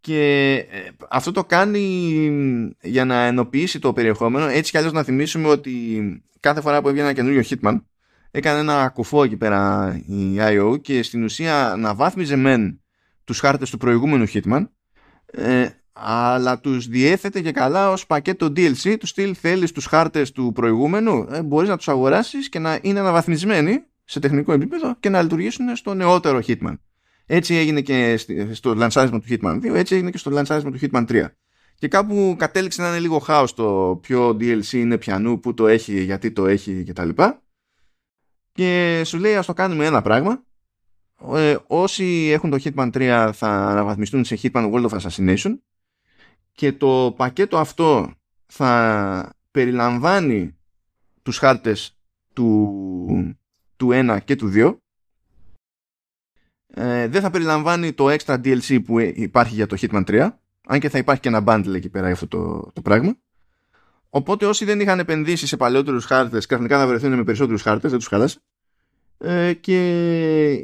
Και 0.00 0.52
ε, 0.70 0.88
αυτό 1.08 1.32
το 1.32 1.44
κάνει 1.44 2.76
για 2.82 3.04
να 3.04 3.24
ενοποιήσει 3.24 3.78
το 3.78 3.92
περιεχόμενο. 3.92 4.46
Έτσι 4.46 4.70
κι 4.70 4.76
αλλιώς 4.76 4.92
να 4.92 5.02
θυμίσουμε 5.02 5.48
ότι 5.48 6.02
κάθε 6.40 6.60
φορά 6.60 6.82
που 6.82 6.88
έβγαινε 6.88 7.06
ένα 7.06 7.16
καινούριο 7.16 7.42
Hitman 7.48 7.80
έκανε 8.34 8.58
ένα 8.58 8.88
κουφό 8.88 9.22
εκεί 9.22 9.36
πέρα 9.36 9.92
η 10.06 10.36
IO 10.38 10.80
και 10.80 11.02
στην 11.02 11.24
ουσία 11.24 11.74
να 11.78 11.94
βάθμιζε 11.94 12.36
μεν 12.36 12.80
τους 13.24 13.38
χάρτες 13.38 13.70
του 13.70 13.76
προηγούμενου 13.76 14.26
Hitman 14.32 14.68
ε, 15.26 15.68
αλλά 15.92 16.60
τους 16.60 16.86
διέθετε 16.86 17.40
και 17.40 17.52
καλά 17.52 17.90
ως 17.90 18.06
πακέτο 18.06 18.46
DLC 18.46 18.96
του 18.98 19.06
στυλ 19.06 19.36
θέλεις 19.40 19.72
τους 19.72 19.86
χάρτες 19.86 20.32
του 20.32 20.52
προηγούμενου; 20.54 21.26
Ε, 21.30 21.42
μπορείς 21.42 21.68
να 21.68 21.76
τους 21.76 21.88
αγοράσεις 21.88 22.48
και 22.48 22.58
να 22.58 22.78
είναι 22.82 23.00
αναβαθμισμένοι 23.00 23.82
σε 24.04 24.20
τεχνικό 24.20 24.52
επίπεδο 24.52 24.96
και 25.00 25.08
να 25.08 25.22
λειτουργήσουν 25.22 25.76
στο 25.76 25.94
νεότερο 25.94 26.40
Hitman. 26.46 26.74
Έτσι 27.26 27.54
έγινε 27.54 27.80
και 27.80 28.20
στο 28.52 28.74
λανσάρισμα 28.74 29.20
του 29.20 29.26
Hitman 29.28 29.56
2 29.56 29.74
έτσι 29.74 29.94
έγινε 29.94 30.10
και 30.10 30.18
στο 30.18 30.30
λανσάρισμα 30.30 30.70
του 30.70 30.78
Hitman 30.82 31.06
3 31.06 31.24
και 31.82 31.88
κάπου 31.88 32.34
κατέληξε 32.38 32.82
να 32.82 32.88
είναι 32.88 32.98
λίγο 32.98 33.18
χάος 33.18 33.54
το 33.54 33.98
ποιο 34.02 34.28
DLC 34.28 34.72
είναι 34.72 34.98
πιανού, 34.98 35.40
που 35.40 35.54
το 35.54 35.66
έχει, 35.66 36.02
γιατί 36.02 36.30
το 36.30 36.46
έχει 36.46 36.84
κτλ. 36.84 37.08
Και, 37.08 37.24
και 38.52 39.02
σου 39.04 39.18
λέει 39.18 39.36
ας 39.36 39.46
το 39.46 39.52
κάνουμε 39.52 39.86
ένα 39.86 40.02
πράγμα. 40.02 40.42
Ε, 41.34 41.56
όσοι 41.66 42.28
έχουν 42.32 42.50
το 42.50 42.58
Hitman 42.64 42.90
3 42.92 43.30
θα 43.32 43.48
αναβαθμιστούν 43.48 44.24
σε 44.24 44.38
Hitman 44.42 44.72
World 44.72 44.88
of 44.88 44.98
Assassination. 44.98 45.58
Και 46.52 46.72
το 46.72 47.14
πακέτο 47.16 47.58
αυτό 47.58 48.12
θα 48.46 49.32
περιλαμβάνει 49.50 50.56
τους 51.22 51.38
χάρτες 51.38 51.96
του, 52.32 53.36
του 53.76 53.88
1 53.92 54.18
και 54.24 54.36
του 54.36 54.50
2 54.54 54.76
ε, 56.74 57.08
δεν 57.08 57.20
θα 57.20 57.30
περιλαμβάνει 57.30 57.92
το 57.92 58.06
extra 58.10 58.34
DLC 58.34 58.84
που 58.84 58.98
υπάρχει 58.98 59.54
για 59.54 59.66
το 59.66 59.76
Hitman 59.80 60.04
3 60.04 60.30
αν 60.66 60.80
και 60.80 60.88
θα 60.88 60.98
υπάρχει 60.98 61.20
και 61.20 61.28
ένα 61.28 61.42
bundle 61.46 61.74
εκεί 61.74 61.88
πέρα 61.88 62.04
για 62.04 62.14
αυτό 62.14 62.26
το, 62.26 62.70
το 62.72 62.82
πράγμα 62.82 63.16
οπότε 64.14 64.46
όσοι 64.46 64.64
δεν 64.64 64.80
είχαν 64.80 64.98
επενδύσει 64.98 65.46
σε 65.46 65.56
παλαιότερους 65.56 66.04
χάρτες 66.04 66.46
ξαφνικά 66.46 66.78
θα 66.78 66.86
βρεθούν 66.86 67.14
με 67.14 67.24
περισσότερους 67.24 67.62
χάρτες 67.62 67.90
δεν 67.90 67.98
τους 67.98 68.08
χάλασε. 68.08 68.38
Ε, 69.18 69.52
και 69.52 69.78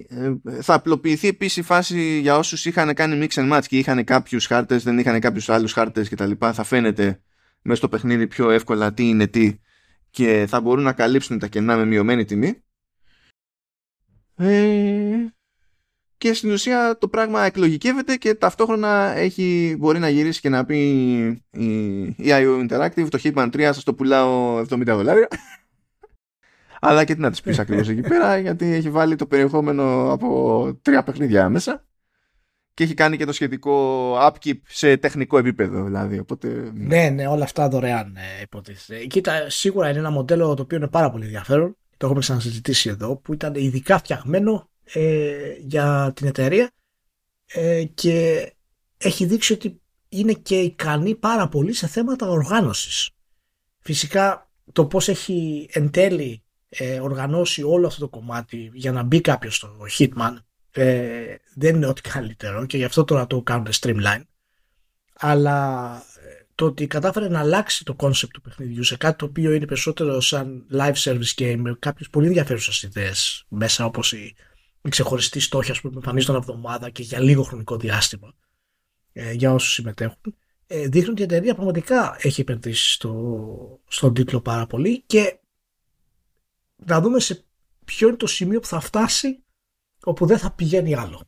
ε, 0.09 0.32
θα 0.61 0.74
απλοποιηθεί 0.74 1.28
επίσης 1.28 1.57
η 1.57 1.62
φάση 1.62 2.18
για 2.18 2.36
όσους 2.36 2.64
είχαν 2.64 2.94
κάνει 2.94 3.26
mix 3.26 3.40
and 3.40 3.53
match 3.53 3.64
και 3.66 3.78
είχαν 3.78 4.05
κάποιους 4.05 4.46
χάρτες 4.46 4.82
δεν 4.82 4.99
είχαν 4.99 5.20
κάποιους 5.20 5.49
άλλους 5.49 5.72
χάρτες 5.72 6.09
κτλ 6.09 6.30
θα 6.38 6.64
φαίνεται 6.64 7.20
μέσα 7.62 7.78
στο 7.78 7.88
παιχνίδι 7.88 8.26
πιο 8.26 8.51
εύκολα 8.51 8.92
τι 8.92 9.09
είναι 9.09 9.26
τι 9.26 9.59
και 10.11 10.46
θα 10.49 10.61
μπορούν 10.61 10.84
να 10.84 10.92
καλύψουν 10.92 11.38
τα 11.38 11.46
κενά 11.46 11.76
με 11.76 11.84
μειωμένη 11.84 12.24
τιμή. 12.24 12.62
Ε, 14.36 15.26
και 16.18 16.34
στην 16.34 16.50
ουσία 16.50 16.98
το 16.98 17.08
πράγμα 17.08 17.44
εκλογικεύεται 17.44 18.16
και 18.16 18.34
ταυτόχρονα 18.34 19.16
έχει, 19.16 19.76
μπορεί 19.78 19.98
να 19.98 20.08
γυρίσει 20.08 20.40
και 20.40 20.48
να 20.48 20.64
πει 20.64 20.78
η, 21.50 21.98
η 22.00 22.16
IO 22.26 22.68
Interactive 22.68 23.08
το 23.08 23.18
Hitman 23.22 23.48
3 23.52 23.60
σας 23.60 23.84
το 23.84 23.94
πουλάω 23.94 24.58
70 24.58 24.82
δολάρια 24.86 25.28
αλλά 26.80 27.04
και 27.04 27.14
τι 27.14 27.20
να 27.20 27.30
της 27.30 27.40
πεις 27.40 27.58
ακριβώς 27.58 27.88
εκεί 27.88 28.00
πέρα 28.00 28.38
γιατί 28.44 28.66
έχει 28.66 28.90
βάλει 28.90 29.16
το 29.16 29.26
περιεχόμενο 29.26 30.12
από 30.12 30.78
τρία 30.82 31.02
παιχνίδια 31.02 31.48
μέσα 31.48 31.82
και 32.78 32.84
έχει 32.84 32.94
κάνει 32.94 33.16
και 33.16 33.24
το 33.24 33.32
σχετικό 33.32 34.14
upkeep 34.28 34.58
σε 34.66 34.96
τεχνικό 34.96 35.38
επίπεδο 35.38 35.84
δηλαδή. 35.84 36.18
Οπότε... 36.18 36.70
Ναι, 36.74 37.08
ναι, 37.08 37.26
όλα 37.26 37.44
αυτά 37.44 37.68
δωρεάν 37.68 38.16
ε, 38.16 38.42
υποτίθεται. 38.42 39.04
Κοίτα, 39.04 39.50
σίγουρα 39.50 39.88
είναι 39.88 39.98
ένα 39.98 40.10
μοντέλο 40.10 40.54
το 40.54 40.62
οποίο 40.62 40.76
είναι 40.76 40.88
πάρα 40.88 41.10
πολύ 41.10 41.24
ενδιαφέρον. 41.24 41.76
Το 41.96 42.06
έχουμε 42.06 42.20
ξανασυζητήσει 42.20 42.88
εδώ, 42.88 43.16
που 43.16 43.32
ήταν 43.32 43.54
ειδικά 43.54 43.98
φτιαγμένο 43.98 44.68
ε, 44.93 45.55
για 45.59 46.12
την 46.14 46.26
εταιρεία 46.26 46.70
ε, 47.47 47.84
και 47.84 48.47
έχει 48.99 49.24
δείξει 49.24 49.53
ότι 49.53 49.80
είναι 50.09 50.32
και 50.32 50.61
ικανή 50.61 51.14
πάρα 51.14 51.49
πολύ 51.49 51.72
σε 51.72 51.86
θέματα 51.86 52.28
οργάνωσης. 52.28 53.11
Φυσικά 53.78 54.51
το 54.72 54.86
πώς 54.86 55.09
έχει 55.09 55.68
εν 55.72 55.91
τέλει 55.91 56.43
ε, 56.68 57.01
οργανώσει 57.01 57.62
όλο 57.62 57.86
αυτό 57.86 58.01
το 58.01 58.09
κομμάτι 58.09 58.70
για 58.74 58.93
να 58.93 59.03
μπει 59.03 59.20
κάποιος 59.20 59.57
στο 59.57 59.76
Hitman 59.99 60.36
ε, 60.70 61.34
δεν 61.55 61.74
είναι 61.76 61.86
ό,τι 61.86 62.01
καλύτερο 62.01 62.66
και 62.66 62.76
γι' 62.76 62.84
αυτό 62.84 63.05
τώρα 63.05 63.26
το 63.26 63.43
κάνουν 63.43 63.66
streamline 63.80 64.22
αλλά 65.14 65.95
ε, 65.97 66.45
το 66.55 66.64
ότι 66.64 66.86
κατάφερε 66.86 67.28
να 67.28 67.39
αλλάξει 67.39 67.84
το 67.84 67.97
concept 67.99 68.28
του 68.32 68.41
παιχνιδιού 68.41 68.82
σε 68.82 68.97
κάτι 68.97 69.18
το 69.18 69.24
οποίο 69.24 69.53
είναι 69.53 69.66
περισσότερο 69.66 70.20
σαν 70.20 70.66
live 70.72 70.95
service 70.95 71.34
game 71.36 71.57
με 71.57 71.76
κάποιες 71.78 72.09
πολύ 72.09 72.26
ενδιαφέρουσες 72.26 72.82
ιδέες 72.82 73.45
μέσα 73.49 73.84
όπως 73.84 74.12
η, 74.12 74.34
η 74.83 74.89
ξεχωριστή 74.89 75.41
στόχια 75.41 75.76
που 75.83 75.91
εμφανίζονταν 75.95 76.37
εβδομάδα 76.43 76.91
και 76.91 77.03
για 77.03 77.20
λίγο 77.20 77.43
χρονικό 77.43 77.76
διάστημα 77.76 78.33
ε, 79.12 79.33
για 79.33 79.53
όσους 79.53 79.72
συμμετέχουν 79.72 80.37
ε, 80.70 80.89
δείχνουν 80.89 81.11
ότι 81.11 81.20
η 81.20 81.24
εταιρεία 81.24 81.55
πραγματικά 81.55 82.16
έχει 82.20 82.41
επενδύσει 82.41 82.93
στο, 82.93 83.81
στον 83.89 84.14
τίτλο 84.14 84.41
πάρα 84.41 84.66
πολύ 84.66 85.03
και 85.03 85.39
να 86.76 87.01
δούμε 87.01 87.20
σε 87.20 87.45
ποιο 87.85 88.09
είναι 88.09 88.16
το 88.16 88.26
σημείο 88.26 88.61
που 88.61 88.66
θα 88.66 88.81
φτάσει 88.81 89.43
όπου 90.05 90.26
δεν 90.26 90.39
θα 90.39 90.53
πηγαίνει 90.53 90.95
άλλο. 90.95 91.22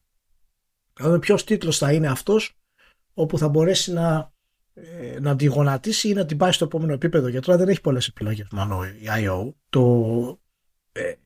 Να 1.01 1.07
δούμε 1.07 1.19
ποιος 1.19 1.45
τίτλος 1.45 1.79
θα 1.79 1.93
είναι 1.93 2.09
αυτός 2.09 2.59
όπου 3.15 3.39
θα 3.39 3.49
μπορέσει 3.49 3.93
να, 3.93 4.33
ε, 4.75 5.21
να 5.21 5.37
τη 5.37 5.45
γονατίσει 5.45 6.09
ή 6.09 6.13
να 6.13 6.27
την 6.27 6.37
πάει 6.37 6.53
στο 6.53 6.65
επόμενο 6.65 6.93
επίπεδο. 6.93 7.29
Γιατί 7.29 7.47
τώρα 7.47 7.59
δεν 7.59 7.69
έχει 7.69 7.81
πολλές 7.81 8.07
επιλογές 8.07 8.49
μόνο 8.51 8.85
η 8.85 9.05
IO. 9.07 9.53
Το, 9.69 9.81
ε, 10.29 10.40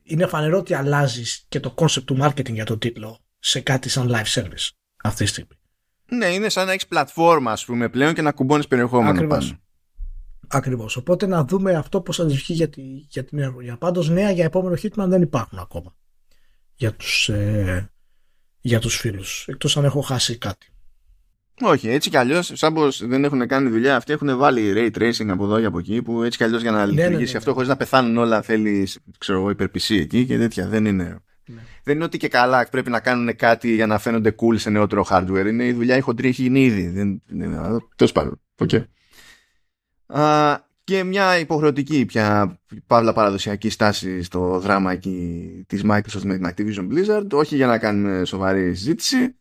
είναι 0.03 0.25
φανερό 0.25 0.57
ότι 0.57 0.73
αλλάζεις 0.73 1.45
και 1.49 1.59
το 1.59 1.73
concept 1.77 2.03
του 2.03 2.17
marketing 2.21 2.53
για 2.53 2.65
τον 2.65 2.79
τίτλο 2.79 3.19
σε 3.39 3.59
κάτι 3.59 3.89
σαν 3.89 4.09
live 4.11 4.41
service 4.41 4.69
αυτή 5.03 5.23
τη 5.23 5.29
στιγμή. 5.29 5.59
Ναι, 6.09 6.25
είναι 6.25 6.49
σαν 6.49 6.65
να 6.65 6.71
έχεις 6.71 6.87
πλατφόρμα, 6.87 7.51
ας 7.51 7.65
πούμε, 7.65 7.89
πλέον 7.89 8.13
και 8.13 8.21
να 8.21 8.31
κουμπώνεις 8.31 8.67
περιεχόμενο 8.67 9.09
Ακριβώς. 9.09 9.47
πάνω. 9.47 9.59
Ακριβώς. 10.47 10.95
Οπότε 10.95 11.25
να 11.25 11.43
δούμε 11.43 11.73
αυτό 11.73 12.01
πώς 12.01 12.15
θα 12.15 12.25
βγει 12.25 12.53
για, 12.53 12.69
τη, 12.69 12.81
για 13.09 13.23
την 13.23 13.37
νέα 13.37 13.49
χρονιά. 13.49 13.77
Πάντως 13.77 14.09
νέα 14.09 14.31
για 14.31 14.45
επόμενο 14.45 14.75
Hitman 14.81 15.05
δεν 15.07 15.21
υπάρχουν 15.21 15.59
ακόμα 15.59 15.95
για 16.75 16.93
τους, 16.93 17.29
ε, 17.29 17.91
για 18.61 18.79
τους 18.79 18.95
φίλους. 18.97 19.45
Εκτός 19.47 19.77
αν 19.77 19.83
έχω 19.83 20.01
χάσει 20.01 20.37
κάτι. 20.37 20.67
Όχι, 21.61 21.89
έτσι 21.89 22.09
κι 22.09 22.17
αλλιώς, 22.17 22.51
σαν 22.53 22.73
πως 22.73 23.05
δεν 23.07 23.23
έχουν 23.23 23.47
κάνει 23.47 23.69
δουλειά, 23.69 23.95
αυτοί 23.95 24.13
έχουν 24.13 24.37
βάλει 24.37 24.73
ray 24.75 24.99
tracing 24.99 25.27
από 25.27 25.43
εδώ 25.43 25.59
και 25.59 25.65
από 25.65 25.79
εκεί, 25.79 26.01
που 26.01 26.23
έτσι 26.23 26.37
κι 26.37 26.43
αλλιώς 26.43 26.61
για 26.61 26.71
να 26.71 26.77
ναι, 26.77 26.85
ναι 26.85 26.91
λειτουργήσει 26.91 27.23
ναι, 27.23 27.31
ναι, 27.31 27.37
αυτό 27.37 27.53
χωρίς 27.53 27.67
να 27.67 27.75
πεθάνουν 27.75 28.17
όλα 28.17 28.41
θέλεις, 28.41 28.99
ξέρω 29.17 29.39
εγώ, 29.39 29.49
υπερπισή 29.49 29.95
εκεί 29.95 30.25
και 30.25 30.37
τέτοια. 30.37 30.67
Δεν 30.67 30.85
είναι. 30.85 31.19
Ναι. 31.47 31.61
Δεν 31.83 31.95
είναι 31.95 32.03
ότι 32.03 32.17
και 32.17 32.27
καλά 32.27 32.67
πρέπει 32.71 32.89
να 32.89 32.99
κάνουν 32.99 33.35
κάτι 33.35 33.73
για 33.73 33.87
να 33.87 33.97
φαίνονται 33.97 34.35
cool 34.41 34.59
σε 34.59 34.69
νεότερο 34.69 35.05
hardware. 35.09 35.45
Είναι 35.47 35.65
η 35.65 35.73
δουλειά 35.73 35.97
η 35.97 36.01
χοντρή 36.01 36.27
έχει 36.27 36.41
γίνει 36.41 36.63
ήδη. 36.63 37.21
Τέλος 37.95 38.11
πάντων. 38.11 38.41
Okay 38.57 38.83
και 40.85 41.03
μια 41.03 41.39
υποχρεωτική 41.39 42.05
πια 42.05 42.59
παύλα 42.87 43.13
παραδοσιακή 43.13 43.69
στάση 43.69 44.23
στο 44.23 44.59
δράμα 44.59 44.91
εκεί 44.91 45.39
της 45.67 45.81
Microsoft 45.85 46.21
με 46.23 46.37
την 46.37 46.49
Activision 46.49 46.87
Blizzard 46.91 47.27
όχι 47.31 47.55
για 47.55 47.67
να 47.67 47.77
κάνουμε 47.77 48.25
σοβαρή 48.25 48.75
συζήτηση 48.75 49.35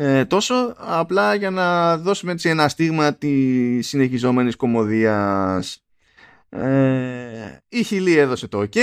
ε, 0.00 0.24
τόσο 0.24 0.74
απλά 0.76 1.34
για 1.34 1.50
να 1.50 1.96
δώσουμε 1.98 2.32
έτσι 2.32 2.48
ένα 2.48 2.68
στίγμα 2.68 3.14
τη 3.14 3.82
συνεχιζόμενης 3.82 4.56
κομμωδίας 4.56 5.84
ε, 6.48 7.58
η 7.68 7.82
Χιλή 7.82 8.16
έδωσε 8.16 8.48
το 8.48 8.60
ok 8.60 8.78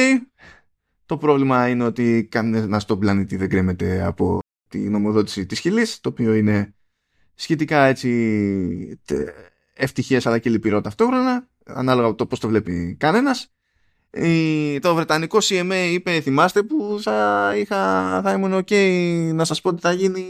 το 1.05 1.18
πρόβλημα 1.18 1.70
είναι 1.70 1.84
ότι 1.84 2.28
κανένας 2.32 2.82
στον 2.82 2.99
πλανήτη 2.99 3.36
δεν 3.36 3.49
κρέμεται 3.49 4.03
από 4.05 4.39
τη 4.68 4.80
νομοδότηση 4.80 5.45
της 5.45 5.59
Χιλής 5.59 5.99
το 5.99 6.09
οποίο 6.09 6.34
είναι 6.34 6.76
σχετικά 7.36 7.84
έτσι 7.86 8.99
ευτυχία 9.74 10.22
αλλά 10.24 10.39
και 10.39 10.49
λυπηρό 10.49 10.82
ταυτόχρονα, 10.82 11.47
ανάλογα 11.66 12.07
από 12.07 12.16
το 12.18 12.26
πώς 12.26 12.39
το 12.39 12.47
βλέπει 12.47 12.95
κανένας. 12.99 13.55
Το 14.82 14.95
βρετανικό 14.95 15.38
CMA 15.41 15.89
είπε, 15.91 16.22
θυμάστε 16.22 16.63
που 16.63 16.99
θα, 17.01 17.51
είχα, 17.57 18.22
θα 18.24 18.32
ήμουν 18.32 18.63
ok 18.66 18.74
να 19.34 19.45
σας 19.45 19.61
πω 19.61 19.70
ότι 19.70 19.82
θα 19.82 19.91
γίνει 19.91 20.26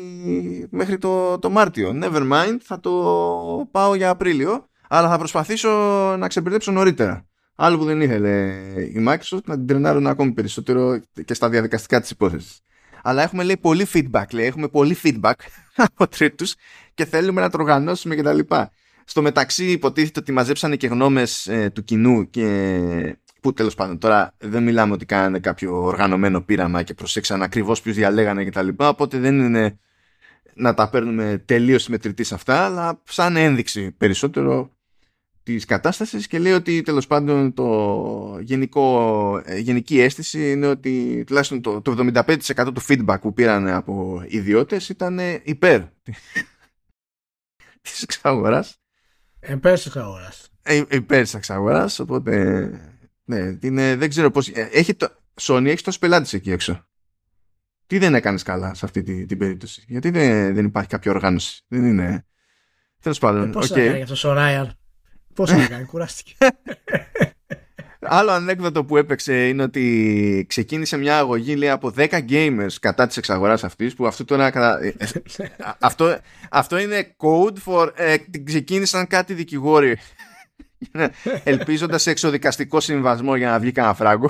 μέχρι 0.70 0.98
το, 0.98 1.40
το 1.40 1.50
Μάρτιο. 1.50 2.00
Never 2.04 2.32
mind, 2.32 2.58
θα 2.62 2.80
το 2.80 2.92
πάω 3.72 3.96
για 3.96 4.10
Απρίλιο, 4.10 4.66
αλλά 4.90 5.10
θα 5.10 5.18
προσπαθήσω 5.18 5.70
να 6.18 6.28
ξεμπερδέψω 6.28 6.72
νωρίτερα. 6.72 7.26
Άλλο 7.56 7.78
που 7.78 7.84
δεν 7.84 8.02
ήθελε 8.02 8.54
η 8.78 9.06
Microsoft 9.08 9.44
να 9.46 9.56
την 9.56 9.68
τρενάρουν 9.68 10.08
ακόμη 10.08 10.32
περισσότερο 10.32 11.00
και 11.26 11.34
στα 11.34 11.50
διαδικαστικά 11.50 12.02
της 12.02 12.10
υπόθεσης. 12.10 12.60
Αλλά 13.04 13.22
έχουμε 13.22 13.44
λέει 13.44 13.58
πολύ 13.58 13.88
feedback, 13.94 14.26
λέει, 14.32 14.46
έχουμε 14.46 14.68
πολύ 14.68 14.98
feedback 15.04 15.34
από 15.88 16.08
τρίτους 16.08 16.56
και 16.94 17.06
θέλουμε 17.06 17.42
να 17.42 17.50
το 17.50 17.58
οργανώσουμε 17.60 18.16
κτλ. 18.16 18.40
Στο 19.06 19.22
μεταξύ 19.22 19.66
υποτίθεται 19.66 20.20
ότι 20.20 20.32
μαζέψανε 20.32 20.76
και 20.76 20.88
γνώμες 20.88 21.48
ε, 21.48 21.70
του 21.74 21.84
κοινού 21.84 22.30
και 22.30 22.80
που 23.46 23.54
τέλος 23.54 23.76
πάντων 23.76 23.98
τώρα 23.98 24.34
δεν 24.38 24.64
μιλάμε 24.64 24.94
ότι 24.94 25.06
κάνανε 25.06 25.40
κάποιο 25.40 25.84
οργανωμένο 25.84 26.42
πείραμα 26.42 26.84
και 26.84 26.94
προσέξαν 26.94 27.42
ακριβώς 27.42 27.82
ποιου 27.82 27.94
διαλέγανε 27.94 28.46
κτλ. 28.46 28.68
Οπότε 28.76 29.18
δεν 29.18 29.40
είναι 29.40 29.80
να 30.54 30.74
τα 30.74 30.90
παίρνουμε 30.90 31.44
τελείως 31.46 31.84
συμμετρητής 31.84 32.28
σε 32.28 32.34
αυτά, 32.34 32.66
αλλά 32.66 33.02
σαν 33.04 33.36
ένδειξη 33.36 33.92
περισσότερο 33.92 34.70
της 35.44 35.66
κατάστασης 35.66 36.28
και 36.28 36.40
λέει 36.40 36.52
ότι 36.52 36.82
τέλος 36.82 37.08
πάντων 37.08 37.54
το 37.54 38.40
γενικό, 38.42 39.42
ε, 39.46 39.58
γενική 39.58 40.00
αίσθηση 40.00 40.52
είναι 40.52 40.68
ότι 40.68 41.24
τουλάχιστον 41.26 41.62
το, 41.62 41.82
το 41.82 41.96
75% 42.14 42.72
του 42.74 42.82
feedback 42.88 43.18
που 43.22 43.34
πήραν 43.34 43.68
από 43.68 44.24
ιδιώτες 44.28 44.90
ήταν 44.90 45.20
υπέρ 45.44 45.82
της 47.82 48.02
εξαγοράς 48.02 48.80
Υπέρ 49.50 49.74
της 49.74 49.86
εξαγοράς. 49.86 50.50
Ε, 50.62 50.84
υπέρ 50.90 51.22
της 51.22 51.34
εξαγοράς, 51.34 52.00
οπότε. 52.00 52.70
Ναι, 53.26 53.58
είναι, 53.62 53.96
δεν 53.96 54.10
ξέρω 54.10 54.32
πώς. 54.32 54.48
Ε, 54.48 54.70
έχει 54.72 54.94
το, 54.94 55.08
Sony, 55.42 55.66
έχει 55.66 55.84
τόσου 55.84 56.00
πελάτες 56.00 56.34
εκεί 56.34 56.52
έξω. 56.52 56.88
Τι 57.88 57.98
δεν 57.98 58.16
έκανες 58.16 58.44
καλά 58.44 58.74
σε 58.74 58.86
αυτή 58.86 59.04
την, 59.04 59.28
την 59.28 59.38
περίπτωση; 59.38 59.84
Γιατί 59.88 60.10
δεν, 60.10 60.54
δεν 60.56 60.66
υπάρχει 60.66 60.90
κάποια 60.90 61.12
οργάνωση; 61.12 61.64
Δεν 61.68 61.86
είναι. 61.86 62.26
Τέλος 63.02 63.20
πάντων. 63.20 63.48
Ε, 63.50 63.52
Πώς 63.52 63.66
okay. 63.66 63.76
θα 63.76 63.86
κάνει 63.86 64.02
αυτό 64.02 64.30
ο 64.30 64.34
Ράιαν. 64.34 64.78
Πώς 65.34 65.52
θα 65.52 65.68
κάνει, 65.68 65.86
κουράστηκε; 65.92 66.34
Άλλο 68.08 68.32
ανέκδοτο 68.32 68.86
που 68.86 68.98
έπαιξε 68.98 69.48
είναι 69.48 69.64
ότι 69.64 70.46
ξεκίνησε 70.50 70.98
μια 70.98 71.18
αγωγή 71.18 71.56
λέει, 71.56 71.70
από 71.70 71.94
10 71.98 72.08
gamers 72.30 72.74
κατά 72.82 73.08
της 73.08 73.18
εξαγοράς 73.18 73.64
αυτής 73.64 73.94
που 73.94 74.08
αυτό 74.08 74.26
τώρα 74.26 74.80
ε, 74.82 74.96
ε, 74.98 75.06
αυτό, 75.80 76.18
αυτό 76.50 76.78
είναι 76.78 77.16
code 77.18 77.58
for 77.66 77.90
ε, 77.96 78.16
ξεκίνησαν 78.44 79.08
κάτι 79.08 79.34
δικηγόροι 79.34 79.98
ελπίζοντας 81.44 82.02
σε 82.02 82.10
εξοδικαστικό 82.10 82.80
συμβασμό 82.80 83.36
για 83.36 83.50
να 83.50 83.60
βγει 83.60 83.72
κανένα 83.72 83.94
φράγκο. 83.94 84.30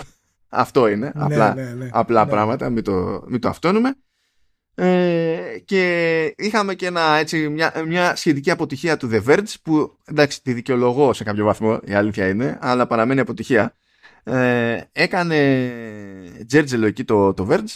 Αυτό 0.49 0.87
είναι. 0.87 1.11
Ναι, 1.15 1.23
απλά, 1.23 1.53
ναι, 1.53 1.63
ναι, 1.63 1.89
απλά 1.91 2.25
πράγματα. 2.25 2.69
Μην 2.69 2.83
το, 2.83 3.23
μην 3.27 3.39
το 3.39 3.49
αυτόνουμε. 3.49 3.95
Ε, 4.77 5.37
και 5.65 6.33
είχαμε 6.37 6.73
και 6.75 6.85
ένα, 6.85 7.15
έτσι, 7.15 7.49
μια, 7.49 7.83
μια 7.87 8.15
σχετική 8.15 8.51
αποτυχία 8.51 8.97
του 8.97 9.09
The 9.11 9.23
Verge 9.27 9.53
που 9.63 9.97
εντάξει 10.05 10.41
τη 10.43 10.53
δικαιολογώ 10.53 11.13
σε 11.13 11.23
κάποιο 11.23 11.45
βαθμό 11.45 11.79
η 11.83 11.93
αλήθεια 11.93 12.27
είναι 12.27 12.57
αλλά 12.61 12.87
παραμένει 12.87 13.19
αποτυχία. 13.19 13.75
Ε, 14.23 14.81
έκανε 14.91 15.71
τζέρτζελο 16.47 16.85
εκεί 16.85 17.03
το, 17.03 17.33
το 17.33 17.47
Verge 17.49 17.73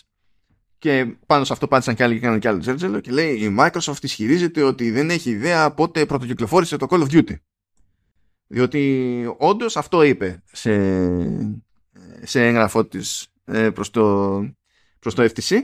και 0.78 1.16
πάνω 1.26 1.44
σε 1.44 1.54
αυτό 1.54 1.68
πάτησαν 1.68 1.96
και 1.96 2.04
άλλοι 2.04 2.14
και 2.14 2.20
έκαναν 2.20 2.40
και 2.40 2.48
άλλο 2.48 2.60
τζέρτζελο 2.60 3.00
και 3.00 3.12
λέει 3.12 3.34
η 3.34 3.56
Microsoft 3.60 4.02
ισχυρίζεται 4.04 4.62
ότι 4.64 4.92
δεν 4.92 5.10
έχει 5.10 5.30
ιδέα 5.30 5.72
πότε 5.72 6.06
πρωτοκυκλοφόρησε 6.06 6.78
το 6.78 6.88
Call 6.90 7.00
of 7.00 7.12
Duty 7.12 7.34
διότι 8.52 9.36
όντως 9.38 9.78
αυτό 9.78 10.04
είπε 10.04 10.44
σε, 10.52 10.72
σε 12.24 12.46
έγγραφό 12.48 12.86
της 12.86 13.28
ε, 13.46 13.70
προς, 13.70 13.90
το, 13.90 14.46
προς 15.00 15.16
το 15.16 15.24
FTC 15.24 15.58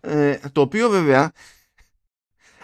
ε, 0.00 0.38
το 0.52 0.60
οποίο 0.60 0.88
βέβαια 0.88 1.32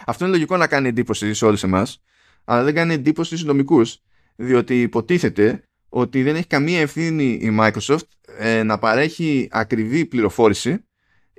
αυτό 0.05 0.23
είναι 0.25 0.33
λογικό 0.33 0.57
να 0.57 0.67
κάνει 0.67 0.87
εντύπωση 0.87 1.33
σε 1.33 1.45
όλους 1.45 1.63
εμάς 1.63 2.01
αλλά 2.43 2.63
δεν 2.63 2.73
κάνει 2.73 2.93
εντύπωση 2.93 3.29
στους 3.29 3.47
νομικούς 3.47 4.01
διότι 4.35 4.81
υποτίθεται 4.81 5.63
ότι 5.89 6.23
δεν 6.23 6.35
έχει 6.35 6.47
καμία 6.47 6.79
ευθύνη 6.79 7.23
η 7.23 7.57
Microsoft 7.59 8.07
ε, 8.37 8.63
να 8.63 8.79
παρέχει 8.79 9.47
ακριβή 9.51 10.05
πληροφόρηση 10.05 10.85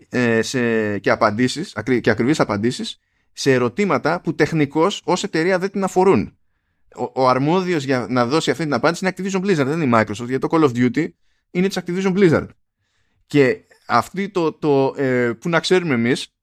ε, 0.09 0.43
σε, 0.43 0.99
και, 0.99 1.11
απαντήσεις, 1.11 1.77
και 2.01 2.11
ακριβείς 2.11 2.41
απαντήσεις 2.41 2.99
σε 3.33 3.53
ερωτήματα 3.53 4.21
που 4.21 4.35
τεχνικώς 4.35 5.03
ως 5.05 5.23
εταιρεία 5.25 5.59
δεν 5.59 5.71
την 5.71 5.85
αφορούν. 5.85 6.39
Ο, 6.97 7.23
ο 7.23 7.29
αρμόδιος 7.29 7.85
για 7.85 8.07
να 8.11 8.27
δώσει 8.27 8.51
αυτή 8.51 8.63
την 8.63 8.73
απάντηση 8.73 9.05
είναι 9.05 9.15
Activision 9.17 9.41
Blizzard, 9.41 9.67
δεν 9.67 9.81
είναι 9.81 9.97
η 9.97 10.01
Microsoft, 10.01 10.27
γιατί 10.27 10.39
το 10.39 10.49
Call 10.51 10.65
of 10.65 10.71
Duty 10.77 11.09
είναι 11.51 11.69
της 11.69 11.79
Activision 11.85 12.15
Blizzard. 12.17 12.49
Και 13.27 13.61
αυτή 13.87 14.29
το, 14.29 14.53
το 14.53 14.95
ε, 14.97 15.33
που 15.33 15.49
να 15.49 15.61
ξέρουμε 15.61 15.95
εμείς 15.95 16.35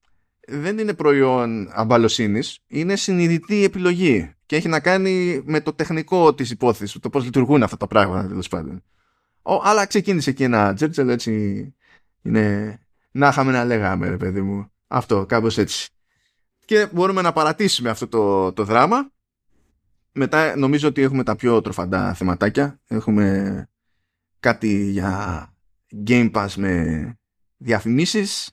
δεν 0.48 0.78
είναι 0.78 0.94
προϊόν 0.94 1.70
αμπαλοσύνης, 1.72 2.60
είναι 2.68 2.96
συνειδητή 2.96 3.64
επιλογή 3.64 4.34
και 4.46 4.56
έχει 4.56 4.68
να 4.68 4.80
κάνει 4.80 5.42
με 5.46 5.62
το 5.62 5.74
τεχνικό 5.74 6.34
της 6.34 6.52
υπόθεσης, 6.52 7.00
το 7.00 7.10
πώς 7.10 7.24
λειτουργούν 7.24 7.64
αυτά 7.64 7.78
τα 7.78 7.88
πράγματα 7.88 8.28
τέλος 8.28 8.48
πάντων. 8.48 8.84
Ο, 9.42 9.54
αλλά 9.64 9.86
ξεκίνησε 9.86 10.32
και 10.32 10.44
ένα 10.44 10.74
τζέρτζελ 10.74 11.10
έτσι 11.10 11.76
είναι 12.22 12.78
να 13.12 13.28
είχαμε 13.28 13.52
να 13.52 13.66
λέγαμε 13.66 14.10
ρε 14.10 14.18
παιδί 14.18 14.42
μου 14.42 14.72
αυτό 14.88 15.26
κάπως 15.26 15.58
έτσι 15.58 15.90
και 16.66 16.88
μπορούμε 16.92 17.22
να 17.22 17.32
παρατήσουμε 17.32 17.90
αυτό 17.90 18.08
το, 18.08 18.54
το 18.54 18.64
δράμα 18.64 19.12
μετά 20.12 20.56
νομίζω 20.56 20.88
ότι 20.88 21.02
έχουμε 21.02 21.24
τα 21.24 21.36
πιο 21.36 21.62
τροφαντά 21.62 22.14
θεματάκια 22.14 22.80
έχουμε 22.88 23.68
κάτι 24.40 24.90
για 24.90 25.46
Game 26.08 26.32
Pass 26.32 26.50
με 26.56 27.06
διαφημίσεις 27.58 28.52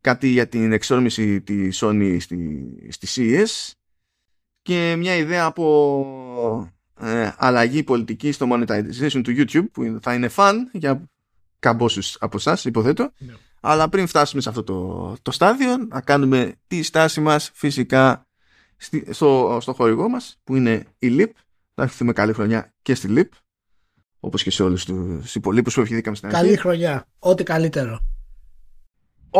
κάτι 0.00 0.28
για 0.28 0.48
την 0.48 0.72
εξόρμηση 0.72 1.42
της 1.42 1.82
Sony 1.82 2.16
στη, 2.20 2.66
στη 2.88 3.06
CES 3.10 3.72
και 4.62 4.94
μια 4.98 5.16
ιδέα 5.16 5.44
από 5.44 6.72
ε, 7.00 7.30
αλλαγή 7.36 7.82
πολιτική 7.82 8.32
στο 8.32 8.46
monetization 8.50 9.20
του 9.22 9.34
YouTube 9.36 9.66
που 9.72 9.98
θα 10.02 10.14
είναι 10.14 10.30
fun 10.36 10.54
για 10.72 11.10
καμπόσους 11.58 12.16
από 12.20 12.36
εσάς, 12.36 12.64
υποθέτω. 12.64 13.12
Ναι. 13.18 13.32
Αλλά 13.60 13.88
πριν 13.88 14.06
φτάσουμε 14.06 14.42
σε 14.42 14.48
αυτό 14.48 14.62
το, 14.62 15.16
το 15.22 15.30
στάδιο, 15.30 15.76
να 15.76 16.00
κάνουμε 16.00 16.54
τη 16.66 16.82
στάση 16.82 17.20
μας 17.20 17.50
φυσικά 17.54 18.25
στο, 19.10 19.58
στο 19.60 19.72
χορηγό 19.72 20.08
μας 20.08 20.40
που 20.44 20.56
είναι 20.56 20.84
η 20.98 21.16
LIP. 21.18 21.30
Θα 21.74 21.82
ευχηθούμε 21.82 22.12
καλή 22.12 22.32
χρονιά 22.32 22.74
και 22.82 22.94
στη 22.94 23.08
LIP 23.10 23.28
όπως 24.20 24.42
και 24.42 24.50
σε 24.50 24.62
όλους 24.62 24.84
τους 24.84 25.34
υπολείπους 25.34 25.74
που 25.74 25.80
ευχηθήκαμε 25.80 26.16
στην 26.16 26.28
αρχή. 26.28 26.40
Καλή 26.40 26.56
χρονιά. 26.56 27.06
Ό,τι 27.18 27.42
καλύτερο 27.42 28.00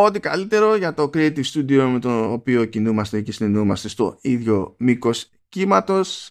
ό,τι 0.04 0.20
καλύτερο 0.20 0.76
για 0.76 0.94
το 0.94 1.10
Creative 1.14 1.44
Studio 1.52 1.88
με 1.92 1.98
το 2.00 2.32
οποίο 2.32 2.64
κινούμαστε 2.64 3.20
και 3.20 3.32
συνεννοούμαστε 3.32 3.88
στο 3.88 4.18
ίδιο 4.20 4.74
μήκος 4.78 5.30
κύματος 5.48 6.30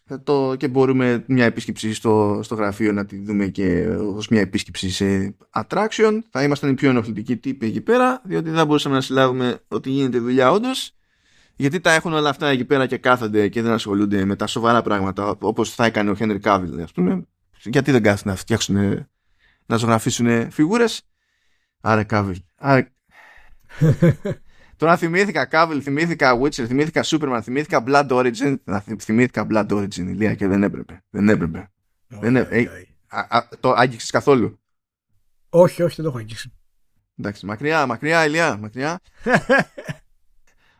και 0.57 0.67
μπορούμε 0.67 1.23
μια 1.27 1.45
επίσκεψη 1.45 1.93
στο, 1.93 2.39
στο 2.43 2.55
γραφείο 2.55 2.91
να 2.91 3.05
τη 3.05 3.17
δούμε 3.17 3.47
και 3.47 3.87
ως 4.15 4.27
μια 4.27 4.41
επίσκεψη 4.41 4.89
σε 4.89 5.35
attraction. 5.53 6.19
Θα 6.29 6.43
ήμασταν 6.43 6.69
οι 6.69 6.73
πιο 6.73 6.89
ενοχλητικοί 6.89 7.37
τύποι 7.37 7.65
εκεί 7.65 7.81
πέρα, 7.81 8.21
διότι 8.25 8.49
δεν 8.49 8.65
μπορούσαμε 8.65 8.95
να 8.95 9.01
συλλάβουμε 9.01 9.59
ότι 9.67 9.89
γίνεται 9.89 10.19
δουλειά 10.19 10.51
όντως. 10.51 10.95
Γιατί 11.55 11.79
τα 11.79 11.91
έχουν 11.91 12.13
όλα 12.13 12.29
αυτά 12.29 12.47
εκεί 12.47 12.65
πέρα 12.65 12.85
και 12.85 12.97
κάθονται 12.97 13.47
και 13.47 13.61
δεν 13.61 13.71
ασχολούνται 13.71 14.25
με 14.25 14.35
τα 14.35 14.47
σοβαρά 14.47 14.81
πράγματα 14.81 15.35
όπως 15.39 15.73
θα 15.73 15.85
έκανε 15.85 16.09
ο 16.09 16.15
Henry 16.19 16.41
Cavill, 16.41 16.79
ας 16.83 16.91
πούμε. 16.91 17.27
Γιατί 17.63 17.91
δεν 17.91 18.03
κάθονται 18.03 18.29
να 18.29 18.35
φτιάξουν, 18.35 19.07
να 19.65 19.75
ζωγραφίσουν 19.77 20.51
φιγούρες; 20.51 21.01
Άρα 21.81 22.05
Cavill. 22.09 22.35
Άρα 22.55 22.89
Τώρα 24.77 24.97
θυμήθηκα 24.97 25.47
Cavill, 25.51 25.79
θυμήθηκα 25.81 26.39
Witcher, 26.39 26.65
θυμήθηκα 26.67 27.03
Superman, 27.05 27.39
θυμήθηκα 27.43 27.83
Blood 27.87 28.07
Origin. 28.07 28.55
Θυμήθηκα 28.99 29.47
Blood 29.49 29.67
Origin, 29.67 29.97
ηλία 29.97 30.35
και 30.35 30.47
δεν 30.47 30.63
έπρεπε. 30.63 31.03
Δεν 31.09 31.29
έπρεπε. 31.29 31.71
δεν 32.07 32.35
έπρεπε. 32.35 32.87
το 33.59 33.71
άγγιξες 33.71 34.09
καθόλου; 34.09 34.59
Όχι, 35.49 35.83
όχι, 35.83 35.95
δεν 35.95 36.05
το 36.05 36.11
έχω 36.11 36.17
αγγίξει. 36.17 36.53
Εντάξει, 37.17 37.45
μακριά, 37.45 37.85
μακριά, 37.85 38.25
ηλιά, 38.25 38.57
μακριά. 38.57 38.99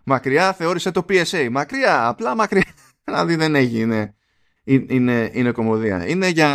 μακριά 0.05 0.53
θεώρησε 0.53 0.91
το 0.91 1.05
PSA. 1.09 1.47
Μακριά, 1.51 2.07
απλά 2.07 2.35
μακριά. 2.35 2.63
Δηλαδή 3.03 3.35
δεν 3.35 3.55
έχει, 3.55 3.79
είναι, 3.79 4.15
είναι, 4.63 5.29
είναι 5.33 5.51
κομμωδία. 5.51 6.07
Είναι 6.07 6.27
για 6.27 6.49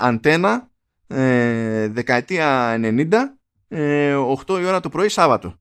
αντένα 0.00 0.70
ε, 1.06 1.88
δεκαετία 1.88 2.76
90 2.80 3.08
ε, 3.68 4.14
8 4.46 4.60
η 4.60 4.64
ώρα 4.64 4.80
το 4.80 4.88
πρωί 4.88 5.08
Σάββατο. 5.08 5.54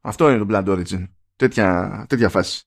Αυτό 0.00 0.30
είναι 0.30 0.44
το 0.44 0.46
Blood 0.50 0.78
Origin. 0.78 1.08
Τέτοια, 1.36 2.04
τέτοια 2.08 2.28
φάση. 2.28 2.64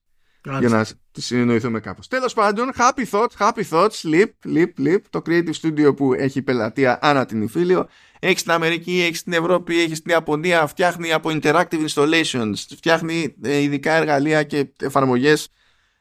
Για 0.58 0.68
να 0.68 0.86
συνεννοηθούμε 1.12 1.80
κάπως. 1.80 2.08
Τέλος 2.08 2.34
πάντων, 2.34 2.70
happy 2.76 3.04
thoughts, 3.10 3.36
happy 3.38 3.62
thoughts, 3.70 4.02
leap, 4.12 4.28
leap, 4.44 4.86
leap, 4.86 5.00
το 5.10 5.22
creative 5.26 5.52
studio 5.62 5.96
που 5.96 6.12
έχει 6.12 6.42
πελατεία 6.42 6.98
ανά 7.02 7.26
την 7.26 7.42
Ιφίλιο. 7.42 7.88
Έχεις 8.18 8.40
στην 8.40 8.52
Αμερική, 8.52 9.02
έχεις 9.06 9.18
στην 9.18 9.32
Ευρώπη, 9.32 9.80
έχεις 9.80 9.98
στην 9.98 10.10
Ιαπωνία, 10.10 10.66
φτιάχνει 10.66 11.12
από 11.12 11.30
interactive 11.32 11.86
installations, 11.88 12.54
φτιάχνει 12.76 13.34
ε, 13.42 13.58
ειδικά 13.58 13.92
εργαλεία 13.92 14.42
και 14.42 14.72
εφαρμογές 14.80 15.48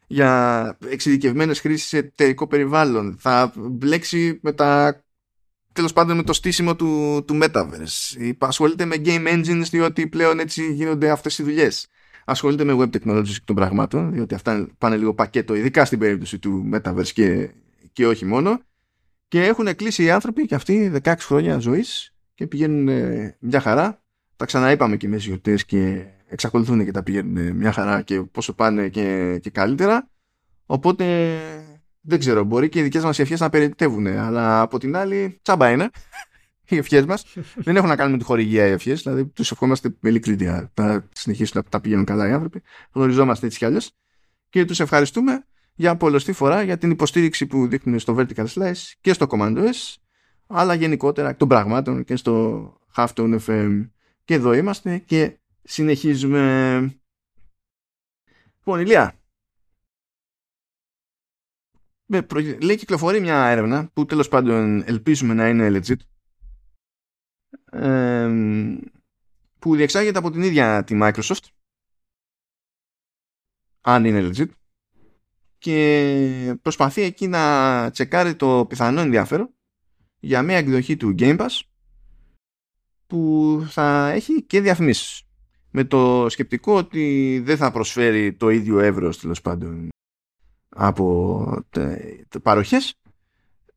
για 0.07 0.77
εξειδικευμένες 0.89 1.59
χρήσεις 1.59 1.87
σε 1.87 1.97
εταιρικό 1.97 2.47
περιβάλλον. 2.47 3.17
Θα 3.19 3.53
μπλέξει 3.55 4.39
με 4.41 4.51
τα 4.51 5.01
τέλος 5.73 5.93
πάντων 5.93 6.17
με 6.17 6.23
το 6.23 6.33
στήσιμο 6.33 6.75
του, 6.75 7.23
του 7.27 7.39
Metaverse. 7.41 8.31
Ασχολείται 8.37 8.85
με 8.85 8.95
game 9.05 9.27
engines 9.27 9.65
διότι 9.69 10.07
πλέον 10.07 10.39
έτσι 10.39 10.73
γίνονται 10.73 11.09
αυτές 11.09 11.37
οι 11.37 11.43
δουλειές. 11.43 11.87
Ασχολείται 12.29 12.63
με 12.63 12.75
web 12.77 12.89
technologies 12.95 13.35
των 13.45 13.55
πραγμάτων 13.55 14.11
διότι 14.11 14.35
αυτά 14.35 14.67
πάνε 14.77 14.97
λίγο 14.97 15.13
πακέτο 15.13 15.55
ειδικά 15.55 15.85
στην 15.85 15.99
περίπτωση 15.99 16.39
του 16.39 16.69
Metaverse 16.73 17.07
και, 17.13 17.49
και 17.93 18.07
όχι 18.07 18.25
μόνο. 18.25 18.59
Και 19.27 19.45
έχουν 19.45 19.75
κλείσει 19.75 20.03
οι 20.03 20.09
άνθρωποι 20.09 20.45
και 20.45 20.55
αυτοί 20.55 20.91
16 21.03 21.13
χρόνια 21.19 21.59
ζωής 21.59 22.15
και 22.33 22.47
πηγαίνουν 22.47 22.89
μια 23.39 23.59
χαρά. 23.59 24.01
Τα 24.35 24.45
ξαναείπαμε 24.45 24.97
και 24.97 25.07
με 25.07 25.17
γιορτές 25.17 25.65
και 25.65 26.05
εξακολουθούν 26.27 26.85
και 26.85 26.91
τα 26.91 27.03
πηγαίνουν 27.03 27.55
μια 27.55 27.71
χαρά 27.71 28.01
και 28.01 28.21
πόσο 28.21 28.53
πάνε 28.53 28.89
και, 28.89 29.37
και 29.41 29.49
καλύτερα. 29.49 30.09
Οπότε 30.65 31.37
δεν 32.01 32.19
ξέρω, 32.19 32.43
μπορεί 32.43 32.69
και 32.69 32.79
οι 32.79 32.83
δικές 32.83 33.03
μας 33.03 33.19
ευχές 33.19 33.39
να 33.39 33.49
περιτεύουν, 33.49 34.07
αλλά 34.07 34.61
από 34.61 34.79
την 34.79 34.95
άλλη, 34.95 35.39
τσάμπα 35.41 35.69
είναι 35.69 35.89
οι 36.75 36.77
ευχές 36.77 37.05
μας. 37.05 37.25
δεν 37.55 37.75
έχουν 37.75 37.87
να 37.89 37.95
κάνουν 37.95 38.11
με 38.11 38.17
τη 38.17 38.23
χορηγία 38.23 38.67
οι 38.67 38.71
ευχές, 38.71 39.01
δηλαδή 39.01 39.25
τους 39.25 39.51
ευχόμαστε 39.51 39.95
με 39.99 40.09
ειλικρίνεια 40.09 40.71
να 40.73 41.07
συνεχίσουν 41.13 41.61
να 41.63 41.69
τα 41.69 41.81
πηγαίνουν 41.81 42.05
καλά 42.05 42.27
οι 42.27 42.31
άνθρωποι. 42.31 42.61
Γνωριζόμαστε 42.91 43.45
έτσι 43.45 43.57
κι 43.57 43.65
αλλιώς. 43.65 43.91
Και 44.49 44.65
τους 44.65 44.79
ευχαριστούμε 44.79 45.45
για 45.75 45.95
πολλωστή 45.95 46.31
φορά 46.31 46.63
για 46.63 46.77
την 46.77 46.91
υποστήριξη 46.91 47.45
που 47.45 47.67
δείχνουν 47.67 47.99
στο 47.99 48.15
Vertical 48.17 48.45
Slice 48.45 48.91
και 49.01 49.13
στο 49.13 49.25
Command 49.29 49.57
OS, 49.57 49.95
αλλά 50.47 50.73
γενικότερα 50.73 51.29
εκ 51.29 51.37
των 51.37 51.47
πραγμάτων 51.47 52.03
και 52.03 52.15
στο 52.15 52.73
Halftone 52.95 53.39
FM. 53.45 53.89
Και 54.23 54.33
εδώ 54.33 54.53
είμαστε 54.53 54.97
και 54.97 55.39
συνεχίζουμε. 55.63 56.79
Λοιπόν, 58.57 58.79
Ηλία, 58.79 59.19
λέει 62.61 62.75
κυκλοφορεί 62.75 63.19
μια 63.19 63.45
έρευνα 63.45 63.89
που 63.93 64.05
τέλος 64.05 64.27
πάντων 64.27 64.83
ελπίζουμε 64.85 65.33
να 65.33 65.49
είναι 65.49 65.79
legit 65.79 66.16
που 69.59 69.75
διεξάγεται 69.75 70.17
από 70.17 70.31
την 70.31 70.41
ίδια 70.41 70.83
τη 70.83 70.97
Microsoft. 71.01 71.43
Αν 73.81 74.05
είναι 74.05 74.29
legit. 74.29 74.49
Και 75.57 76.57
προσπαθεί 76.61 77.01
εκεί 77.01 77.27
να 77.27 77.89
τσεκάρει 77.91 78.35
το 78.35 78.65
πιθανό 78.69 79.01
ενδιαφέρον 79.01 79.53
για 80.19 80.41
μια 80.41 80.57
εκδοχή 80.57 80.97
του 80.97 81.15
Game 81.19 81.39
Pass 81.39 81.59
που 83.07 83.61
θα 83.69 84.09
έχει 84.09 84.43
και 84.43 84.61
διαφημίσεις. 84.61 85.21
Με 85.71 85.83
το 85.83 86.29
σκεπτικό 86.29 86.77
ότι 86.77 87.39
δεν 87.43 87.57
θα 87.57 87.71
προσφέρει 87.71 88.33
το 88.33 88.49
ίδιο 88.49 88.79
εύρος 88.79 89.19
τέλος 89.19 89.41
πάντων 89.41 89.89
από 90.69 91.65
παροχές 92.43 92.95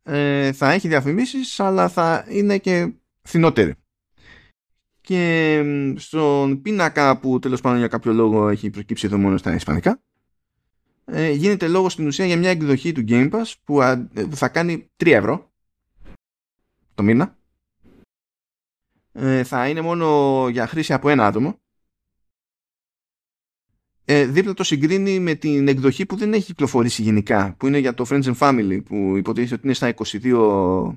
ε, 0.02 0.52
θα 0.52 0.70
έχει 0.72 0.88
διαφημίσεις 0.88 1.60
αλλά 1.60 1.88
θα 1.88 2.24
είναι 2.28 2.58
και 2.58 2.92
φθηνότερη. 3.22 3.74
και 5.00 5.62
στον 5.96 6.62
πίνακα 6.62 7.18
που 7.18 7.38
τέλος 7.38 7.60
πάντων 7.60 7.78
για 7.78 7.88
κάποιο 7.88 8.12
λόγο 8.12 8.48
έχει 8.48 8.70
προκύψει 8.70 9.06
εδώ 9.06 9.18
μόνο 9.18 9.36
στα 9.36 9.54
ισπανικά 9.54 10.02
ε, 11.04 11.30
γίνεται 11.30 11.68
λόγος 11.68 11.92
στην 11.92 12.06
ουσία 12.06 12.26
για 12.26 12.36
μια 12.36 12.50
εκδοχή 12.50 12.92
του 12.92 13.04
Game 13.08 13.30
Pass 13.30 13.52
που 13.64 13.80
θα 14.30 14.48
κάνει 14.48 14.90
3 14.96 15.06
ευρώ 15.06 15.52
το 16.94 17.02
μήνα 17.02 17.38
ε, 19.12 19.44
θα 19.44 19.68
είναι 19.68 19.80
μόνο 19.80 20.48
για 20.50 20.66
χρήση 20.66 20.92
από 20.92 21.08
ένα 21.08 21.26
άτομο 21.26 21.60
ε, 24.04 24.26
δίπλα 24.26 24.54
το 24.54 24.64
συγκρίνει 24.64 25.18
με 25.18 25.34
την 25.34 25.68
εκδοχή 25.68 26.06
που 26.06 26.16
δεν 26.16 26.32
έχει 26.32 26.44
κυκλοφορήσει 26.44 27.02
γενικά 27.02 27.54
που 27.58 27.66
είναι 27.66 27.78
για 27.78 27.94
το 27.94 28.06
Friends 28.08 28.22
and 28.22 28.36
Family 28.38 28.80
που 28.84 29.16
υποτίθεται 29.16 29.54
ότι 29.54 29.64
είναι 29.64 29.74
στα 29.74 29.94
22 30.22 30.92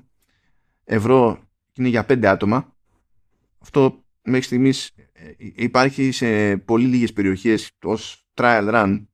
ευρώ 0.84 1.38
και 1.38 1.53
είναι 1.76 1.88
για 1.88 2.06
5 2.08 2.24
άτομα. 2.24 2.76
Αυτό 3.58 4.04
μέχρι 4.22 4.42
στιγμής 4.42 4.90
ε, 5.12 5.32
υπάρχει 5.38 6.10
σε 6.10 6.56
πολύ 6.56 6.86
λίγες 6.86 7.12
περιοχές 7.12 7.70
ως 7.82 8.26
trial 8.34 8.70
run. 8.74 9.06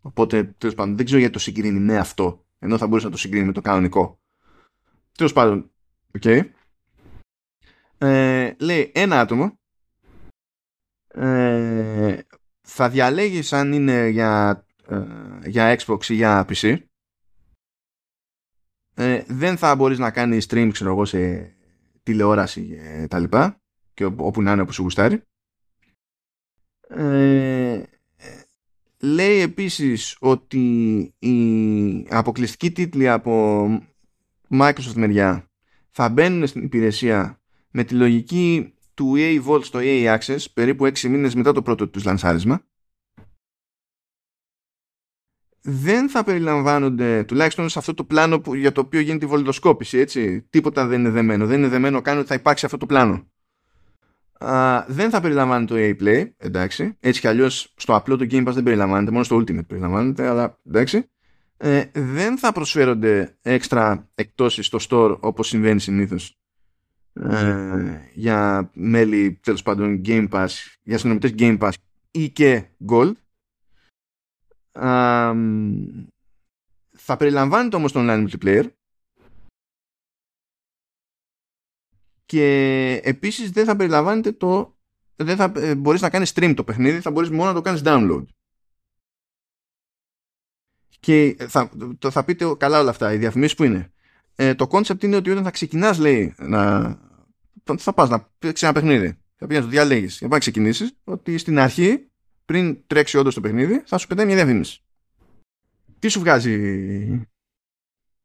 Οπότε 0.00 0.44
τέλος 0.44 0.74
πάντων 0.74 0.96
δεν 0.96 1.04
ξέρω 1.04 1.18
γιατί 1.20 1.34
το 1.34 1.40
συγκρίνει 1.40 1.80
με 1.80 1.98
αυτό 1.98 2.46
ενώ 2.58 2.78
θα 2.78 2.86
μπορούσε 2.86 3.06
να 3.06 3.12
το 3.12 3.18
συγκρίνει 3.18 3.46
με 3.46 3.52
το 3.52 3.60
κανονικό. 3.60 4.20
Τέλος 5.12 5.32
πάντων 5.32 5.70
okay. 6.18 6.50
ε, 7.98 8.54
λέει 8.58 8.92
ένα 8.94 9.20
άτομο 9.20 9.58
ε, 11.08 12.18
θα 12.60 12.88
διαλέγεις 12.88 13.52
αν 13.52 13.72
είναι 13.72 14.08
για, 14.08 14.64
ε, 14.88 15.04
για 15.46 15.78
Xbox 15.78 16.04
ή 16.08 16.14
για 16.14 16.46
PC 16.48 16.78
ε, 18.94 19.24
δεν 19.28 19.56
θα 19.56 19.76
μπορείς 19.76 19.98
να 19.98 20.10
κάνεις 20.10 20.46
stream 20.50 20.68
ξέρω 20.72 20.90
εγώ 20.90 21.04
σε 21.04 21.55
τηλεόραση 22.06 22.66
και 22.66 23.06
τα 23.10 23.18
λοιπά 23.18 23.60
και 23.94 24.04
όπου 24.04 24.42
να 24.42 24.52
είναι 24.52 24.62
όπως 24.62 24.74
σου 24.74 24.82
γουστάρει. 24.82 25.22
Ε, 26.88 27.82
λέει 28.98 29.40
επίσης 29.40 30.16
ότι 30.20 30.58
οι 31.18 32.06
αποκλειστικοί 32.10 32.70
τίτλοι 32.72 33.08
από 33.08 33.64
Microsoft 34.50 34.94
μεριά 34.94 35.50
θα 35.90 36.08
μπαίνουν 36.08 36.46
στην 36.46 36.62
υπηρεσία 36.62 37.40
με 37.70 37.84
τη 37.84 37.94
λογική 37.94 38.74
του 38.94 39.12
EA 39.16 39.44
Vault 39.46 39.64
στο 39.64 39.78
EA 39.82 40.18
Access 40.18 40.44
περίπου 40.54 40.84
6 40.84 41.00
μήνες 41.00 41.34
μετά 41.34 41.52
το 41.52 41.62
πρώτο 41.62 41.88
τους 41.88 42.04
λανσάρισμα 42.04 42.64
δεν 45.68 46.08
θα 46.08 46.24
περιλαμβάνονται 46.24 47.24
τουλάχιστον 47.24 47.68
σε 47.68 47.78
αυτό 47.78 47.94
το 47.94 48.04
πλάνο 48.04 48.40
που, 48.40 48.54
για 48.54 48.72
το 48.72 48.80
οποίο 48.80 49.00
γίνεται 49.00 49.24
η 49.24 49.28
βολιδοσκόπηση 49.28 49.98
έτσι. 49.98 50.46
τίποτα 50.50 50.86
δεν 50.86 51.00
είναι 51.00 51.10
δεμένο 51.10 51.46
δεν 51.46 51.58
είναι 51.58 51.68
δεμένο 51.68 52.00
καν 52.00 52.18
ότι 52.18 52.26
θα 52.26 52.34
υπάρξει 52.34 52.64
αυτό 52.64 52.76
το 52.76 52.86
πλάνο 52.86 53.30
Α, 54.38 54.84
δεν 54.88 55.10
θα 55.10 55.20
περιλαμβάνεται 55.20 55.74
το 55.74 55.80
EA 55.80 56.02
Play 56.02 56.30
εντάξει 56.36 56.96
έτσι 57.00 57.20
κι 57.20 57.26
αλλιώς 57.28 57.72
στο 57.76 57.94
απλό 57.94 58.16
το 58.16 58.26
Game 58.30 58.48
Pass 58.48 58.52
δεν 58.52 58.62
περιλαμβάνεται 58.62 59.10
μόνο 59.10 59.24
στο 59.24 59.36
Ultimate 59.36 59.66
περιλαμβάνεται 59.66 60.26
αλλά 60.26 60.58
εντάξει 60.68 61.10
ε, 61.56 61.84
δεν 61.92 62.38
θα 62.38 62.52
προσφέρονται 62.52 63.36
έξτρα 63.42 64.08
εκτόσεις 64.14 64.66
στο 64.66 64.78
store 64.88 65.18
όπως 65.20 65.48
συμβαίνει 65.48 65.80
συνήθως 65.80 66.38
ε, 67.20 68.10
για 68.14 68.70
μέλη 68.74 69.38
τέλος 69.42 69.62
πάντων 69.62 70.00
Game 70.04 70.28
Pass, 70.28 70.48
για 70.82 70.98
συνομιλητές 70.98 71.34
Game 71.38 71.58
Pass 71.58 71.72
ή 72.10 72.30
και 72.30 72.64
Gold. 72.88 73.12
Θα 76.96 77.16
περιλαμβάνεται 77.18 77.76
όμως 77.76 77.92
το 77.92 78.00
online 78.02 78.28
multiplayer. 78.28 78.70
Και 82.26 83.00
επίσης 83.04 83.50
δεν 83.50 83.64
θα 83.64 83.76
περιλαμβάνεται 83.76 84.32
το 84.32 84.76
δεν 85.16 85.36
θα 85.36 85.52
ε, 85.56 85.74
μπορείς 85.74 86.00
να 86.00 86.10
κάνεις 86.10 86.32
stream 86.34 86.52
το 86.56 86.64
παιχνίδι 86.64 87.00
θα 87.00 87.10
μπορείς 87.10 87.30
μόνο 87.30 87.44
να 87.44 87.54
το 87.54 87.60
κάνεις 87.60 87.82
download. 87.84 88.24
Και 91.00 91.36
θα, 91.48 91.70
το, 91.98 92.10
θα 92.10 92.24
πείτε 92.24 92.54
καλά 92.58 92.80
όλα 92.80 92.90
αυτά 92.90 93.12
οι 93.12 93.16
διαφημίσεις 93.16 93.56
που 93.56 93.64
είναι 93.64 93.92
ε, 94.36 94.54
το 94.54 94.66
concept 94.70 95.02
είναι 95.02 95.16
ότι 95.16 95.30
όταν 95.30 95.44
θα 95.44 95.50
ξεκινάς 95.50 95.98
λέει 95.98 96.34
να, 96.38 96.82
θα 97.78 97.92
πας 97.92 98.08
να 98.08 98.30
παίξεις 98.38 98.62
ένα 98.62 98.72
παιχνίδι. 98.72 99.18
Θα 99.36 99.46
πήγαινε 99.46 99.58
να 99.58 99.72
το 99.72 99.76
διαλέγεις. 99.76 100.18
Για 100.18 100.28
να 100.28 100.38
ξεκινήσεις 100.38 100.96
ότι 101.04 101.38
στην 101.38 101.58
αρχή, 101.58 102.10
πριν 102.46 102.86
τρέξει 102.86 103.18
όντως 103.18 103.34
το 103.34 103.40
παιχνίδι, 103.40 103.82
θα 103.86 103.98
σου 103.98 104.06
πετάει 104.06 104.26
μια 104.26 104.34
διαφήμιση. 104.34 104.80
Τι 105.98 106.08
σου 106.08 106.20
βγάζει 106.20 107.28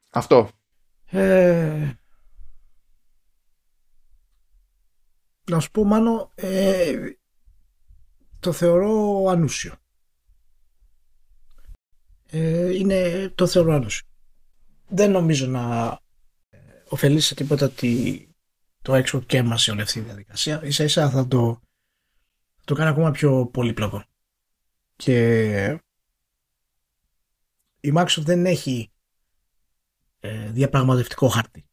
αυτό; 0.10 0.50
Ε, 1.06 1.92
να 5.50 5.60
σου 5.60 5.72
πω 5.72 5.84
μάλλον 5.84 6.32
ε, 6.36 7.12
το 8.40 8.52
θεωρώ 8.52 9.26
ανούσιο. 9.30 9.76
Ε, 12.30 12.76
είναι, 12.76 13.30
το 13.36 13.48
θεωρώ 13.48 13.74
ανούσιο. 13.74 14.08
Δεν 14.88 15.12
νομίζω 15.12 15.48
να 15.48 16.00
ωφελεί 16.90 17.20
σε 17.20 17.36
τίποτα 17.36 17.70
τη, 17.70 18.22
το 18.82 19.04
Xbox 19.06 19.26
και 19.26 19.44
μας 19.44 19.62
σε 19.62 19.72
όλη 19.72 19.82
αυτή 19.82 20.00
τη 20.00 20.06
διαδικασία. 20.06 20.64
Ίσα 20.64 20.84
ίσα 20.84 21.10
θα 21.10 21.28
το, 21.28 21.62
το 22.66 22.76
κάνει 22.76 22.90
ακόμα 22.90 23.12
πιο 23.12 23.46
πολύπλοκο. 23.46 24.04
Και 25.02 25.80
η 27.80 27.94
Microsoft 27.96 28.24
δεν 28.24 28.46
έχει 28.46 28.92
ε, 30.20 30.50
διαπραγματευτικό 30.50 31.28
χάρτη 31.28 31.70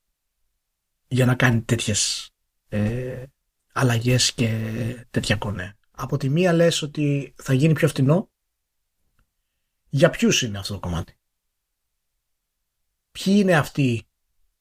για 1.08 1.26
να 1.26 1.34
κάνει 1.34 1.62
τέτοιες 1.62 2.30
ε, 2.68 3.24
αλλαγές 3.72 4.34
και 4.34 5.06
τέτοια 5.10 5.36
κονέ. 5.36 5.76
Από 5.90 6.16
τη 6.16 6.28
μία 6.28 6.52
λες 6.52 6.82
ότι 6.82 7.34
θα 7.36 7.52
γίνει 7.52 7.72
πιο 7.72 7.88
φτηνό. 7.88 8.30
Για 9.88 10.10
ποιους 10.10 10.42
είναι 10.42 10.58
αυτό 10.58 10.72
το 10.72 10.80
κομμάτι; 10.80 11.18
Ποιοι 13.10 13.34
είναι 13.38 13.56
αυτοί 13.56 14.08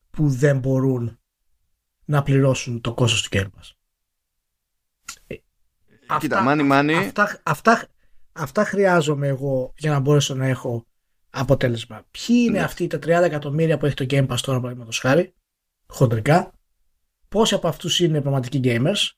που 0.10 0.30
δεν 0.30 0.60
μπορούν 0.60 1.20
να 2.06 2.24
πληρώσουν 2.24 2.82
το 2.82 2.94
κόστος 2.94 3.22
του 3.22 3.30
Game 3.32 3.46
Pass. 3.46 3.72
Ε, 5.28 5.36
Κοίτα, 6.20 6.44
money, 6.48 6.72
money. 6.72 6.94
Αυτά, 6.94 7.42
αυτά, 7.44 7.88
αυτά 8.38 8.66
χρειάζομαι 8.66 9.28
εγώ 9.28 9.74
για 9.78 9.92
να 9.92 10.00
μπορέσω 10.00 10.36
να 10.36 10.48
έχω 10.48 10.86
αποτέλεσμα. 11.30 12.06
Ποιοι 12.12 12.36
είναι 12.48 12.58
ναι. 12.58 12.64
αυτοί 12.64 12.88
τα 12.88 12.98
30 12.98 13.08
εκατομμύρια 13.08 13.78
που 13.78 13.86
έχει 13.86 13.96
το 13.96 14.06
Game 14.10 14.28
Pass 14.28 14.40
τώρα, 14.42 14.60
παραδείγματος 14.60 15.00
χάρη, 15.00 15.34
χοντρικά, 15.88 16.60
πόσοι 17.30 17.54
από 17.54 17.68
αυτούς 17.68 18.00
είναι 18.00 18.22
πραγματικοί 18.22 18.60
gamers, 18.64 19.10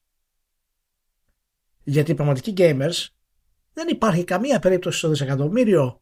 γιατί 1.83 2.11
οι 2.11 2.15
πραγματικοί 2.15 2.53
gamers 2.57 3.07
δεν 3.73 3.87
υπάρχει 3.87 4.23
καμία 4.23 4.59
περίπτωση 4.59 4.97
στο 4.97 5.09
δισεκατομμύριο 5.09 6.01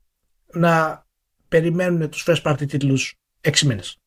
να 0.53 1.05
περιμένουν 1.47 2.09
τους 2.09 2.25
first 2.27 2.41
party 2.41 2.67
τίτλους 2.67 3.15
6 3.41 3.59
μήνες. 3.65 3.97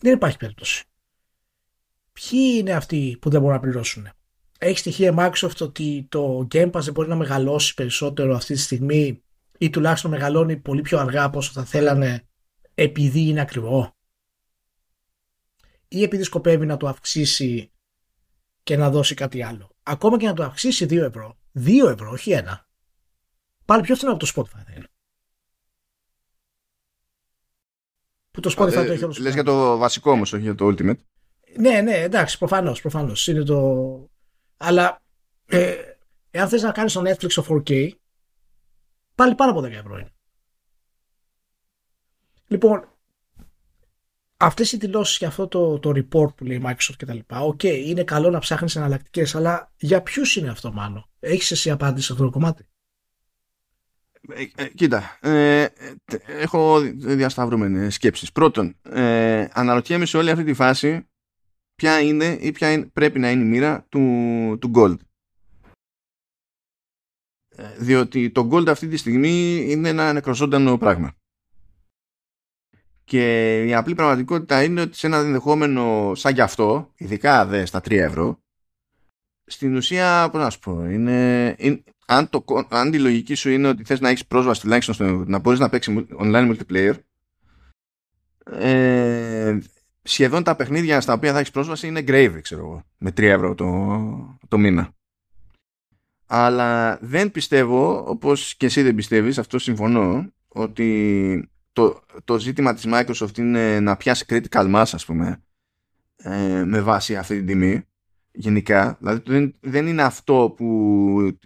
Δεν 0.00 0.14
υπάρχει 0.14 0.36
περίπτωση. 0.36 0.84
Ποιοι 2.12 2.54
είναι 2.58 2.72
αυτοί 2.72 3.16
που 3.20 3.30
δεν 3.30 3.40
μπορούν 3.40 3.54
να 3.54 3.62
πληρώσουν; 3.62 4.08
Έχει 4.62 4.78
στοιχεία 4.78 5.14
Microsoft 5.18 5.60
ότι 5.60 6.06
το 6.08 6.48
Game 6.52 6.70
Pass 6.70 6.80
δεν 6.80 6.92
μπορεί 6.92 7.08
να 7.08 7.16
μεγαλώσει 7.16 7.74
περισσότερο 7.74 8.34
αυτή 8.34 8.54
τη 8.54 8.60
στιγμή 8.60 9.22
ή 9.58 9.70
τουλάχιστον 9.70 10.10
μεγαλώνει 10.10 10.56
πολύ 10.56 10.82
πιο 10.82 10.98
αργά 10.98 11.24
από 11.24 11.38
όσο 11.38 11.52
θα 11.52 11.64
θέλανε 11.64 12.28
επειδή 12.74 13.20
είναι 13.20 13.40
ακριβό. 13.40 13.96
Ή 15.88 16.02
επειδή 16.02 16.22
σκοπεύει 16.22 16.66
να 16.66 16.76
το 16.76 16.88
αυξήσει 16.88 17.72
και 18.62 18.76
να 18.76 18.90
δώσει 18.90 19.14
κάτι 19.14 19.42
άλλο. 19.42 19.70
Ακόμα 19.82 20.18
και 20.18 20.26
να 20.26 20.32
το 20.32 20.42
αυξήσει 20.42 20.84
2 20.84 20.96
ευρώ. 20.96 21.38
2 21.58 21.68
ευρώ, 21.90 22.10
όχι 22.10 22.30
ένα. 22.30 22.68
Πάλι 23.64 23.82
πιο 23.82 23.94
φθηνό 23.94 24.12
από 24.12 24.26
το 24.26 24.32
Spotify 24.34 24.62
θα 24.64 24.72
είναι. 24.76 24.88
Που 28.30 28.40
το 28.40 28.54
Spotify 28.58 28.86
το 28.86 28.92
έχει 28.92 29.04
όλο 29.04 29.16
Λες 29.20 29.34
για 29.34 29.44
το 29.44 29.76
βασικό 29.76 30.10
όμως, 30.10 30.32
όχι 30.32 30.42
για 30.42 30.54
το 30.54 30.66
Ultimate. 30.66 30.98
Ναι, 31.58 31.80
ναι, 31.80 31.96
εντάξει, 31.96 32.38
προφανώς, 32.38 32.80
προφανώς. 32.80 33.26
Είναι 33.26 33.42
το... 33.42 34.10
Αλλά 34.62 35.02
ε, 35.46 35.74
εάν 36.30 36.48
θες 36.48 36.62
να 36.62 36.72
κάνεις 36.72 36.92
το 36.92 37.00
Netflix 37.00 37.32
το 37.32 37.46
4K, 37.48 37.90
πάλι 39.14 39.34
πάνω 39.34 39.50
από 39.50 39.60
10 39.60 39.70
ευρώ 39.70 39.98
είναι. 39.98 40.12
Λοιπόν, 42.46 42.88
αυτές 44.36 44.72
οι 44.72 44.76
δηλώσεις 44.76 45.18
και 45.18 45.26
αυτό 45.26 45.48
το, 45.48 45.78
το 45.78 45.90
report 45.90 46.34
που 46.34 46.44
λέει 46.44 46.56
η 46.56 46.62
Microsoft 46.64 46.94
κτλ. 46.96 47.18
Οκ, 47.28 47.60
okay, 47.62 47.82
είναι 47.84 48.04
καλό 48.04 48.30
να 48.30 48.38
ψάχνεις 48.38 48.76
εναλλακτικές, 48.76 49.34
αλλά 49.34 49.72
για 49.76 50.02
ποιους 50.02 50.36
είναι 50.36 50.50
αυτό 50.50 50.72
μάλλον. 50.72 51.04
Έχεις 51.20 51.50
εσύ 51.50 51.70
απάντηση 51.70 52.06
σε 52.06 52.12
αυτό 52.12 52.24
το 52.24 52.30
κομμάτι; 52.30 52.66
Ε, 54.28 54.62
ε, 54.62 54.68
κοίτα, 54.68 55.18
ε, 55.20 55.66
έχω 56.26 56.80
διασταυρούμενες 56.94 57.94
σκέψεις. 57.94 58.32
Πρώτον, 58.32 58.76
ε, 58.82 59.48
αναρωτιέμαι 59.52 60.04
σε 60.04 60.16
όλη 60.16 60.30
αυτή 60.30 60.44
τη 60.44 60.54
φάση 60.54 61.09
ποια 61.80 62.00
είναι 62.00 62.38
ή 62.40 62.52
ποια 62.52 62.90
πρέπει 62.92 63.18
να 63.18 63.30
είναι 63.30 63.42
η 63.42 63.46
μοίρα 63.46 63.86
του, 63.88 64.00
του 64.60 64.70
Gold. 64.74 64.96
Ε, 67.48 67.76
διότι 67.78 68.30
το 68.30 68.48
Gold 68.52 68.68
αυτή 68.68 68.88
τη 68.88 68.96
στιγμή 68.96 69.64
είναι 69.68 69.88
ένα 69.88 70.12
νεκροζώντανο 70.12 70.78
πράγμα. 70.78 71.12
Και 73.04 73.64
η 73.64 73.74
απλή 73.74 73.94
πραγματικότητα 73.94 74.62
είναι 74.62 74.80
ότι 74.80 74.96
σε 74.96 75.06
ένα 75.06 75.18
ενδεχόμενο 75.18 76.14
σαν 76.14 76.34
γι' 76.34 76.40
αυτό, 76.40 76.92
ειδικά 76.96 77.46
δε 77.46 77.64
στα 77.66 77.78
3 77.78 77.90
ευρώ, 77.90 78.42
στην 79.44 79.76
ουσία, 79.76 80.28
πώς 80.32 80.42
να 80.42 80.50
σου 80.50 80.58
πω, 80.58 80.84
είναι, 80.84 81.54
είναι, 81.58 81.82
αν, 82.06 82.28
το, 82.28 82.44
αν 82.68 82.90
τη 82.90 82.98
λογική 82.98 83.34
σου 83.34 83.50
είναι 83.50 83.68
ότι 83.68 83.84
θες 83.84 84.00
να 84.00 84.08
έχεις 84.08 84.26
πρόσβαση 84.26 84.60
τουλάχιστον 84.60 84.94
στο, 84.94 85.04
να 85.04 85.38
μπορείς 85.38 85.58
να 85.58 85.68
παίξεις 85.68 86.06
online 86.18 86.56
multiplayer, 86.56 86.94
ε, 88.44 89.58
σχεδόν 90.02 90.42
τα 90.42 90.56
παιχνίδια 90.56 91.00
στα 91.00 91.12
οποία 91.12 91.32
θα 91.32 91.38
έχεις 91.38 91.50
πρόσβαση 91.50 91.86
είναι 91.86 92.04
gravy, 92.06 92.38
ξέρω 92.42 92.60
εγώ, 92.60 92.82
με 92.98 93.10
3 93.10 93.22
ευρώ 93.22 93.54
το, 93.54 94.38
το 94.48 94.58
μήνα. 94.58 94.94
Αλλά 96.26 96.98
δεν 97.00 97.30
πιστεύω, 97.30 98.04
όπως 98.08 98.54
και 98.56 98.66
εσύ 98.66 98.82
δεν 98.82 98.94
πιστεύεις, 98.94 99.38
αυτό 99.38 99.58
συμφωνώ, 99.58 100.32
ότι 100.48 101.50
το, 101.72 102.02
το 102.24 102.38
ζήτημα 102.38 102.74
της 102.74 102.84
Microsoft 102.86 103.38
είναι 103.38 103.80
να 103.80 103.96
πιάσει 103.96 104.24
critical 104.28 104.74
mass, 104.74 104.90
ας 104.92 105.04
πούμε, 105.04 105.42
ε, 106.16 106.64
με 106.64 106.80
βάση 106.80 107.16
αυτή 107.16 107.36
την 107.36 107.46
τιμή, 107.46 107.84
γενικά. 108.32 108.96
Δηλαδή 108.98 109.22
δεν, 109.26 109.54
δεν 109.60 109.86
είναι 109.86 110.02
αυτό 110.02 110.54
που, 110.56 111.38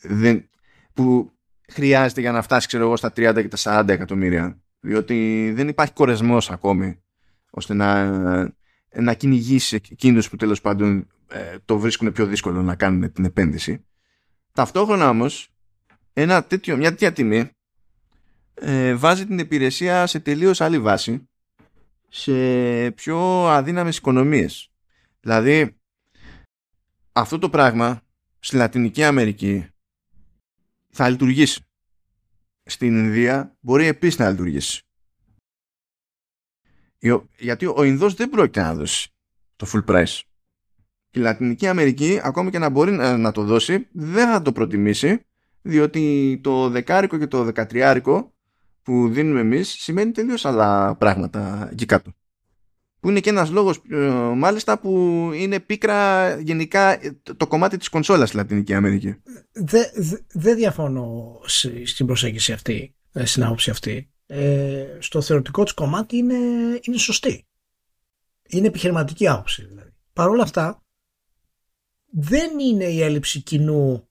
δεν, 0.00 0.48
που 0.92 1.32
χρειάζεται 1.68 2.20
για 2.20 2.32
να 2.32 2.42
φτάσει, 2.42 2.66
ξέρω 2.66 2.84
εγώ, 2.84 2.96
στα 2.96 3.08
30 3.08 3.14
και 3.16 3.48
τα 3.48 3.82
40 3.84 3.88
εκατομμύρια. 3.88 4.60
Διότι 4.80 5.50
δεν 5.54 5.68
υπάρχει 5.68 5.92
κορεσμός 5.92 6.50
ακόμη 6.50 7.02
ώστε 7.54 7.74
να, 7.74 8.10
να 8.94 9.14
κυνηγήσει 9.14 9.80
εκείνους 9.90 10.28
που 10.28 10.36
τέλος 10.36 10.60
πάντων 10.60 11.06
ε, 11.28 11.56
το 11.64 11.78
βρίσκουν 11.78 12.12
πιο 12.12 12.26
δύσκολο 12.26 12.62
να 12.62 12.74
κάνουν 12.74 13.12
την 13.12 13.24
επένδυση. 13.24 13.84
Ταυτόχρονα 14.52 15.08
όμως 15.08 15.48
ένα 16.12 16.44
τέτοιο, 16.44 16.76
μια 16.76 16.90
τέτοια 16.90 17.12
τιμή 17.12 17.50
ε, 18.54 18.94
βάζει 18.94 19.26
την 19.26 19.38
υπηρεσία 19.38 20.06
σε 20.06 20.20
τελείως 20.20 20.60
άλλη 20.60 20.78
βάση 20.78 21.28
σε 22.08 22.32
πιο 22.90 23.48
αδύναμες 23.48 23.96
οικονομίες. 23.96 24.70
Δηλαδή 25.20 25.76
αυτό 27.12 27.38
το 27.38 27.50
πράγμα 27.50 28.00
στη 28.38 28.56
Λατινική 28.56 29.04
Αμερική 29.04 29.66
θα 30.90 31.08
λειτουργήσει. 31.08 31.64
Στην 32.64 33.04
Ινδία 33.04 33.56
μπορεί 33.60 33.86
επίσης 33.86 34.18
να 34.18 34.30
λειτουργήσει. 34.30 34.82
Γιατί 37.38 37.66
ο 37.66 37.82
Ινδός 37.82 38.14
δεν 38.14 38.28
πρόκειται 38.28 38.60
να 38.60 38.74
δώσει 38.74 39.12
το 39.56 39.66
full 39.72 39.84
price. 39.94 40.20
Και 41.10 41.18
η 41.18 41.22
Λατινική 41.22 41.66
Αμερική, 41.66 42.20
ακόμη 42.22 42.50
και 42.50 42.58
να 42.58 42.68
μπορεί 42.68 42.92
να 42.92 43.32
το 43.32 43.44
δώσει, 43.44 43.86
δεν 43.92 44.30
θα 44.30 44.42
το 44.42 44.52
προτιμήσει, 44.52 45.26
διότι 45.62 46.40
το 46.42 46.68
δεκάρικο 46.68 47.18
και 47.18 47.26
το 47.26 47.44
δεκατριάρικο 47.44 48.32
που 48.82 49.08
δίνουμε 49.08 49.40
εμείς 49.40 49.68
σημαίνει 49.68 50.10
τελείως 50.10 50.44
άλλα 50.44 50.96
πράγματα 50.96 51.68
εκεί 51.72 51.86
κάτω. 51.86 52.12
Που 53.00 53.10
είναι 53.10 53.20
και 53.20 53.30
ένας 53.30 53.50
λόγος 53.50 53.82
ε, 53.90 53.96
μάλιστα 54.36 54.78
που 54.78 55.30
είναι 55.34 55.60
πίκρα 55.60 56.30
γενικά 56.40 56.98
το 57.36 57.46
κομμάτι 57.46 57.76
της 57.76 57.88
κονσόλας 57.88 58.28
στη 58.28 58.36
Λατινική 58.36 58.74
Αμερική. 58.74 59.14
Δεν 59.52 59.84
δε, 60.32 60.54
διαφωνώ 60.54 61.40
στην 61.84 62.06
προσέγγιση 62.06 62.52
αυτή, 62.52 62.94
ε, 63.12 63.24
στην 63.24 63.44
άποψη 63.44 63.70
αυτή. 63.70 64.11
Ε, 64.26 64.98
στο 65.00 65.20
θεωρητικό 65.20 65.62
της 65.62 65.72
κομμάτι 65.72 66.16
είναι, 66.16 66.34
είναι 66.82 66.98
σωστή. 66.98 67.46
Είναι 68.48 68.66
επιχειρηματική 68.66 69.28
άποψη 69.28 69.64
δηλαδή. 69.64 69.92
Παρ' 70.12 70.28
όλα 70.28 70.42
αυτά 70.42 70.82
δεν 72.06 72.58
είναι 72.58 72.84
η 72.84 73.02
έλλειψη 73.02 73.40
κοινού 73.42 74.08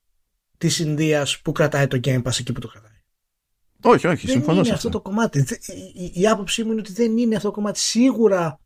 της 0.57 0.79
Ινδίας 0.79 1.41
που 1.41 1.51
κρατάει 1.51 1.87
το 1.87 1.99
Game 2.03 2.21
Pass 2.23 2.39
εκεί 2.39 2.51
που 2.51 2.59
το 2.59 2.67
κρατάει. 2.67 2.91
Όχι, 3.83 4.07
όχι, 4.07 4.25
δεν 4.25 4.35
συμφωνώ. 4.35 4.55
Δεν 4.55 4.65
είναι 4.65 4.73
αυτό 4.73 4.89
το 4.89 5.01
κομμάτι. 5.01 5.45
Η, 5.93 6.11
η, 6.13 6.27
άποψή 6.27 6.63
μου 6.63 6.71
είναι 6.71 6.79
ότι 6.79 6.93
δεν 6.93 7.17
είναι 7.17 7.35
αυτό 7.35 7.47
το 7.47 7.53
κομμάτι. 7.53 7.79
Σίγουρα 7.79 8.59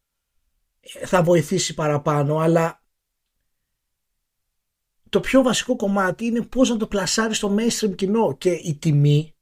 θα 1.05 1.23
βοηθήσει 1.23 1.73
παραπάνω, 1.73 2.37
αλλά 2.37 2.83
το 5.09 5.19
πιο 5.19 5.41
βασικό 5.41 5.75
κομμάτι 5.75 6.25
είναι 6.25 6.41
πώς 6.41 6.69
να 6.69 6.77
το 6.77 6.87
πλασάρεις 6.87 7.37
στο 7.37 7.55
mainstream 7.59 7.95
κοινό 7.95 8.37
και 8.37 8.49
η 8.49 8.77
τιμή 8.77 9.34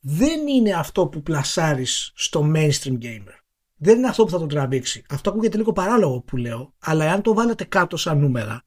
δεν 0.00 0.46
είναι 0.46 0.72
αυτό 0.72 1.06
που 1.06 1.22
πλασάρεις 1.22 2.12
στο 2.14 2.50
mainstream 2.54 2.98
gamer. 3.02 3.38
Δεν 3.76 3.96
είναι 3.96 4.08
αυτό 4.08 4.24
που 4.24 4.30
θα 4.30 4.38
τον 4.38 4.48
τραβήξει. 4.48 5.04
Αυτό 5.08 5.30
ακούγεται 5.30 5.56
λίγο 5.56 5.72
παράλογο 5.72 6.20
που 6.20 6.36
λέω, 6.36 6.74
αλλά 6.78 7.04
εάν 7.04 7.22
το 7.22 7.34
βάλετε 7.34 7.64
κάτω 7.64 7.96
σαν 7.96 8.18
νούμερα, 8.18 8.64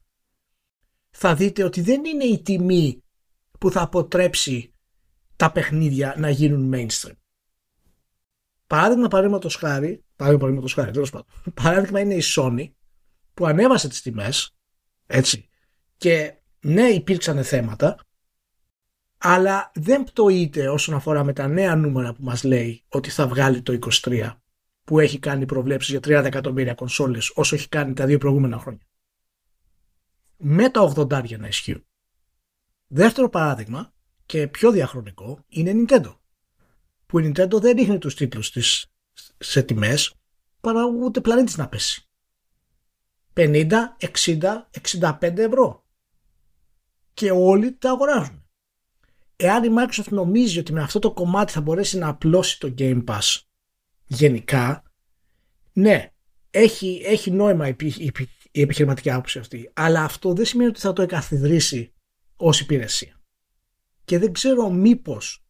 θα 1.10 1.34
δείτε 1.34 1.62
ότι 1.64 1.80
δεν 1.80 2.04
είναι 2.04 2.24
η 2.24 2.42
τιμή 2.42 3.04
που 3.58 3.70
θα 3.70 3.80
αποτρέψει 3.80 4.74
τα 5.36 5.52
παιχνίδια 5.52 6.14
να 6.18 6.30
γίνουν 6.30 6.72
mainstream. 6.74 7.16
Παράδειγμα, 8.66 9.08
παραδείγματος 9.08 9.54
χάρη, 9.56 10.04
παράδειγμα, 10.16 10.68
χάρη, 10.68 10.90
τέλος 10.90 11.10
πάντων. 11.10 11.26
Παράδειγμα 11.62 12.00
είναι 12.00 12.14
η 12.14 12.22
Sony 12.36 12.70
που 13.34 13.46
ανέβασε 13.46 13.88
τις 13.88 14.02
τιμές, 14.02 14.56
έτσι. 15.06 15.48
Και 15.96 16.34
ναι, 16.60 16.88
υπήρξαν 16.88 17.44
θέματα, 17.44 18.03
αλλά 19.26 19.70
δεν 19.74 20.04
πτωείται 20.04 20.68
όσον 20.68 20.94
αφορά 20.94 21.24
με 21.24 21.32
τα 21.32 21.48
νέα 21.48 21.76
νούμερα 21.76 22.12
που 22.12 22.22
μας 22.22 22.44
λέει 22.44 22.84
ότι 22.88 23.10
θα 23.10 23.26
βγάλει 23.28 23.62
το 23.62 23.78
23 23.90 24.32
που 24.84 24.98
έχει 24.98 25.18
κάνει 25.18 25.46
προβλέψεις 25.46 25.90
για 25.90 26.20
30 26.20 26.24
εκατομμύρια 26.24 26.74
κονσόλες 26.74 27.32
όσο 27.34 27.54
έχει 27.54 27.68
κάνει 27.68 27.92
τα 27.92 28.06
δύο 28.06 28.18
προηγούμενα 28.18 28.58
χρόνια. 28.58 28.86
Με 30.36 30.70
τα 30.70 30.92
80 30.96 31.38
να 31.38 31.46
ισχύουν. 31.46 31.86
Δεύτερο 32.86 33.28
παράδειγμα 33.28 33.92
και 34.26 34.48
πιο 34.48 34.70
διαχρονικό 34.70 35.44
είναι 35.48 35.70
η 35.70 35.86
Nintendo. 35.88 36.16
Που 37.06 37.18
η 37.18 37.32
Nintendo 37.36 37.60
δεν 37.60 37.76
ρίχνει 37.76 37.98
τους 37.98 38.14
τίτλους 38.14 38.50
της 38.50 38.86
σε 39.38 39.62
τιμές 39.62 40.14
παρά 40.60 40.84
ούτε 40.84 41.20
πλανήτης 41.20 41.56
να 41.56 41.68
πέσει. 41.68 42.08
50, 43.34 43.70
60, 43.98 44.68
65 44.90 45.38
ευρώ. 45.38 45.84
Και 47.14 47.30
όλοι 47.30 47.76
τα 47.76 47.90
αγοράζουν. 47.90 48.43
Εάν 49.36 49.64
η 49.64 49.68
Microsoft 49.78 50.08
νομίζει 50.08 50.58
ότι 50.58 50.72
με 50.72 50.82
αυτό 50.82 50.98
το 50.98 51.12
κομμάτι 51.12 51.52
θα 51.52 51.60
μπορέσει 51.60 51.98
να 51.98 52.08
απλώσει 52.08 52.60
το 52.60 52.74
Game 52.78 53.04
Pass 53.04 53.40
γενικά, 54.06 54.82
ναι, 55.72 56.12
έχει, 56.50 57.02
έχει 57.04 57.30
νόημα 57.30 57.68
η, 57.68 57.74
η, 57.78 58.12
η 58.50 58.60
επιχειρηματική 58.60 59.10
άποψη 59.10 59.38
αυτή. 59.38 59.70
Αλλά 59.74 60.04
αυτό 60.04 60.32
δεν 60.32 60.44
σημαίνει 60.44 60.70
ότι 60.70 60.80
θα 60.80 60.92
το 60.92 61.02
εκαθιδρύσει 61.02 61.94
ως 62.36 62.60
υπηρεσία 62.60 63.20
και 64.04 64.18
δεν 64.18 64.32
ξέρω 64.32 64.70
μήπως 64.70 65.46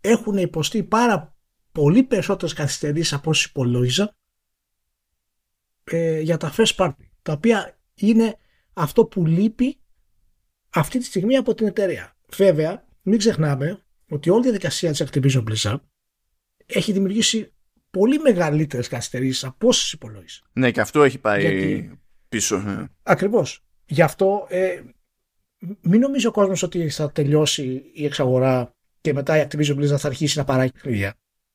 έχουν 0.00 0.36
υποστεί 0.36 0.82
πάρα 0.82 1.36
πολύ 1.72 2.02
περισσότερες 2.02 2.54
καθυστερήσεις 2.54 3.12
από 3.12 3.30
όσοι 3.30 3.46
υπολόγιζα 3.48 4.16
ε, 5.84 6.20
για 6.20 6.36
τα 6.36 6.54
first 6.56 6.74
party 6.76 7.08
τα 7.22 7.32
οποία 7.32 7.78
είναι 7.94 8.38
αυτό 8.72 9.04
που 9.04 9.26
λείπει 9.26 9.80
αυτή 10.68 10.98
τη 10.98 11.04
στιγμή 11.04 11.36
από 11.36 11.54
την 11.54 11.66
εταιρεία. 11.66 12.16
Βέβαια, 12.36 12.87
μην 13.08 13.18
ξεχνάμε 13.18 13.82
ότι 14.08 14.30
όλη 14.30 14.40
η 14.40 14.42
διαδικασία 14.42 14.90
της 14.90 15.04
Activision 15.06 15.44
Blizzard 15.44 15.80
έχει 16.66 16.92
δημιουργήσει 16.92 17.52
πολύ 17.90 18.18
μεγαλύτερες 18.18 18.88
καθυστερήσεις 18.88 19.44
από 19.44 19.68
όσες 19.68 19.92
υπολόγιζα. 19.92 20.40
Ναι, 20.52 20.70
και 20.70 20.80
αυτό 20.80 21.02
έχει 21.02 21.18
πάει 21.18 21.90
πίσω. 22.28 22.58
Ναι. 22.58 22.84
Ακριβώς. 23.02 23.64
Γι' 23.86 24.02
αυτό 24.02 24.46
ε, 24.48 24.80
μην 25.80 26.00
νομίζει 26.00 26.26
ο 26.26 26.30
κόσμος 26.30 26.62
ότι 26.62 26.88
θα 26.88 27.12
τελειώσει 27.12 27.90
η 27.94 28.04
εξαγορά 28.04 28.74
και 29.00 29.12
μετά 29.12 29.42
η 29.42 29.46
Activision 29.48 29.76
Blizzard 29.76 29.98
θα 29.98 30.08
αρχίσει 30.08 30.38
να 30.38 30.44
παράγει 30.44 30.72
παιχνίδια. 30.72 31.14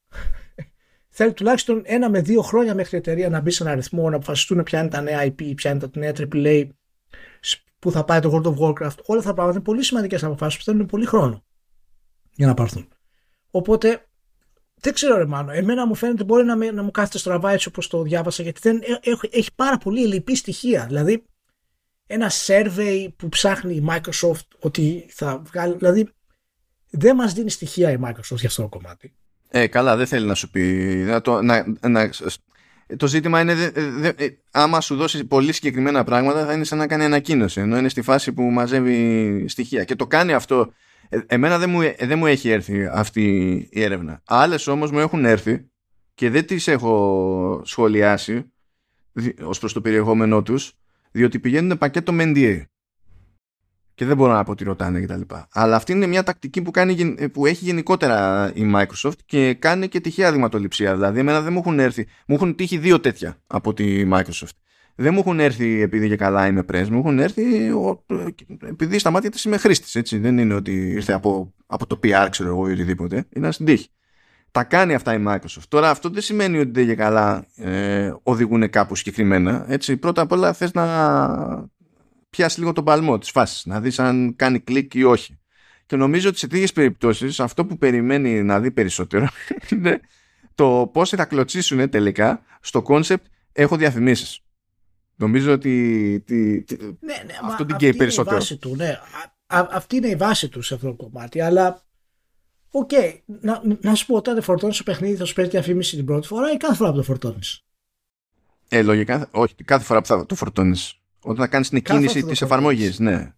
Θέλει 1.16 1.34
τουλάχιστον 1.34 1.82
ένα 1.86 2.10
με 2.10 2.22
δύο 2.22 2.41
χρόνια 2.41 2.76
μέχρι 2.76 2.95
η 2.95 2.99
εταιρεία 2.99 3.30
να 3.30 3.39
μπει 3.39 3.51
σε 3.51 3.64
ένα 3.64 3.72
αριθμό, 3.72 4.10
να 4.10 4.16
αποφασιστούν 4.16 4.64
ποια 4.64 4.80
είναι 4.80 4.89
τα 4.89 5.01
νέα 5.01 5.26
IP, 5.26 5.56
ποια 5.56 5.72
είναι 5.72 5.80
τα 5.80 5.89
νέα 5.93 6.14
AAA, 6.18 6.68
που 7.84 7.92
θα 7.92 8.04
πάει 8.04 8.20
το 8.20 8.32
World 8.34 8.48
of 8.48 8.58
Warcraft. 8.58 8.98
Όλα 9.06 9.20
αυτά 9.20 9.30
τα 9.30 9.34
πράγματα 9.34 9.52
είναι 9.52 9.60
πολύ 9.60 9.84
σημαντικές 9.84 10.24
αποφάσεις 10.24 10.58
που 10.58 10.64
θέλουν 10.64 10.86
πολύ 10.86 11.06
χρόνο 11.06 11.44
για 12.36 12.48
να 12.48 12.54
πάρθουν. 12.54 12.88
Οπότε 13.52 14.08
δεν 14.76 14.94
ξέρω 14.94 15.18
ρε 15.18 15.26
Μάνο, 15.26 15.52
εμένα 15.52 15.88
μου 15.88 15.96
φαίνεται 15.96 16.24
μπορεί 16.24 16.46
να, 16.46 16.72
να 16.72 16.84
μου 16.84 16.92
κάθεται 16.92 17.18
στραβά 17.18 17.52
έτσι 17.52 17.68
όπως 17.68 17.88
το 17.88 18.02
διάβασα 18.02 18.44
γιατί 18.44 18.60
δεν, 18.64 18.82
έχει, 19.02 19.30
έχει 19.32 19.50
πάρα 19.56 19.78
πολύ 19.78 20.04
ελλειπή 20.04 20.36
στοιχεία. 20.36 20.86
Δηλαδή 20.86 21.24
ένα 22.08 22.32
survey 22.46 23.08
που 23.16 23.30
ψάχνει 23.30 23.76
η 23.76 23.86
Microsoft 23.90 24.48
ότι 24.60 25.06
θα 25.10 25.42
βγάλει. 25.46 25.76
Δηλαδή 25.78 26.10
δεν 26.90 27.16
μας 27.16 27.34
δίνει 27.34 27.50
στοιχεία 27.50 27.92
η 27.92 27.98
Microsoft 28.04 28.38
για 28.38 28.48
αυτό 28.48 28.62
το 28.62 28.68
κομμάτι. 28.68 29.14
Ε, 29.50 29.68
καλά, 29.68 29.96
δεν 29.96 30.08
θέλει 30.08 30.26
να 30.26 30.34
σου 30.34 30.50
πει. 30.50 30.64
Να 31.08 31.22
το, 31.22 31.42
να, 31.42 31.66
να, 31.88 32.10
το 32.98 33.08
ζήτημα 33.08 33.42
είναι, 33.42 33.56
δε, 33.56 33.70
δε, 33.74 34.08
ε, 34.08 34.38
άμα 34.52 34.82
σου 34.82 34.96
δώσει 34.96 35.26
πολύ 35.26 35.54
συγκεκριμένα 35.54 36.04
πράγματα, 36.04 36.46
θα 36.46 36.54
είναι 36.54 36.64
σαν 36.64 36.78
να 36.78 36.88
κάνει 36.88 37.04
ανακοίνωση. 37.04 37.62
Ενώ 37.62 37.78
είναι 37.78 37.90
στη 37.90 38.02
φάση 38.02 38.34
που 38.34 38.44
μαζεύει 38.44 39.46
στοιχεία. 39.48 39.84
Και 39.84 39.96
το 39.96 40.08
κάνει 40.08 40.34
αυτό. 40.34 40.74
Ε, 41.10 41.20
εμένα 41.28 41.58
δεν 41.58 41.70
μου, 41.70 41.82
ε, 41.82 41.96
δεν 42.00 42.18
μου 42.18 42.26
έχει 42.26 42.50
έρθει 42.50 42.86
αυτή 42.92 43.52
η 43.72 43.82
έρευνα. 43.82 44.22
Άλλες 44.26 44.68
όμως 44.68 44.92
μου 44.92 45.00
έχουν 45.00 45.26
έρθει 45.26 45.66
και 46.14 46.30
δεν 46.30 46.46
τις 46.46 46.68
έχω 46.68 47.62
σχολιάσει 47.66 48.52
ως 49.44 49.60
προς 49.60 49.74
το 49.74 49.82
περιεχόμενό 49.82 50.42
τους 50.42 50.74
διότι 51.12 51.40
πηγαίνουν 51.40 51.78
πακέτο 51.78 52.14
με 52.14 52.24
NDA. 52.36 52.62
Και 53.96 54.06
δεν 54.06 54.18
μπορώ 54.18 54.34
να 54.34 54.44
πω 54.44 54.56
τι 54.56 54.64
ρωτάνε 54.64 55.02
κτλ. 55.02 55.22
Αλλά 55.52 55.76
αυτή 55.76 55.91
είναι 55.91 56.08
μια 56.08 56.24
τακτική 56.24 56.62
που, 56.62 56.72
κάνει, 56.72 57.16
που 57.30 57.46
έχει 57.46 57.66
γενικότερα 57.66 58.52
η 58.54 58.72
Microsoft 58.76 59.18
και 59.26 59.54
κάνει 59.54 59.88
και 59.88 60.00
τυχαία 60.00 60.32
δειγματοληψία. 60.32 60.94
Δηλαδή, 60.94 61.20
εμένα 61.20 61.41
δεν 61.41 61.54
μου 61.54 61.60
έχουν 61.60 61.80
έρθει. 61.80 62.08
Μου 62.28 62.36
έχουν 62.36 62.56
τύχει 62.56 62.78
δύο 62.78 63.00
τέτοια 63.00 63.38
από 63.48 63.74
τη 63.74 64.08
Microsoft. 64.12 64.58
Δεν 64.96 65.14
μου 65.14 65.20
έχουν 65.20 65.39
έρθει 65.39 65.82
επειδή 65.82 66.08
και 66.08 66.16
καλά 66.16 66.48
είμαι 66.48 66.66
press, 66.72 66.88
μου 66.89 66.98
έχουν 66.98 67.20
έρθει 67.20 67.44
επειδή 68.66 69.00
στα 69.00 69.12
μάτια 69.12 69.30
της 69.30 69.44
είμαι 69.44 69.58
χρήστης. 69.58 70.20
Δεν 70.20 70.38
είναι 70.38 70.54
ότι 70.54 70.72
ήρθε 70.72 71.14
από, 71.14 71.54
από 71.66 71.88
το 71.88 72.00
PR, 72.04 72.28
ξέρω 72.30 72.50
εγώ 72.50 72.70
ή 72.70 72.72
οτιδήποτε. 72.72 73.26
Είναι 73.30 73.52
στην 73.52 73.66
τύχη. 73.66 73.88
Τα 74.52 74.64
κάνει 74.64 74.94
αυτά 74.94 75.14
η 75.14 75.24
Microsoft. 75.28 75.64
Τώρα 75.68 75.89
αυτό 75.89 76.10
δεν 76.10 76.22
σημαίνει 76.22 76.58
ότι 76.58 76.72
δεν 76.72 76.86
και 76.86 76.96
καλά 76.96 77.46
ε, 77.56 78.14
οδηγούν 78.24 78.70
κάπου 78.70 78.96
συγκεκριμένα. 78.96 79.66
Έτσι, 79.68 79.98
πρώτα 79.98 80.22
απ' 80.22 80.32
όλα 80.32 80.54
θες 80.54 80.74
να 80.74 80.86
πιάσει 82.34 82.60
λίγο 82.60 82.74
τον 82.74 82.84
παλμό 82.84 83.18
της 83.18 83.30
φάσης, 83.30 83.66
να 83.66 83.82
δεις 83.82 84.00
αν 84.00 84.36
κάνει 84.36 84.60
κλικ 84.60 84.94
ή 84.94 85.04
όχι. 85.04 85.40
Και 85.86 85.96
νομίζω 85.96 86.30
ότι 86.30 86.38
σε 86.38 86.48
τέτοιες 86.48 86.72
περιπτώσεις 86.72 87.40
αυτό 87.40 87.66
που 87.66 87.78
περιμένει 87.78 88.44
να 88.44 88.60
δει 88.60 88.72
περισσότερο 88.72 89.28
είναι 89.72 90.00
το 90.56 90.90
πώς 90.94 91.10
θα 91.10 91.26
κλωτσίσουν 91.26 91.90
τελικά 91.90 92.44
στο 92.62 92.82
concept 92.82 93.26
έχω 93.52 93.76
διαφημίσεις. 93.76 94.40
Νομίζω 95.16 95.52
ότι 95.52 96.24
τι, 96.26 96.64
τι, 96.64 96.76
ναι, 96.84 96.92
ναι, 97.26 97.34
αυτό 97.44 97.66
την 97.66 97.76
καίει 97.76 97.94
περισσότερο. 97.94 98.36
βάση 98.36 98.58
του, 98.58 98.76
ναι. 98.76 99.00
Α, 99.48 99.68
αυτή 99.72 99.96
είναι 99.96 100.08
η 100.08 100.16
βάση 100.16 100.50
του 100.50 100.62
σε 100.62 100.74
αυτό 100.74 100.88
το 100.88 100.94
κομμάτι, 100.94 101.42
αλλά 101.42 101.84
Οκ, 102.76 102.90
okay. 102.94 103.18
να, 103.26 103.62
να 103.82 103.96
σου 103.96 104.06
πω 104.06 104.16
όταν 104.16 104.42
φορτώνεις 104.42 104.78
το 104.78 104.84
παιχνίδι 104.84 105.16
θα 105.16 105.26
σου 105.26 105.34
παίρνει 105.34 105.50
διαφήμιση 105.50 105.96
την 105.96 106.06
πρώτη 106.06 106.28
φορά 106.28 106.52
ή 106.52 106.58
κάθε 106.58 106.76
φορά 106.76 106.90
που 106.92 106.96
το 106.96 107.04
φορτώνεις; 107.04 107.66
Ε, 108.70 108.82
λογικά, 108.82 109.28
όχι, 109.32 109.56
κάθε 109.66 109.84
φορά 109.84 110.02
που 110.02 110.08
θα 110.08 110.26
το 110.26 110.36
φορτώνεις. 110.36 111.03
Όταν 111.24 111.36
θα 111.36 111.47
κάνεις 111.47 111.69
την 111.69 111.82
κίνηση 111.82 112.24
της 112.24 112.41
εφαρμογής, 112.41 112.99
ναι. 112.99 113.34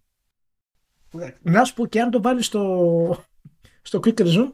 Να 1.42 1.64
σου 1.64 1.74
πω 1.74 1.86
και 1.86 2.00
αν 2.00 2.10
το 2.10 2.22
βάλεις 2.22 2.46
στο, 2.46 3.24
στο 3.82 4.00
Quick 4.04 4.20
Resume 4.20 4.52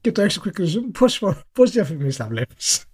και 0.00 0.12
το 0.12 0.22
έχεις 0.22 0.34
στο 0.34 0.42
Quick 0.44 0.60
Resume, 0.60 1.18
πώς 1.52 1.70
διαφημίσεις 1.70 2.16
θα 2.16 2.26
βλέπεις. 2.26 2.84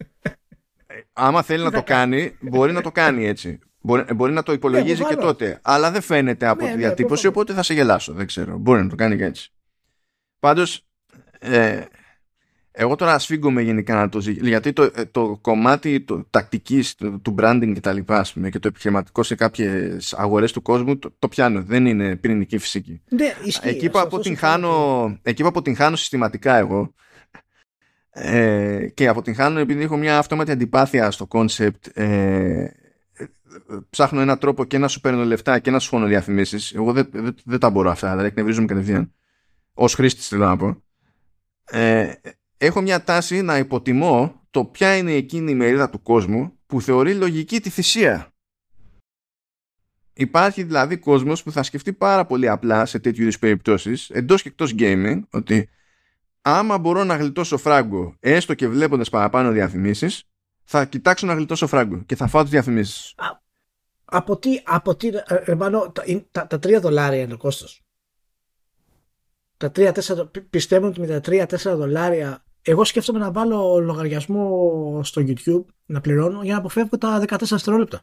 Ε, 0.86 1.00
άμα 1.12 1.42
θέλει 1.42 1.64
να 1.64 1.70
το 1.70 1.82
κάνει, 1.82 2.36
μπορεί 2.40 2.72
να 2.72 2.82
το 2.82 2.90
κάνει 2.90 3.26
έτσι. 3.26 3.58
Μπορεί, 3.80 4.14
μπορεί 4.14 4.32
να 4.32 4.42
το 4.42 4.52
υπολογίζει 4.52 5.02
ναι, 5.02 5.08
και 5.08 5.16
τότε. 5.16 5.58
Αλλά 5.62 5.90
δεν 5.90 6.02
φαίνεται 6.02 6.46
από 6.46 6.64
ναι, 6.64 6.70
τη 6.70 6.76
ναι, 6.76 6.80
διατύπωση, 6.80 7.26
οπότε 7.26 7.52
θα 7.52 7.62
σε 7.62 7.74
γελάσω. 7.74 8.12
Δεν 8.12 8.26
ξέρω. 8.26 8.58
Μπορεί 8.58 8.82
να 8.82 8.88
το 8.88 8.94
κάνει 8.94 9.16
και 9.16 9.24
έτσι. 9.24 9.52
Πάντως, 10.38 10.86
ε, 11.38 11.84
εγώ 12.80 12.94
τώρα 12.94 13.14
ασφίγγομαι 13.14 13.62
γενικά 13.62 13.94
να 13.94 14.08
το 14.08 14.20
ζητήσω, 14.20 14.46
γιατί 14.46 14.72
το, 14.72 14.82
ε, 14.82 15.04
το 15.10 15.38
κομμάτι 15.40 16.00
το, 16.00 16.26
τακτικής, 16.30 16.94
το, 16.94 17.18
του 17.18 17.34
branding 17.38 17.70
και 17.74 17.80
τα 17.80 17.92
λοιπά 17.92 18.26
και 18.50 18.58
το 18.58 18.68
επιχειρηματικό 18.68 19.22
σε 19.22 19.34
κάποιες 19.34 20.12
αγορές 20.12 20.52
του 20.52 20.62
κόσμου 20.62 20.98
το, 20.98 21.14
το 21.18 21.28
πιάνω, 21.28 21.62
δεν 21.62 21.86
είναι 21.86 22.16
πυρηνική 22.16 22.58
φυσική. 22.58 23.02
Ναι, 23.08 23.34
εκεί, 23.62 23.90
που 23.90 23.98
αποτυγχάνω, 23.98 25.18
εκεί 25.22 25.42
που 25.42 25.48
αποτυγχάνω 25.48 25.96
συστηματικά 25.96 26.56
εγώ 26.56 26.94
ε, 28.10 28.88
και 28.94 29.08
αποτυγχάνω 29.08 29.58
επειδή 29.58 29.82
έχω 29.82 29.96
μια 29.96 30.18
αυτόματη 30.18 30.50
αντιπάθεια 30.50 31.10
στο 31.10 31.26
concept 31.30 31.86
ε, 31.94 32.66
ψάχνω 33.90 34.20
ένα 34.20 34.38
τρόπο 34.38 34.64
και 34.64 34.78
να 34.78 34.88
σου 34.88 35.00
παίρνω 35.00 35.24
λεφτά 35.24 35.58
και 35.58 35.70
να 35.70 35.78
σου 35.78 35.88
φωνω 35.88 36.06
διαφημίσεις. 36.06 36.72
Εγώ 36.72 36.92
δεν, 36.92 37.08
δεν, 37.12 37.34
δεν 37.44 37.58
τα 37.58 37.70
μπορώ 37.70 37.90
αυτά, 37.90 38.08
δηλαδή 38.08 38.26
εκνευρίζομαι 38.26 38.66
κατευθείαν. 38.66 39.12
Ως 39.72 39.94
χρήστης 39.94 40.28
θέλω 40.28 40.44
να 40.44 40.56
πω. 40.56 40.82
Ε, 41.64 42.12
έχω 42.60 42.80
μια 42.80 43.04
τάση 43.04 43.42
να 43.42 43.58
υποτιμώ 43.58 44.40
το 44.50 44.64
ποια 44.64 44.96
είναι 44.96 45.12
εκείνη 45.12 45.50
η 45.50 45.54
μερίδα 45.54 45.90
του 45.90 46.02
κόσμου 46.02 46.58
που 46.66 46.80
θεωρεί 46.80 47.14
λογική 47.14 47.60
τη 47.60 47.70
θυσία. 47.70 48.32
Υπάρχει 50.12 50.62
δηλαδή 50.62 50.98
κόσμος 50.98 51.42
που 51.42 51.52
θα 51.52 51.62
σκεφτεί 51.62 51.92
πάρα 51.92 52.26
πολύ 52.26 52.48
απλά 52.48 52.86
σε 52.86 52.98
τέτοιου 52.98 53.22
είδους 53.22 53.38
περιπτώσεις 53.38 54.10
εντός 54.10 54.42
και 54.42 54.48
εκτός 54.48 54.74
gaming 54.78 55.20
ότι 55.30 55.68
άμα 56.42 56.78
μπορώ 56.78 57.04
να 57.04 57.16
γλιτώσω 57.16 57.56
φράγκο 57.56 58.16
έστω 58.20 58.54
και 58.54 58.68
βλέποντας 58.68 59.10
παραπάνω 59.10 59.50
διαφημίσεις 59.50 60.24
θα 60.64 60.84
κοιτάξω 60.84 61.26
να 61.26 61.34
γλιτώσω 61.34 61.66
φράγκο 61.66 62.02
και 62.06 62.16
θα 62.16 62.26
φάω 62.26 62.42
τις 62.42 62.50
διαφημίσεις. 62.50 63.14
Από 64.04 64.38
τι, 64.38 64.60
από 64.64 64.96
τι, 64.96 65.08
ε, 65.08 65.22
ε, 65.26 65.56
τα, 66.30 66.46
τα, 66.46 66.58
τρία 66.58 66.80
δολάρια 66.80 67.20
είναι 67.20 67.30
το 67.30 67.36
κόστος 67.36 67.84
τα 69.60 69.72
3-4, 69.76 69.92
πιστεύω 70.50 70.86
ότι 70.86 71.00
με 71.00 71.06
τα 71.06 71.20
3-4 71.24 71.46
δολάρια 71.56 72.44
εγώ 72.62 72.84
σκέφτομαι 72.84 73.18
να 73.18 73.32
βάλω 73.32 73.78
λογαριασμό 73.78 75.00
στο 75.04 75.22
YouTube 75.26 75.64
να 75.86 76.00
πληρώνω 76.00 76.42
για 76.42 76.52
να 76.52 76.58
αποφεύγω 76.58 76.98
τα 76.98 77.24
14 77.28 77.38
δευτερόλεπτα. 77.40 78.02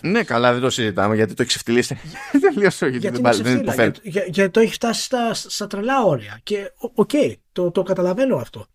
Ναι, 0.00 0.22
καλά, 0.22 0.52
δεν 0.52 0.60
το 0.60 0.70
συζητάμε 0.70 1.14
γιατί 1.14 1.34
το 1.34 1.42
έχεις 1.42 1.54
ξεφτιλίσει. 1.54 1.96
Τελείως 2.54 2.82
όχι, 2.82 2.96
γιατί 2.96 3.20
δεν, 3.20 3.42
δεν 3.42 3.58
υποφέρει. 3.58 3.92
Γιατί, 4.02 4.30
για, 4.30 4.50
το 4.50 4.60
έχει 4.60 4.72
φτάσει 4.72 5.02
στα, 5.02 5.34
στα 5.34 5.66
τρελά 5.66 6.02
όρια. 6.04 6.40
Και 6.42 6.72
οκ, 6.76 7.10
okay, 7.12 7.34
το, 7.52 7.70
το 7.70 7.82
καταλαβαίνω 7.82 8.36
αυτό. 8.36 8.66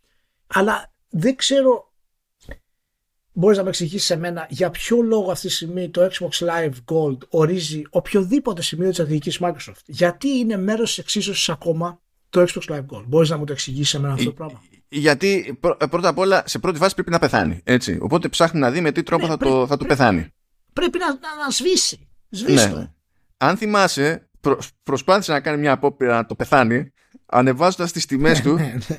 Αλλά 0.47 0.91
δεν 1.09 1.35
ξέρω 1.35 1.93
μπορείς 3.35 3.57
να 3.57 3.63
με 3.63 3.69
εξηγήσεις 3.69 4.05
σε 4.05 4.15
μένα 4.15 4.47
για 4.49 4.69
ποιο 4.69 5.01
λόγο 5.01 5.31
αυτή 5.31 5.47
τη 5.47 5.53
στιγμή 5.53 5.89
το 5.89 6.09
Xbox 6.11 6.47
Live 6.47 6.73
Gold 6.93 7.17
ορίζει 7.29 7.81
οποιοδήποτε 7.89 8.61
σημείο 8.61 8.85
της 8.85 8.95
στρατηγικής 8.95 9.39
Microsoft. 9.41 9.83
Γιατί 9.85 10.27
είναι 10.27 10.57
μέρος 10.57 10.87
της 10.87 10.97
εξίσωσης 10.97 11.49
ακόμα 11.49 12.01
το 12.29 12.41
Xbox 12.41 12.73
Live 12.73 12.85
Gold. 12.85 13.03
Μπορείς 13.07 13.29
να 13.29 13.37
μου 13.37 13.45
το 13.45 13.53
εξηγήσεις 13.53 13.89
σε 13.89 13.99
μένα 13.99 14.13
αυτό 14.13 14.25
το 14.25 14.31
πράγμα; 14.31 14.61
Γιατί 14.87 15.59
πρώτα 15.89 16.07
απ' 16.07 16.17
όλα 16.17 16.43
σε 16.45 16.59
πρώτη 16.59 16.77
φάση 16.77 16.93
πρέπει 16.93 17.09
να 17.09 17.19
πεθάνει. 17.19 17.61
Έτσι. 17.63 17.97
Οπότε 18.01 18.27
ψάχνει 18.27 18.59
να 18.59 18.71
δει 18.71 18.81
με 18.81 18.91
τι 18.91 19.03
τρόπο 19.03 19.23
ναι, 19.23 19.29
θα, 19.29 19.37
το, 19.37 19.67
θα 19.67 19.77
το 19.77 19.85
πεθάνει. 19.85 20.27
Πρέπει 20.73 20.97
να, 20.97 21.07
να, 21.07 21.43
να 21.43 21.49
σβήσει. 21.49 22.07
Σβήσει 22.29 22.73
ναι. 22.73 22.91
Αν 23.37 23.57
θυμάσαι, 23.57 24.29
προ, 24.39 24.59
προσπάθησε 24.83 25.31
να 25.31 25.39
κάνει 25.39 25.57
μια 25.57 25.71
απόπειρα 25.71 26.15
να 26.15 26.25
το 26.25 26.35
πεθάνει 26.35 26.93
ανεβάζοντας 27.25 27.91
τις 27.91 28.05
τιμές 28.05 28.41
του 28.41 28.53
ναι, 28.53 28.77
ναι, 28.87 28.97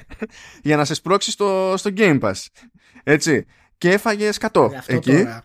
για 0.62 0.77
να 0.77 0.85
σε 0.85 0.95
σπρώξει 0.95 1.31
στο, 1.31 1.74
στο 1.77 1.91
Game 1.97 2.20
Pass. 2.20 2.47
Έτσι 3.03 3.47
και 3.79 3.91
έφαγε 3.91 4.33
σκατό. 4.33 4.70
Ε, 4.87 4.95
εκεί. 4.95 5.11
Τώρα. 5.11 5.45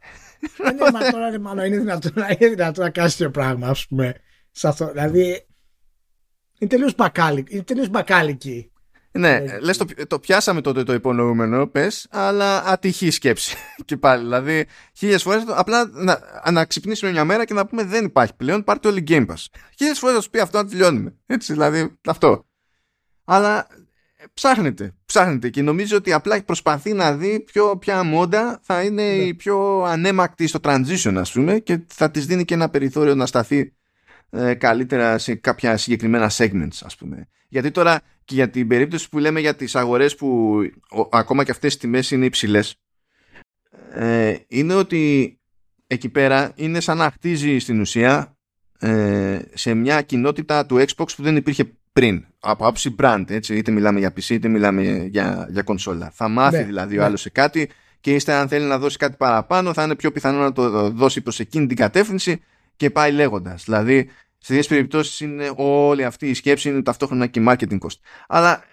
είναι, 0.71 0.91
μα 0.93 1.11
τώρα 1.11 1.39
μάλλον 1.39 1.65
είναι 1.65 1.77
δυνατόν, 1.77 2.11
είναι 2.39 2.49
δυνατόν 2.49 2.83
να 2.83 2.89
κάνεις 2.89 3.15
τέτοιο 3.15 3.31
πράγμα, 3.31 3.67
ας 3.67 3.87
πούμε. 3.87 4.15
Σε 4.51 4.67
αυτό. 4.67 4.91
Δηλαδή. 4.91 5.45
Είναι 6.61 6.69
τελείως 6.69 6.95
μπακάλικη. 6.95 7.53
Είναι 7.53 7.63
τελείως 7.63 7.89
μπακάλικη. 7.89 8.71
Ναι, 9.11 9.35
ε, 9.35 9.59
λες 9.59 9.77
το, 9.77 9.85
το 10.07 10.19
πιάσαμε 10.19 10.61
τότε 10.61 10.83
το 10.83 10.93
υπονοούμενο, 10.93 11.67
πες, 11.67 12.07
αλλά 12.09 12.63
ατυχή 12.65 13.09
σκέψη. 13.09 13.55
και 13.85 13.97
πάλι, 13.97 14.23
δηλαδή, 14.23 14.65
χίλιες 14.97 15.23
φορές 15.23 15.43
απλά 15.47 15.89
να, 15.93 16.19
να 16.51 16.65
ξυπνήσουμε 16.65 17.11
μια 17.11 17.25
μέρα 17.25 17.45
και 17.45 17.53
να 17.53 17.65
πούμε 17.65 17.83
δεν 17.83 18.05
υπάρχει 18.05 18.35
πλέον, 18.35 18.63
πάρτε 18.63 18.87
όλοι 18.87 19.03
Game 19.07 19.25
Pass. 19.25 19.45
Χίλιες 19.77 19.99
φορές 19.99 20.15
θα 20.15 20.21
σου 20.21 20.29
πει 20.29 20.39
αυτό 20.39 20.57
να 20.57 20.67
τελειώνουμε. 20.67 21.15
Έτσι, 21.25 21.53
δηλαδή, 21.53 21.97
αυτό. 22.05 22.45
Αλλά 23.23 23.67
ψάχνεται, 24.33 24.95
ψάχνεται 25.05 25.49
και 25.49 25.61
νομίζω 25.61 25.97
ότι 25.97 26.13
απλά 26.13 26.43
προσπαθεί 26.43 26.93
να 26.93 27.13
δει 27.15 27.39
ποιο, 27.39 27.77
ποια 27.77 28.03
μόντα 28.03 28.59
θα 28.63 28.83
είναι 28.83 29.03
ναι. 29.03 29.23
η 29.23 29.33
πιο 29.33 29.81
ανέμακτη 29.81 30.47
στο 30.47 30.59
transition 30.63 31.13
ας 31.15 31.31
πούμε 31.31 31.59
και 31.59 31.79
θα 31.87 32.11
της 32.11 32.25
δίνει 32.25 32.45
και 32.45 32.53
ένα 32.53 32.69
περιθώριο 32.69 33.15
να 33.15 33.25
σταθεί 33.25 33.73
ε, 34.31 34.53
καλύτερα 34.53 35.17
σε 35.17 35.35
κάποια 35.35 35.77
συγκεκριμένα 35.77 36.31
segments 36.33 36.79
ας 36.83 36.95
πούμε. 36.95 37.27
Γιατί 37.47 37.71
τώρα 37.71 38.01
και 38.25 38.35
για 38.35 38.49
την 38.49 38.67
περίπτωση 38.67 39.09
που 39.09 39.19
λέμε 39.19 39.39
για 39.39 39.55
τις 39.55 39.75
αγορές 39.75 40.15
που 40.15 40.59
ακόμα 41.11 41.43
και 41.43 41.51
αυτές 41.51 41.73
οι 41.73 41.77
τιμές 41.79 42.11
είναι 42.11 42.25
υψηλές 42.25 42.75
ε, 43.93 44.35
είναι 44.47 44.73
ότι 44.73 45.35
εκεί 45.87 46.09
πέρα 46.09 46.51
είναι 46.55 46.79
σαν 46.79 46.97
να 46.97 47.11
χτίζει 47.11 47.59
στην 47.59 47.79
ουσία 47.79 48.37
ε, 48.79 49.39
σε 49.53 49.73
μια 49.73 50.01
κοινότητα 50.01 50.65
του 50.65 50.75
Xbox 50.75 51.07
που 51.15 51.23
δεν 51.23 51.35
υπήρχε 51.35 51.73
πριν 51.93 52.25
από 52.39 52.63
άποψη 52.63 52.95
brand, 52.99 53.23
έτσι, 53.27 53.55
είτε 53.55 53.71
μιλάμε 53.71 53.99
για 53.99 54.13
PC 54.15 54.29
είτε 54.29 54.47
μιλάμε 54.47 55.07
για, 55.11 55.47
για 55.49 55.61
κονσόλα. 55.61 56.11
Θα 56.13 56.27
μάθει 56.27 56.57
ναι, 56.57 56.63
δηλαδή 56.63 56.95
ναι. 56.95 57.01
ο 57.01 57.05
άλλος 57.05 57.21
σε 57.21 57.29
κάτι 57.29 57.69
και 57.99 58.13
ύστερα 58.13 58.39
αν 58.39 58.47
θέλει 58.47 58.65
να 58.65 58.77
δώσει 58.77 58.97
κάτι 58.97 59.15
παραπάνω 59.17 59.73
θα 59.73 59.83
είναι 59.83 59.95
πιο 59.95 60.11
πιθανό 60.11 60.39
να 60.39 60.51
το 60.51 60.89
δώσει 60.89 61.21
προς 61.21 61.39
εκείνη 61.39 61.67
την 61.67 61.77
κατεύθυνση 61.77 62.41
και 62.75 62.89
πάει 62.89 63.11
λέγοντας. 63.11 63.63
Δηλαδή 63.63 64.09
σε 64.37 64.53
δύο 64.53 64.63
περιπτώσεις 64.67 65.19
είναι 65.19 65.53
όλη 65.55 66.03
αυτή 66.03 66.29
η 66.29 66.33
σκέψη 66.33 66.69
είναι 66.69 66.81
ταυτόχρονα 66.81 67.27
και 67.27 67.45
marketing 67.47 67.79
cost. 67.79 67.99
Αλλά 68.27 68.63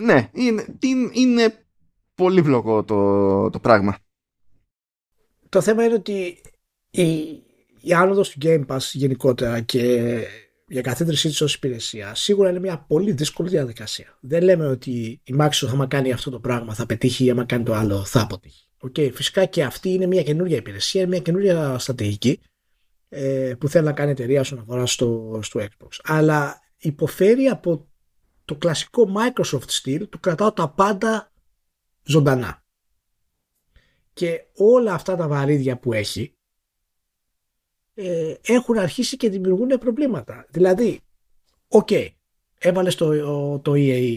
ναι, 0.00 0.30
είναι, 0.32 0.64
είναι 1.12 1.66
πολύπλοκο 2.14 2.84
το, 2.84 3.50
το 3.50 3.60
πράγμα. 3.60 3.98
Το 5.48 5.60
θέμα 5.60 5.84
είναι 5.84 5.94
ότι 5.94 6.40
η, 6.90 7.04
η 7.80 7.92
άνοδος 7.94 8.30
του 8.30 8.38
Game 8.42 8.66
Pass 8.66 8.78
γενικότερα 8.92 9.60
και 9.60 10.18
για 10.68 10.80
καθίδρυσή 10.80 11.28
της 11.28 11.40
ως 11.40 11.54
υπηρεσία 11.54 12.14
σίγουρα 12.14 12.50
είναι 12.50 12.58
μια 12.60 12.78
πολύ 12.78 13.12
δύσκολη 13.12 13.48
διαδικασία. 13.48 14.18
Δεν 14.20 14.42
λέμε 14.42 14.66
ότι 14.66 15.20
η 15.24 15.34
Microsoft 15.38 15.68
άμα 15.72 15.86
κάνει 15.86 16.12
αυτό 16.12 16.30
το 16.30 16.40
πράγμα 16.40 16.74
θα 16.74 16.86
πετύχει 16.86 17.24
ή 17.24 17.30
άμα 17.30 17.44
κάνει 17.44 17.64
το 17.64 17.74
άλλο 17.74 18.04
θα 18.04 18.20
αποτύχει. 18.20 18.68
Okay, 18.86 19.12
φυσικά 19.12 19.44
και 19.44 19.62
αυτή 19.62 19.88
είναι 19.88 20.06
μια 20.06 20.22
καινούργια 20.22 20.56
υπηρεσία, 20.56 21.00
είναι 21.00 21.10
μια 21.10 21.20
καινούργια 21.20 21.78
στρατηγική 21.78 22.40
ε, 23.16 23.54
που 23.60 23.68
θέλει 23.68 23.84
να 23.84 23.92
κάνει 23.92 24.08
η 24.08 24.12
εταιρεία 24.12 24.40
όσον 24.40 24.58
αφορά 24.58 24.86
στο, 24.86 25.38
στο 25.42 25.60
Xbox. 25.60 25.98
Αλλά 26.02 26.60
υποφέρει 26.76 27.46
από 27.46 27.88
το 28.44 28.56
κλασικό 28.56 29.12
Microsoft 29.16 29.66
στυλ 29.66 30.08
του 30.08 30.20
κρατάω 30.20 30.52
τα 30.52 30.68
πάντα 30.68 31.32
ζωντανά. 32.02 32.64
Και 34.12 34.46
όλα 34.54 34.94
αυτά 34.94 35.16
τα 35.16 35.28
βαρύδια 35.28 35.78
που 35.78 35.92
έχει 35.92 36.34
ε, 37.94 38.34
έχουν 38.46 38.78
αρχίσει 38.78 39.16
και 39.16 39.28
δημιουργούν 39.28 39.78
προβλήματα. 39.78 40.46
Δηλαδή, 40.48 41.00
οκ, 41.68 41.88
okay, 41.90 42.08
έβαλε 42.58 42.90
το, 42.90 43.58
το 43.58 43.72
EA 43.74 44.16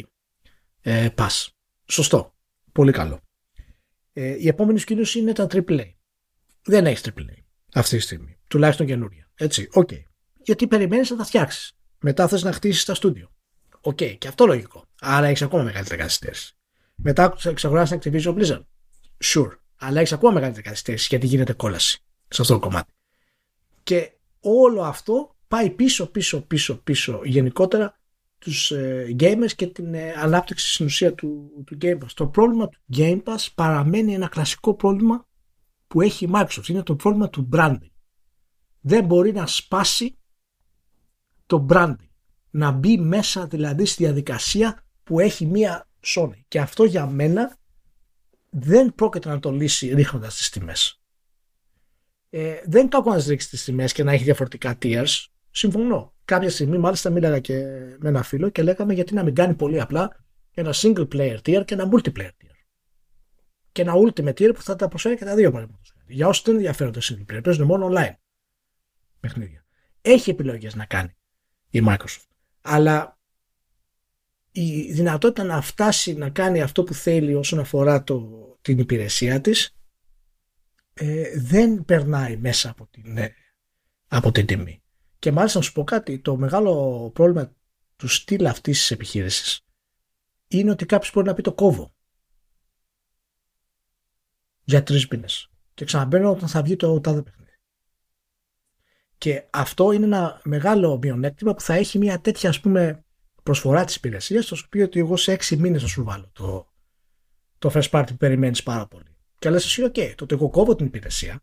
ε, 0.82 1.10
Pass. 1.16 1.48
Σωστό. 1.86 2.36
Πολύ 2.72 2.92
καλό. 2.92 3.20
Ε, 4.14 4.36
η 4.40 4.48
επόμενη 4.48 4.80
σκηνή 4.80 5.04
είναι 5.16 5.34
τα 5.34 5.48
AAA. 5.50 5.94
Δεν 6.64 6.86
έχεις 6.86 7.06
AAA 7.08 7.44
αυτή 7.74 7.98
τη 7.98 8.02
στιγμή. 8.02 8.37
Τουλάχιστον 8.48 8.86
καινούρια. 8.86 9.30
Έτσι, 9.36 9.68
οκ. 9.74 9.90
Okay. 9.92 10.04
Γιατί 10.44 10.68
περιμένεις 10.68 11.10
να 11.10 11.18
τα 11.18 11.24
φτιάξεις. 11.24 11.78
Μετά 12.00 12.28
θες 12.28 12.44
να 12.44 12.52
χτίσεις 12.52 12.86
τα 12.86 12.94
στούντιο. 12.94 13.32
Οκ, 13.82 13.98
okay. 13.98 14.16
και 14.18 14.28
αυτό 14.28 14.46
λογικό. 14.46 14.86
Άρα 15.02 15.26
έχεις 15.28 15.42
ακόμα 15.42 15.64
μεγαλύτερη 15.64 16.00
καθυστέρηση. 16.00 16.56
Μετά 16.96 17.38
εξαγοράσει 17.44 17.98
την 17.98 18.14
Activision 18.14 18.36
Blizzard. 18.36 18.64
Sure. 19.24 19.52
Αλλά 19.76 20.00
έχεις 20.00 20.14
ακόμα 20.14 20.34
μεγαλύτερη 20.34 20.64
καθυστέρηση 20.64 21.08
γιατί 21.10 21.28
γίνεται 21.28 21.54
κόλαση 21.54 22.00
σε 22.28 22.42
αυτό 22.42 22.54
το 22.54 22.60
κομμάτι. 22.60 22.94
Και 23.84 24.12
όλο 24.40 24.82
αυτό 24.82 25.36
πάει 25.48 25.70
πίσω, 25.70 26.08
πίσω, 26.08 26.42
πίσω, 26.42 26.76
πίσω 26.76 27.22
γενικότερα 27.24 28.00
τους 28.38 28.72
ε, 28.72 29.16
gamers 29.20 29.52
και 29.56 29.68
την 29.68 29.94
ε, 29.94 30.14
ανάπτυξη 30.18 30.74
στην 30.74 30.86
ουσία 30.86 31.14
του, 31.14 31.52
του 31.66 31.78
Game 31.82 31.98
Pass. 31.98 32.10
Το 32.14 32.28
πρόβλημα 32.28 32.68
του 32.68 32.80
Game 32.96 33.24
Pass 33.24 33.48
παραμένει 33.56 34.14
ένα 34.14 34.28
κλασικό 34.28 34.74
πρόβλημα 34.74 35.26
που 35.88 36.02
έχει 36.02 36.26
η 36.26 36.30
Microsoft. 36.34 36.68
Είναι 36.68 36.84
το 36.84 36.96
πρόβλημα 36.96 37.30
του 37.30 37.50
branding. 37.54 37.92
Δεν 38.88 39.06
μπορεί 39.06 39.32
να 39.32 39.48
σπάσει 39.48 40.18
το 41.46 41.66
branding. 41.70 42.10
Να 42.50 42.72
μπει 42.72 42.98
μέσα 42.98 43.48
δηλαδή 43.48 43.86
στη 43.86 44.04
διαδικασία 44.04 44.84
που 45.04 45.20
έχει 45.20 45.46
μία 45.46 45.88
Sony. 46.06 46.40
Και 46.48 46.60
αυτό 46.60 46.84
για 46.84 47.06
μένα 47.06 47.58
δεν 48.50 48.96
πρόκειται 48.96 49.30
να 49.30 49.40
το 49.40 49.52
λύσει 49.52 49.94
ρίχνοντας 49.94 50.36
τις 50.36 50.50
τιμές. 50.50 51.02
Ε, 52.30 52.62
δεν 52.66 52.90
κακό 52.90 53.10
να 53.10 53.24
ρίξει 53.24 53.50
τις 53.50 53.64
τιμές 53.64 53.94
και 53.94 54.04
να 54.04 54.12
έχει 54.12 54.24
διαφορετικά 54.24 54.78
tiers. 54.82 55.26
Συμφωνώ. 55.52 56.14
Κάποια 56.26 56.50
στιγμή 56.50 56.78
μάλιστα 56.78 57.10
μίλαγα 57.10 57.40
και 57.40 57.54
με 58.00 58.10
ένα 58.10 58.24
φίλο 58.24 58.50
και 58.50 58.64
λέγαμε 58.64 58.94
γιατί 58.94 59.14
να 59.14 59.24
μην 59.24 59.36
κάνει 59.36 59.54
πολύ 59.54 59.82
απλά 59.82 60.26
ένα 60.52 60.74
single 60.74 61.08
player 61.14 61.38
tier 61.38 61.66
και 61.66 61.74
ένα 61.74 61.90
multiplayer 61.92 62.32
tier. 62.42 62.58
Και 63.72 63.82
ένα 63.82 63.94
ultimate 63.96 64.34
tier 64.34 64.52
που 64.56 64.62
θα 64.62 64.76
τα 64.76 64.88
προσφέρει 64.88 65.18
και 65.18 65.26
τα 65.26 65.36
δύο 65.36 65.52
παραδείγματο. 65.52 65.90
Για 66.08 66.28
όσους 66.28 66.44
δεν 66.44 66.56
ενδιαφέρονται 66.56 67.00
single 67.04 67.34
player, 67.34 67.44
παίζουν 67.44 67.66
μόνο 67.66 67.90
online 67.94 68.16
παιχνίδια. 69.20 69.66
Έχει 70.02 70.30
επιλογές 70.30 70.76
να 70.76 70.86
κάνει 70.86 71.16
η 71.70 71.82
Microsoft. 71.88 72.28
Αλλά 72.62 73.20
η 74.52 74.94
δυνατότητα 74.94 75.44
να 75.44 75.62
φτάσει 75.62 76.14
να 76.14 76.30
κάνει 76.30 76.62
αυτό 76.62 76.84
που 76.84 76.94
θέλει 76.94 77.34
όσον 77.34 77.60
αφορά 77.60 78.04
το, 78.04 78.30
την 78.62 78.80
υπηρεσία 78.80 79.42
της 79.42 79.78
ε, 80.94 81.40
δεν 81.40 81.86
περνάει 81.86 82.38
μέσα 82.38 82.70
από 82.70 82.88
την, 82.92 83.18
ε, 83.18 83.34
από 84.08 84.32
την 84.32 84.46
τιμή. 84.46 84.82
Και 85.20 85.32
μάλιστα 85.32 85.60
να 85.60 85.66
σου 85.66 85.72
πω 85.72 85.84
κάτι, 85.84 86.20
το 86.20 86.38
μεγάλο 86.38 87.12
πρόβλημα 87.14 87.52
του 87.96 88.08
στυλ 88.08 88.46
αυτής 88.46 88.78
της 88.78 88.92
επιχείρησης 88.92 89.62
είναι 90.48 90.72
ότι 90.72 90.86
κάποιος 90.86 91.12
μπορεί 91.14 91.28
να 91.28 91.34
πει 91.34 91.42
το 91.42 91.54
κόβω 91.54 91.94
για 94.64 94.84
τρεις 94.84 95.08
μήνες. 95.08 95.50
Και 95.74 95.86
ξαναμπαίνω 95.86 96.32
όταν 96.32 96.48
θα 96.48 96.62
βγει 96.62 96.76
το 96.76 97.02
τάδε 97.02 97.22
παιχνίδι. 97.22 97.47
Και 99.18 99.48
αυτό 99.50 99.92
είναι 99.92 100.06
ένα 100.06 100.42
μεγάλο 100.44 100.98
μειονέκτημα 101.02 101.54
που 101.54 101.62
θα 101.62 101.74
έχει 101.74 101.98
μια 101.98 102.20
τέτοια 102.20 102.50
ας 102.50 102.60
πούμε 102.60 103.04
προσφορά 103.44 103.86
της 103.86 103.96
υπηρεσίας, 103.96 104.46
το 104.46 104.58
οποίο 104.66 104.86
ότι 104.86 105.00
εγώ 105.00 105.18
σε 105.18 105.32
έξι 105.32 105.58
μήνες 105.58 105.82
θα 105.82 105.88
σου 105.88 106.04
βάλω 106.04 106.30
το, 106.34 106.72
το 107.58 107.72
first 107.74 107.90
party 107.90 108.08
που 108.08 108.18
περιμένεις 108.18 108.64
πάρα 108.64 108.88
πολύ. 108.88 109.18
Και 109.40 109.50
λες 109.50 109.66
εσύ, 109.66 109.84
OK, 109.86 110.14
τότε 110.16 110.36
εγώ 110.36 110.50
κόβω 110.50 110.76
την 110.76 110.86
υπηρεσία. 110.86 111.42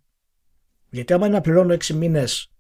Γιατί 0.91 1.13
άμα 1.13 1.27
είναι 1.27 1.35
να 1.35 1.41
πληρώνω 1.41 1.73
έξι 1.73 1.95
μήνες 1.95 2.53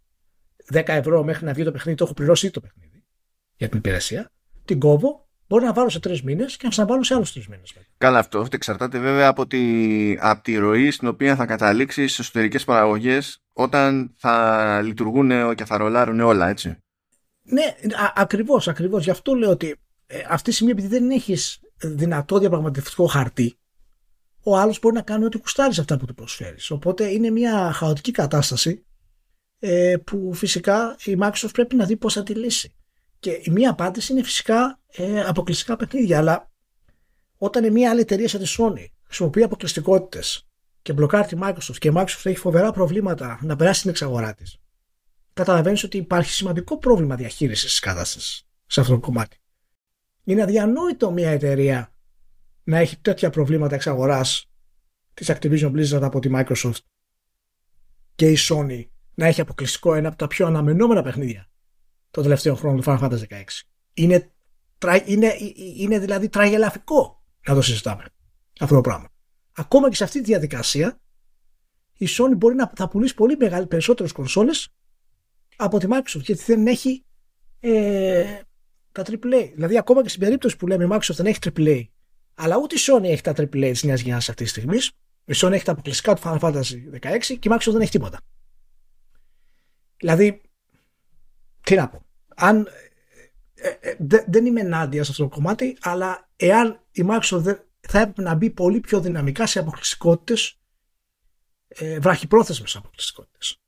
10 0.72 0.82
ευρώ 0.86 1.24
μέχρι 1.24 1.44
να 1.44 1.52
βγει 1.52 1.64
το 1.64 1.72
παιχνίδι, 1.72 1.96
το 1.96 2.04
έχω 2.04 2.14
πληρώσει 2.14 2.50
το 2.50 2.60
παιχνίδι 2.60 3.04
για 3.56 3.68
την 3.68 3.78
υπηρεσία. 3.78 4.32
Την 4.64 4.78
κόβω, 4.78 5.23
μπορώ 5.49 5.64
να 5.64 5.72
βάλω 5.72 5.88
σε 5.88 6.01
τρεις 6.01 6.22
μήνες 6.22 6.57
και 6.57 6.61
να 6.64 6.68
ξαναβάλω 6.68 7.03
σε 7.03 7.14
άλλους 7.14 7.32
τρεις 7.32 7.49
μήνες. 7.49 7.74
Καλά, 7.99 8.18
αυτό, 8.18 8.38
αυτό 8.38 8.57
εξαρτάται 8.57 8.99
βέβαια 8.99 9.28
από 9.28 9.47
τη, 9.47 10.16
από 10.20 10.42
τη 10.42 10.57
ροή 10.57 10.90
στην 10.90 11.09
οποία 11.09 11.36
θα 11.36 11.47
καταλήξει 11.47 12.03
στις 12.07 12.18
εσωτερικές 12.18 12.64
παραγωγές 12.64 13.42
όταν 13.53 14.14
θα 14.16 14.80
λειτουργούν 14.82 15.55
και 15.55 15.64
θα 15.64 15.76
ρολάρουν 15.76 16.20
όλα, 16.20 16.49
έτσι. 16.49 16.76
Ναι, 17.42 17.74
ακριβώς, 18.14 18.68
ακριβώς. 18.68 19.05
Γι' 19.05 19.11
αυτό 19.11 19.34
λέω 19.34 19.51
ότι 19.51 19.76
ε, 20.07 20.18
αυτή 20.28 20.49
τη 20.49 20.55
στιγμή, 20.55 20.72
επειδή 20.72 20.88
δεν 20.88 21.11
έχεις 21.11 21.61
δυνατό 21.76 22.38
διαπραγματευτικό 22.38 23.07
χαρτί, 23.07 23.59
ο 24.42 24.57
άλλος 24.57 24.78
μπορεί 24.80 24.95
να 24.95 25.03
κάνει 25.03 25.24
ό,τι 25.24 25.38
κουστάρεις 25.38 25.78
αυτά 25.78 25.97
που 25.97 26.07
του 26.07 26.14
προσφέρεις. 26.14 26.70
Οπότε 26.70 27.11
είναι 27.11 27.30
μια 27.30 27.72
χαοτική 27.72 28.11
κατάσταση 28.11 28.84
ε, 29.59 29.97
που 30.05 30.34
φυσικά 30.34 30.97
η 31.05 31.16
Microsoft 31.20 31.53
πρέπει 31.53 31.76
να 31.76 31.84
δει 31.84 31.97
πώς 31.97 32.14
θα 32.14 32.22
τη 32.22 32.34
λύσει. 32.34 32.74
Και 33.24 33.40
η 33.42 33.50
μία 33.50 33.70
απάντηση 33.70 34.12
είναι 34.12 34.22
φυσικά 34.22 34.80
ε, 34.86 35.20
αποκλειστικά 35.20 35.76
παιχνίδια, 35.76 36.18
αλλά 36.18 36.50
όταν 37.36 37.72
μια 37.72 37.90
άλλη 37.90 38.00
εταιρεία 38.00 38.28
σαν 38.28 38.40
τη 38.40 38.54
Sony 38.58 38.86
χρησιμοποιεί 39.04 39.42
αποκλειστικότητες 39.42 40.48
και 40.82 40.92
μπλοκάρει 40.92 41.26
τη 41.26 41.36
Microsoft 41.42 41.76
και 41.78 41.88
η 41.88 41.92
Microsoft 41.94 42.24
έχει 42.24 42.36
φοβερά 42.36 42.72
προβλήματα 42.72 43.38
να 43.42 43.56
περάσει 43.56 43.80
την 43.80 43.90
εξαγορά 43.90 44.34
της, 44.34 44.56
καταλαβαίνεις 45.32 45.84
ότι 45.84 45.96
υπάρχει 45.96 46.30
σημαντικό 46.30 46.78
πρόβλημα 46.78 47.16
διαχείρισης 47.16 47.70
της 47.70 47.78
κατάστασης 47.78 48.48
σε 48.66 48.80
αυτό 48.80 48.92
το 48.92 49.00
κομμάτι. 49.00 49.36
Είναι 50.24 50.42
αδιανόητο 50.42 51.10
μια 51.10 51.30
εταιρεία 51.30 51.92
να 52.64 52.78
έχει 52.78 52.96
τέτοια 52.96 53.30
προβλήματα 53.30 53.74
εξαγοράς 53.74 54.50
της 55.14 55.30
Activision 55.30 55.72
Blizzard 55.72 56.02
από 56.02 56.18
τη 56.20 56.30
Microsoft 56.32 56.84
και 58.14 58.30
η 58.30 58.36
Sony 58.48 58.84
να 59.14 59.26
έχει 59.26 59.40
αποκλειστικό 59.40 59.94
ένα 59.94 60.08
από 60.08 60.16
τα 60.16 60.26
πιο 60.26 60.46
αναμενόμενα 60.46 61.02
παιχνίδια 61.02 61.48
το 62.14 62.22
τελευταίο 62.22 62.54
χρόνο 62.54 62.80
του 62.80 62.82
Final 62.86 63.00
Fantasy 63.00 63.26
16. 63.28 63.42
Είναι, 63.94 64.32
είναι, 65.04 65.36
είναι 65.76 65.98
δηλαδή 65.98 66.28
τραγελαφικό 66.28 67.22
να 67.46 67.54
το 67.54 67.62
συζητάμε 67.62 68.04
αυτό 68.60 68.74
το 68.74 68.80
πράγμα. 68.80 69.08
Ακόμα 69.52 69.88
και 69.88 69.96
σε 69.96 70.04
αυτή 70.04 70.18
τη 70.18 70.24
διαδικασία 70.24 71.00
η 71.92 72.06
Sony 72.08 72.36
μπορεί 72.36 72.54
να 72.54 72.72
θα 72.76 72.88
πουλήσει 72.88 73.14
πολύ 73.14 73.36
μεγάλη 73.36 73.66
περισσότερες 73.66 74.12
κονσόλες 74.12 74.68
από 75.56 75.78
τη 75.78 75.86
Microsoft 75.90 76.20
γιατί 76.20 76.42
δεν 76.46 76.66
έχει 76.66 77.04
ε, 77.60 78.40
τα 78.92 79.02
AAA. 79.02 79.50
Δηλαδή 79.54 79.78
ακόμα 79.78 80.02
και 80.02 80.08
στην 80.08 80.20
περίπτωση 80.20 80.56
που 80.56 80.66
λέμε 80.66 80.84
η 80.84 80.88
Microsoft 80.90 81.14
δεν 81.14 81.26
έχει 81.26 81.38
AAA 81.56 81.84
αλλά 82.34 82.56
ούτε 82.56 82.74
η 82.74 82.78
Sony 82.80 83.04
έχει 83.04 83.22
τα 83.22 83.32
AAA 83.32 83.48
της 83.50 83.82
νέας 83.82 84.00
γενιάς 84.00 84.28
αυτής 84.28 84.52
της 84.52 84.62
στιγμής. 84.62 84.90
Η 85.24 85.32
Sony 85.36 85.52
έχει 85.52 85.64
τα 85.64 85.72
αποκλειστικά 85.72 86.14
του 86.14 86.20
Final 86.24 86.38
Fantasy 86.38 86.74
16 87.00 87.18
και 87.18 87.48
η 87.48 87.50
Microsoft 87.50 87.72
δεν 87.72 87.80
έχει 87.80 87.90
τίποτα. 87.90 88.20
Δηλαδή, 89.96 90.40
τι 91.64 91.74
να 91.74 91.88
πω. 91.88 92.06
Αν, 92.34 92.68
ε, 93.54 93.68
ε, 93.90 93.96
δεν 94.26 94.46
είμαι 94.46 94.60
ενάντια 94.60 95.04
σε 95.04 95.10
αυτό 95.10 95.22
το 95.22 95.28
κομμάτι, 95.28 95.76
αλλά 95.80 96.28
εάν 96.36 96.80
η 96.92 97.04
Microsoft 97.08 97.56
θα 97.80 97.98
έπρεπε 97.98 98.22
να 98.22 98.34
μπει 98.34 98.50
πολύ 98.50 98.80
πιο 98.80 99.00
δυναμικά 99.00 99.46
σε 99.46 99.58
αποκλειστικότητες, 99.58 100.58
ε, 101.68 101.98
βραχυπρόθεσμες 101.98 102.76
αποκλειστικότητες. 102.76 103.58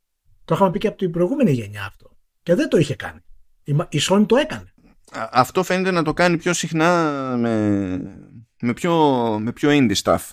Το 0.44 0.54
είχαμε 0.54 0.70
πει 0.70 0.78
και 0.78 0.88
από 0.88 0.96
την 0.96 1.10
προηγούμενη 1.10 1.52
γενιά 1.52 1.84
αυτό. 1.84 2.10
Και 2.42 2.54
δεν 2.54 2.68
το 2.68 2.76
είχε 2.76 2.94
κάνει. 2.94 3.20
Η, 3.64 3.76
η 3.88 3.98
Sony 4.08 4.24
το 4.28 4.36
έκανε. 4.36 4.74
Αυτό 5.12 5.62
φαίνεται 5.62 5.90
να 5.90 6.02
το 6.02 6.12
κάνει 6.12 6.36
πιο 6.36 6.52
συχνά 6.52 7.12
με, 7.36 7.96
με, 8.60 8.72
πιο, 8.72 8.94
με 9.40 9.52
πιο 9.52 9.70
indie 9.72 9.96
stuff. 10.02 10.30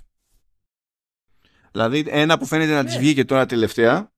Δηλαδή 1.71 2.03
ένα 2.07 2.37
που 2.37 2.45
φαίνεται 2.45 2.71
να 2.71 2.83
ναι. 2.83 2.87
της 2.89 2.97
βγήκε 2.97 3.25
τώρα 3.25 3.45
τελευταία 3.45 4.11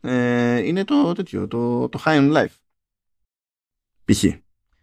ε, 0.00 0.58
είναι 0.58 0.84
το 0.84 1.12
τέτοιο, 1.12 1.48
το, 1.48 1.88
το 1.88 2.02
High 2.04 2.18
on 2.18 2.32
Life. 2.36 2.54
Π.χ. 4.12 4.24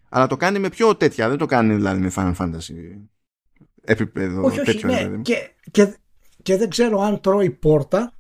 Αλλά 0.10 0.28
το 0.28 0.38
κάνει 0.38 0.60
με 0.60 0.70
πιο 0.70 0.96
τέτοια, 0.96 1.30
δεν 1.30 1.38
το 1.38 1.46
κάνει 1.46 1.76
δηλαδή 1.76 2.00
με 2.00 2.12
Final 2.16 2.36
Fantasy 2.36 2.74
επίπεδο 3.86 4.44
όχι, 4.44 4.60
όχι, 4.60 4.72
τέτοιο. 4.72 4.90
Ναι. 4.90 4.98
Δηλαδή. 4.98 5.22
Και, 5.22 5.52
και, 5.72 5.96
και 6.42 6.58
δεν 6.58 6.70
ξέρω 6.70 7.00
αν 7.00 7.22
τρώει 7.22 7.50
πόρτα 7.50 8.14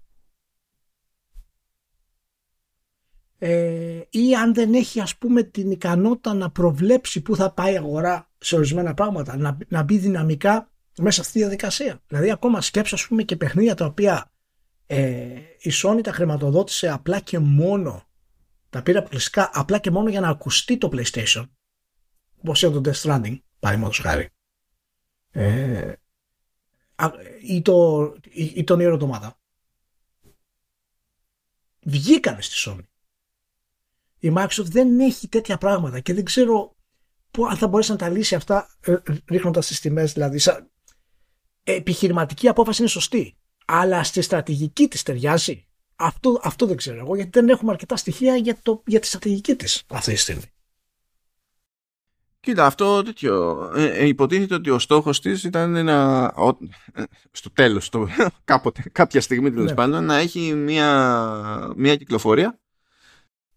ε, 3.37 4.01
ή 4.09 4.35
αν 4.35 4.53
δεν 4.53 4.73
έχει 4.73 5.01
ας 5.01 5.17
πούμε 5.17 5.43
την 5.43 5.71
ικανότητα 5.71 6.33
να 6.33 6.51
προβλέψει 6.51 7.21
πού 7.21 7.35
θα 7.35 7.51
πάει 7.51 7.73
η 7.73 7.77
αγορά 7.77 8.29
σε 8.37 8.55
ορισμένα 8.55 8.93
πράγματα, 8.93 9.37
να, 9.37 9.57
να 9.67 9.83
μπει 9.83 9.97
δυναμικά 9.97 10.71
μέσα 10.97 11.23
στη 11.23 11.39
διαδικασία. 11.39 12.01
Δηλαδή 12.07 12.31
ακόμα 12.31 12.61
σκέψω 12.61 12.95
ας 12.95 13.07
πούμε 13.07 13.23
και 13.23 13.35
παιχνίδια 13.35 13.75
τα 13.75 13.85
οποία 13.85 14.31
ε, 14.85 15.25
η 15.59 15.71
Sony 15.83 15.99
τα 16.03 16.11
χρηματοδότησε 16.11 16.89
απλά 16.89 17.19
και 17.19 17.39
μόνο 17.39 18.04
τα 18.75 18.83
πήρε 18.83 18.97
αποκλειστικά 18.97 19.49
απλά 19.53 19.79
και 19.79 19.91
μόνο 19.91 20.09
για 20.09 20.19
να 20.19 20.29
ακουστεί 20.29 20.77
το 20.77 20.89
PlayStation. 20.93 21.49
Όπως 22.37 22.61
ήταν 22.61 22.83
το 22.83 22.89
Death 22.89 23.01
Stranding 23.01 23.37
παραδείγματος 23.59 23.99
χάρη. 23.99 24.29
Ε, 25.31 25.93
ή, 27.41 27.61
το, 27.61 28.03
ή, 28.23 28.43
ή 28.55 28.63
τον 28.63 28.79
Nier 28.81 28.99
Automata 28.99 29.29
βγήκανε 31.81 32.41
στη 32.41 32.55
Sony. 32.69 32.85
Η 34.19 34.33
Microsoft 34.35 34.65
δεν 34.65 34.99
έχει 34.99 35.27
τέτοια 35.27 35.57
πράγματα 35.57 35.99
και 35.99 36.13
δεν 36.13 36.23
ξέρω 36.23 36.75
που, 37.31 37.45
αν 37.45 37.57
θα 37.57 37.67
μπορέσει 37.67 37.91
να 37.91 37.97
τα 37.97 38.09
λύσει 38.09 38.35
αυτά 38.35 38.75
ε, 38.79 38.95
ρίχνοντας 39.29 39.67
τις 39.67 39.79
τιμές 39.79 40.13
δηλαδή 40.13 40.39
επιχειρηματική 41.63 42.47
απόφαση 42.47 42.81
είναι 42.81 42.89
σωστή 42.89 43.37
αλλά 43.65 44.03
στη 44.03 44.21
στρατηγική 44.21 44.87
της 44.87 45.03
ταιριάζει 45.03 45.67
Αυτό, 45.95 46.39
αυτό 46.43 46.65
δεν 46.65 46.77
ξέρω 46.77 46.97
εγώ, 46.97 47.15
γιατί 47.15 47.29
δεν 47.39 47.49
έχουμε 47.49 47.71
αρκετά 47.71 47.95
στοιχεία 47.95 48.35
για, 48.35 48.57
το, 48.61 48.83
για 48.85 48.99
τη 48.99 49.07
στρατηγική 49.07 49.55
της 49.55 49.83
αυτή 49.87 50.11
τη 50.13 50.19
στιγμή. 50.19 50.43
Κοίτα, 52.39 52.65
αυτό 52.65 53.03
τέτοιο. 53.03 53.63
Ε, 53.75 53.85
ε, 53.85 54.07
υποτίθεται 54.07 54.55
ότι 54.55 54.69
ο 54.69 54.79
στόχος 54.79 55.21
της 55.21 55.43
ήταν 55.43 55.85
να. 55.85 56.23
Ο, 56.25 56.57
ε, 56.93 57.03
στο 57.31 57.51
τέλος, 57.51 57.91
κάποτε, 58.43 58.83
κάποια 58.91 59.21
στιγμή 59.21 59.51
τέλος 59.51 59.69
ναι. 59.69 59.75
πάντων, 59.75 60.05
να 60.05 60.15
έχει 60.15 60.53
μια, 60.53 61.73
μια 61.75 61.95
κυκλοφορία. 61.95 62.59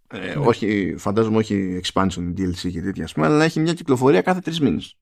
Ε, 0.07 0.19
ναι. 0.19 0.35
όχι, 0.35 0.95
φαντάζομαι 0.99 1.37
όχι 1.37 1.81
expansion, 1.85 2.35
DLC 2.37 2.71
και 2.73 2.83
τέτοια, 2.83 3.09
πούμε, 3.15 3.27
αλλά 3.27 3.37
να 3.37 3.45
έχει 3.45 3.61
μια 3.61 3.75
κυκλοφορία 3.75 4.23
κάθε 4.23 4.41
τρεις 4.41 4.61
μήνες. 4.61 4.97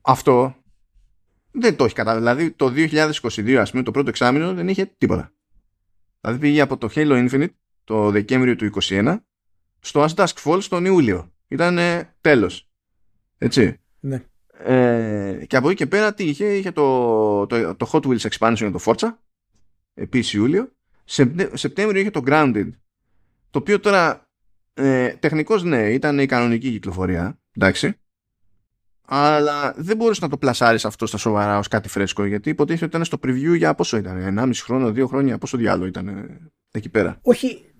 Αυτό 0.00 0.54
δεν 1.50 1.76
το 1.76 1.84
έχει 1.84 1.94
καταλάβει. 1.94 2.22
Δηλαδή 2.22 2.50
το 2.50 2.72
2022, 3.46 3.54
ας 3.54 3.70
πούμε, 3.70 3.82
το 3.82 3.90
πρώτο 3.90 4.08
εξάμεινο 4.08 4.54
δεν 4.54 4.68
είχε 4.68 4.94
τίποτα. 4.98 5.32
Δηλαδή 6.20 6.40
πήγε 6.40 6.60
από 6.60 6.76
το 6.76 6.88
Halo 6.94 7.28
Infinite 7.28 7.54
το 7.84 8.10
Δεκέμβριο 8.10 8.56
του 8.56 8.70
2021 8.82 9.16
στο 9.80 10.04
As 10.04 10.14
Dusk 10.14 10.42
Falls 10.44 10.62
τον 10.68 10.84
Ιούλιο. 10.84 11.32
Ήταν 11.48 11.78
τέλος. 12.20 12.68
Έτσι. 13.38 13.80
Ναι. 14.00 14.24
Ε, 14.64 15.44
και 15.46 15.56
από 15.56 15.68
εκεί 15.68 15.76
και 15.76 15.86
πέρα 15.86 16.14
τι 16.14 16.24
είχε, 16.24 16.56
είχε 16.56 16.70
το, 16.70 17.46
το, 17.46 17.74
το 17.74 17.90
Hot 17.92 18.02
Wheels 18.02 18.28
Expansion 18.28 18.54
για 18.56 18.70
το 18.70 18.80
Forza 18.84 19.08
επίσης 19.94 20.32
Ιούλιο. 20.32 20.72
Σεπτέμβριο 21.52 22.00
είχε 22.00 22.10
το 22.10 22.22
Grounded 22.26 22.70
το 23.50 23.58
οποίο 23.58 23.80
τώρα 23.80 24.30
ε, 24.74 25.08
τεχνικώς 25.08 25.62
ναι 25.62 25.92
ήταν 25.92 26.18
η 26.18 26.26
κανονική 26.26 26.70
κυκλοφορία 26.70 27.40
εντάξει 27.52 27.99
αλλά 29.12 29.74
δεν 29.76 29.96
μπορούσε 29.96 30.20
να 30.22 30.28
το 30.28 30.36
πλασάρεις 30.36 30.84
αυτό 30.84 31.06
στα 31.06 31.16
σοβαρά 31.16 31.58
ως 31.58 31.68
κάτι 31.68 31.88
φρέσκο 31.88 32.24
γιατί 32.24 32.50
υποτίθεται 32.50 32.84
ότι 32.84 32.96
ήταν 32.96 33.04
στο 33.04 33.18
preview 33.22 33.56
για 33.56 33.74
πόσο 33.74 33.96
ήταν 33.96 34.38
1,5 34.38 34.50
χρόνο, 34.54 34.88
2 34.88 35.06
χρόνια 35.06 35.38
πόσο 35.38 35.56
διάλογο 35.56 35.86
ήταν 35.86 36.38
εκεί 36.70 36.88
πέρα 36.88 37.18
όχι 37.22 37.70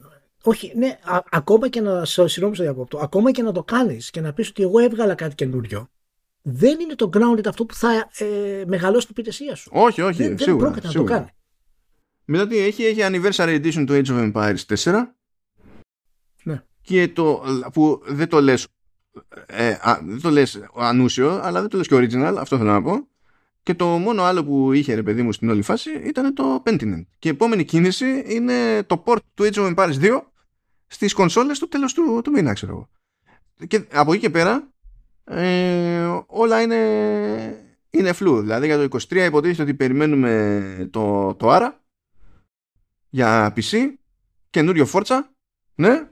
όχι, 0.42 0.72
ναι, 0.76 0.98
α, 1.02 1.18
ακόμα 1.30 1.68
και 1.68 1.80
να. 1.80 2.04
Συγγνώμη, 2.04 2.54
στο 2.54 2.64
διακόπτω. 2.64 2.98
Ακόμα 2.98 3.30
και 3.30 3.42
να 3.42 3.52
το 3.52 3.62
κάνεις 3.62 4.10
και 4.10 4.20
να 4.20 4.32
πεις 4.32 4.48
ότι 4.48 4.62
εγώ 4.62 4.78
έβγαλα 4.78 5.14
κάτι 5.14 5.34
καινούριο, 5.34 5.90
δεν 6.42 6.80
είναι 6.80 6.94
το 6.94 7.10
grounded 7.12 7.46
αυτό 7.46 7.64
που 7.64 7.74
θα 7.74 8.08
ε, 8.18 8.64
μεγαλώσει 8.66 9.06
την 9.06 9.14
υπηρεσία 9.18 9.54
σου. 9.54 9.70
Όχι, 9.72 10.00
όχι, 10.02 10.22
δεν, 10.22 10.38
σίγουρα. 10.38 10.70
Δεν 10.70 10.80
πρόκειται 10.80 10.86
να 10.86 10.92
το 10.92 11.12
κάνει. 11.12 11.28
Μετά 12.24 12.46
τι 12.46 12.58
έχει, 12.58 12.84
έχει 12.84 13.00
anniversary 13.02 13.62
edition 13.62 13.84
του 13.86 13.92
Age 13.92 14.06
of 14.06 14.32
Empires 14.32 14.76
4. 14.82 15.02
Ναι. 16.42 16.62
Και 16.82 17.08
το. 17.08 17.42
που 17.72 18.02
δεν 18.06 18.28
το 18.28 18.40
λες 18.40 18.66
ε, 19.46 19.68
α, 19.68 20.00
δεν 20.02 20.20
το 20.20 20.30
λες 20.30 20.60
ανούσιο, 20.76 21.40
αλλά 21.42 21.60
δεν 21.60 21.68
το 21.70 21.76
λες 21.76 21.86
και 21.86 21.96
original, 21.96 22.34
αυτό 22.38 22.56
θέλω 22.56 22.70
να 22.70 22.82
πω. 22.82 23.08
Και 23.62 23.74
το 23.74 23.86
μόνο 23.86 24.22
άλλο 24.22 24.44
που 24.44 24.72
είχε 24.72 24.94
ρε 24.94 25.02
παιδί 25.02 25.22
μου 25.22 25.32
στην 25.32 25.50
όλη 25.50 25.62
φάση 25.62 25.90
ήταν 25.90 26.34
το 26.34 26.62
Pentiment. 26.66 27.04
Και 27.18 27.28
η 27.28 27.30
επόμενη 27.30 27.64
κίνηση 27.64 28.24
είναι 28.26 28.82
το 28.82 29.02
port 29.06 29.18
του 29.34 29.44
Age 29.44 29.54
of 29.54 29.74
Empires 29.74 30.00
2 30.00 30.20
στις 30.86 31.12
κονσόλες 31.12 31.56
στο 31.56 31.68
τέλος 31.68 31.94
του, 31.94 32.20
του 32.24 32.30
μήνα, 32.30 32.52
ξέρω 32.52 32.72
εγώ. 32.72 32.88
Και 33.66 33.84
από 33.92 34.12
εκεί 34.12 34.20
και 34.20 34.30
πέρα 34.30 34.68
ε, 35.24 36.22
όλα 36.26 36.62
είναι, 36.62 36.76
είναι 37.90 38.12
φλού. 38.12 38.40
Δηλαδή 38.40 38.66
για 38.66 38.88
το 38.88 38.98
23 39.08 39.16
υποτίθεται 39.16 39.62
ότι 39.62 39.74
περιμένουμε 39.74 40.88
το, 40.90 41.34
το 41.34 41.48
ARA 41.50 41.70
για 43.08 43.54
PC, 43.56 43.86
καινούριο 44.50 44.86
Forza, 44.92 45.18
ναι, 45.74 46.08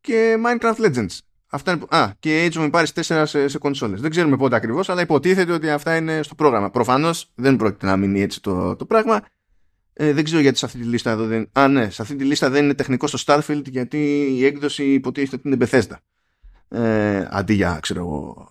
και 0.00 0.36
Minecraft 0.44 0.76
Legends. 0.76 1.18
Αυτά 1.52 1.72
είναι, 1.72 1.84
α, 1.88 2.12
και 2.18 2.48
Age 2.52 2.56
of 2.56 2.70
Empires 2.70 3.02
4 3.02 3.22
σε, 3.26 3.48
σε 3.48 3.58
κονσόλες. 3.58 4.00
Δεν 4.00 4.10
ξέρουμε 4.10 4.36
πότε 4.36 4.56
ακριβώς, 4.56 4.88
αλλά 4.88 5.00
υποτίθεται 5.00 5.52
ότι 5.52 5.70
αυτά 5.70 5.96
είναι 5.96 6.22
στο 6.22 6.34
πρόγραμμα. 6.34 6.70
Προφανώς 6.70 7.30
δεν 7.34 7.56
πρόκειται 7.56 7.86
να 7.86 7.96
μείνει 7.96 8.22
έτσι 8.22 8.42
το, 8.42 8.76
το 8.76 8.86
πράγμα. 8.86 9.22
Ε, 9.92 10.12
δεν 10.12 10.24
ξέρω 10.24 10.40
γιατί 10.40 10.58
σε 10.58 10.64
αυτή 10.64 10.78
τη 10.78 10.84
λίστα 10.84 11.10
εδώ 11.10 11.26
δεν. 11.26 11.48
Α, 11.52 11.68
ναι, 11.68 11.90
σε 11.90 12.02
αυτή 12.02 12.16
τη 12.16 12.24
λίστα 12.24 12.50
δεν 12.50 12.64
είναι 12.64 12.74
τεχνικό 12.74 13.06
στο 13.06 13.18
Starfield 13.24 13.68
γιατί 13.68 14.26
η 14.30 14.44
έκδοση 14.44 14.92
υποτίθεται 14.92 15.36
ότι 15.36 15.48
είναι 15.48 15.56
Bethesda. 15.60 15.96
Ε, 16.68 17.28
αντί 17.30 17.54
για, 17.54 17.78
ξέρω 17.82 18.00
εγώ, 18.00 18.48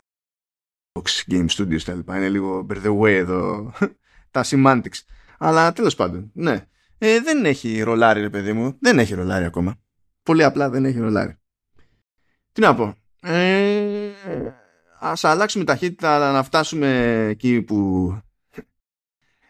Fox 0.91 1.34
Game 1.34 1.45
Studios 1.57 1.81
τα 1.81 1.93
λοιπά. 1.93 2.17
Είναι 2.17 2.30
λίγο 2.30 2.65
by 2.69 2.85
the 2.85 2.99
way 2.99 3.11
εδώ 3.11 3.71
τα 4.31 4.45
semantics. 4.45 4.99
Αλλά 5.38 5.73
τέλος 5.73 5.95
πάντων, 5.95 6.31
ναι. 6.34 6.67
Ε, 6.97 7.19
δεν 7.19 7.45
έχει 7.45 7.81
ρολάρι, 7.81 8.21
ρε 8.21 8.30
παιδί 8.30 8.53
μου. 8.53 8.77
Δεν 8.80 8.99
έχει 8.99 9.13
ρολάρι 9.13 9.45
ακόμα. 9.45 9.80
Πολύ 10.23 10.43
απλά 10.43 10.69
δεν 10.69 10.85
έχει 10.85 10.99
ρολάρι. 10.99 11.39
Τι 12.60 12.65
να 12.65 12.76
πω. 12.76 12.95
Ε, 13.22 14.11
ας 14.99 15.23
αλλάξουμε 15.23 15.64
ταχύτητα 15.64 16.15
αλλά 16.15 16.31
να 16.31 16.44
φτάσουμε 16.44 17.26
εκεί 17.30 17.61
που 17.61 18.07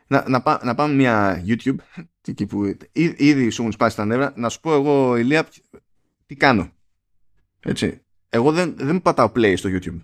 να, 0.07 0.29
να, 0.29 0.59
να 0.63 0.75
πάμε 0.75 0.93
μια 0.93 1.43
YouTube 1.47 1.75
εκεί 2.27 2.45
που 2.45 2.77
ήδη 2.93 3.49
σου 3.49 3.61
έχουν 3.61 3.73
σπάσει 3.73 3.95
τα 3.95 4.05
νεύρα. 4.05 4.33
Να 4.35 4.49
σου 4.49 4.59
πω 4.59 4.73
εγώ 4.73 5.17
Ηλία 5.17 5.47
τι 6.25 6.35
κάνω. 6.35 6.71
Έτσι. 7.59 8.01
Εγώ 8.29 8.51
δεν, 8.51 8.75
δεν 8.77 9.01
πατάω 9.01 9.31
play 9.35 9.53
στο 9.57 9.69
YouTube. 9.73 10.01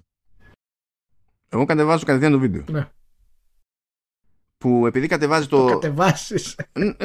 Εγώ 1.50 1.66
κατεβάζω 1.66 2.06
κατευθείαν 2.06 2.32
το 2.32 2.40
βίντεο. 2.40 2.64
Ναι. 2.70 2.90
Που 4.66 4.88
επειδή 4.88 5.08
κατεβάζει 5.08 5.48
το, 5.48 5.58
το 5.58 5.66
κατεβάσεις. 5.66 6.56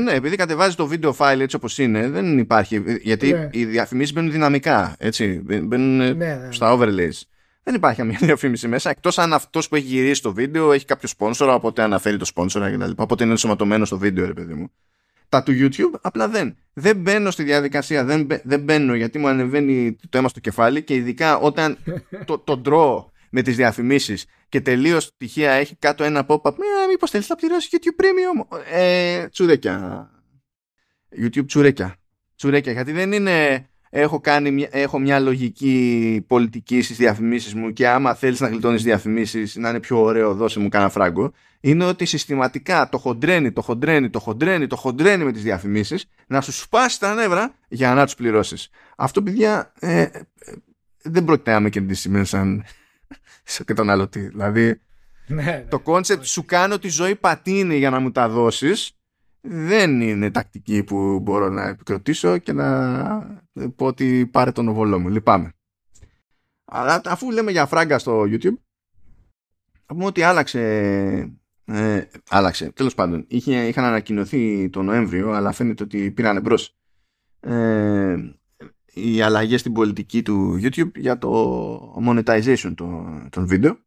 ναι, 0.03 0.13
επειδή 0.13 0.37
κατεβάζει 0.37 0.77
το 0.77 0.87
βίντεο 0.87 1.15
file 1.19 1.39
έτσι 1.41 1.57
όπως 1.57 1.79
είναι 1.79 2.09
δεν 2.09 2.39
υπάρχει 2.39 2.83
γιατί 3.03 3.33
ναι. 3.33 3.49
οι 3.53 3.65
διαφημίσεις 3.65 4.13
μπαίνουν 4.13 4.31
δυναμικά 4.31 4.95
έτσι 4.99 5.43
μπαίνουν 5.45 5.97
ναι, 5.97 6.13
ναι, 6.13 6.49
στα 6.51 6.77
overlays 6.79 7.21
δεν 7.63 7.75
υπάρχει 7.75 7.99
καμία 7.99 8.19
διαφήμιση 8.29 8.69
μέσα 8.69 8.91
εκτός 8.91 9.19
αν 9.19 9.33
αυτός 9.33 9.69
που 9.69 9.77
έχει 9.77 9.87
γυρίσει 9.87 10.23
το 10.23 10.33
βίντεο 10.33 10.73
έχει 10.73 10.85
κάποιο 10.85 11.09
σπόνσορα 11.09 11.55
οπότε 11.55 11.83
αναφέρει 11.83 12.17
το 12.17 12.25
σπόνσορα 12.25 12.71
κτλ. 12.71 12.91
Οπότε 12.97 13.23
είναι 13.23 13.33
ενσωματωμένο 13.33 13.85
στο 13.85 13.99
βίντεο 13.99 14.27
ρε 14.27 14.33
παιδί 14.33 14.55
μου. 14.55 14.71
Τα 15.29 15.43
του 15.43 15.53
YouTube 15.53 15.99
απλά 16.01 16.29
δεν. 16.29 16.57
Δεν 16.73 16.97
μπαίνω 16.97 17.31
στη 17.31 17.43
διαδικασία, 17.43 18.05
δεν, 18.05 18.27
δεν 18.43 18.61
μπαίνω 18.61 18.95
γιατί 18.95 19.19
μου 19.19 19.29
ανεβαίνει 19.29 19.97
το 20.09 20.19
αίμα 20.19 20.29
στο 20.29 20.41
κεφάλι 20.41 20.83
και 20.83 20.95
ειδικά 20.95 21.39
όταν 21.39 21.79
το, 22.29 22.39
το 22.39 22.57
ντρώ 22.57 23.13
με 23.31 23.43
τις 23.43 23.57
διαφημίσεις 23.57 24.27
και 24.49 24.61
τελείως 24.61 25.17
τυχαία 25.17 25.53
έχει 25.53 25.77
κάτω 25.77 26.05
ένα 26.05 26.27
pop-up. 26.29 26.53
Ε, 26.53 26.87
μήπως 26.89 27.11
θέλεις 27.11 27.29
να 27.29 27.37
πληρώσεις 27.37 27.71
YouTube 27.73 28.03
Premium; 28.03 28.59
Ε, 28.73 29.29
τσουρέκια. 29.29 30.11
YouTube 31.23 31.47
τσουρέκια. 31.47 31.97
Τσουρέκια 32.37 32.73
γιατί 32.73 32.93
δεν 32.93 33.13
είναι 33.13 33.69
έχω, 33.91 34.21
κάνει, 34.21 34.69
έχω 34.71 34.99
μια 34.99 35.19
λογική 35.19 36.25
πολιτική 36.27 36.83
στις 36.83 36.97
διαφημίσεις 36.97 37.55
μου 37.55 37.73
και 37.73 37.89
άμα 37.89 38.15
θέλεις 38.15 38.41
να 38.41 38.49
γλιτώνεις 38.49 38.83
διαφημίσεις 38.83 39.57
να 39.57 39.69
είναι 39.69 39.81
πιο 39.81 40.03
ωραίο 40.03 40.35
δώσε 40.35 40.61
μου 40.61 40.69
κάνα 40.69 40.89
φράγκο. 40.89 41.33
Είναι 41.61 41.85
ότι 41.85 42.05
συστηματικά 42.05 42.89
το 42.89 42.99
χοντραίνει, 42.99 43.53
το 43.53 43.61
χοντραίνει, 43.61 44.11
το 44.11 44.19
χοντραίνει, 44.19 44.67
το 44.67 44.77
χοντραίνει 44.77 45.25
με 45.25 45.33
τις 45.33 45.43
διαφημίσεις 45.43 46.07
να 46.27 46.41
σου 46.41 46.53
σπάσει 46.53 47.01
τα 47.01 47.15
νεύρα 47.15 47.55
για 47.69 47.95
να 47.95 48.05
τους 48.05 48.15
πληρώσεις. 48.15 48.69
Αυτό 48.97 49.23
παιδιά 49.23 49.73
ε, 49.79 50.01
ε, 50.01 50.11
δεν 51.03 51.25
πρόκειται 51.25 51.53
να 51.53 51.61
με 51.61 51.69
κερδίσει 51.69 52.25
σαν 52.25 53.65
καταναλωτή. 53.65 54.21
Δηλαδή 54.21 54.81
ναι, 55.27 55.43
ναι. 55.43 55.67
το 55.69 55.81
concept 55.81 56.25
σου 56.25 56.45
κάνω 56.45 56.79
τη 56.79 56.89
ζωή 56.89 57.17
πατίνι 57.17 57.77
για 57.77 57.91
να 57.91 58.01
μου 58.01 58.11
τα 58.11 58.29
δώσεις 58.29 58.95
δεν 59.41 60.01
είναι 60.01 60.31
τακτική 60.31 60.85
που 60.85 61.21
μπορώ 61.21 61.49
να 61.49 61.69
επικροτήσω 61.69 62.39
και 62.39 62.53
να 62.53 63.41
πω 63.77 63.87
ότι 63.87 64.27
πάρε 64.27 64.53
τον 64.53 64.69
οβολό 64.69 64.99
μου. 64.99 65.09
Λυπάμαι. 65.09 65.53
Αλλά 66.65 67.01
αφού 67.05 67.31
λέμε 67.31 67.51
για 67.51 67.67
φράγκα 67.67 67.99
στο 67.99 68.23
YouTube, 68.23 68.59
θα 69.87 69.95
πούμε 69.95 70.05
ότι 70.05 70.23
άλλαξε. 70.23 70.61
Ε, 71.65 72.03
άλλαξε. 72.29 72.71
Τέλος 72.71 72.95
πάντων, 72.95 73.25
είχε, 73.29 73.67
είχαν 73.67 73.85
ανακοινωθεί 73.85 74.71
το 74.71 74.83
Νοέμβριο, 74.83 75.31
αλλά 75.31 75.53
φαίνεται 75.53 75.83
ότι 75.83 76.11
πήραν 76.11 76.37
εμπρό. 76.37 76.59
Ε, 77.41 78.17
οι 78.95 79.21
αλλαγές 79.23 79.61
στην 79.61 79.73
πολιτική 79.73 80.23
του 80.23 80.61
YouTube 80.63 80.91
για 80.95 81.19
το 81.19 82.03
monetization 82.07 82.73
των, 82.75 83.29
των 83.31 83.47
βίντεο. 83.47 83.79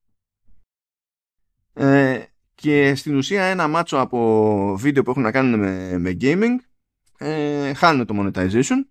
Ε, 1.74 2.24
και 2.56 2.96
στην 2.96 3.16
ουσία 3.16 3.44
ένα 3.44 3.68
μάτσο 3.68 3.98
από 3.98 4.76
βίντεο 4.78 5.04
που 5.04 5.10
έχουν 5.10 5.24
να 5.24 5.32
κάνουν 5.32 5.60
με, 5.60 5.98
με 5.98 6.18
gaming 6.22 6.56
ε, 7.18 7.74
χάνουν 7.74 8.06
το 8.06 8.16
monetization 8.18 8.86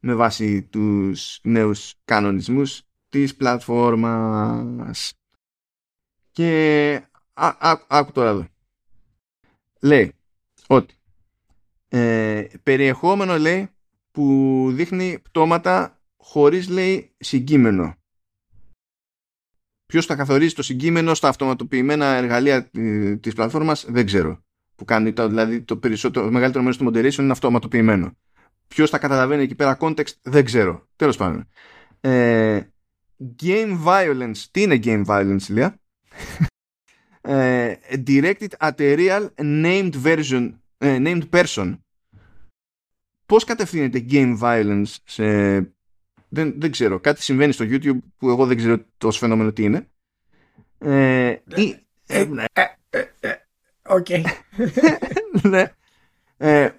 με 0.00 0.14
βάση 0.14 0.62
τους 0.62 1.40
νέους 1.42 1.94
κανονισμούς 2.04 2.82
της 3.08 3.36
πλατφόρμας. 3.36 5.12
Και 6.30 7.02
άκου 7.88 8.12
τώρα 8.12 8.28
εδώ. 8.28 8.46
Λέει 9.80 10.12
ότι 10.66 10.94
ε, 11.88 12.46
περιεχόμενο 12.62 13.38
λέει 13.38 13.68
που 14.14 14.66
δείχνει 14.72 15.18
πτώματα 15.22 16.00
χωρίς 16.16 16.68
λέει 16.68 17.14
συγκείμενο. 17.18 17.94
Ποιος 19.86 20.06
θα 20.06 20.16
καθορίζει 20.16 20.54
το 20.54 20.62
συγκείμενο 20.62 21.14
στα 21.14 21.28
αυτοματοποιημένα 21.28 22.06
εργαλεία 22.06 22.70
ε, 22.72 23.16
της 23.16 23.34
πλατφόρμας, 23.34 23.84
δεν 23.88 24.06
ξέρω. 24.06 24.44
Που 24.74 24.84
κάνει, 24.84 25.10
δηλαδή 25.10 25.62
το, 25.62 25.76
περισσότερο, 25.76 26.24
το 26.24 26.32
μεγαλύτερο 26.32 26.64
μέρος 26.64 26.78
του 26.78 26.86
moderation 26.86 27.22
είναι 27.22 27.32
αυτοματοποιημένο. 27.32 28.16
Ποιος 28.68 28.90
θα 28.90 28.98
καταλαβαίνει 28.98 29.42
εκεί 29.42 29.54
πέρα 29.54 29.76
context, 29.80 30.14
δεν 30.22 30.44
ξέρω. 30.44 30.88
Τέλος 30.96 31.16
πάντων. 31.16 31.48
Ε, 32.00 32.60
game 33.42 33.84
violence. 33.84 34.38
Τι 34.50 34.62
είναι 34.62 34.80
game 34.84 35.04
violence, 35.04 35.46
Λία; 35.48 35.80
ε, 37.20 37.74
directed 38.06 38.48
at 38.58 38.74
a 38.78 38.96
real 38.96 39.28
named 39.36 39.92
version 40.04 40.52
ε, 40.78 40.98
named 41.00 41.28
person 41.30 41.74
πώς 43.26 43.44
κατευθύνεται 43.44 44.04
game 44.10 44.38
violence 44.38 44.94
σε 45.04 45.24
δεν, 46.28 46.54
δεν 46.56 46.70
ξέρω 46.70 47.00
κάτι 47.00 47.22
συμβαίνει 47.22 47.52
στο 47.52 47.64
YouTube 47.68 47.98
που 48.16 48.28
εγώ 48.28 48.46
δεν 48.46 48.56
ξέρω 48.56 48.84
το 48.98 49.10
φαινόμενο 49.10 49.52
τι 49.52 49.62
είναι 49.62 49.88
ε, 50.78 51.36
ή, 51.54 51.76
ε, 52.06 52.24
ναι. 52.24 52.44
Οκ. 53.88 54.06
ναι. 55.42 55.72
Ε, 56.36 56.70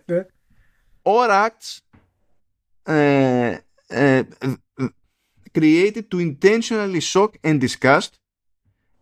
or 1.03 1.29
acts 1.29 1.79
ε, 2.83 3.57
ε, 3.87 4.23
created 5.53 6.03
to 6.09 6.19
intentionally 6.19 6.99
shock 6.99 7.31
and 7.43 7.61
disgust 7.61 8.19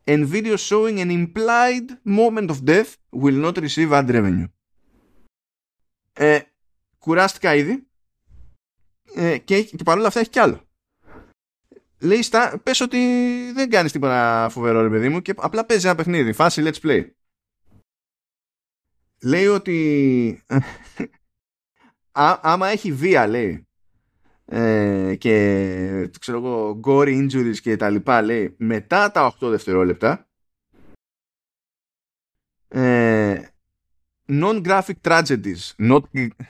and 0.06 0.28
videos 0.28 0.60
showing 0.60 1.00
an 1.00 1.12
implied 1.12 1.88
moment 2.04 2.50
of 2.50 2.64
death 2.66 2.98
will 3.12 3.40
not 3.46 3.58
receive 3.58 3.92
ad 3.92 4.10
revenue. 4.10 4.48
Ε, 6.14 6.40
κουράστηκα 7.04 7.56
ήδη 7.56 7.88
ε, 9.16 9.38
και, 9.38 9.64
και 9.64 9.84
παρόλα 9.84 10.08
αυτά 10.08 10.20
έχει 10.20 10.30
κι 10.30 10.40
άλλο. 10.40 10.68
Λέει 12.00 12.22
στα, 12.22 12.60
πες 12.64 12.80
ότι 12.80 12.98
δεν 13.54 13.70
κάνεις 13.70 13.92
τίποτα 13.92 14.48
φοβερό 14.52 14.82
ρε 14.82 14.90
παιδί 14.90 15.10
μου 15.10 15.22
και 15.22 15.34
απλά 15.38 15.66
παίζει 15.66 15.86
ένα 15.86 15.96
παιχνίδι, 15.96 16.34
φάση 16.34 16.64
let's 16.66 16.82
play. 16.88 17.10
Λέει 19.22 19.48
ότι 19.48 20.44
α, 22.12 22.40
άμα 22.42 22.68
έχει 22.68 22.92
βία 22.92 23.28
λέει 23.28 23.68
ε, 24.46 25.16
και 25.16 26.10
ξέρω 26.20 26.38
εγώ 26.38 26.80
gory 26.84 27.30
injuries 27.30 27.58
και 27.62 27.76
τα 27.76 27.90
λοιπά 27.90 28.22
λέει 28.22 28.56
μετά 28.58 29.12
τα 29.12 29.36
8 29.40 29.50
δευτερόλεπτα 29.50 30.28
ε, 32.68 33.33
non-graphic 34.28 35.02
tragedies. 35.02 35.74
Not, 35.78 36.04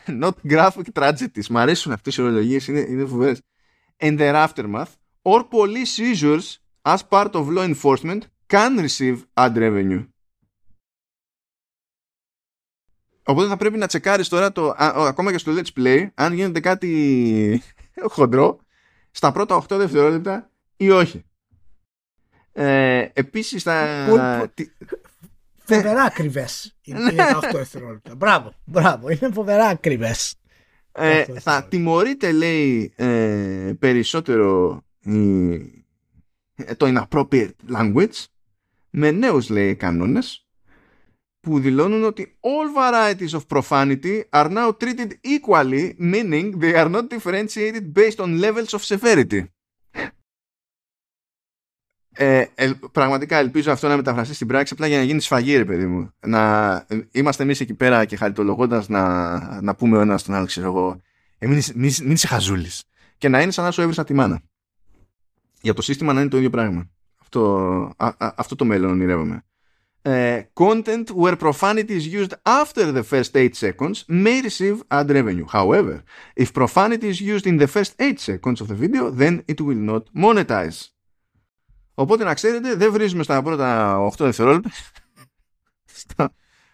not 0.07 0.35
graphic 0.47 0.91
tragedies. 0.93 1.47
Μ' 1.49 1.57
αρέσουν 1.57 1.91
αυτές 1.91 2.17
οι 2.17 2.21
ορολογίες 2.21 2.67
είναι, 2.67 2.79
είναι 2.79 3.05
φοβερές. 3.05 3.41
And 3.97 4.19
their 4.19 4.47
aftermath. 4.47 4.91
Or 5.21 5.43
police 5.43 5.95
seizures 5.97 6.59
as 6.81 6.97
part 7.09 7.33
of 7.33 7.47
law 7.49 7.73
enforcement 7.73 8.19
can 8.47 8.77
receive 8.77 9.17
ad 9.33 9.55
revenue. 9.55 10.07
Οπότε 13.25 13.47
θα 13.47 13.57
πρέπει 13.57 13.77
να 13.77 13.87
τσεκάρεις 13.87 14.27
τώρα 14.27 14.51
το, 14.51 14.69
α, 14.69 15.07
ακόμα 15.07 15.31
και 15.31 15.37
στο 15.37 15.51
Let's 15.55 15.79
Play 15.79 16.07
αν 16.13 16.33
γίνεται 16.33 16.59
κάτι 16.59 17.63
χοντρό 18.15 18.59
στα 19.11 19.31
πρώτα 19.31 19.65
8 19.69 19.77
δευτερόλεπτα 19.77 20.49
ή 20.77 20.89
όχι. 20.89 21.23
Ε, 22.51 23.07
επίσης 23.13 23.63
θα... 23.63 24.51
Φοβερά 25.65 26.03
ακριβές 26.03 26.75
είναι 26.81 27.11
τα 27.11 27.39
8 27.43 27.49
δευτερόλεπτα. 27.51 28.15
Μπράβο, 28.15 28.53
μπράβο, 28.65 29.09
είναι 29.09 29.29
φοβερά 29.33 29.65
ακριβές. 29.67 30.35
Ε, 30.91 31.23
θα 31.39 31.67
τιμωρείται 31.69 32.31
λέει 32.31 32.93
ε, 32.95 33.73
περισσότερο 33.79 34.81
το 36.77 36.93
inappropriate 36.95 37.51
language 37.75 38.25
με 38.89 39.11
νέους 39.11 39.49
λέει 39.49 39.75
κανόνες 39.75 40.47
που 41.39 41.59
δηλώνουν 41.59 42.03
ότι 42.03 42.37
all 42.39 42.77
varieties 42.79 43.39
of 43.39 43.57
profanity 43.57 44.21
are 44.29 44.49
now 44.49 44.71
treated 44.83 45.11
equally, 45.21 45.93
meaning 45.97 46.59
they 46.59 46.75
are 46.75 46.89
not 46.89 47.09
differentiated 47.09 47.93
based 47.93 48.19
on 48.19 48.39
levels 48.39 48.73
of 48.73 48.81
severity. 48.83 49.52
Ε, 52.15 52.45
πραγματικά 52.91 53.37
ελπίζω 53.37 53.71
αυτό 53.71 53.87
να 53.87 53.95
μεταφραστεί 53.95 54.33
στην 54.33 54.47
πράξη 54.47 54.73
απλά 54.73 54.87
για 54.87 54.97
να 54.97 55.03
γίνει 55.03 55.21
σφαγή 55.21 55.57
ρε 55.57 55.65
παιδί 55.65 55.85
μου. 55.85 56.13
Να 56.25 56.85
είμαστε 57.11 57.43
εμείς 57.43 57.59
εκεί 57.59 57.73
πέρα 57.73 58.05
και 58.05 58.15
χαριτολογώντας 58.15 58.89
να, 58.89 59.61
να 59.61 59.75
πούμε 59.75 59.97
ο 59.97 60.01
ένας 60.01 60.21
στον 60.21 60.35
άλλο 60.35 60.45
ξέρω 60.45 60.67
εγώ 60.67 61.01
ε, 61.37 61.47
μην, 61.47 61.61
μην, 61.75 61.93
μην 62.01 62.11
είσαι 62.11 62.27
χαζούλης 62.27 62.83
και 63.17 63.29
να 63.29 63.41
είναι 63.41 63.51
σαν 63.51 63.63
να 63.65 63.71
σου 63.71 63.81
έβρισα 63.81 64.03
τη 64.03 64.13
μάνα. 64.13 64.41
Για 65.61 65.73
το 65.73 65.81
σύστημα 65.81 66.13
να 66.13 66.21
είναι 66.21 66.29
το 66.29 66.37
ίδιο 66.37 66.49
πράγμα. 66.49 66.89
Αυτό, 67.21 67.49
α, 67.97 68.07
α, 68.07 68.33
αυτό 68.35 68.55
το 68.55 68.65
μέλλον 68.65 68.91
ονειρεύομαι. 68.91 69.43
Uh, 70.05 70.41
content 70.53 71.11
where 71.11 71.37
profanity 71.37 71.93
is 71.95 72.07
used 72.07 72.33
after 72.43 72.91
the 72.91 73.03
first 73.03 73.37
8 73.37 73.55
seconds 73.55 74.03
may 74.09 74.41
receive 74.41 74.83
ad 74.89 75.09
revenue. 75.09 75.45
However, 75.47 76.03
if 76.35 76.51
profanity 76.51 77.07
is 77.07 77.21
used 77.21 77.47
in 77.47 77.57
the 77.57 77.67
first 77.67 77.93
8 77.97 78.19
seconds 78.19 78.59
of 78.59 78.67
the 78.67 78.75
video, 78.75 79.09
then 79.09 79.43
it 79.47 79.61
will 79.61 79.77
not 79.91 80.13
monetize. 80.13 80.92
Οπότε 81.93 82.23
να 82.23 82.33
ξέρετε, 82.33 82.75
δεν 82.75 82.91
βρίζουμε 82.91 83.23
στα 83.23 83.41
πρώτα 83.41 83.97
8 84.07 84.09
δευτερόλεπτα 84.17 84.69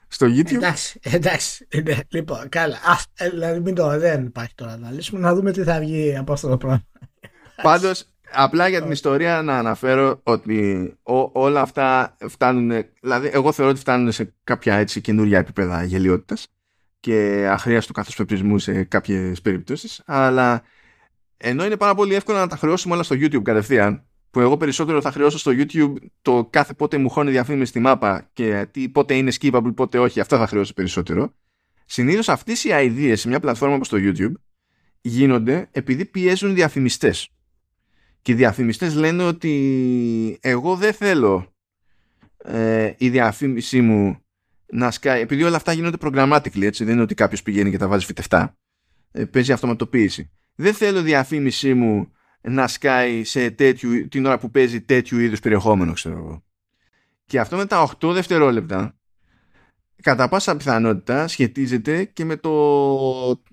στο, 0.08 0.28
YouTube. 0.28 0.54
Εντάξει, 0.54 1.00
εντάξει. 1.04 1.68
Ναι, 1.84 1.98
λοιπόν, 2.10 2.50
καλά. 2.50 2.76
Α, 2.76 2.98
ε, 3.14 3.30
δηλαδή 3.30 3.60
μην 3.60 3.76
το, 3.76 4.00
δεν 4.00 4.26
υπάρχει 4.26 4.56
τώρα 4.56 4.78
να 4.78 4.92
λύσουμε, 4.92 5.20
να 5.20 5.36
δούμε 5.36 5.52
τι 5.52 5.64
θα 5.64 5.80
βγει 5.80 6.18
από 6.18 6.34
αυτό 6.34 6.48
το 6.48 6.58
πράγμα. 6.58 6.84
Πάντως, 7.62 8.06
Απλά 8.32 8.68
για 8.68 8.82
την 8.82 8.92
ιστορία 8.92 9.42
να 9.42 9.58
αναφέρω 9.58 10.20
ότι 10.24 10.94
όλα 11.32 11.62
αυτά 11.62 12.16
φτάνουν, 12.28 12.86
δηλαδή 13.02 13.30
εγώ 13.34 13.52
θεωρώ 13.52 13.72
ότι 13.72 13.80
φτάνουν 13.80 14.12
σε 14.12 14.34
κάποια 14.44 14.76
έτσι 14.76 15.02
καινούρια 15.02 15.40
επίπεδα 15.40 15.84
γελιότητας 15.84 16.48
και 17.00 17.48
αχρίαστο 17.52 17.94
καθώς 17.94 18.16
πεπισμού 18.16 18.60
σε 18.60 18.84
κάποιες 18.84 19.42
περιπτώσεις, 19.42 20.02
αλλά 20.06 20.64
ενώ 21.38 21.66
είναι 21.66 21.78
πάρα 21.78 21.96
πολύ 21.96 22.16
εύκολο 22.16 22.38
να 22.38 22.48
τα 22.48 22.56
χρεώσουμε 22.56 22.94
όλα 22.94 23.04
στο 23.04 23.16
YouTube 23.16 23.42
κατευθείαν, 23.42 24.06
που 24.32 24.40
εγώ 24.40 24.58
περισσότερο 24.58 25.02
θα 25.02 25.12
χρεώσω 25.12 25.38
στο 25.38 25.52
YouTube 25.56 25.94
το 26.22 26.48
κάθε 26.50 26.74
πότε 26.74 26.98
μου 26.98 27.10
χώνει 27.10 27.32
διαφήμιση 27.32 27.70
στη 27.70 27.80
μάπα 27.80 28.30
και 28.34 28.68
τι, 28.72 28.90
πότε 28.90 29.14
είναι 29.16 29.32
skippable, 29.40 29.72
πότε 29.76 30.00
όχι, 30.00 30.20
αυτά 30.20 30.38
θα 30.38 30.48
χρεώσω 30.48 30.74
περισσότερο. 30.74 31.34
Συνήθως 31.86 32.30
αυτές 32.30 32.64
οι 32.64 32.70
ideas 32.72 33.14
σε 33.16 33.28
μια 33.28 33.40
πλατφόρμα 33.40 33.76
όπως 33.76 33.90
το 33.90 33.98
YouTube 34.00 34.34
γίνονται 35.02 35.70
επειδή 35.72 36.06
πιέζουν 36.06 36.54
διαφημιστές 36.54 37.30
και 38.22 38.32
οι 38.32 38.36
διαφημιστές 38.36 38.96
λένε 38.96 39.24
ότι 39.24 40.38
εγώ 40.42 40.76
δεν 40.76 40.94
θέλω 40.94 41.54
ε, 42.38 42.94
η 42.98 43.10
διαφήμιση 43.10 43.82
μου 43.82 44.20
να 44.72 44.92
σκάει, 44.92 45.22
επειδή 45.22 45.44
όλα 45.44 45.56
αυτά 45.56 45.72
γίνονται 45.72 45.98
programmatically, 46.02 46.62
έτσι, 46.64 46.84
δεν 46.84 46.94
είναι 46.94 47.02
ότι 47.02 47.16
κάποιος 47.16 47.44
πηγαίνει 47.44 47.70
και 47.70 47.78
τα 47.78 47.88
βάζει 47.88 48.06
φυτευτά, 48.06 48.58
ε, 49.12 49.26
παίζει 49.26 49.52
αυτοματοποίηση. 49.52 50.32
Δεν 50.56 50.74
θέλω 50.74 51.00
η 51.00 51.04
διαφήμιση 51.04 51.74
μου 51.74 52.12
να 52.42 52.68
σκάει 52.68 53.24
σε 53.24 53.52
τέτοιου, 53.52 54.08
την 54.08 54.26
ώρα 54.26 54.40
που 54.40 54.52
παίζει 54.52 54.82
τέτοιου 54.82 55.20
είδους 55.20 55.40
περιεχόμενο, 55.40 55.94
ξέρω 55.94 56.18
εγώ. 56.18 56.44
Και 57.26 57.40
αυτό 57.40 57.58
με 57.58 57.66
τα 57.66 57.90
8 58.02 58.12
δευτερόλεπτα, 58.14 58.98
κατά 60.02 60.30
πάσα 60.30 60.58
πιθανότητα 60.58 61.28
σχετίζεται 61.28 62.04
και 62.04 62.26
με 62.26 62.36
το 62.36 62.52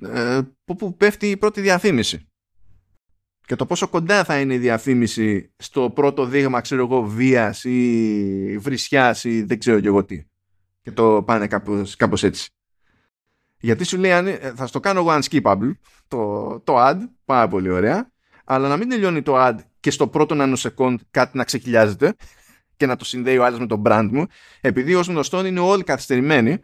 ε, 0.02 0.40
που 0.64 0.96
πέφτει 0.96 1.30
η 1.30 1.36
πρώτη 1.36 1.60
διαφήμιση 1.60 2.28
και 3.46 3.56
το 3.56 3.66
πόσο 3.66 3.88
κοντά 3.88 4.24
θα 4.24 4.40
είναι 4.40 4.54
η 4.54 4.58
διαφήμιση 4.58 5.52
στο 5.56 5.90
πρώτο 5.90 6.26
δείγμα, 6.26 6.60
ξέρω 6.60 6.82
εγώ, 6.82 7.02
βίας 7.02 7.64
ή 7.64 8.58
βρισιάς 8.58 9.24
ή 9.24 9.42
δεν 9.42 9.58
ξέρω 9.58 9.80
και 9.80 9.86
εγώ 9.86 10.04
τι. 10.04 10.24
Και 10.82 10.92
το 10.92 11.22
πάνε 11.26 11.46
κάπως, 11.46 11.96
κάπως 11.96 12.22
έτσι. 12.22 12.50
Γιατί 13.58 13.84
σου 13.84 13.98
λέει, 13.98 14.38
θα 14.54 14.66
στο 14.66 14.80
κάνω 14.80 15.00
εγώ 15.00 15.18
unskippable, 15.20 15.70
το, 16.08 16.60
το 16.60 16.74
ad, 16.78 16.96
πάρα 17.24 17.48
πολύ 17.48 17.70
ωραία, 17.70 18.12
αλλά 18.48 18.68
να 18.68 18.76
μην 18.76 18.88
τελειώνει 18.88 19.22
το 19.22 19.34
ad 19.46 19.56
και 19.80 19.90
στο 19.90 20.08
πρώτο 20.08 20.36
nanosecond 20.38 20.96
κάτι 21.10 21.36
να 21.36 21.44
ξεκυλιάζεται 21.44 22.14
και 22.76 22.86
να 22.86 22.96
το 22.96 23.04
συνδέει 23.04 23.38
ο 23.38 23.44
άλλος 23.44 23.58
με 23.58 23.66
το 23.66 23.82
brand 23.84 24.08
μου, 24.12 24.26
επειδή 24.60 24.94
ως 24.94 25.06
γνωστόν 25.06 25.46
είναι 25.46 25.60
όλοι 25.60 25.82
καθυστερημένοι 25.82 26.58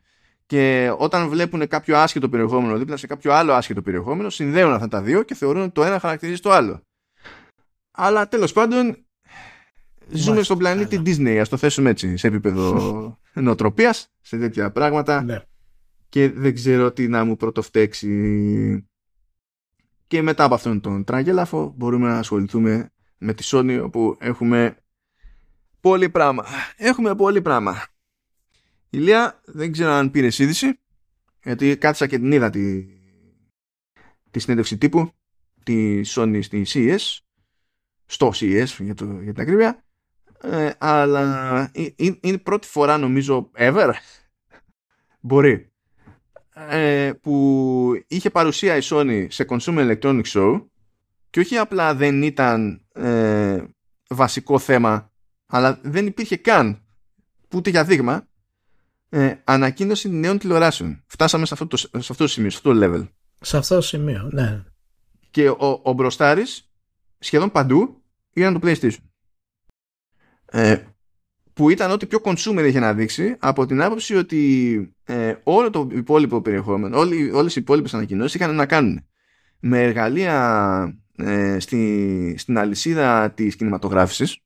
και 0.47 0.93
όταν 0.99 1.29
βλέπουν 1.29 1.69
κάποιο 1.69 1.97
άσχετο 1.97 2.29
περιεχόμενο 2.29 2.79
δίπλα 2.79 2.97
σε 2.97 3.07
κάποιο 3.07 3.33
άλλο 3.33 3.53
άσχετο 3.53 3.83
περιεχόμενο, 3.83 4.31
συνδέουν 4.31 4.73
αυτά 4.73 4.89
τα 4.89 5.03
δύο 5.03 5.23
και 5.23 5.35
θεωρούν 5.35 5.63
ότι 5.63 5.73
το 5.73 5.85
ένα 5.85 5.99
χαρακτηρίζει 5.99 6.41
το 6.41 6.51
άλλο. 6.51 6.83
Αλλά 7.91 8.29
τέλος 8.29 8.53
πάντων, 8.53 8.97
ζούμε 10.11 10.43
στον 10.43 10.59
πλανήτη 10.59 11.03
Disney, 11.07 11.37
ας 11.37 11.49
το 11.49 11.57
θέσουμε 11.57 11.91
έτσι, 11.91 12.17
σε 12.17 12.27
επίπεδο 12.27 13.19
νοοτροπίας, 13.35 14.09
σε 14.21 14.39
τέτοια 14.39 14.71
πράγματα. 14.71 15.23
Ναι. 15.23 15.43
Και 16.09 16.31
δεν 16.31 16.55
ξέρω 16.55 16.93
τι 16.93 17.09
να 17.09 17.25
μου 17.25 17.37
πρωτοφτέξει. 17.37 18.09
Και 20.13 20.23
μετά 20.23 20.45
από 20.45 20.55
αυτόν 20.55 20.81
τον 20.81 21.05
τραγελάφο 21.05 21.75
μπορούμε 21.77 22.09
να 22.09 22.19
ασχοληθούμε 22.19 22.91
με 23.19 23.35
τη 23.35 23.49
Sony 23.51 23.81
όπου 23.85 24.17
έχουμε 24.21 24.77
πολύ 25.81 26.09
πράγμα. 26.09 26.45
Έχουμε 26.77 27.15
πολύ 27.15 27.43
πράγμα. 27.43 27.87
Ηλία, 28.91 29.41
δεν 29.45 29.73
ξέρω 29.73 29.91
αν 29.91 30.11
πήρες 30.11 30.39
είδηση, 30.39 30.81
γιατί 31.43 31.77
κάθισα 31.77 32.07
και 32.07 32.19
την 32.19 32.33
είδα 32.33 32.51
τη, 32.51 32.85
τη 34.31 34.39
συνέντευξη 34.39 34.79
τύπου 34.79 35.13
τη 35.63 36.01
Sony 36.07 36.39
στη 36.43 36.67
CES, 36.69 37.19
στο 38.07 38.33
CES 38.35 38.67
για, 38.79 38.95
το, 38.95 39.21
για 39.23 39.33
την 39.33 39.43
ακρίβεια, 39.43 39.85
ε, 40.43 40.71
αλλά 40.79 41.71
είναι, 41.73 42.19
είναι 42.21 42.39
πρώτη 42.39 42.67
φορά 42.67 42.99
νομίζω 42.99 43.51
ever, 43.55 43.93
μπορεί, 45.21 45.72
ε, 46.55 47.13
που 47.21 48.05
είχε 48.07 48.31
παρουσία 48.31 48.77
η 48.77 48.81
Sony 48.83 49.27
σε 49.31 49.47
Consumer 49.49 49.97
Electronics 49.99 50.25
Show 50.33 50.65
και 51.31 51.41
όχι 51.41 51.57
απλά 51.57 51.95
δεν 51.95 52.23
ήταν 52.23 52.87
ε, 52.93 53.65
βασικό 54.09 54.59
θέμα, 54.59 55.13
αλλά 55.47 55.79
δεν 55.83 56.07
υπήρχε 56.07 56.37
καν 56.37 56.83
ούτε 57.55 57.71
για 57.71 57.85
δείγμα 57.85 58.27
ε, 59.09 59.35
ανακοίνωση 59.45 60.09
νέων 60.09 60.39
τηλεοράσεων. 60.39 61.03
Φτάσαμε 61.07 61.47
σε 61.47 61.55
αυτό 61.55 61.67
το, 61.67 61.77
σε 61.77 61.89
αυτό 61.95 62.15
το 62.15 62.27
σημείο, 62.27 62.51
σε 62.51 62.57
αυτό 62.57 62.73
το 62.73 62.81
level. 62.83 63.09
Σε 63.41 63.57
αυτό 63.57 63.75
το 63.75 63.81
σημείο, 63.81 64.29
ναι. 64.33 64.65
Και 65.31 65.49
ο, 65.49 65.81
ο 65.83 65.93
μπροστάρης 65.93 66.71
σχεδόν 67.19 67.51
παντού 67.51 68.03
ήταν 68.33 68.61
το 68.61 68.69
PlayStation. 68.69 68.97
Ε, 70.45 70.83
που 71.53 71.71
ήταν 71.71 71.91
ό,τι 71.91 72.07
πιο 72.07 72.21
consumer 72.23 72.65
είχε 72.67 72.79
να 72.79 72.95
δείξει 72.95 73.37
από 73.39 73.67
την 73.67 73.83
άποψη 73.83 74.15
ότι 74.15 74.95
ε, 75.05 75.35
όλο 75.43 75.71
το 75.71 75.89
υπόλοιπο 75.93 76.41
περιεχόμενο, 76.41 76.99
όλοι, 76.99 77.31
όλες 77.31 77.57
οι 77.57 77.61
υπόλοιπες 77.61 77.95
ανακοινώσεις 77.95 78.35
είχαν 78.35 78.55
να 78.55 78.67
κάνουν 78.67 79.07
με 79.59 79.83
εργαλεία 79.83 80.99
ε, 81.17 81.59
στη, 81.59 82.35
στην 82.39 82.59
αλυσίδα 82.59 83.31
της 83.31 83.57
κινηματογράφησης 83.57 84.39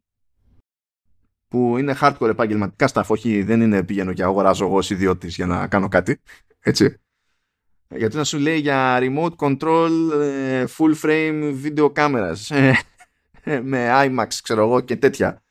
που 1.48 1.78
είναι 1.78 1.96
hardcore 2.00 2.28
επαγγελματικά 2.28 2.88
staff, 2.92 3.06
όχι 3.06 3.42
δεν 3.42 3.60
είναι 3.60 3.82
πηγαίνω 3.82 4.12
και 4.12 4.22
αγοράζω 4.22 4.64
εγώ 4.64 4.76
ως 4.76 4.90
ιδιώτης 4.90 5.34
για 5.34 5.46
να 5.46 5.66
κάνω 5.66 5.88
κάτι, 5.88 6.20
έτσι. 6.60 7.00
Γιατί 7.88 8.16
να 8.16 8.24
σου 8.24 8.38
λέει 8.38 8.58
για 8.58 8.98
remote 9.00 9.36
control 9.36 9.90
ε, 10.22 10.64
full 10.76 10.94
frame 11.02 11.54
video 11.64 11.92
cameras 11.92 12.56
ε, 13.44 13.60
με 13.60 13.88
IMAX 13.90 14.28
ξέρω 14.42 14.62
εγώ 14.62 14.80
και 14.80 14.96
τέτοια 14.96 15.45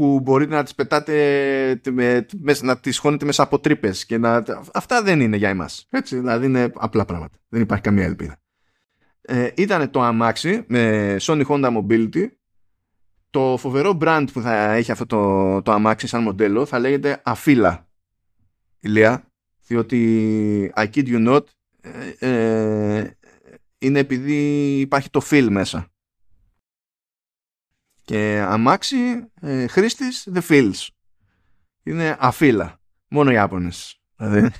που 0.00 0.20
μπορείτε 0.20 0.54
να 0.54 0.62
τις 0.62 0.74
πετάτε 0.74 1.80
με, 1.90 2.26
να 2.60 2.78
τις 2.78 2.98
χώνετε 2.98 3.24
μέσα 3.24 3.42
από 3.42 3.58
τρύπες 3.58 4.06
και 4.06 4.18
να... 4.18 4.44
Αυτά 4.72 5.02
δεν 5.02 5.20
είναι 5.20 5.36
για 5.36 5.48
εμάς. 5.48 5.86
Έτσι, 5.90 6.16
δηλαδή 6.16 6.46
είναι 6.46 6.72
απλά 6.74 7.04
πράγματα. 7.04 7.38
Δεν 7.48 7.60
υπάρχει 7.60 7.82
καμία 7.82 8.04
ελπίδα. 8.04 8.36
Ε, 9.20 9.50
ήταν 9.56 9.90
το 9.90 10.02
αμάξι 10.02 10.64
με 10.68 11.16
Sony 11.20 11.46
Honda 11.46 11.76
Mobility 11.76 12.26
το 13.30 13.56
φοβερό 13.58 13.98
brand 14.00 14.24
που 14.32 14.40
θα 14.40 14.72
έχει 14.72 14.90
αυτό 14.90 15.06
το, 15.06 15.62
το 15.62 15.72
αμάξι 15.72 16.06
σαν 16.06 16.22
μοντέλο 16.22 16.64
θα 16.64 16.78
λέγεται 16.78 17.20
Αφίλα 17.24 17.88
ηλία 18.80 19.30
διότι 19.66 20.72
I 20.76 20.84
kid 20.94 21.06
you 21.06 21.28
not 21.28 21.44
ε, 21.80 22.28
ε, 22.28 23.10
είναι 23.78 23.98
επειδή 23.98 24.34
υπάρχει 24.80 25.10
το 25.10 25.20
feel 25.30 25.46
μέσα 25.50 25.90
και 28.04 28.44
αμάξι 28.46 28.96
ε, 29.40 29.66
χρήστης 29.66 30.28
the 30.34 30.40
feels 30.48 30.86
είναι 31.82 32.16
αφίλα 32.18 32.80
μόνο 33.08 33.30
οι 33.30 33.34
Ιάπωνες 33.34 34.00
δηλαδή 34.16 34.50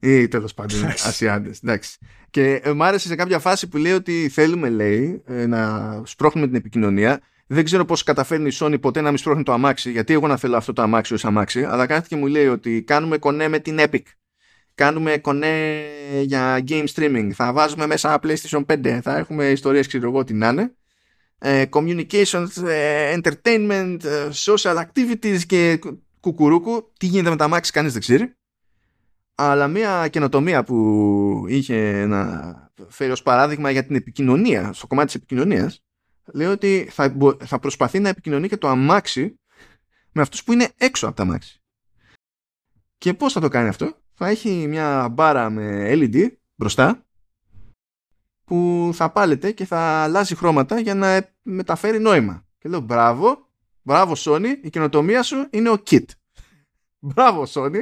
ή 0.00 0.28
τέλος 0.28 0.54
πάντων 0.54 0.84
Ασιάτε. 0.84 1.50
Εντάξει. 1.62 1.98
Και 2.30 2.60
ε, 2.64 2.72
μ' 2.72 2.82
άρεσε 2.82 3.08
σε 3.08 3.14
κάποια 3.14 3.38
φάση 3.38 3.68
που 3.68 3.76
λέει 3.76 3.92
ότι 3.92 4.28
θέλουμε, 4.28 4.68
λέει, 4.68 5.22
ε, 5.26 5.46
να 5.46 6.02
σπρώχνουμε 6.04 6.46
την 6.46 6.56
επικοινωνία. 6.56 7.20
Δεν 7.46 7.64
ξέρω 7.64 7.84
πώς 7.84 8.02
καταφέρνει 8.02 8.48
η 8.48 8.52
Sony 8.54 8.80
ποτέ 8.80 9.00
να 9.00 9.08
μην 9.08 9.18
σπρώχνει 9.18 9.42
το 9.42 9.52
αμάξι, 9.52 9.90
γιατί 9.90 10.12
εγώ 10.12 10.26
να 10.26 10.36
θέλω 10.36 10.56
αυτό 10.56 10.72
το 10.72 10.82
αμάξι 10.82 11.14
ως 11.14 11.24
αμάξι, 11.24 11.64
αλλά 11.64 11.86
κάτι 11.86 12.08
και 12.08 12.16
μου 12.16 12.26
λέει 12.26 12.46
ότι 12.46 12.82
κάνουμε 12.82 13.18
κονέ 13.18 13.48
με 13.48 13.58
την 13.58 13.76
Epic. 13.80 14.02
Κάνουμε 14.74 15.18
κονέ 15.18 15.82
για 16.22 16.64
game 16.68 16.86
streaming. 16.94 17.30
Θα 17.34 17.52
βάζουμε 17.52 17.86
μέσα 17.86 18.18
PlayStation 18.22 18.64
5. 18.66 18.98
Θα 19.02 19.16
έχουμε 19.16 19.44
ιστορίες, 19.44 19.86
ξέρω 19.86 20.08
εγώ 20.08 20.24
τι 20.24 20.34
να 20.34 20.48
είναι. 20.48 20.74
Ε, 21.42 21.64
communications, 21.70 22.48
entertainment, 23.14 23.98
social 24.44 24.84
activities 24.84 25.40
και 25.46 25.80
κουκουρούκου. 26.20 26.92
Τι 26.98 27.06
γίνεται 27.06 27.30
με 27.30 27.36
τα 27.36 27.44
αμάξι, 27.44 27.72
κανείς 27.72 27.92
δεν 27.92 28.00
ξέρει 28.00 28.34
αλλά 29.42 29.68
μια 29.68 30.08
καινοτομία 30.08 30.64
που 30.64 31.44
είχε 31.48 32.06
να 32.06 32.70
φέρει 32.88 33.10
ως 33.10 33.22
παράδειγμα 33.22 33.70
για 33.70 33.86
την 33.86 33.96
επικοινωνία, 33.96 34.72
στο 34.72 34.86
κομμάτι 34.86 35.06
της 35.06 35.14
επικοινωνίας, 35.14 35.84
λέει 36.32 36.46
ότι 36.46 36.88
θα, 36.90 37.16
θα 37.44 37.58
προσπαθεί 37.58 37.98
να 38.00 38.08
επικοινωνεί 38.08 38.48
και 38.48 38.56
το 38.56 38.68
αμάξι 38.68 39.40
με 40.12 40.22
αυτούς 40.22 40.44
που 40.44 40.52
είναι 40.52 40.68
έξω 40.76 41.06
από 41.06 41.16
τα 41.16 41.22
αμάξι. 41.22 41.62
Και 42.98 43.14
πώς 43.14 43.32
θα 43.32 43.40
το 43.40 43.48
κάνει 43.48 43.68
αυτό; 43.68 43.96
Θα 44.14 44.28
έχει 44.28 44.66
μια 44.68 45.08
μπάρα 45.08 45.50
με 45.50 45.90
LED 45.92 46.28
μπροστά 46.54 47.06
που 48.50 48.90
θα 48.92 49.10
πάλεται 49.10 49.52
και 49.52 49.64
θα 49.64 49.78
αλλάζει 49.78 50.34
χρώματα 50.34 50.80
για 50.80 50.94
να 50.94 51.28
μεταφέρει 51.42 51.98
νόημα. 51.98 52.44
Και 52.58 52.68
λέω 52.68 52.80
μπράβο, 52.80 53.46
μπράβο 53.82 54.14
Sony, 54.16 54.54
η 54.62 54.70
καινοτομία 54.70 55.22
σου 55.22 55.46
είναι 55.50 55.70
ο 55.70 55.82
kit. 55.90 56.04
Μπράβο 56.98 57.46
Sony, 57.54 57.80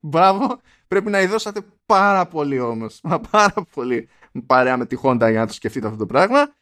μπράβο, 0.00 0.60
Πρέπει 0.88 1.10
να 1.10 1.20
ειδώσατε 1.20 1.60
πάρα 1.86 2.26
πολύ 2.26 2.60
όμως. 2.60 3.00
Μα 3.02 3.20
πάρα 3.20 3.66
πολύ 3.74 4.08
παρέα 4.46 4.76
με 4.76 4.86
τη 4.86 4.96
Honda 5.02 5.28
για 5.30 5.40
να 5.40 5.46
το 5.46 5.52
σκεφτείτε 5.52 5.86
αυτό 5.86 5.98
το 5.98 6.06
πράγμα. 6.06 6.54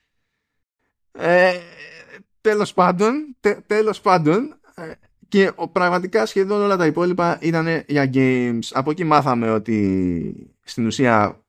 Ε, 1.13 1.59
τέλος 2.41 2.73
πάντων, 2.73 3.37
τέλος 3.67 4.01
πάντων, 4.01 4.61
ε, 4.75 4.93
και 5.29 5.53
πραγματικά 5.73 6.27
σχεδόν 6.27 6.63
όλα 6.63 6.77
τα 6.77 6.87
υπόλοιπα 6.87 7.39
ήταν 7.41 7.85
για 7.87 8.11
games. 8.15 8.69
Από 8.73 8.91
εκεί 8.91 9.05
μάθαμε 9.05 9.51
ότι 9.51 10.51
στην 10.63 10.87
ουσία 10.87 11.45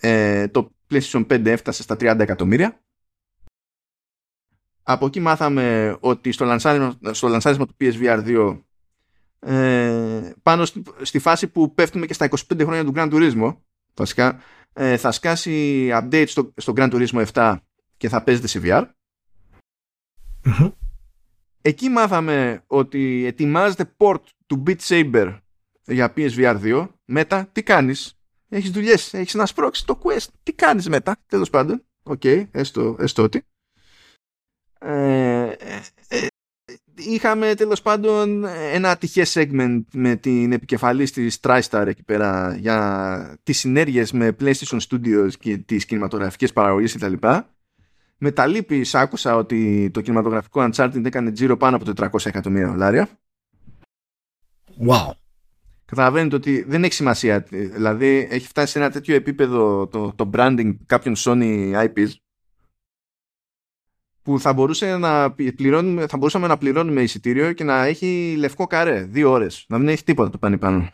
ε, 0.00 0.48
το 0.48 0.70
PlayStation 0.92 1.26
5 1.26 1.46
έφτασε 1.46 1.82
στα 1.82 1.94
30 1.94 2.18
εκατομμύρια. 2.18 2.80
Από 4.82 5.06
εκεί 5.06 5.20
μάθαμε 5.20 5.96
ότι 6.00 6.32
στο 6.32 6.44
λανσάρισμα, 6.44 6.98
στο 7.10 7.28
λανσάρισμα 7.28 7.66
του 7.66 7.76
PSVR 7.80 8.24
2 8.26 8.60
ε, 9.38 10.32
πάνω 10.42 10.64
στη, 11.02 11.18
φάση 11.18 11.48
που 11.48 11.74
πέφτουμε 11.74 12.06
και 12.06 12.14
στα 12.14 12.28
25 12.28 12.60
χρόνια 12.62 12.84
του 12.84 12.92
Grand 12.94 13.12
Turismo 13.12 13.56
βασικά 13.94 14.40
ε, 14.72 14.96
θα 14.96 15.12
σκάσει 15.12 15.88
update 15.92 16.24
στο, 16.26 16.52
στο 16.56 16.72
Gran 16.76 16.92
Turismo 16.92 17.24
7 17.32 17.56
και 17.96 18.08
θα 18.08 18.22
παίζεται 18.22 18.46
σε 18.46 18.60
VR 18.62 18.84
εκεί 21.62 21.88
μάθαμε 21.88 22.64
ότι 22.66 23.24
ετοιμάζεται 23.26 23.94
port 23.96 24.22
του 24.46 24.62
Beat 24.66 24.78
Saber 24.78 25.38
για 25.84 26.12
PSVR 26.16 26.60
2 26.62 26.88
μετά 27.04 27.48
τι 27.52 27.62
κάνεις; 27.62 28.21
Έχεις 28.52 28.70
δουλειές, 28.70 29.14
έχεις 29.14 29.34
να 29.34 29.46
σπρώξεις 29.46 29.84
το 29.84 30.00
Quest 30.02 30.26
τι 30.42 30.52
κάνεις 30.52 30.88
μετά, 30.88 31.16
τέλος 31.26 31.50
πάντων 31.50 31.84
οκ, 32.02 32.20
okay, 32.24 32.46
έστω, 32.50 32.96
έστω 32.98 33.22
ότι 33.22 33.42
ε, 34.78 35.52
ε, 36.08 36.26
είχαμε 36.94 37.54
τέλος 37.54 37.82
πάντων 37.82 38.44
ένα 38.72 38.90
ατυχές 38.90 39.36
segment 39.38 39.82
με 39.92 40.16
την 40.16 40.52
επικεφαλής 40.52 41.12
της 41.12 41.38
TriStar 41.42 41.84
εκεί 41.86 42.02
πέρα 42.02 42.56
για 42.56 43.38
τις 43.42 43.58
συνέργειες 43.58 44.12
με 44.12 44.36
PlayStation 44.40 44.78
Studios 44.88 45.30
και 45.38 45.56
τις 45.56 45.84
κινηματογραφικές 45.84 46.52
παραγωγές 46.52 46.92
κτλ. 46.92 47.14
Με 48.18 48.30
τα 48.30 48.46
λύπης 48.46 48.94
άκουσα 48.94 49.36
ότι 49.36 49.90
το 49.92 50.00
κινηματογραφικό 50.00 50.68
Uncharted 50.72 51.04
έκανε 51.04 51.30
τζίρο 51.30 51.56
πάνω 51.56 51.76
από 51.76 51.92
400 51.96 52.26
εκατομμύρια 52.26 52.68
δολάρια. 52.68 53.08
Wow. 54.88 55.21
Καταλαβαίνετε 55.92 56.36
ότι 56.36 56.62
δεν 56.62 56.84
έχει 56.84 56.92
σημασία. 56.92 57.40
Δηλαδή 57.50 58.28
έχει 58.30 58.46
φτάσει 58.46 58.72
σε 58.72 58.78
ένα 58.78 58.90
τέτοιο 58.90 59.14
επίπεδο 59.14 59.86
το, 59.86 60.12
το 60.16 60.30
branding 60.32 60.76
κάποιων 60.86 61.14
Sony 61.18 61.84
IPs 61.84 62.08
που 64.22 64.40
θα, 64.40 64.52
μπορούσε 64.52 64.96
να 64.96 65.32
πληρώνουμε, 65.32 66.06
θα 66.06 66.16
μπορούσαμε 66.16 66.46
να 66.46 66.58
πληρώνουμε 66.58 67.02
εισιτήριο 67.02 67.52
και 67.52 67.64
να 67.64 67.84
έχει 67.84 68.34
λευκό 68.38 68.66
καρέ, 68.66 69.02
δύο 69.02 69.30
ώρες. 69.30 69.64
Να 69.68 69.78
μην 69.78 69.88
έχει 69.88 70.04
τίποτα 70.04 70.30
το 70.30 70.38
πάνε 70.38 70.58
πάνω. 70.58 70.88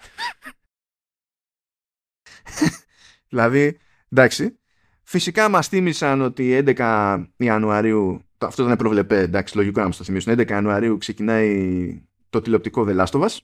δηλαδή, 3.31 3.79
εντάξει. 4.09 4.59
Φυσικά 5.03 5.49
μας 5.49 5.69
θύμισαν 5.69 6.21
ότι 6.21 6.63
11 6.67 7.25
Ιανουαρίου, 7.37 8.23
αυτό 8.39 8.65
δεν 8.65 8.77
προβλεπέ, 8.77 9.19
εντάξει, 9.19 9.57
λογικό 9.57 9.81
να 9.81 9.87
μας 9.87 9.97
το 9.97 10.05
θυμίσουν, 10.05 10.33
11 10.39 10.49
Ιανουαρίου 10.49 10.99
ξεκινάει 10.99 12.03
το 12.31 12.41
τηλεοπτικό 12.41 12.87
The 12.89 13.05
Last 13.05 13.21
of 13.21 13.29
Us. 13.29 13.37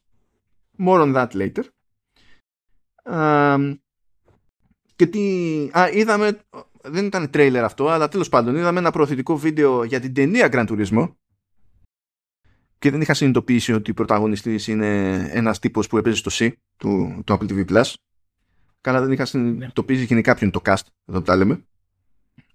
More 0.79 1.01
on 1.01 1.15
that 1.15 1.29
later. 1.33 1.65
και 4.97 5.07
τι... 5.07 5.21
Α, 5.79 5.89
είδαμε 5.93 6.41
δεν 6.83 7.05
ήταν 7.07 7.31
τρέιλερ 7.31 7.65
αυτό, 7.65 7.89
αλλά 7.89 8.09
τέλος 8.09 8.29
πάντων 8.29 8.57
είδαμε 8.57 8.79
ένα 8.79 8.91
προωθητικό 8.91 9.37
βίντεο 9.37 9.85
για 9.85 10.01
την 10.01 10.15
ταινία 10.15 10.49
Grand 10.53 10.67
Turismo 10.67 11.15
και 12.79 12.91
δεν 12.91 13.01
είχα 13.01 13.15
συνειδητοποιήσει 13.15 13.73
ότι 13.73 13.91
ο 13.91 13.95
πρωταγωνιστής 13.95 14.67
είναι 14.67 15.15
ένας 15.33 15.59
τύπος 15.59 15.87
που 15.87 15.99
έπαιζε 15.99 16.17
στο 16.17 16.31
C 16.33 16.53
του, 16.77 17.23
του 17.27 17.39
Apple 17.39 17.51
TV 17.51 17.67
Plus. 17.71 17.93
Καλά 18.81 19.01
δεν 19.01 19.13
είχα 19.13 19.25
συνειδητοποιήσει 19.25 20.07
και 20.07 20.13
είναι 20.13 20.23
κάποιον 20.23 20.51
το 20.51 20.61
cast, 20.65 20.87
εδώ 21.07 21.19
που 21.19 21.25
τα 21.25 21.37
λέμε. 21.37 21.65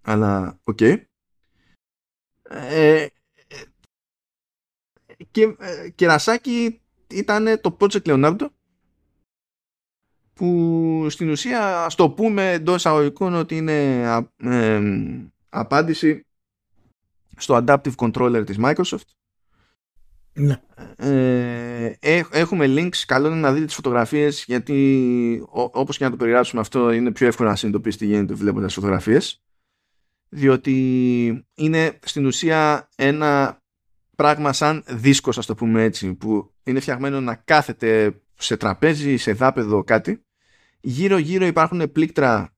Αλλά, 0.01 0.59
οκ. 0.63 0.77
Okay. 0.81 1.03
Ε, 2.49 3.07
και 5.31 5.55
ε, 5.59 5.89
κερασάκι 5.89 6.81
ήταν 7.09 7.61
το 7.61 7.77
Project 7.79 8.01
Leonardo 8.03 8.47
που 10.33 11.07
στην 11.09 11.29
ουσία 11.29 11.85
ας 11.85 11.95
το 11.95 12.09
πούμε 12.09 12.51
εντός 12.51 12.75
εισαγωγικών 12.75 13.33
ότι 13.33 13.57
είναι 13.57 14.05
απάντηση 15.49 16.25
στο 17.37 17.63
Adaptive 17.65 17.95
Controller 17.95 18.43
της 18.45 18.57
Microsoft 18.63 19.07
ναι. 20.33 20.61
Ε, 21.99 22.21
έχουμε 22.31 22.65
links 22.67 22.97
καλό 23.05 23.27
είναι 23.27 23.39
να 23.39 23.53
δείτε 23.53 23.65
τις 23.65 23.75
φωτογραφίες 23.75 24.43
γιατί 24.47 25.47
ό, 25.49 25.61
όπως 25.61 25.97
και 25.97 26.03
να 26.03 26.09
το 26.09 26.15
περιγράψουμε 26.15 26.61
αυτό 26.61 26.91
είναι 26.91 27.11
πιο 27.11 27.27
εύκολο 27.27 27.49
να 27.49 27.55
συνειδητοποιήσει 27.55 27.97
τι 27.97 28.05
γίνεται 28.05 28.33
βλέποντας 28.33 28.65
τις 28.65 28.75
φωτογραφίες 28.75 29.43
διότι 30.29 31.45
είναι 31.53 31.99
στην 32.03 32.25
ουσία 32.25 32.89
ένα 32.95 33.61
πράγμα 34.15 34.53
σαν 34.53 34.83
δίσκος 34.87 35.37
ας 35.37 35.45
το 35.45 35.55
πούμε 35.55 35.83
έτσι 35.83 36.13
που 36.13 36.53
είναι 36.69 36.79
φτιαγμένο 36.79 37.21
να 37.21 37.35
κάθεται 37.35 38.21
σε 38.33 38.57
τραπέζι, 38.57 39.17
σε 39.17 39.33
δάπεδο 39.33 39.83
κάτι 39.83 40.23
γύρω 40.81 41.17
γύρω 41.17 41.45
υπάρχουν 41.45 41.91
πλήκτρα 41.91 42.53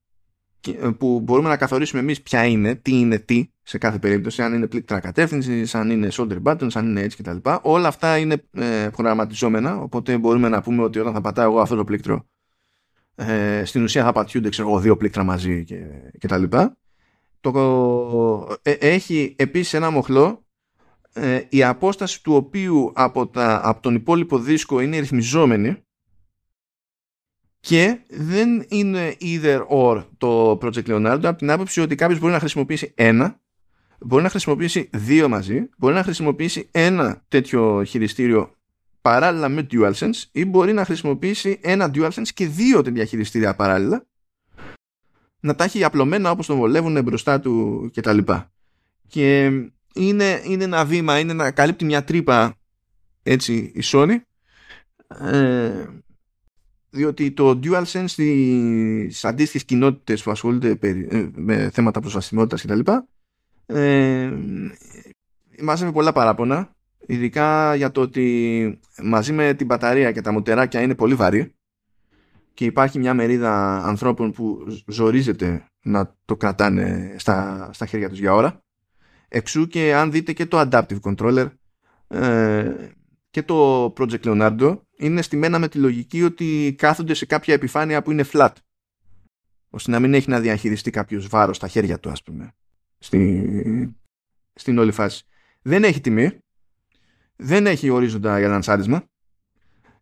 ε, 0.68 0.90
που 0.98 1.20
μπορούμε 1.20 1.50
να 1.50 1.58
καθορίσουμε 1.58 2.02
εμείς 2.02 2.22
ποια 2.22 2.46
είναι, 2.46 2.76
τι 2.76 3.00
είναι 3.00 3.20
τι 3.20 3.50
σε 3.62 3.78
κάθε 3.78 4.00
περίπτωση, 4.00 4.42
αν 4.42 4.54
είναι 4.54 4.68
πλήκτρα 4.68 5.00
κατεύθυνσης, 5.00 5.76
αν 5.76 5.90
είναι 5.90 6.08
shoulder 6.12 6.42
buttons, 6.44 6.70
αν 6.74 6.90
είναι 6.90 7.02
έτσι 7.02 7.24
κτλ. 7.24 7.38
Όλα 7.62 7.88
αυτά 7.88 8.18
είναι 8.18 8.44
ε, 8.52 8.90
προγραμματιζόμενα, 8.92 9.78
οπότε 9.78 10.18
μπορούμε 10.18 10.50
να 10.50 10.62
πούμε 10.62 10.84
ότι 10.84 11.00
όταν 11.00 11.14
θα 11.14 11.22
πατάω 11.22 11.46
εγώ 11.52 11.60
αυτό 11.60 11.76
το 11.76 11.84
πλήκτρο, 11.84 12.28
ε, 13.16 13.66
στην 13.66 13.84
ουσία 13.84 14.04
θα 14.04 14.12
πατιούνται 14.12 14.50
ξέρω 14.50 14.70
εγώ, 14.70 14.80
δύο 14.80 14.98
πλήκτρα 14.98 15.24
μαζί 15.24 15.64
και, 15.64 15.86
και 16.20 16.28
τα 16.28 16.38
λοιπά. 16.38 16.78
Το, 17.40 18.58
ε, 18.62 18.72
έχει 18.72 19.36
επίσης 19.38 19.74
ένα 19.74 19.90
μοχλό 19.90 20.46
ε, 21.14 21.42
η 21.50 21.64
απόσταση 21.64 22.24
του 22.24 22.34
οποίου 22.34 22.92
από, 22.96 23.28
τα, 23.28 23.62
από 23.64 23.82
τον 23.82 23.96
υπόλοιπο 23.96 24.40
δίσκο 24.40 24.80
είναι 24.80 25.00
ρυθμιζόμενη 25.00 25.78
και 27.60 28.00
δεν 28.10 28.66
είναι 28.70 29.16
either 29.22 29.66
or 29.70 30.06
το 30.18 30.52
Project 30.52 30.86
Leonardo 30.86 31.22
από 31.24 31.38
την 31.38 31.52
άποψη 31.52 31.82
ότι 31.82 31.96
κάποιος 31.96 32.20
μπορεί 32.20 32.34
να 32.34 32.40
χρησιμοποιήσει 32.40 32.92
ένα 32.96 33.40
μπορεί 34.00 34.24
να 34.24 34.30
χρησιμοποιήσει 34.30 34.90
δύο 34.94 35.30
μαζί 35.30 35.70
μπορεί 35.78 35.94
να 35.94 36.04
χρησιμοποιήσει 36.04 36.70
ένα 36.72 37.24
τέτοιο 37.28 37.84
χειριστήριο 37.84 38.56
παράλληλα 39.02 39.50
με 39.50 39.68
DualSense 39.72 40.24
ή 40.32 40.46
μπορεί 40.46 40.74
να 40.74 40.86
χρησιμοποιήσει 40.86 41.60
ένα 41.62 41.92
DualSense 41.94 42.28
και 42.34 42.48
δύο 42.48 42.82
τέτοια 42.82 43.06
χειριστήρια 43.06 43.56
παράλληλα 43.56 44.06
να 45.40 45.56
τα 45.56 45.64
έχει 45.64 45.84
απλωμένα 45.84 46.32
όπως 46.32 46.46
τον 46.46 46.58
βολεύουν 46.58 47.04
μπροστά 47.04 47.40
του 47.40 47.90
και 47.94 48.02
τα 48.02 48.14
λοιπά. 48.14 48.52
Και 49.08 49.52
είναι, 49.94 50.42
είναι 50.44 50.64
ένα 50.64 50.86
βήμα, 50.86 51.20
είναι 51.20 51.34
να 51.34 51.52
καλύπτει 51.52 51.86
μια 51.86 52.04
τρύπα 52.04 52.56
έτσι 53.24 53.54
η 53.54 53.82
Sony 53.84 54.16
ε, 55.32 55.86
διότι 56.90 57.32
το 57.32 57.60
DualSense 57.64 58.04
στις 58.06 59.26
αντίστοιχες 59.26 59.66
κοινότητες 59.66 60.24
που 60.24 60.32
ασχολούνται 60.32 60.78
ε, 60.82 61.30
με 61.36 61.70
θέματα 61.74 62.00
προσβασιμότητας 62.00 62.62
κτλ 62.62 62.92
ε, 63.66 64.32
μάζευε 65.62 65.92
πολλά 65.92 66.12
παράπονα 66.12 66.76
ειδικά 67.06 67.76
για 67.76 67.92
το 67.92 68.02
ότι 68.02 68.80
μαζί 69.04 69.34
με 69.34 69.54
την 69.54 69.66
μπαταρία 69.66 70.12
και 70.12 70.22
τα 70.22 70.32
μουτεράκια 70.32 70.82
είναι 70.82 70.96
πολύ 70.96 71.16
βαρύ 71.16 71.56
και 72.54 72.66
υπάρχει 72.66 73.00
μια 73.00 73.14
μερίδα 73.14 73.84
ανθρώπων 73.84 74.32
που 74.32 74.66
ζορίζεται 74.88 75.66
να 75.82 76.16
το 76.26 76.36
κρατάνε 76.36 77.16
στα, 77.18 77.70
στα 77.74 77.86
χέρια 77.86 78.10
τους 78.10 78.20
για 78.20 78.34
ώρα. 78.34 78.62
Εξού 79.34 79.68
και 79.68 79.94
αν 79.94 80.12
δείτε 80.12 80.34
και 80.34 80.46
το 80.46 80.60
Adaptive 80.60 81.00
Controller 81.02 81.48
ε, 82.08 82.76
και 83.30 83.44
το 83.44 83.86
Project 83.98 84.22
Leonardo 84.24 84.78
είναι 84.98 85.22
στημένα 85.22 85.60
με 85.60 85.68
τη 85.68 85.78
λογική 85.78 86.24
ότι 86.24 86.76
κάθονται 86.78 87.14
σε 87.14 87.26
κάποια 87.26 87.54
επιφάνεια 87.54 88.02
που 88.02 88.12
είναι 88.12 88.26
flat 88.32 88.52
ώστε 89.70 89.92
να 89.92 90.00
μην 90.00 90.14
έχει 90.14 90.30
να 90.30 90.40
διαχειριστεί 90.40 90.92
κάποιος 90.92 91.28
βάρος 91.28 91.56
στα 91.56 91.68
χέρια 91.68 92.00
του 92.00 92.10
ας 92.10 92.24
πούμε 92.24 92.54
στη, 92.98 93.96
στην 94.54 94.78
όλη 94.78 94.92
φάση. 94.92 95.24
Δεν 95.62 95.84
έχει 95.84 96.02
τιμή 96.02 96.38
δεν 97.36 97.68
έχει 97.68 97.90
ορίζοντα 97.90 98.40
για 98.40 98.48
λανσάρισμα 98.48 99.04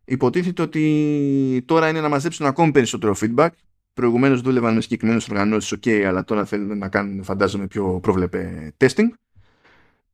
υποτίθεται 0.04 0.62
ότι 0.62 1.62
τώρα 1.66 1.88
είναι 1.88 2.00
να 2.00 2.08
μαζέψουν 2.08 2.46
ακόμη 2.46 2.72
περισσότερο 2.72 3.16
feedback. 3.20 3.48
Προηγουμένω 3.92 4.40
δούλευαν 4.40 4.74
με 4.74 4.80
συγκεκριμένε 4.80 5.20
οργανώσει, 5.30 5.76
OK, 5.80 5.90
αλλά 5.90 6.24
τώρα 6.24 6.44
θέλουν 6.44 6.78
να 6.78 6.88
κάνουν, 6.88 7.24
φαντάζομαι, 7.24 7.66
πιο 7.66 8.00
πρόβλεπε 8.00 8.72
testing. 8.76 9.08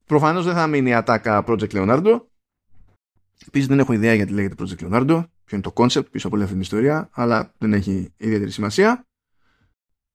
Προφανώ 0.05 0.43
δεν 0.43 0.55
θα 0.55 0.66
μείνει 0.66 0.89
η 0.89 0.94
ατάκα 0.94 1.44
Project 1.47 1.70
Leonardo. 1.70 2.20
Επίση 3.47 3.66
δεν 3.66 3.78
έχω 3.78 3.93
ιδέα 3.93 4.15
γιατί 4.15 4.32
λέγεται 4.32 4.55
Project 4.59 4.85
Leonardo, 4.85 5.24
ποιο 5.44 5.57
είναι 5.57 5.61
το 5.61 5.73
concept 5.74 6.11
πίσω 6.11 6.27
από 6.27 6.36
όλη 6.36 6.44
αυτή 6.44 6.55
την 6.55 6.61
ιστορία, 6.62 7.09
αλλά 7.12 7.53
δεν 7.59 7.73
έχει 7.73 8.12
ιδιαίτερη 8.16 8.51
σημασία. 8.51 9.07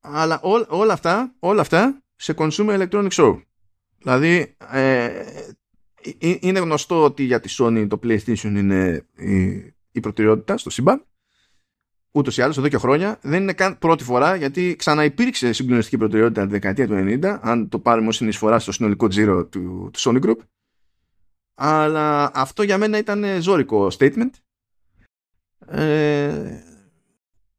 Αλλά 0.02 0.40
ό, 0.42 0.78
όλα, 0.78 0.94
αυτά, 0.94 1.36
όλα 1.40 1.62
αυτά 1.62 2.02
σε 2.16 2.34
consumer 2.38 2.88
electronic 2.88 3.10
show. 3.12 3.42
Δηλαδή, 3.98 4.56
ε, 4.72 5.04
ε, 5.04 5.24
ε, 6.20 6.38
είναι 6.40 6.60
γνωστό 6.60 7.04
ότι 7.04 7.24
για 7.24 7.40
τη 7.40 7.56
Sony 7.58 7.88
το 7.90 8.00
PlayStation 8.04 8.44
είναι 8.44 9.06
η, 9.16 9.42
η 9.92 10.00
προτεραιότητα 10.00 10.58
στο 10.58 10.70
σύμπαν. 10.70 11.06
Ούτως 12.14 12.38
ή 12.38 12.42
άλλως 12.42 12.58
εδώ 12.58 12.68
και 12.68 12.78
χρόνια 12.78 13.20
δεν 13.22 13.42
είναι 13.42 13.54
καν 13.54 13.78
πρώτη 13.78 14.04
φορά 14.04 14.36
γιατί 14.36 14.76
ξαναυπήρξε 14.76 15.54
συγκλονιστική 15.54 15.98
προτεραιότητα 15.98 16.44
τη 16.44 16.52
δεκαετία 16.52 16.88
του 16.88 16.94
90, 16.98 17.38
αν 17.42 17.70
το 17.70 17.80
πάρουμε 17.80 18.08
ως 18.08 18.16
συνεισφορά 18.16 18.60
στο 18.60 18.72
συνολικό 18.72 19.08
τζίρο 19.08 19.46
του, 19.46 19.90
του 19.94 20.00
Sony 20.00 20.26
Group. 20.26 20.38
Αλλά 21.56 22.32
αυτό 22.34 22.64
για 22.64 22.78
μένα 22.78 22.98
ήταν 22.98 23.42
ζώρικο 23.42 23.88
statement. 23.98 24.30
Ε, 25.68 26.64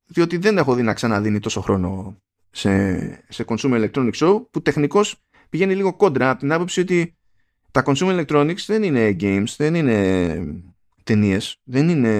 διότι 0.06 0.36
δεν 0.36 0.58
έχω 0.58 0.74
δει 0.74 0.82
να 0.82 0.94
ξαναδίνει 0.94 1.38
τόσο 1.38 1.60
χρόνο 1.60 2.16
σε, 2.50 2.98
σε 3.28 3.44
consumer 3.46 3.90
electronic 3.90 4.12
show 4.14 4.44
που 4.50 4.62
τεχνικώς 4.62 5.16
πηγαίνει 5.50 5.74
λίγο 5.74 5.96
κόντρα 5.96 6.30
από 6.30 6.38
την 6.38 6.52
άποψη 6.52 6.80
ότι 6.80 7.16
τα 7.70 7.82
consumer 7.86 8.24
electronics 8.24 8.64
δεν 8.66 8.82
είναι 8.82 9.16
games, 9.20 9.54
δεν 9.56 9.74
είναι 9.74 10.64
ταινίες, 11.04 11.56
δεν 11.64 11.88
είναι, 11.88 12.10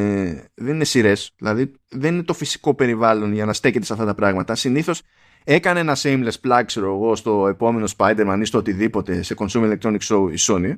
δεν 0.55 0.75
είναι 0.75 0.85
σειρές. 0.85 1.35
Δηλαδή 1.37 1.73
δεν 1.89 2.15
είναι 2.15 2.23
το 2.23 2.35
φυσικό 2.35 2.75
περιβάλλον 2.75 3.33
για 3.33 3.45
να 3.45 3.53
στέκεται 3.53 3.85
σε 3.85 3.93
αυτά 3.93 4.05
τα 4.05 4.15
πράγματα. 4.15 4.55
Συνήθως 4.55 5.03
έκανε 5.45 5.81
ένα 5.81 5.97
shameless 5.97 6.41
plug, 6.45 6.63
ξέρω 6.67 6.95
εγώ, 6.95 7.17
στο 7.17 7.49
επόμενο 7.49 7.89
Spider-Man 7.97 8.39
ή 8.41 8.45
στο 8.45 8.59
οτιδήποτε 8.59 9.23
σε 9.23 9.35
consumer 9.39 9.73
electronic 9.73 9.99
show 9.99 10.29
η 10.33 10.37
Sony. 10.39 10.73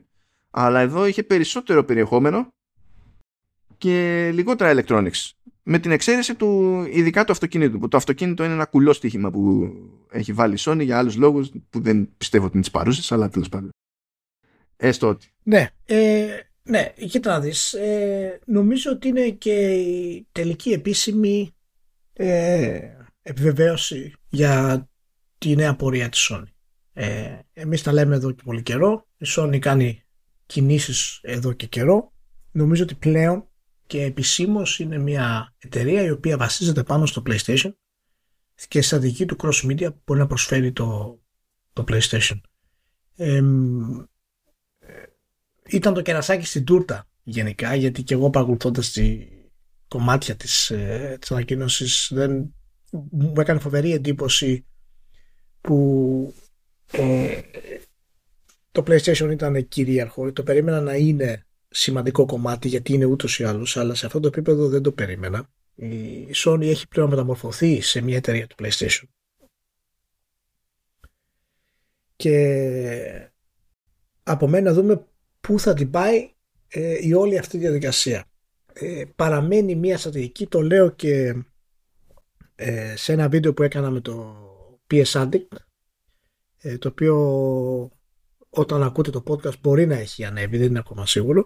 Αλλά 0.51 0.81
εδώ 0.81 1.06
είχε 1.06 1.22
περισσότερο 1.22 1.85
περιεχόμενο 1.85 2.48
και 3.78 4.31
λιγότερα 4.32 4.82
electronics. 4.82 5.31
Με 5.62 5.78
την 5.78 5.90
εξαίρεση 5.90 6.35
του 6.35 6.81
ειδικά 6.90 7.24
του 7.24 7.32
αυτοκίνητου. 7.32 7.78
Που 7.78 7.89
το 7.89 7.97
αυτοκίνητο 7.97 8.44
είναι 8.44 8.52
ένα 8.52 8.64
κουλό 8.64 8.93
στοίχημα 8.93 9.31
που 9.31 9.72
έχει 10.10 10.32
βάλει 10.32 10.55
η 10.55 10.59
Sony 10.60 10.81
για 10.82 10.98
άλλους 10.98 11.16
λόγους 11.16 11.51
που 11.70 11.81
δεν 11.81 12.09
πιστεύω 12.16 12.44
ότι 12.44 12.55
είναι 12.55 12.64
τι 12.64 12.70
παρούσε, 12.70 13.14
αλλά 13.14 13.28
τέλος 13.28 13.48
πάντων. 13.48 13.70
Έστω 14.76 15.09
ότι. 15.09 15.32
Ναι. 15.43 15.68
Ε, 15.85 16.26
ναι, 16.65 16.93
κοίτα 17.09 17.31
να 17.32 17.41
δεις. 17.41 17.73
Ε, 17.73 18.41
νομίζω 18.47 18.91
ότι 18.91 19.09
είναι 19.09 19.31
και 19.31 19.74
η 19.74 20.27
τελική 20.32 20.70
επίσημη 20.70 21.55
ε, 22.12 22.81
επιβεβαίωση 23.23 24.12
για 24.28 24.89
τη 25.39 25.55
νέα 25.57 25.77
πορεία 25.77 26.09
της 26.09 26.31
Sony. 26.32 26.53
Ε, 26.93 27.39
εμείς 27.53 27.82
τα 27.82 27.93
λέμε 27.93 28.15
εδώ 28.15 28.31
και 28.31 28.43
πολύ 28.45 28.62
καιρό. 28.62 29.07
Η 29.19 29.27
Sony 29.36 29.59
κάνει 29.59 30.03
κινήσεις 30.47 31.19
εδώ 31.23 31.53
και 31.53 31.66
καιρό. 31.66 32.12
Νομίζω 32.51 32.82
ότι 32.82 32.95
πλέον 32.95 33.49
και 33.86 34.03
επισήμως 34.03 34.78
είναι 34.78 34.99
μια 34.99 35.55
εταιρεία 35.59 36.03
η 36.03 36.11
οποία 36.11 36.36
βασίζεται 36.36 36.82
πάνω 36.82 37.07
στο 37.07 37.23
PlayStation 37.27 37.73
και 38.69 38.82
στα 38.82 38.99
δική 38.99 39.27
του 39.27 39.36
cross 39.43 39.70
media 39.70 39.86
που 39.93 40.01
μπορεί 40.05 40.20
να 40.20 40.27
προσφέρει 40.27 40.73
το, 40.73 41.20
το 41.73 41.85
PlayStation. 41.89 42.41
Ε, 43.16 43.43
ήταν 45.69 45.95
το 45.95 46.03
κερασάκι 46.03 46.47
στην 46.47 46.65
τούρτα 46.65 47.09
γενικά 47.23 47.74
γιατί 47.74 48.03
και 48.03 48.15
εγώ 48.15 48.31
παρακολουθώντας 48.31 48.91
τη 48.91 49.28
κομμάτια 49.89 50.36
της, 50.36 50.70
ε, 50.70 51.16
της 51.20 51.31
ανακοίνωσης 51.31 52.09
δεν 52.12 52.55
μου 53.11 53.32
έκανε 53.36 53.61
φοβερή 53.61 53.93
εντύπωση 53.93 54.66
που 55.61 56.35
ε, 56.93 57.41
το 58.73 58.85
PlayStation 58.86 59.28
ήταν 59.31 59.69
κυρίαρχο. 59.69 60.32
Το 60.32 60.43
περίμενα 60.43 60.81
να 60.81 60.95
είναι 60.95 61.47
σημαντικό 61.69 62.27
κομμάτι 62.27 62.69
γιατί 62.69 62.93
είναι 62.93 63.05
ούτως 63.05 63.39
ή 63.39 63.45
άλλως 63.45 63.77
αλλά 63.77 63.95
σε 63.95 64.07
αυτό 64.07 64.20
το 64.20 64.28
επίπεδο 64.28 64.69
δεν 64.69 64.82
το 64.82 64.93
περίμενα. 64.93 65.49
Η 65.74 66.28
Sony 66.35 66.62
έχει 66.62 66.89
πλέον 66.89 67.09
μεταμορφωθεί 67.09 67.81
σε 67.81 68.01
μια 68.01 68.16
εταιρεία 68.16 68.47
του 68.47 68.57
PlayStation. 68.59 69.03
Και 72.16 73.31
από 74.23 74.49
μένα 74.49 74.73
δούμε 74.73 75.07
πού 75.47 75.61
θα 75.61 75.75
την 75.75 75.91
πάει 75.91 76.31
ε, 76.69 77.07
η 77.07 77.12
όλη 77.12 77.39
αυτή 77.39 77.57
η 77.57 77.61
διαδικασία. 77.61 78.25
Ε, 78.73 79.05
παραμένει 79.16 79.75
μια 79.75 79.99
στρατηγική, 79.99 80.47
το 80.47 80.61
λέω 80.61 80.91
και 80.91 81.35
ε, 82.55 82.97
σε 82.97 83.12
ένα 83.12 83.29
βίντεο 83.29 83.55
που 83.55 83.62
έκανα 83.62 83.91
με 83.91 84.01
το 84.01 84.37
PS 84.91 85.05
Addict, 85.05 85.57
ε, 86.59 86.79
το 86.79 86.89
οποίο 86.89 87.16
όταν 88.49 88.83
ακούτε 88.83 89.11
το 89.11 89.23
podcast 89.27 89.59
μπορεί 89.61 89.87
να 89.87 89.95
έχει 89.95 90.25
ανέβει, 90.25 90.57
δεν 90.57 90.66
είναι 90.66 90.79
ακόμα 90.79 91.07
σίγουρο, 91.07 91.45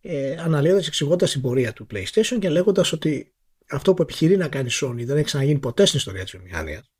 ε, 0.00 0.36
αναλύοντας 0.38 0.86
εξηγώντας 0.86 1.30
την 1.30 1.40
πορεία 1.40 1.72
του 1.72 1.86
PlayStation 1.90 2.38
και 2.40 2.48
λέγοντας 2.48 2.92
ότι 2.92 3.34
αυτό 3.70 3.94
που 3.94 4.02
επιχειρεί 4.02 4.36
να 4.36 4.48
κάνει 4.48 4.68
Sony 4.72 5.04
δεν 5.04 5.16
έχει 5.16 5.24
ξαναγίνει 5.24 5.58
ποτέ 5.58 5.84
στην 5.84 5.98
ιστορία 5.98 6.22
της 6.22 6.32
βιομηχανίας 6.32 6.90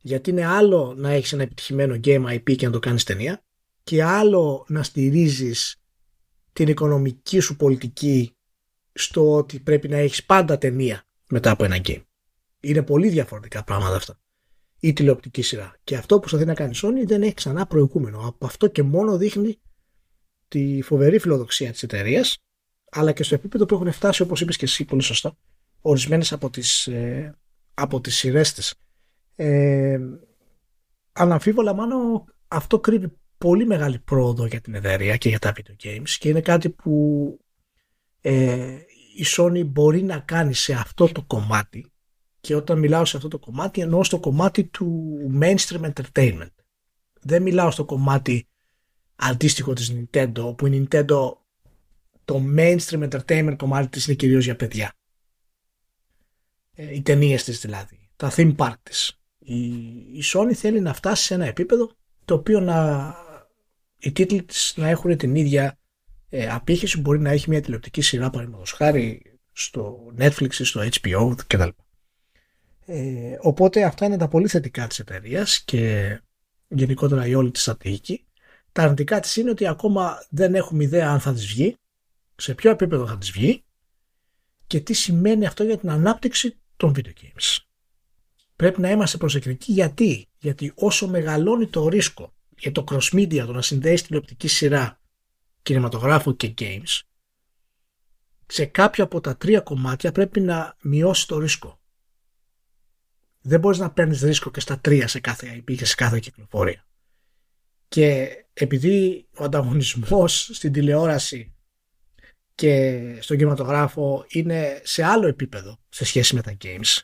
γιατί 0.00 0.30
είναι 0.30 0.46
άλλο 0.46 0.94
να 0.96 1.10
έχεις 1.10 1.32
ένα 1.32 1.42
επιτυχημένο 1.42 2.00
game 2.04 2.24
IP 2.26 2.56
και 2.56 2.66
να 2.66 2.72
το 2.72 2.78
κάνεις 2.78 3.04
ταινία 3.04 3.44
και 3.82 4.02
άλλο 4.02 4.64
να 4.68 4.82
στηρίζεις 4.82 5.76
την 6.52 6.68
οικονομική 6.68 7.40
σου 7.40 7.56
πολιτική 7.56 8.34
στο 8.92 9.32
ότι 9.32 9.60
πρέπει 9.60 9.88
να 9.88 9.96
έχεις 9.96 10.24
πάντα 10.24 10.58
ταινία 10.58 11.02
μετά 11.30 11.50
από 11.50 11.64
ένα 11.64 11.76
game. 11.84 12.02
Είναι 12.60 12.82
πολύ 12.82 13.08
διαφορετικά 13.08 13.64
πράγματα 13.64 13.96
αυτά. 13.96 14.20
Η 14.80 14.92
τηλεοπτική 14.92 15.42
σειρά. 15.42 15.74
Και 15.84 15.96
αυτό 15.96 16.20
που 16.20 16.28
θα 16.28 16.44
να 16.44 16.54
κάνει 16.54 16.78
Sony 16.82 17.06
δεν 17.06 17.22
έχει 17.22 17.34
ξανά 17.34 17.66
προηγούμενο. 17.66 18.26
Από 18.26 18.46
αυτό 18.46 18.66
και 18.66 18.82
μόνο 18.82 19.16
δείχνει 19.16 19.60
τη 20.48 20.82
φοβερή 20.82 21.18
φιλοδοξία 21.18 21.70
της 21.70 21.82
εταιρείας, 21.82 22.38
αλλά 22.90 23.12
και 23.12 23.22
στο 23.22 23.34
επίπεδο 23.34 23.66
που 23.66 23.74
έχουν 23.74 23.92
φτάσει, 23.92 24.22
όπως 24.22 24.40
είπες 24.40 24.56
και 24.56 24.64
εσύ 24.64 24.84
πολύ 24.84 25.02
σωστά, 25.02 25.36
ορισμένες 25.80 26.32
από 26.32 26.50
τις, 26.50 26.86
ε, 26.86 27.38
από 27.74 28.00
τις 28.00 28.16
σειρές 28.16 28.52
της. 28.52 28.74
Ε, 29.36 29.98
αναμφίβολα 31.12 31.74
μάλλον 31.74 32.24
αυτό 32.48 32.80
κρύβει 32.80 33.19
πολύ 33.44 33.66
μεγάλη 33.66 33.98
πρόοδο 33.98 34.46
για 34.46 34.60
την 34.60 34.74
εταιρεία 34.74 35.16
και 35.16 35.28
για 35.28 35.38
τα 35.38 35.52
video 35.56 35.84
games 35.86 36.08
και 36.18 36.28
είναι 36.28 36.40
κάτι 36.40 36.70
που 36.70 37.38
ε, 38.20 38.78
η 39.16 39.24
Sony 39.36 39.66
μπορεί 39.66 40.02
να 40.02 40.18
κάνει 40.18 40.54
σε 40.54 40.72
αυτό 40.72 41.12
το 41.12 41.22
κομμάτι 41.22 41.92
και 42.40 42.54
όταν 42.54 42.78
μιλάω 42.78 43.04
σε 43.04 43.16
αυτό 43.16 43.28
το 43.28 43.38
κομμάτι 43.38 43.80
εννοώ 43.80 44.04
στο 44.04 44.20
κομμάτι 44.20 44.64
του 44.64 45.16
mainstream 45.40 45.92
entertainment. 45.92 46.54
Δεν 47.20 47.42
μιλάω 47.42 47.70
στο 47.70 47.84
κομμάτι 47.84 48.48
αντίστοιχο 49.16 49.72
της 49.72 49.94
Nintendo 49.94 50.54
που 50.56 50.66
η 50.66 50.88
Nintendo 50.90 51.32
το 52.24 52.42
mainstream 52.56 53.08
entertainment 53.10 53.54
κομμάτι 53.56 53.88
της 53.88 54.06
είναι 54.06 54.16
κυρίως 54.16 54.44
για 54.44 54.56
παιδιά. 54.56 54.92
Ε, 56.74 56.94
οι 56.94 57.02
ταινίες 57.02 57.44
της 57.44 57.60
δηλαδή, 57.60 58.10
τα 58.16 58.32
theme 58.36 58.56
park 58.56 58.74
της. 58.82 59.20
Η, 59.38 59.64
η 60.12 60.22
Sony 60.34 60.52
θέλει 60.54 60.80
να 60.80 60.94
φτάσει 60.94 61.24
σε 61.24 61.34
ένα 61.34 61.46
επίπεδο 61.46 61.90
το 62.24 62.34
οποίο 62.34 62.60
να 62.60 63.14
οι 64.00 64.12
τίτλοι 64.12 64.42
της 64.42 64.72
να 64.76 64.88
έχουν 64.88 65.16
την 65.16 65.34
ίδια 65.34 65.78
ε, 66.28 66.48
απήχηση 66.48 67.00
μπορεί 67.00 67.20
να 67.20 67.30
έχει 67.30 67.50
μια 67.50 67.60
τηλεοπτική 67.60 68.00
σειρά 68.00 68.30
παραδείγματος 68.30 68.72
χάρη 68.72 69.22
στο 69.52 70.12
Netflix, 70.18 70.50
στο 70.50 70.80
HBO 71.00 71.34
κτλ. 71.46 71.68
Ε, 72.86 73.36
οπότε 73.40 73.84
αυτά 73.84 74.06
είναι 74.06 74.16
τα 74.16 74.28
πολύ 74.28 74.48
θετικά 74.48 74.86
της 74.86 74.98
εταιρείας 74.98 75.62
και 75.64 76.20
γενικότερα 76.68 77.26
η 77.26 77.34
όλη 77.34 77.50
της 77.50 77.62
στρατηγική. 77.62 78.24
Τα 78.72 78.82
αρνητικά 78.82 79.20
της 79.20 79.36
είναι 79.36 79.50
ότι 79.50 79.66
ακόμα 79.66 80.26
δεν 80.30 80.54
έχουμε 80.54 80.84
ιδέα 80.84 81.10
αν 81.10 81.20
θα 81.20 81.32
της 81.32 81.46
βγει, 81.46 81.76
σε 82.36 82.54
ποιο 82.54 82.70
επίπεδο 82.70 83.06
θα 83.06 83.18
της 83.18 83.30
βγει 83.30 83.64
και 84.66 84.80
τι 84.80 84.92
σημαίνει 84.92 85.46
αυτό 85.46 85.64
για 85.64 85.78
την 85.78 85.90
ανάπτυξη 85.90 86.58
των 86.76 86.94
video 86.96 87.08
games. 87.22 87.58
Πρέπει 88.56 88.80
να 88.80 88.90
είμαστε 88.90 89.16
προσεκτικοί 89.16 89.72
γιατί, 89.72 90.28
γιατί 90.38 90.72
όσο 90.74 91.08
μεγαλώνει 91.08 91.66
το 91.66 91.88
ρίσκο 91.88 92.32
για 92.60 92.72
το 92.72 92.84
cross 92.90 93.12
media, 93.12 93.44
το 93.46 93.52
να 93.52 93.62
συνδέεις 93.62 94.02
τηλεοπτική 94.02 94.48
σειρά, 94.48 95.00
κινηματογράφο 95.62 96.32
και 96.32 96.54
games, 96.58 97.00
σε 98.46 98.64
κάποια 98.64 99.04
από 99.04 99.20
τα 99.20 99.36
τρία 99.36 99.60
κομμάτια 99.60 100.12
πρέπει 100.12 100.40
να 100.40 100.76
μειώσεις 100.82 101.26
το 101.26 101.38
ρίσκο. 101.38 101.80
Δεν 103.40 103.60
μπορείς 103.60 103.78
να 103.78 103.90
παίρνεις 103.90 104.22
ρίσκο 104.22 104.50
και 104.50 104.60
στα 104.60 104.78
τρία 104.78 105.08
σε 105.08 105.20
κάθε 105.20 105.56
IP 105.56 105.74
και 105.76 105.84
σε 105.84 105.94
κάθε 105.94 106.18
κυκλοφορία. 106.18 106.86
Και 107.88 108.28
επειδή 108.52 109.28
ο 109.36 109.44
ανταγωνισμός 109.44 110.50
στην 110.52 110.72
τηλεόραση 110.72 111.54
και 112.54 113.00
στον 113.20 113.36
κινηματογράφο 113.36 114.24
είναι 114.28 114.80
σε 114.84 115.04
άλλο 115.04 115.26
επίπεδο 115.26 115.78
σε 115.88 116.04
σχέση 116.04 116.34
με 116.34 116.42
τα 116.42 116.56
games 116.64 117.00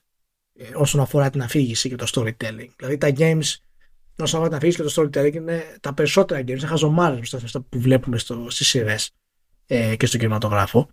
ε, 0.52 0.70
όσον 0.74 1.00
αφορά 1.00 1.30
την 1.30 1.42
αφήγηση 1.42 1.88
και 1.88 1.96
το 1.96 2.06
storytelling. 2.14 2.68
Δηλαδή 2.76 2.98
τα 2.98 3.12
games 3.16 3.54
όσον 4.24 4.40
αφορά 4.40 4.48
την 4.48 4.56
αφήγηση 4.56 4.82
και 4.82 5.00
το 5.00 5.02
storytelling 5.02 5.34
είναι 5.34 5.76
τα 5.80 5.94
περισσότερα 5.94 6.40
games, 6.40 6.48
είναι 6.48 6.66
χαζομάρες 6.66 7.16
μπροστά 7.16 7.38
σε 7.38 7.44
αυτά 7.44 7.60
που 7.60 7.80
βλέπουμε 7.80 8.18
στο, 8.18 8.50
στις 8.50 8.68
σειρές 8.68 9.10
ε, 9.66 9.96
και 9.96 10.06
στον 10.06 10.20
κινηματογράφο 10.20 10.88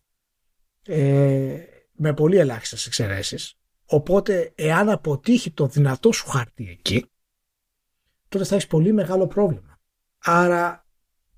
ε, 0.83 1.57
με 1.91 2.13
πολύ 2.13 2.37
ελάχιστες 2.37 2.85
εξαιρέσεις. 2.85 3.57
Οπότε 3.85 4.51
εάν 4.55 4.89
αποτύχει 4.89 5.51
το 5.51 5.67
δυνατό 5.67 6.11
σου 6.11 6.27
χάρτη 6.27 6.67
εκεί 6.69 7.05
τότε 8.33 8.45
θα 8.45 8.55
έχεις 8.55 8.67
πολύ 8.67 8.93
μεγάλο 8.93 9.27
πρόβλημα. 9.27 9.79
Άρα 10.17 10.87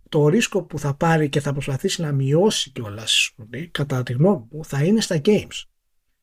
το 0.09 0.27
ρίσκο 0.27 0.63
που 0.63 0.79
θα 0.79 0.95
πάρει 0.95 1.29
και 1.29 1.39
θα 1.39 1.53
προσπαθήσει 1.53 2.01
να 2.01 2.11
μειώσει 2.11 2.71
κιόλας 2.71 3.35
κατά 3.71 4.03
τη 4.03 4.13
γνώμη 4.13 4.47
μου 4.51 4.65
θα 4.65 4.83
είναι 4.83 5.01
στα 5.01 5.21
games. 5.25 5.63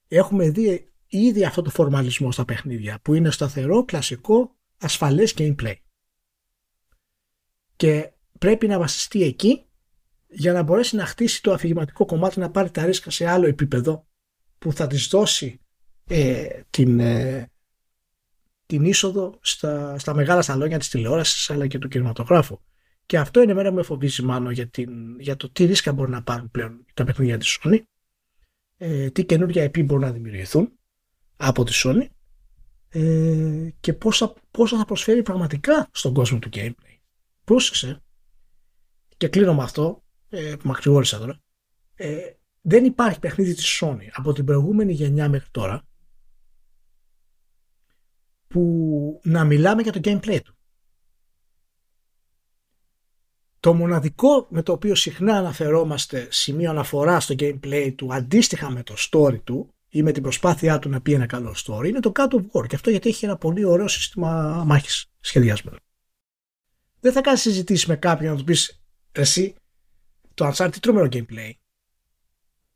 Έχουμε 0.08 0.50
δει 0.50 0.92
ήδη 1.06 1.44
αυτό 1.44 1.62
το 1.62 1.70
φορμαλισμό 1.70 2.32
στα 2.32 2.44
παιχνίδια 2.44 2.98
που 3.02 3.14
είναι 3.14 3.30
σταθερό, 3.30 3.84
κλασικό, 3.84 4.56
ασφαλές 4.82 5.34
gameplay. 5.36 5.74
Και 7.76 8.12
πρέπει 8.38 8.66
να 8.66 8.78
βασιστεί 8.78 9.22
εκεί 9.22 9.66
για 10.28 10.52
να 10.52 10.62
μπορέσει 10.62 10.96
να 10.96 11.06
χτίσει 11.06 11.42
το 11.42 11.52
αφηγηματικό 11.52 12.04
κομμάτι 12.04 12.38
να 12.38 12.50
πάρει 12.50 12.70
τα 12.70 12.84
ρίσκα 12.84 13.10
σε 13.10 13.26
άλλο 13.26 13.46
επίπεδο 13.46 14.06
που 14.58 14.72
θα 14.72 14.86
της 14.86 15.06
δώσει 15.06 15.60
ε, 16.08 16.60
την, 16.70 17.00
ε, 17.00 17.50
την 18.66 18.84
είσοδο 18.84 19.38
στα, 19.40 19.98
στα 19.98 20.14
μεγάλα 20.14 20.42
σαλόνια 20.42 20.78
της 20.78 20.88
τηλεόρασης 20.88 21.50
αλλά 21.50 21.66
και 21.66 21.78
του 21.78 21.88
κινηματογράφου. 21.88 22.60
Και 23.06 23.18
αυτό 23.18 23.42
είναι 23.42 23.54
μέρα 23.54 23.68
που 23.68 23.74
με 23.74 23.82
φοβίζει 23.82 24.22
μάλλον 24.22 24.52
για, 24.52 24.68
την, 24.68 25.20
για 25.20 25.36
το 25.36 25.50
τι 25.50 25.64
ρίσκα 25.64 25.92
μπορεί 25.92 26.10
να 26.10 26.22
πάρουν 26.22 26.50
πλέον 26.50 26.84
τα 26.94 27.04
παιχνίδια 27.04 27.38
της 27.38 27.58
Sony, 27.62 27.78
ε, 28.76 29.10
τι 29.10 29.24
καινούργια 29.24 29.64
IP 29.64 29.84
μπορούν 29.84 30.04
να 30.04 30.12
δημιουργηθούν 30.12 30.72
από 31.36 31.64
τη 31.64 31.72
Sony 31.74 32.06
ε, 32.92 33.68
και 33.80 33.92
πόσα, 33.92 34.34
πόσα 34.50 34.78
θα 34.78 34.84
προσφέρει 34.84 35.22
πραγματικά 35.22 35.88
στον 35.92 36.14
κόσμο 36.14 36.38
του 36.38 36.48
gameplay. 36.52 36.98
Πρόσεξε 37.44 38.02
και 39.16 39.28
κλείνω 39.28 39.54
με 39.54 39.62
αυτό 39.62 40.02
ε, 40.28 40.54
που 40.58 40.68
μακρηγόρησα 40.68 41.18
τώρα 41.18 41.40
ε, 41.94 42.32
δεν 42.60 42.84
υπάρχει 42.84 43.18
παιχνίδι 43.18 43.54
της 43.54 43.82
Sony 43.82 44.08
από 44.12 44.32
την 44.32 44.44
προηγούμενη 44.44 44.92
γενιά 44.92 45.28
μέχρι 45.28 45.48
τώρα 45.50 45.86
που 48.46 49.20
να 49.24 49.44
μιλάμε 49.44 49.82
για 49.82 49.92
το 49.92 50.00
gameplay 50.04 50.40
του. 50.44 50.56
Το 53.60 53.74
μοναδικό 53.74 54.46
με 54.50 54.62
το 54.62 54.72
οποίο 54.72 54.94
συχνά 54.94 55.36
αναφερόμαστε 55.36 56.28
σημείο 56.30 56.70
αναφορά 56.70 57.20
στο 57.20 57.34
gameplay 57.38 57.92
του 57.96 58.14
αντίστοιχα 58.14 58.70
με 58.70 58.82
το 58.82 58.94
story 58.98 59.40
του 59.44 59.71
ή 59.94 60.02
με 60.02 60.12
την 60.12 60.22
προσπάθειά 60.22 60.78
του 60.78 60.88
να 60.88 61.00
πει 61.00 61.12
ένα 61.12 61.26
καλό 61.26 61.54
story 61.64 61.84
είναι 61.86 62.00
το 62.00 62.12
God 62.14 62.28
of 62.28 62.44
War 62.52 62.66
και 62.66 62.74
αυτό 62.74 62.90
γιατί 62.90 63.08
έχει 63.08 63.24
ένα 63.24 63.36
πολύ 63.36 63.64
ωραίο 63.64 63.88
σύστημα 63.88 64.62
μάχης 64.66 65.06
σχεδιασμένο. 65.20 65.76
Δεν 67.00 67.12
θα 67.12 67.20
κάνεις 67.20 67.40
συζητήσεις 67.40 67.86
με 67.86 67.96
κάποιον 67.96 68.32
να 68.32 68.38
του 68.38 68.44
πεις 68.44 68.82
εσύ 69.12 69.54
το 70.34 70.48
Uncharted 70.48 70.76
τρομερό 70.80 71.08
gameplay. 71.12 71.50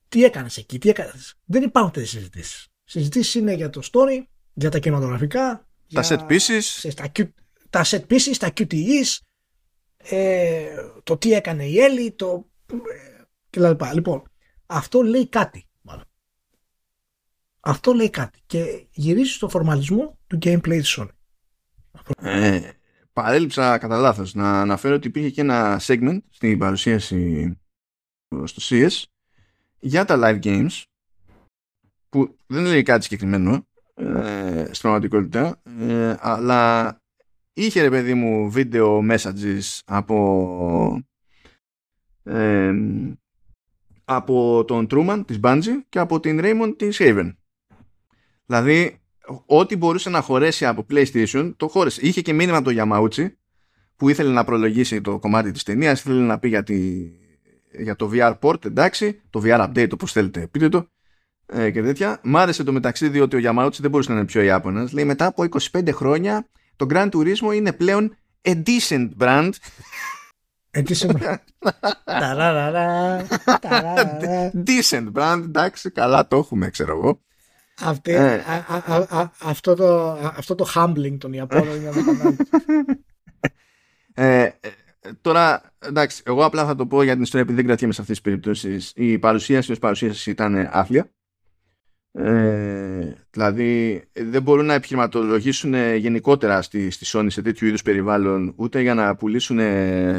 Τι 0.09 0.25
έκανες 0.25 0.57
εκεί, 0.57 0.79
τι 0.79 0.89
έκανες. 0.89 1.35
Δεν 1.45 1.63
υπάρχουν 1.63 1.93
τέτοιες 1.93 2.11
συζητήσεις. 2.11 2.69
Συζητήσεις 2.85 3.35
είναι 3.35 3.53
για 3.53 3.71
το 3.71 3.81
story, 3.93 4.23
για 4.53 4.71
τα 4.71 4.79
κινηματογραφικά, 4.79 5.69
τα 5.93 6.01
για... 6.01 6.27
set 6.27 6.33
pieces, 6.33 6.93
τα, 6.95 7.13
τα 7.71 7.85
set 7.85 8.07
pieces, 8.07 8.37
τα 8.39 8.53
QTEs, 8.57 9.19
ε, 9.97 10.67
το 11.03 11.17
τι 11.17 11.33
έκανε 11.33 11.65
η 11.65 11.79
Έλλη, 11.79 12.13
το 12.13 12.51
κλπ. 13.51 13.83
Λοιπόν, 13.93 14.23
αυτό 14.67 15.03
λέει 15.03 15.29
κάτι. 15.29 15.66
Μάλλον. 17.67 17.79
Αυτό 17.79 17.93
λέει 17.93 18.11
κάτι 18.11 18.39
και 18.47 18.87
γυρίζει 18.91 19.31
στο 19.33 19.49
φορμαλισμό 19.49 20.19
του 20.27 20.39
gameplay 20.43 20.79
της 20.79 20.99
Sony. 20.99 21.09
Ε, 22.23 22.71
παρέλειψα 23.13 23.79
κατά 23.79 23.97
λάθος 23.97 24.35
να 24.35 24.61
αναφέρω 24.61 24.95
ότι 24.95 25.09
υπήρχε 25.09 25.31
και 25.31 25.41
ένα 25.41 25.81
segment 25.83 26.19
στην 26.31 26.59
παρουσίαση 26.59 27.59
στο 28.45 28.63
CS 28.69 29.03
για 29.79 30.05
τα 30.05 30.19
live 30.19 30.45
games 30.45 30.83
που 32.09 32.37
δεν 32.47 32.65
λέει 32.65 32.83
κάτι 32.83 33.03
συγκεκριμένο 33.03 33.67
ε, 33.95 34.65
στην 34.65 34.81
πραγματικότητα 34.81 35.63
ε, 35.81 36.17
αλλά 36.21 36.97
είχε 37.53 37.83
ρε 37.83 37.91
παιδί 37.91 38.15
μου 38.15 38.51
βίντεο 38.51 39.03
messages 39.11 39.79
από 39.85 41.05
ε, 42.23 42.73
από 44.05 44.65
τον 44.67 44.87
Truman 44.91 45.23
της 45.27 45.39
Bungie 45.43 45.81
και 45.89 45.99
από 45.99 46.21
την 46.21 46.41
Raymond 46.43 46.75
της 46.79 46.97
Haven. 47.01 47.33
Δηλαδή, 48.47 49.01
ό,τι 49.47 49.77
μπορούσε 49.77 50.11
να 50.11 50.21
χωρέσει 50.21 50.67
από 50.67 50.87
PlayStation, 50.91 51.53
το 51.57 51.69
χώρεσε. 51.69 52.01
Είχε 52.03 52.21
και 52.21 52.33
μήνυμα 52.33 52.63
το 52.63 52.71
Yamauchi 52.77 53.27
που 53.97 54.09
ήθελε 54.09 54.33
να 54.33 54.45
προλογίσει 54.45 55.01
το 55.01 55.19
κομμάτι 55.19 55.51
της 55.51 55.63
ταινίας, 55.63 56.01
ήθελε 56.01 56.23
να 56.23 56.39
πει 56.39 56.49
για, 56.49 56.65
για 57.79 57.97
το 57.97 58.11
VR 58.13 58.35
port, 58.41 58.65
εντάξει, 58.65 59.21
το 59.31 59.43
VR 59.45 59.69
update, 59.69 59.93
όπως 59.93 60.13
θέλετε, 60.13 60.47
πείτε 60.47 60.69
το, 60.69 60.89
ε, 61.47 61.71
και 61.71 61.83
τέτοια. 61.83 62.21
Μ' 62.23 62.37
άρεσε 62.37 62.65
το 62.65 62.73
μεταξύ 62.73 63.09
διότι 63.09 63.37
ο 63.37 63.41
Yamauchi 63.43 63.79
δεν 63.79 63.91
μπορούσε 63.91 64.11
να 64.11 64.17
είναι 64.17 64.27
πιο 64.27 64.43
Ιάπωνας. 64.43 64.93
Λέει, 64.93 65.05
μετά 65.05 65.27
από 65.27 65.45
25 65.73 65.89
χρόνια 65.93 66.49
το 66.77 66.87
Grand 66.91 67.09
Turismo 67.09 67.55
είναι 67.55 67.73
πλέον 67.73 68.17
a 68.43 68.63
decent 68.63 69.09
brand. 69.19 69.51
A 70.71 70.83
decent 70.83 71.11
brand. 71.11 71.37
decent 74.67 75.13
brand, 75.13 75.43
εντάξει, 75.45 75.91
καλά 75.91 76.27
το 76.27 76.37
έχουμε, 76.37 76.71
ξέρω 76.71 76.97
εγώ. 76.97 77.21
Αυτή, 77.83 78.13
ε. 78.13 78.35
α, 78.35 78.65
α, 78.87 79.19
α, 79.21 79.31
αυτό, 79.43 79.75
το, 79.75 80.11
αυτό 80.13 80.55
το 80.55 80.67
humbling 80.75 81.17
των 81.19 81.33
Ιαπώνων 81.33 81.77
είναι 81.77 81.91
ε, 84.15 84.43
ε, 84.43 84.53
Τώρα, 85.21 85.73
εντάξει, 85.79 86.23
εγώ 86.27 86.45
απλά 86.45 86.67
θα 86.67 86.75
το 86.75 86.87
πω 86.87 87.03
για 87.03 87.13
την 87.13 87.23
ιστορία 87.23 87.43
επειδή 87.43 87.57
δεν 87.57 87.67
κρατιέμαι 87.67 87.93
σε 87.93 88.01
αυτές 88.01 88.17
τις 88.17 88.25
περιπτώσεις. 88.25 88.93
Η 88.95 89.19
παρουσίαση 89.19 89.73
ως 89.73 89.79
παρουσίαση 89.79 90.31
ήταν 90.31 90.69
άθλια. 90.71 91.11
Ε, 92.13 93.13
δηλαδή 93.31 94.05
δεν 94.13 94.43
μπορούν 94.43 94.67
να 94.67 94.75
επιχειρηματολογήσουν 94.75 95.75
γενικότερα 95.97 96.63
στη, 96.63 96.91
στη 96.91 97.07
Sony 97.09 97.27
σε 97.29 97.43
τέτοιου 97.43 97.67
είδους 97.67 97.83
περιβάλλον 97.83 98.53
ούτε 98.57 98.81
για 98.81 98.95
να 98.95 99.17
πουλήσουν 99.17 99.57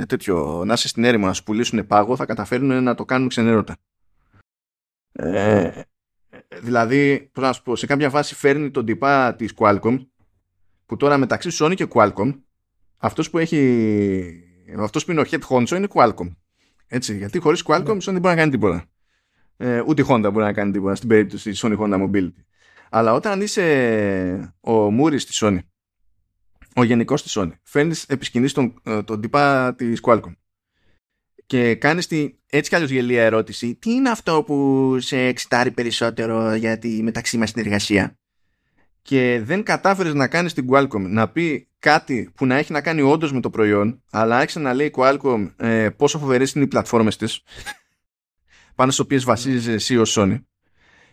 τέτοιο, 0.07 0.63
να 0.65 0.73
είσαι 0.73 0.87
στην 0.87 1.03
έρημο 1.03 1.25
να 1.25 1.33
σου 1.33 1.43
πουλήσουν 1.43 1.87
πάγο 1.87 2.15
θα 2.15 2.25
καταφέρουν 2.25 2.83
να 2.83 2.95
το 2.95 3.05
κάνουν 3.05 3.27
ξενέρωτα 3.27 3.77
Ε, 5.11 5.81
δηλαδή, 6.47 7.29
πώς 7.33 7.43
να 7.43 7.53
σου 7.53 7.61
πω, 7.63 7.75
σε 7.75 7.85
κάποια 7.85 8.09
φάση 8.09 8.35
φέρνει 8.35 8.71
τον 8.71 8.85
τυπά 8.85 9.35
της 9.35 9.53
Qualcomm 9.57 9.97
που 10.85 10.97
τώρα 10.97 11.17
μεταξύ 11.17 11.49
Sony 11.53 11.73
και 11.75 11.87
Qualcomm 11.89 12.39
αυτός 12.97 13.29
που 13.29 13.37
έχει 13.37 14.43
αυτός 14.77 15.05
που 15.05 15.11
είναι 15.11 15.21
ο 15.21 15.23
head 15.31 15.39
honcho 15.49 15.71
είναι 15.71 15.87
Qualcomm. 15.93 16.35
Έτσι, 16.87 17.17
γιατί 17.17 17.39
χωρίς 17.39 17.63
Qualcomm 17.65 17.95
η 17.95 18.01
Sony 18.01 18.11
δεν 18.11 18.19
μπορεί 18.19 18.35
να 18.35 18.35
κάνει 18.35 18.51
τίποτα. 18.51 18.85
Ε, 19.57 19.83
ούτε 19.85 20.01
η 20.01 20.05
Honda 20.09 20.29
μπορεί 20.31 20.45
να 20.45 20.53
κάνει 20.53 20.71
τίποτα 20.71 20.95
στην 20.95 21.09
περίπτωση 21.09 21.49
της 21.49 21.63
Sony 21.65 21.77
Honda 21.77 22.09
Mobility. 22.09 22.43
Αλλά 22.89 23.13
όταν 23.13 23.41
είσαι 23.41 24.55
ο 24.59 24.91
Μούρης 24.91 25.25
της 25.25 25.43
Sony 25.43 25.59
ο 26.75 26.83
γενικός 26.83 27.23
της 27.23 27.37
Sony 27.37 27.51
φέρνεις 27.63 28.03
επισκηνής 28.03 28.53
τον, 28.53 28.81
ε, 28.83 29.03
τον 29.03 29.21
τυπά 29.21 29.75
της 29.75 29.99
Qualcomm 30.03 30.35
και 31.45 31.75
κάνεις 31.75 32.07
τη 32.07 32.36
έτσι 32.49 32.69
κι 32.69 32.75
αλλιώς 32.75 32.91
γελία 32.91 33.23
ερώτηση, 33.23 33.75
τι 33.75 33.91
είναι 33.91 34.09
αυτό 34.09 34.43
που 34.43 34.97
σε 34.99 35.17
εξητάρει 35.17 35.71
περισσότερο 35.71 36.53
για 36.53 36.79
τη 36.79 37.03
μεταξύ 37.03 37.37
μας 37.37 37.49
συνεργασία. 37.49 38.17
Και 39.01 39.41
δεν 39.43 39.63
κατάφερες 39.63 40.13
να 40.13 40.27
κάνεις 40.27 40.53
την 40.53 40.67
Qualcomm 40.71 41.01
να 41.01 41.29
πει 41.29 41.67
κάτι 41.79 42.31
που 42.35 42.45
να 42.45 42.55
έχει 42.55 42.71
να 42.71 42.81
κάνει 42.81 43.01
όντως 43.01 43.31
με 43.31 43.39
το 43.39 43.49
προϊόν, 43.49 44.03
αλλά 44.11 44.37
άρχισε 44.37 44.59
να 44.59 44.73
λέει 44.73 44.87
η 44.87 44.91
Qualcomm 44.95 45.53
ε, 45.57 45.89
πόσο 45.89 46.19
φοβερές 46.19 46.51
είναι 46.51 46.63
οι 46.63 46.67
πλατφόρμες 46.67 47.17
της, 47.17 47.41
πάνω 48.75 48.91
στις 48.91 49.05
οποίες 49.05 49.23
βασίζεσαι 49.23 49.71
εσύ 49.71 49.97
ως 49.97 50.17
Sony. 50.19 50.41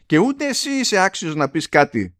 Και 0.06 0.18
ούτε 0.18 0.46
εσύ 0.46 0.70
είσαι 0.70 0.98
άξιος 0.98 1.34
να 1.34 1.50
πεις 1.50 1.68
κάτι 1.68 2.16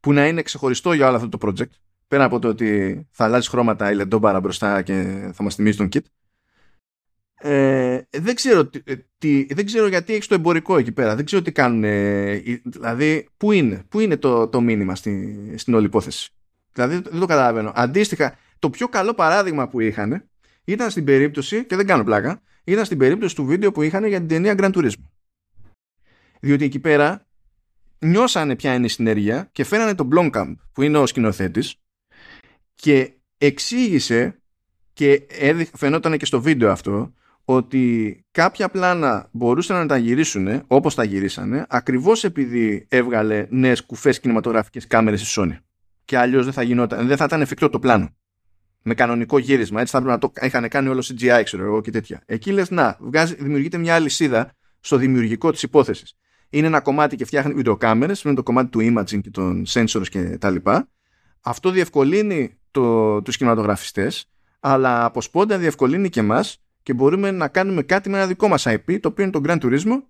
που 0.00 0.12
να 0.12 0.26
είναι 0.26 0.42
ξεχωριστό 0.42 0.92
για 0.92 1.06
όλο 1.06 1.16
αυτό 1.16 1.28
το 1.28 1.38
project, 1.46 1.70
πέρα 2.08 2.24
από 2.24 2.38
το 2.38 2.48
ότι 2.48 3.00
θα 3.10 3.24
αλλάζεις 3.24 3.48
χρώματα 3.48 3.90
η 3.90 3.94
λεντόμπαρα 3.94 4.40
μπροστά 4.40 4.82
και 4.82 5.28
θα 5.32 5.42
μας 5.42 5.54
θυμίζει 5.54 5.76
τον 5.76 5.88
kit. 5.92 6.02
Ε, 7.42 8.00
δεν, 8.10 8.34
ξέρω, 8.34 8.70
ε, 8.84 8.94
τι, 9.18 9.46
δεν 9.54 9.66
ξέρω 9.66 9.86
γιατί 9.86 10.12
έχεις 10.12 10.26
το 10.26 10.34
εμπορικό 10.34 10.76
εκεί 10.76 10.92
πέρα. 10.92 11.16
Δεν 11.16 11.24
ξέρω 11.24 11.42
τι 11.42 11.52
κάνουν. 11.52 11.80
δηλαδή, 12.64 13.28
πού 13.36 13.52
είναι, 13.52 13.84
πού 13.88 14.00
είναι 14.00 14.16
το, 14.16 14.48
το 14.48 14.60
μήνυμα 14.60 14.94
στη, 14.94 15.54
στην 15.56 15.74
όλη 15.74 15.86
υπόθεση. 15.86 16.30
Δηλαδή, 16.72 16.94
δεν 16.94 17.20
το 17.20 17.26
καταλαβαίνω. 17.26 17.72
Αντίστοιχα, 17.74 18.38
το 18.58 18.70
πιο 18.70 18.88
καλό 18.88 19.14
παράδειγμα 19.14 19.68
που 19.68 19.80
είχαν 19.80 20.28
ήταν 20.64 20.90
στην 20.90 21.04
περίπτωση, 21.04 21.64
και 21.64 21.76
δεν 21.76 21.86
κάνω 21.86 22.04
πλάκα, 22.04 22.42
ήταν 22.64 22.84
στην 22.84 22.98
περίπτωση 22.98 23.34
του 23.34 23.44
βίντεο 23.44 23.72
που 23.72 23.82
είχαν 23.82 24.04
για 24.04 24.18
την 24.18 24.28
ταινία 24.28 24.54
Grand 24.58 24.72
Turismo. 24.72 25.04
Διότι 26.40 26.64
εκεί 26.64 26.78
πέρα 26.78 27.26
νιώσανε 27.98 28.56
ποια 28.56 28.74
είναι 28.74 28.86
η 28.86 28.88
συνέργεια 28.88 29.48
και 29.52 29.64
φέρανε 29.64 29.94
τον 29.94 30.08
Blomkamp 30.14 30.54
που 30.72 30.82
είναι 30.82 30.98
ο 30.98 31.06
σκηνοθέτης 31.06 31.74
και 32.74 33.12
εξήγησε 33.38 34.40
και 34.92 35.26
φαινόταν 35.76 36.16
και 36.16 36.24
στο 36.24 36.40
βίντεο 36.40 36.70
αυτό 36.70 37.12
ότι 37.44 38.24
κάποια 38.30 38.68
πλάνα 38.68 39.28
μπορούσαν 39.32 39.76
να 39.76 39.86
τα 39.86 39.96
γυρίσουν 39.96 40.62
όπως 40.66 40.94
τα 40.94 41.04
γυρίσανε 41.04 41.66
ακριβώς 41.68 42.24
επειδή 42.24 42.86
έβγαλε 42.88 43.46
νέες 43.50 43.84
κουφές 43.84 44.20
κινηματογραφικές 44.20 44.86
κάμερες 44.86 45.20
στη 45.20 45.40
Sony. 45.40 45.58
Και 46.04 46.18
αλλιώς 46.18 46.44
δεν 46.44 46.52
θα, 46.52 46.62
γινόταν, 46.62 47.06
δεν 47.06 47.16
θα 47.16 47.24
ήταν 47.24 47.40
εφικτό 47.40 47.68
το 47.68 47.78
πλάνο. 47.78 48.14
Με 48.82 48.94
κανονικό 48.94 49.38
γύρισμα 49.38 49.80
έτσι 49.80 49.92
θα 49.92 50.02
πρέπει 50.02 50.12
να 50.12 50.28
το 50.28 50.32
είχαν 50.46 50.68
κάνει 50.68 50.88
όλο 50.88 51.06
CGI 51.06 51.40
ξέρω 51.44 51.64
εγώ 51.64 51.80
και 51.80 51.90
τέτοια. 51.90 52.22
Εκεί 52.26 52.50
λες 52.52 52.70
να 52.70 52.96
βγάζει, 53.00 53.34
δημιουργείται 53.34 53.78
μια 53.78 53.94
αλυσίδα 53.94 54.52
στο 54.80 54.96
δημιουργικό 54.96 55.50
της 55.50 55.62
υπόθεσης. 55.62 56.16
Είναι 56.50 56.66
ένα 56.66 56.80
κομμάτι 56.80 57.16
και 57.16 57.24
φτιάχνει 57.24 57.54
βιντεοκάμερες 57.54 58.22
είναι 58.22 58.34
το 58.34 58.42
κομμάτι 58.42 58.68
του 58.68 58.78
imaging 58.80 59.20
και 59.20 59.30
των 59.30 59.64
sensors 59.68 60.08
και 60.10 60.38
τα 60.38 60.50
λοιπά. 60.50 60.88
Αυτό 61.40 61.70
διευκολύνει 61.70 62.58
το, 62.70 63.22
τους 63.22 63.36
κινηματογραφιστές 63.36 64.30
αλλά 64.60 65.04
από 65.04 65.20
σπόντα 65.20 65.58
διευκολύνει 65.58 66.08
και 66.08 66.20
εμάς 66.20 66.62
και 66.90 66.96
μπορούμε 66.96 67.30
να 67.30 67.48
κάνουμε 67.48 67.82
κάτι 67.82 68.08
με 68.10 68.16
ένα 68.16 68.26
δικό 68.26 68.48
μας 68.48 68.66
IP 68.66 69.00
το 69.00 69.08
οποίο 69.08 69.24
είναι 69.24 69.32
το 69.32 69.40
Grand 69.44 69.60
Turismo 69.60 70.02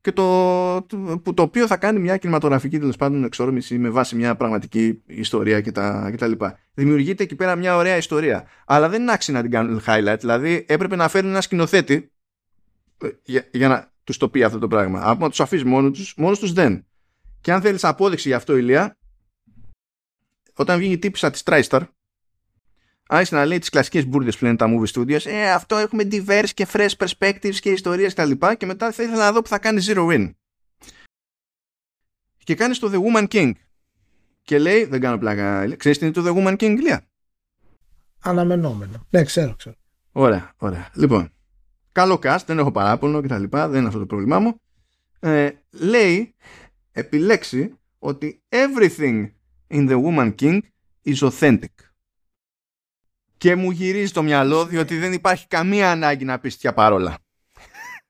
και 0.00 0.12
το, 0.12 0.82
το, 0.82 1.34
το 1.34 1.42
οποίο 1.42 1.66
θα 1.66 1.76
κάνει 1.76 1.98
μια 1.98 2.16
κινηματογραφική 2.16 2.78
τέλος 2.78 2.96
πάντων 2.96 3.24
εξόρμηση 3.24 3.78
με 3.78 3.88
βάση 3.90 4.16
μια 4.16 4.36
πραγματική 4.36 5.02
ιστορία 5.06 5.60
κτλ. 5.60 6.32
Δημιουργείται 6.74 7.22
εκεί 7.22 7.34
πέρα 7.34 7.56
μια 7.56 7.76
ωραία 7.76 7.96
ιστορία. 7.96 8.48
Αλλά 8.66 8.88
δεν 8.88 9.02
είναι 9.02 9.12
άξιο 9.12 9.34
να 9.34 9.42
την 9.42 9.50
κάνουν 9.50 9.82
highlight. 9.86 10.16
Δηλαδή 10.18 10.64
έπρεπε 10.68 10.96
να 10.96 11.08
φέρουν 11.08 11.30
ένα 11.30 11.40
σκηνοθέτη 11.40 12.12
ε, 13.02 13.08
για, 13.22 13.48
για 13.52 13.68
να 13.68 13.92
τους 14.04 14.16
το 14.16 14.28
πει 14.28 14.42
αυτό 14.42 14.58
το 14.58 14.68
πράγμα. 14.68 15.00
Από 15.04 15.22
να 15.24 15.30
τους 15.30 15.40
αφήσεις 15.40 15.64
μόνο 15.64 15.90
τους, 15.90 16.14
μόνος 16.16 16.38
τους 16.38 16.52
δεν. 16.52 16.86
Και 17.40 17.52
αν 17.52 17.60
θέλεις 17.60 17.84
απόδειξη 17.84 18.28
γι' 18.28 18.34
αυτό, 18.34 18.56
ηλία, 18.56 18.96
όταν 20.54 20.78
βγει 20.78 20.92
η 20.92 20.98
τύπησα 20.98 21.30
της 21.30 21.42
TriStar, 21.44 21.80
άρχισε 23.08 23.34
να 23.34 23.44
λέει 23.44 23.58
τις 23.58 23.68
κλασικές 23.68 24.06
μπουρδες 24.06 24.38
που 24.38 24.44
λένε 24.44 24.56
τα 24.56 24.66
movie 24.68 24.92
studios. 24.92 25.26
Ε, 25.26 25.50
αυτό 25.50 25.76
έχουμε 25.76 26.08
diverse 26.10 26.48
και 26.54 26.66
fresh 26.72 26.92
perspectives 26.98 27.54
και 27.54 27.70
ιστορίες 27.70 28.14
κτλ. 28.14 28.30
Και, 28.30 28.54
και 28.58 28.66
μετά 28.66 28.92
θα 28.92 29.02
ήθελα 29.02 29.24
να 29.24 29.32
δω 29.32 29.42
που 29.42 29.48
θα 29.48 29.58
κάνει 29.58 29.82
zero 29.86 30.06
win. 30.08 30.30
Και 32.44 32.54
κάνει 32.54 32.76
το 32.76 32.90
The 32.92 32.98
Woman 32.98 33.28
King. 33.28 33.52
Και 34.42 34.58
λέει, 34.58 34.84
δεν 34.84 35.00
κάνω 35.00 35.18
πλάκα. 35.18 35.76
Ξέρεις 35.76 35.98
τι 35.98 36.04
είναι 36.04 36.14
το 36.14 36.24
The 36.26 36.36
Woman 36.36 36.56
King, 36.56 36.76
Λία; 36.80 37.06
Αναμενόμενο. 38.20 39.06
Ναι, 39.10 39.24
ξέρω, 39.24 39.54
ξέρω. 39.54 39.76
Ωραία, 40.12 40.52
ωραία. 40.56 40.90
Λοιπόν, 40.94 41.32
καλό 41.92 42.18
cast, 42.22 42.42
δεν 42.46 42.58
έχω 42.58 42.72
παράπονο 42.72 43.20
κτλ. 43.20 43.44
Δεν 43.48 43.74
είναι 43.74 43.86
αυτό 43.86 43.98
το 43.98 44.06
πρόβλημά 44.06 44.38
μου. 44.38 44.60
Ε, 45.20 45.50
λέει, 45.70 46.34
επιλέξει 46.92 47.78
ότι 47.98 48.42
everything 48.48 49.28
in 49.68 49.90
The 49.90 50.02
Woman 50.04 50.34
King 50.40 50.60
is 51.04 51.30
authentic 51.30 51.87
και 53.38 53.54
μου 53.54 53.70
γυρίζει 53.70 54.12
το 54.12 54.22
μυαλό 54.22 54.66
διότι 54.66 54.98
δεν 54.98 55.12
υπάρχει 55.12 55.46
καμία 55.46 55.90
ανάγκη 55.90 56.24
να 56.24 56.38
πεις 56.38 56.52
τέτοια 56.52 56.72
παρόλα. 56.72 57.18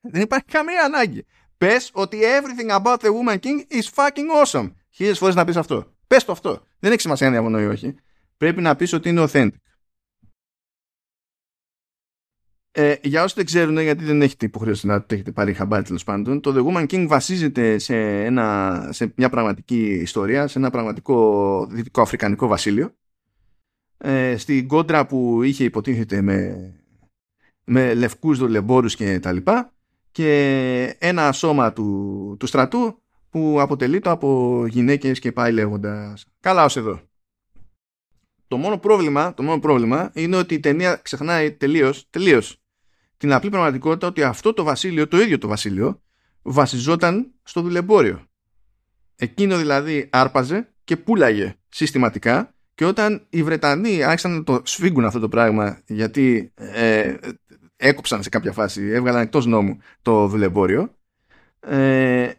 δεν 0.01 0.21
υπάρχει 0.21 0.47
καμία 0.47 0.83
ανάγκη. 0.83 1.25
Πες 1.57 1.89
ότι 1.93 2.19
everything 2.21 2.81
about 2.81 2.97
the 2.97 3.07
Woman 3.07 3.39
King 3.39 3.59
is 3.71 3.93
fucking 3.95 4.45
awesome. 4.45 4.71
Χίλιες 4.89 5.17
φορές 5.17 5.35
να 5.35 5.45
πεις 5.45 5.55
αυτό. 5.55 5.93
Πες 6.07 6.25
το 6.25 6.31
αυτό. 6.31 6.63
Δεν 6.79 6.91
έχει 6.91 7.01
σημασία 7.01 7.27
αν 7.27 7.33
διαφωνώ 7.33 7.61
ή 7.61 7.65
όχι. 7.65 7.95
Πρέπει 8.37 8.61
να 8.61 8.75
πεις 8.75 8.93
ότι 8.93 9.09
είναι 9.09 9.25
authentic. 9.27 9.49
Ε, 12.71 12.95
για 13.01 13.23
όσοι 13.23 13.33
δεν 13.35 13.45
ξέρουν, 13.45 13.79
γιατί 13.79 14.03
δεν 14.03 14.21
έχετε 14.21 14.45
υποχρέωση 14.45 14.87
να 14.87 14.99
το 15.05 15.13
έχετε 15.13 15.31
πάρει 15.31 15.53
χαμπάρι 15.53 15.83
τέλος 15.83 16.03
πάντων, 16.03 16.41
το 16.41 16.53
The 16.55 16.67
Woman 16.67 16.85
King 16.93 17.05
βασίζεται 17.07 17.77
σε, 17.77 18.23
ένα, 18.23 18.89
σε 18.91 19.13
μια 19.15 19.29
πραγματική 19.29 19.85
ιστορία, 19.85 20.47
σε 20.47 20.59
ένα 20.59 20.69
πραγματικό 20.69 21.65
δυτικό 21.69 22.01
αφρικανικό 22.01 22.47
βασίλειο 22.47 22.98
ε, 24.01 24.37
στην 24.37 24.67
κόντρα 24.67 25.05
που 25.05 25.43
είχε 25.43 25.63
υποτίθεται 25.63 26.21
με, 26.21 26.71
με 27.63 27.93
λευκούς 27.93 28.37
δουλεμπόρους 28.37 28.95
και 28.95 29.19
τα 29.19 29.31
λοιπά 29.31 29.73
και 30.11 30.95
ένα 30.99 31.31
σώμα 31.31 31.73
του, 31.73 32.35
του 32.39 32.47
στρατού 32.47 33.01
που 33.29 33.61
αποτελείται 33.61 34.09
από 34.09 34.63
γυναίκες 34.69 35.19
και 35.19 35.31
πάει 35.31 35.51
λέγοντας 35.51 36.25
καλά 36.39 36.63
ως 36.63 36.77
εδώ 36.77 37.09
το 38.49 38.57
μόνο 38.57 38.77
πρόβλημα, 38.77 39.33
το 39.33 39.43
μόνο 39.43 39.59
πρόβλημα 39.59 40.11
είναι 40.13 40.35
ότι 40.35 40.53
η 40.53 40.59
ταινία 40.59 40.95
ξεχνάει 40.95 41.51
τελείως, 41.51 42.09
τελείως 42.09 42.61
την 43.17 43.33
απλή 43.33 43.49
πραγματικότητα 43.49 44.07
ότι 44.07 44.23
αυτό 44.23 44.53
το 44.53 44.63
βασίλειο, 44.63 45.07
το 45.07 45.21
ίδιο 45.21 45.37
το 45.37 45.47
βασίλειο 45.47 46.01
βασιζόταν 46.41 47.31
στο 47.43 47.61
δουλεμπόριο. 47.61 48.25
Εκείνο 49.15 49.57
δηλαδή 49.57 50.09
άρπαζε 50.11 50.73
και 50.83 50.97
πουλάγε 50.97 51.55
συστηματικά 51.69 52.55
και 52.79 52.85
όταν 52.85 53.25
οι 53.29 53.43
Βρετανοί 53.43 54.03
άρχισαν 54.03 54.31
να 54.31 54.43
το 54.43 54.61
σφίγγουν 54.63 55.05
αυτό 55.05 55.19
το 55.19 55.29
πράγμα 55.29 55.81
γιατί 55.85 56.53
ε, 56.55 57.15
έκοψαν 57.75 58.23
σε 58.23 58.29
κάποια 58.29 58.51
φάση, 58.51 58.87
έβγαλαν 58.87 59.21
εκτός 59.21 59.45
νόμου 59.45 59.77
το 60.01 60.27
δουλεμπόριο, 60.27 60.95
ε, 61.59 62.31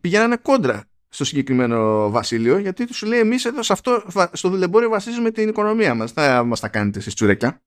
πηγαίνανε 0.00 0.36
κόντρα 0.36 0.84
στο 1.08 1.24
συγκεκριμένο 1.24 2.10
βασίλειο 2.10 2.58
γιατί 2.58 2.86
τους 2.86 3.02
λέει 3.02 3.18
εμείς 3.18 3.44
εδώ 3.44 3.62
σε 3.62 3.72
αυτό, 3.72 4.02
στο 4.32 4.48
δουλεμπόριο 4.48 4.88
βασίζουμε 4.88 5.30
την 5.30 5.48
οικονομία 5.48 5.94
μας. 5.94 6.12
Θα 6.12 6.44
μας 6.44 6.60
τα 6.60 6.68
κάνετε 6.68 6.98
εσείς 6.98 7.14
τσουρέκια. 7.14 7.62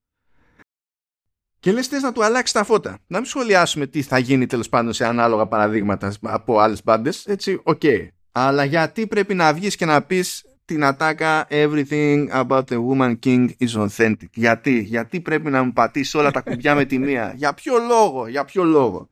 Και 1.59 1.71
λες 1.71 1.87
θες 1.87 2.01
να 2.01 2.11
του 2.11 2.23
αλλάξεις 2.23 2.51
τα 2.51 2.63
φώτα. 2.63 2.99
Να 3.07 3.17
μην 3.17 3.27
σχολιάσουμε 3.27 3.87
τι 3.87 4.01
θα 4.01 4.17
γίνει 4.17 4.45
τέλος 4.45 4.69
πάντων 4.69 4.93
σε 4.93 5.05
ανάλογα 5.05 5.47
παραδείγματα 5.47 6.13
από 6.21 6.59
άλλες 6.59 6.83
μπάντες. 6.83 7.25
Έτσι, 7.25 7.59
ok. 7.63 7.79
Okay. 7.83 8.07
Αλλά 8.31 8.63
γιατί 8.63 9.07
πρέπει 9.07 9.33
να 9.33 9.53
βγεις 9.53 9.75
και 9.75 9.85
να 9.85 10.01
πεις 10.01 10.43
την 10.69 10.83
ατάκα 10.83 11.47
Everything 11.49 12.29
about 12.31 12.63
the 12.63 12.77
woman 12.89 13.19
king 13.25 13.49
is 13.59 13.87
authentic. 13.87 14.29
Γιατί, 14.33 14.79
γιατί 14.79 15.21
πρέπει 15.21 15.49
να 15.49 15.63
μου 15.63 15.73
πατήσει 15.73 16.17
όλα 16.17 16.31
τα 16.31 16.41
κουμπιά 16.41 16.75
με 16.75 16.85
τη 16.85 16.97
μία; 16.97 17.33
Για 17.35 17.53
ποιο 17.53 17.77
λόγο, 17.77 18.27
για 18.27 18.45
ποιο 18.45 18.63
λόγο; 18.63 19.09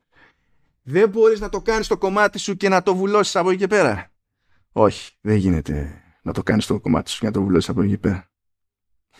Δεν 0.82 1.08
μπορείς 1.08 1.40
να 1.40 1.48
το 1.48 1.60
κάνεις 1.60 1.86
το 1.86 1.98
κομμάτι 1.98 2.38
σου 2.38 2.56
και 2.56 2.68
να 2.68 2.82
το 2.82 2.94
βουλώσεις 2.94 3.36
από 3.36 3.50
εκεί 3.50 3.58
και 3.58 3.66
πέρα. 3.66 4.10
Όχι, 4.72 5.12
δεν 5.20 5.36
γίνεται 5.36 6.02
να 6.22 6.32
το 6.32 6.42
κάνεις 6.42 6.66
το 6.66 6.80
κομμάτι 6.80 7.10
σου 7.10 7.18
και 7.18 7.26
να 7.26 7.32
το 7.32 7.42
βουλώσεις 7.42 7.68
από 7.68 7.80
εκεί 7.80 7.90
και 7.90 7.98
πέρα. 7.98 8.30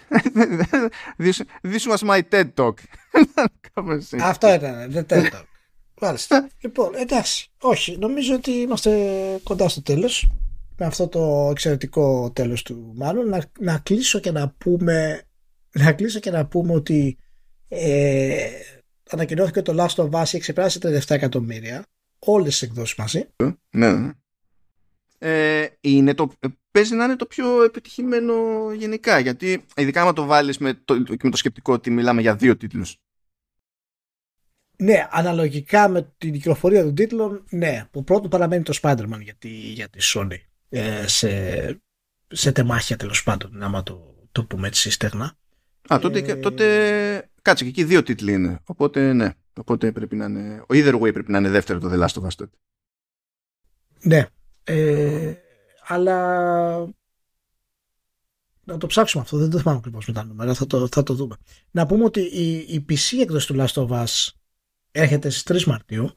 this, 1.23 1.41
this 1.63 1.87
was 1.93 2.09
my 2.09 2.21
TED 2.31 2.49
Talk. 2.55 2.75
Αυτό 4.21 4.55
ήταν, 4.55 4.93
the 4.95 5.13
TED 5.13 5.23
Talk. 5.23 5.45
Μάλιστα. 6.01 6.49
λοιπόν, 6.63 6.95
εντάξει. 6.95 7.51
Όχι, 7.61 7.99
νομίζω 7.99 8.35
ότι 8.35 8.51
είμαστε 8.51 8.91
κοντά 9.43 9.69
στο 9.69 9.83
τέλος 9.83 10.29
με 10.79 10.87
αυτό 10.87 11.09
το 11.09 11.49
εξαιρετικό 11.51 12.31
τέλος 12.33 12.63
του 12.63 12.93
μάλλον 12.97 13.29
να, 13.29 13.51
να 13.61 13.79
κλείσω 13.79 14.19
και 14.19 14.31
να 14.31 14.51
πούμε 14.51 15.23
να 15.73 15.93
κλείσω 15.93 16.21
και 16.21 16.31
να 16.31 16.47
πούμε 16.47 16.73
ότι 16.73 17.19
ε, 17.69 18.49
ανακοινώθηκε 19.11 19.63
το 19.63 19.75
Last 19.79 20.05
of 20.05 20.11
Us 20.11 20.39
ξεπέρασε 20.39 20.79
37 20.83 21.01
εκατομμύρια 21.09 21.85
όλες 22.19 22.59
τις 22.59 22.63
εκδόσεις 22.63 22.97
μαζί. 22.97 23.27
Ναι, 23.71 23.93
ναι. 23.93 24.11
Ε, 25.19 25.67
είναι 25.81 26.15
το, 26.15 26.33
παίζει 26.71 26.95
να 26.95 27.05
είναι 27.05 27.17
το 27.17 27.27
πιο 27.27 27.63
επιτυχημένο 27.63 28.35
γενικά 28.73 29.19
γιατί 29.19 29.65
ειδικά 29.77 30.03
άμα 30.03 30.13
το 30.13 30.25
βάλεις 30.25 30.59
με 30.59 30.75
το, 30.85 30.95
με 31.23 31.31
το 31.31 31.37
σκεπτικό 31.37 31.73
ότι 31.73 31.91
μιλάμε 31.91 32.21
για 32.21 32.37
δύο 32.37 32.57
τίτλους 32.57 32.99
ναι, 34.81 35.07
αναλογικά 35.11 35.89
με 35.89 36.15
την 36.19 36.33
κυκλοφορία 36.33 36.83
των 36.83 36.95
τίτλων, 36.95 37.45
ναι. 37.51 37.85
Που 37.91 38.05
πρώτο 38.05 38.29
παραμένει 38.29 38.63
το 38.63 38.79
Spider-Man 38.83 39.21
για 39.21 39.35
τη, 39.39 39.49
για 39.49 39.89
τη 39.89 39.99
Sony. 40.03 40.39
Ε, 40.69 41.07
σε, 41.07 41.83
σε 42.29 42.53
τεμάχια 42.53 42.97
τέλος 42.97 43.23
πάντων, 43.23 43.63
άμα 43.63 43.83
το, 43.83 44.15
το 44.33 44.45
πούμε 44.45 44.67
έτσι 44.67 44.91
στεγνά. 44.91 45.37
Α, 45.95 45.99
τότε, 46.01 46.19
ε... 46.19 46.37
τότε 46.37 47.31
κάτσε 47.43 47.65
και 47.65 47.71
εκεί 47.71 47.85
δύο 47.85 48.03
τίτλοι 48.03 48.33
είναι. 48.33 48.61
Οπότε 48.65 49.13
ναι. 49.13 49.33
Οπότε 49.59 49.93
πρέπει 49.93 50.17
να 50.17 50.25
είναι. 50.25 50.61
Ο 50.61 50.67
either 50.69 50.95
way 50.95 51.13
πρέπει 51.13 51.31
να 51.31 51.39
είναι 51.39 51.49
δεύτερο 51.49 51.79
το 51.79 51.91
The 51.93 52.05
Last 52.05 52.23
of 52.23 52.27
Us 52.27 52.33
τότε. 52.37 52.57
Ναι. 54.01 54.27
Ε, 54.65 55.35
αλλά 55.87 56.17
να 58.65 58.79
το 58.79 58.87
ψάξουμε 58.87 59.23
αυτό. 59.23 59.37
Δεν 59.37 59.51
το 59.51 59.59
θυμάμαι 59.59 59.79
ακριβώς 59.79 60.07
με 60.07 60.13
τα 60.13 60.25
νούμερα. 60.25 60.55
Θα 60.55 60.67
το, 60.67 60.89
θα 60.91 61.03
το 61.03 61.15
δούμε. 61.15 61.37
Να 61.71 61.87
πούμε 61.87 62.05
ότι 62.05 62.21
η, 62.21 62.57
η 62.57 62.85
PC 62.89 63.21
έκδοση 63.21 63.47
του 63.47 63.57
Last 63.59 63.73
of 63.73 63.89
Us 63.89 64.29
έρχεται 64.91 65.31
στις 65.31 65.63
3 65.65 65.67
Μαρτίου. 65.67 66.11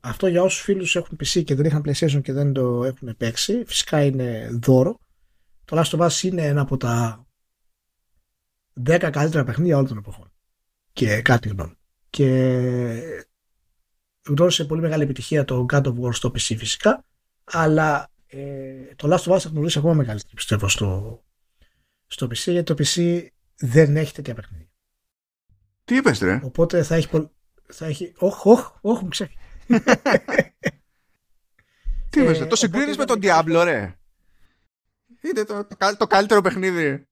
Αυτό 0.00 0.26
για 0.26 0.42
όσους 0.42 0.60
φίλους 0.60 0.96
έχουν 0.96 1.18
PC 1.20 1.44
και 1.44 1.54
δεν 1.54 1.64
είχαν 1.64 1.82
PlayStation 1.86 2.20
και 2.22 2.32
δεν 2.32 2.52
το 2.52 2.84
έχουν 2.84 3.16
παίξει, 3.16 3.64
φυσικά 3.66 4.04
είναι 4.04 4.48
δώρο. 4.62 4.98
Το 5.64 5.80
Last 5.80 5.98
of 5.98 6.06
Us 6.06 6.22
είναι 6.22 6.46
ένα 6.46 6.60
από 6.60 6.76
τα 6.76 7.26
10 8.86 9.08
καλύτερα 9.12 9.44
παιχνίδια 9.44 9.76
όλων 9.76 9.88
των 9.88 9.98
εποχών. 9.98 10.32
Και 10.92 11.22
κάτι 11.22 11.48
γνώμη. 11.48 11.74
Και 12.10 12.26
γνώρισε 14.26 14.64
πολύ 14.64 14.80
μεγάλη 14.80 15.02
επιτυχία 15.02 15.44
το 15.44 15.66
God 15.72 15.82
of 15.82 16.00
War 16.00 16.14
στο 16.14 16.28
PC 16.28 16.56
φυσικά, 16.56 17.04
αλλά 17.44 18.10
ε, 18.26 18.94
το 18.96 19.14
Last 19.14 19.30
of 19.30 19.34
Us 19.34 19.38
θα 19.38 19.48
γνωρίσει 19.48 19.78
ακόμα 19.78 19.94
μεγαλύτερη 19.94 20.34
πιστεύω 20.34 20.68
στο, 20.68 21.22
στο 22.06 22.26
PC, 22.26 22.34
γιατί 22.34 22.74
το 22.74 22.84
PC 22.84 23.26
δεν 23.56 23.96
έχει 23.96 24.12
τέτοια 24.12 24.34
παιχνίδια. 24.34 24.70
Τι 25.84 25.96
είπες 25.96 26.18
ρε; 26.18 26.40
Οπότε 26.42 26.82
θα 26.82 26.94
έχει, 26.94 27.08
πολύ 27.08 27.30
θα 27.72 27.86
έχει. 27.86 28.12
Όχ, 28.18 28.46
όχ, 28.46 28.70
όχ, 28.80 29.00
μου 29.00 29.08
ξέρει. 29.08 29.34
Τι 32.10 32.26
ε, 32.26 32.46
το 32.46 32.56
συγκρίνεις 32.56 32.96
με 32.96 33.04
τον 33.04 33.18
Diablo, 33.22 33.62
ρε. 33.64 33.94
Είναι 35.20 35.44
το, 35.44 35.66
το, 35.66 35.96
το 35.98 36.06
καλύτερο 36.06 36.40
παιχνίδι. 36.40 37.04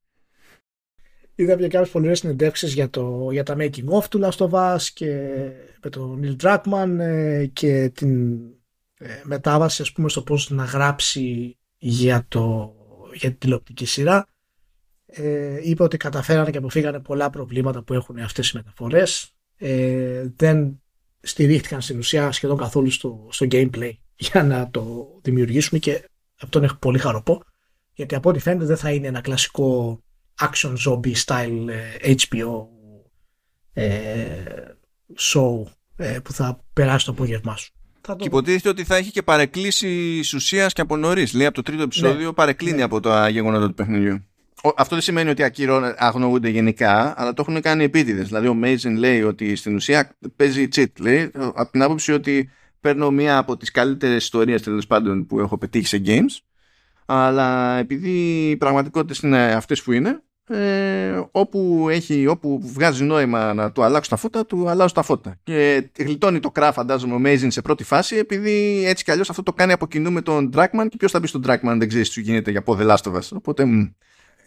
Είδα 1.34 1.56
πια 1.56 1.68
κάποιες 1.68 1.90
πολλές 1.90 2.18
συνεντεύξεις 2.18 2.72
για, 2.72 2.90
για 3.30 3.42
τα 3.42 3.56
making 3.58 3.88
of 3.88 4.04
του 4.10 4.20
Last 4.22 4.48
of 4.48 4.50
Us 4.50 4.82
και 4.94 5.28
με 5.82 5.90
τον 5.90 6.20
Neil 6.22 6.36
Druckmann 6.42 6.96
ε, 6.98 7.46
και 7.46 7.88
την 7.94 8.38
ε, 8.98 9.20
μετάβαση 9.22 9.82
ας 9.82 9.92
πούμε 9.92 10.08
στο 10.08 10.22
πώς 10.22 10.50
να 10.50 10.64
γράψει 10.64 11.58
για, 11.76 12.24
το, 12.28 12.74
για 13.12 13.28
την 13.28 13.38
τηλεοπτική 13.38 13.84
σειρά 13.84 14.26
ε, 15.06 15.58
είπε 15.62 15.82
ότι 15.82 15.96
καταφέρανε 15.96 16.50
και 16.50 16.58
αποφύγανε 16.58 17.00
πολλά 17.00 17.30
προβλήματα 17.30 17.82
που 17.82 17.94
έχουν 17.94 18.18
αυτές 18.18 18.50
οι 18.50 18.56
μεταφορές 18.56 19.32
ε, 19.56 20.28
δεν 20.36 20.82
στηρίχτηκαν 21.20 21.80
στην 21.80 21.98
ουσία 21.98 22.32
σχεδόν 22.32 22.56
καθόλου 22.56 22.90
στο, 22.90 23.28
στο 23.30 23.46
gameplay 23.50 23.92
για 24.16 24.42
να 24.42 24.70
το 24.70 25.06
δημιουργήσουμε 25.22 25.78
και 25.78 26.08
αυτό 26.40 26.58
είναι 26.58 26.68
πολύ 26.78 26.98
χαροπό 26.98 27.42
γιατί 27.92 28.14
από 28.14 28.28
ό,τι 28.28 28.38
φαίνεται 28.38 28.64
δεν 28.64 28.76
θα 28.76 28.90
είναι 28.90 29.06
ένα 29.06 29.20
κλασικό 29.20 29.98
action 30.40 30.74
zombie 30.86 31.14
style 31.24 31.66
ε, 32.00 32.14
HBO 32.28 32.66
ε, 33.72 34.26
show 35.18 35.62
ε, 35.96 36.18
που 36.18 36.32
θα 36.32 36.64
περάσει 36.72 37.04
το 37.04 37.10
απόγευμά 37.10 37.56
σου. 37.56 37.72
Και 38.16 38.24
υποτίθεται 38.24 38.68
ότι 38.68 38.84
θα 38.84 38.96
έχει 38.96 39.10
και 39.10 39.22
παρεκκλήσεις 39.22 40.34
ουσίας 40.34 40.72
και 40.72 40.80
από 40.80 40.96
νωρίς. 40.96 41.32
Λέει 41.32 41.46
από 41.46 41.54
το 41.54 41.62
τρίτο 41.62 41.82
επεισόδιο 41.82 42.26
ναι. 42.26 42.32
παρεκκλίνει 42.32 42.76
ναι. 42.76 42.82
από 42.82 43.00
τα 43.00 43.28
γεγονότα 43.28 43.66
του 43.66 43.74
παιχνιδιού 43.74 44.24
αυτό 44.76 44.94
δεν 44.94 45.04
σημαίνει 45.04 45.30
ότι 45.30 45.42
ακυρώ, 45.42 45.94
αγνοούνται 45.96 46.48
γενικά, 46.48 47.14
αλλά 47.16 47.32
το 47.32 47.44
έχουν 47.48 47.60
κάνει 47.60 47.84
επίτηδες. 47.84 48.26
Δηλαδή, 48.26 48.48
ο 48.48 48.54
Μέιζεν 48.54 48.96
λέει 48.96 49.22
ότι 49.22 49.56
στην 49.56 49.74
ουσία 49.74 50.16
παίζει 50.36 50.68
cheat. 50.74 50.92
Λέει, 50.98 51.30
από 51.34 51.70
την 51.70 51.82
άποψη 51.82 52.12
ότι 52.12 52.50
παίρνω 52.80 53.10
μία 53.10 53.38
από 53.38 53.56
τις 53.56 53.70
καλύτερες 53.70 54.22
ιστορίες 54.22 54.62
τέλος 54.62 54.86
πάντων 54.86 55.26
που 55.26 55.40
έχω 55.40 55.58
πετύχει 55.58 55.86
σε 55.86 56.02
games, 56.06 56.38
αλλά 57.06 57.78
επειδή 57.78 58.10
οι 58.50 58.56
πραγματικότητε 58.56 59.26
είναι 59.26 59.52
αυτές 59.52 59.82
που 59.82 59.92
είναι, 59.92 60.22
ε, 60.50 61.22
όπου, 61.30 61.86
έχει, 61.90 62.26
όπου 62.26 62.60
βγάζει 62.74 63.04
νόημα 63.04 63.54
να 63.54 63.72
του 63.72 63.82
αλλάξω 63.82 64.10
τα 64.10 64.16
φώτα, 64.16 64.46
του 64.46 64.68
αλλάζω 64.68 64.94
τα 64.94 65.02
φώτα. 65.02 65.36
Και 65.42 65.90
γλιτώνει 65.98 66.40
το 66.40 66.52
craft, 66.54 66.70
φαντάζομαι, 66.74 67.14
ο 67.14 67.18
Μέιζεν 67.18 67.50
σε 67.50 67.62
πρώτη 67.62 67.84
φάση, 67.84 68.16
επειδή 68.16 68.84
έτσι 68.86 69.04
κι 69.04 69.10
αλλιώς 69.10 69.30
αυτό 69.30 69.42
το 69.42 69.52
κάνει 69.52 69.72
από 69.72 69.86
κοινού 69.86 70.12
με 70.12 70.22
τον 70.22 70.50
Dragman 70.54 70.86
και 70.88 70.96
ποιος 70.96 71.10
θα 71.10 71.20
μπει 71.20 71.26
στον 71.26 71.42
Dragman, 71.46 71.76
δεν 71.78 71.88
ξέρεις 71.88 72.06
τι 72.08 72.14
σου 72.14 72.20
γίνεται 72.20 72.50
για 72.50 72.62
πόδε 72.62 72.82
λάστοβα. 72.82 73.22
Οπότε. 73.32 73.64
Ναι. 73.64 73.88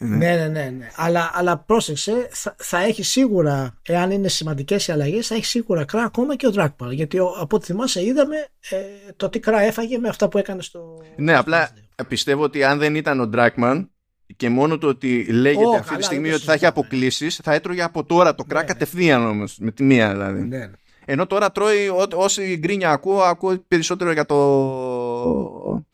Ναι, 0.03 0.35
ναι, 0.35 0.47
ναι. 0.47 0.73
ναι. 0.77 0.87
Αλλά, 0.95 1.31
αλλά 1.33 1.57
πρόσεξε, 1.57 2.27
θα, 2.31 2.55
θα 2.57 2.83
έχει 2.83 3.03
σίγουρα, 3.03 3.79
εάν 3.81 4.11
είναι 4.11 4.27
σημαντικές 4.27 4.87
οι 4.87 4.91
αλλαγές, 4.91 5.27
θα 5.27 5.35
έχει 5.35 5.45
σίγουρα 5.45 5.85
κρά 5.85 6.03
ακόμα 6.03 6.35
και 6.35 6.47
ο 6.47 6.51
Dragman. 6.55 6.91
Γιατί 6.91 7.19
ο, 7.19 7.35
από 7.39 7.55
ό,τι 7.55 7.65
θυμάσαι, 7.65 8.03
είδαμε 8.03 8.35
ε, 8.69 8.77
το 9.15 9.29
τι 9.29 9.39
κρά 9.39 9.61
έφαγε 9.61 9.97
με 9.97 10.07
αυτά 10.07 10.29
που 10.29 10.37
έκανε 10.37 10.61
στο. 10.61 11.01
Ναι, 11.15 11.35
απλά 11.35 11.69
πιστεύω 12.07 12.43
ότι 12.43 12.63
αν 12.63 12.79
δεν 12.79 12.95
ήταν 12.95 13.19
ο 13.19 13.29
Dragman 13.33 13.87
και 14.35 14.49
μόνο 14.49 14.77
το 14.77 14.87
ότι 14.87 15.23
λέγεται 15.23 15.65
oh, 15.65 15.75
αυτή 15.75 15.85
καλά, 15.85 15.97
τη 15.97 16.03
στιγμή 16.03 16.31
ότι 16.31 16.43
θα 16.43 16.53
έχει 16.53 16.65
αποκλήσεις, 16.65 17.35
θα 17.43 17.53
έτρωγε 17.53 17.81
από 17.81 18.03
τώρα 18.03 18.35
το 18.35 18.43
κρά 18.43 18.59
ναι, 18.59 18.65
ναι. 18.65 18.73
κατευθείαν 18.73 19.27
όμως. 19.27 19.57
Με 19.59 19.71
τη 19.71 19.83
μία 19.83 20.11
δηλαδή. 20.11 20.41
Ναι, 20.41 20.57
ναι. 20.57 20.71
Ενώ 21.05 21.27
τώρα 21.27 21.51
τρώει 21.51 21.87
ό, 21.87 22.05
όση 22.13 22.57
γκρίνια 22.57 22.91
ακούω, 22.91 23.21
ακούω 23.21 23.57
περισσότερο 23.67 24.11
για 24.11 24.25
το, 24.25 25.85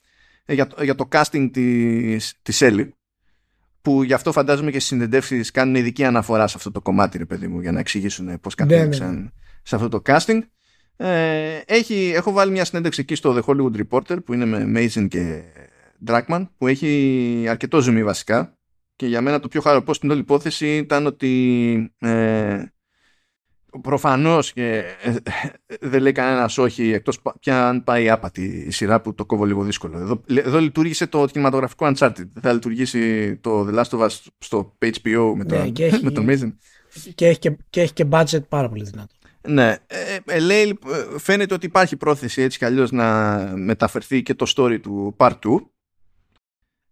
για 0.46 0.68
το, 0.68 0.84
για 0.84 0.96
το 0.96 1.08
casting 1.12 1.50
της, 1.52 2.40
της 2.42 2.62
Ellie 2.64 2.90
που 3.88 4.04
γι' 4.04 4.14
αυτό 4.14 4.32
φαντάζομαι 4.32 4.72
και 4.72 4.80
στι 4.80 4.88
συνεντεύξεις 4.88 5.52
κάνουν 5.52 5.76
ειδική 5.76 6.04
αναφορά 6.04 6.48
σε 6.48 6.54
αυτό 6.58 6.72
το 6.72 6.82
κομμάτι, 6.82 7.18
ρε 7.18 7.26
παιδί 7.26 7.48
μου, 7.48 7.62
για 7.62 7.72
να 7.72 7.80
εξηγήσουν 7.80 8.40
πώς 8.40 8.56
ναι, 8.56 8.66
κατέληξαν 8.66 9.14
ναι, 9.14 9.20
ναι. 9.20 9.28
σε 9.64 9.76
αυτό 9.76 9.90
το 9.90 10.02
casting. 10.06 10.40
Ε, 10.98 11.62
έχει, 11.66 12.12
έχω 12.16 12.32
βάλει 12.32 12.52
μια 12.52 12.66
συνέντευξη 12.66 13.02
εκεί 13.02 13.16
στο 13.16 13.36
The 13.38 13.42
Hollywood 13.42 13.82
Reporter 13.82 14.24
που 14.26 14.34
είναι 14.34 14.46
με 14.46 14.72
Mason 14.76 15.08
και 15.08 15.42
Dragman 16.08 16.48
που 16.58 16.68
έχει 16.68 17.46
αρκετό 17.50 17.82
ζουμί 17.82 18.04
βασικά 18.04 18.58
και 18.96 19.08
για 19.08 19.22
μένα 19.22 19.40
το 19.40 19.48
πιο 19.48 19.62
χαροπό 19.62 19.94
στην 19.94 20.12
όλη 20.12 20.20
υπόθεση 20.20 20.78
ήταν 20.78 21.06
ότι 21.06 21.94
ε, 22.00 22.64
Προφανώς 23.82 24.54
και 24.54 24.84
ε, 25.02 25.16
δεν 25.80 26.02
λέει 26.02 26.12
κανένας 26.12 26.58
όχι 26.58 26.92
εκτός 26.92 27.22
πια 27.40 27.68
αν 27.68 27.84
πάει 27.84 28.10
άπατη 28.10 28.64
η 28.68 28.72
σειρά 28.72 29.02
που 29.02 29.16
το 29.16 29.26
κόβω 29.26 29.46
λίγο 29.46 29.64
δύσκολο. 29.64 29.98
Εδώ, 29.98 30.22
εδώ 30.28 30.60
λειτουργήσε 30.60 31.08
το 31.08 31.26
κινηματογραφικό 31.26 31.92
Uncharted. 31.94 32.30
Θα 32.42 32.54
λειτουργήσει 32.54 33.36
το 33.36 33.68
The 33.70 33.76
Last 33.80 34.00
of 34.00 34.06
Us 34.06 34.10
στο 34.38 34.76
HBO 34.80 35.34
με, 35.36 35.46
το, 35.46 35.56
ναι, 35.56 35.90
με 36.02 36.12
τον 36.12 36.26
Mason. 36.30 36.54
Και 37.16 37.28
έχει 37.28 37.40
και, 37.40 37.58
και 37.70 37.82
έχει 37.82 37.94
και 37.94 38.06
budget 38.10 38.48
πάρα 38.50 38.70
πολύ 38.70 38.84
δυνατό. 38.84 39.14
Ναι, 39.48 39.76
ε, 39.88 40.18
ε, 40.26 40.40
λέει, 40.40 40.80
φαίνεται 41.18 41.54
ότι 41.54 41.66
υπάρχει 41.66 41.98
πρόθεση 41.98 42.42
έτσι 42.42 42.58
κι 42.58 42.66
αλλιώς 42.66 42.92
να 42.92 43.38
μεταφερθεί 43.56 44.24
και 44.24 44.34
το 44.34 44.54
story 44.56 44.80
του 44.82 45.16
Part 45.18 45.34
2 45.44 45.58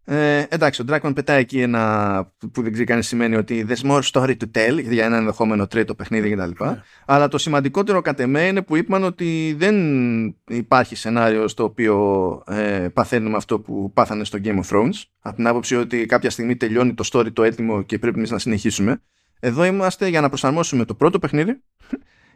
ε, 0.08 0.46
εντάξει, 0.50 0.82
ο 0.82 0.86
Dragman 0.90 1.12
πετάει 1.16 1.40
εκεί 1.40 1.62
ένα 1.62 2.34
που 2.52 2.62
δεν 2.62 2.72
ξέρει 2.72 2.88
κανείς 2.88 3.08
σημαίνει 3.08 3.36
ότι 3.36 3.66
there's 3.70 3.92
more 3.92 4.02
story 4.12 4.36
to 4.38 4.46
tell 4.58 4.84
για 4.84 5.06
ένα 5.06 5.18
ενδεχόμενο 5.18 5.68
τρίτο 5.68 5.96
παιχνίδι 5.96 6.30
κτλ. 6.30 6.50
Yeah. 6.64 6.68
Ναι. 6.68 6.82
Αλλά 7.06 7.28
το 7.28 7.38
σημαντικότερο 7.38 8.02
κατ' 8.02 8.20
εμέ 8.20 8.48
είναι 8.48 8.62
που 8.62 8.76
είπαν 8.76 9.04
ότι 9.04 9.56
δεν 9.58 9.76
υπάρχει 10.48 10.96
σενάριο 10.96 11.48
στο 11.48 11.64
οποίο 11.64 12.44
ε, 12.48 12.88
παθαίνουμε 12.94 13.38
αυτό 13.38 13.60
που 13.60 13.92
πάθανε 13.94 14.24
στο 14.24 14.40
Game 14.44 14.60
of 14.60 14.76
Thrones. 14.76 15.04
Από 15.22 15.36
την 15.36 15.48
άποψη 15.48 15.76
ότι 15.76 16.06
κάποια 16.06 16.30
στιγμή 16.30 16.56
τελειώνει 16.56 16.94
το 16.94 17.10
story 17.12 17.34
το 17.34 17.44
έτοιμο 17.44 17.82
και 17.82 18.00
πρέπει 18.00 18.18
εμείς 18.18 18.32
να 18.32 18.40
συνεχίσουμε. 18.40 19.02
Εδώ 19.40 19.66
είμαστε 19.66 20.08
για 20.08 20.22
να 20.22 20.28
προσαρμόσουμε 20.28 20.86
το 20.86 20.94
πρώτο 20.94 21.20
παιχνίδι 21.20 21.62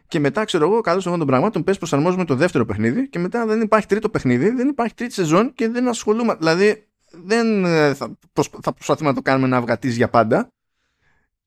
και 0.08 0.20
μετά, 0.20 0.44
ξέρω 0.44 0.64
εγώ, 0.64 0.80
καλώς 0.80 1.06
εγώ 1.06 1.16
των 1.16 1.26
πραγμάτων, 1.26 1.64
πες 1.64 1.78
προσαρμόζουμε 1.78 2.24
το 2.24 2.34
δεύτερο 2.34 2.64
παιχνίδι 2.64 3.08
και 3.08 3.18
μετά 3.18 3.46
δεν 3.46 3.60
υπάρχει 3.60 3.86
τρίτο 3.86 4.08
παιχνίδι, 4.08 4.50
δεν 4.50 4.68
υπάρχει 4.68 4.94
τρίτη 4.94 5.12
σεζόν 5.12 5.52
και 5.54 5.68
δεν 5.68 5.88
ασχολούμαι. 5.88 6.34
Δηλαδή, 6.38 6.89
δεν 7.10 7.64
ε, 7.64 7.94
θα, 7.94 8.18
θα 8.62 8.72
προσπαθούμε 8.72 9.08
να 9.08 9.14
το 9.14 9.22
κάνουμε 9.22 9.48
να 9.48 9.56
αυγατίζει 9.56 9.96
για 9.96 10.08
πάντα. 10.08 10.52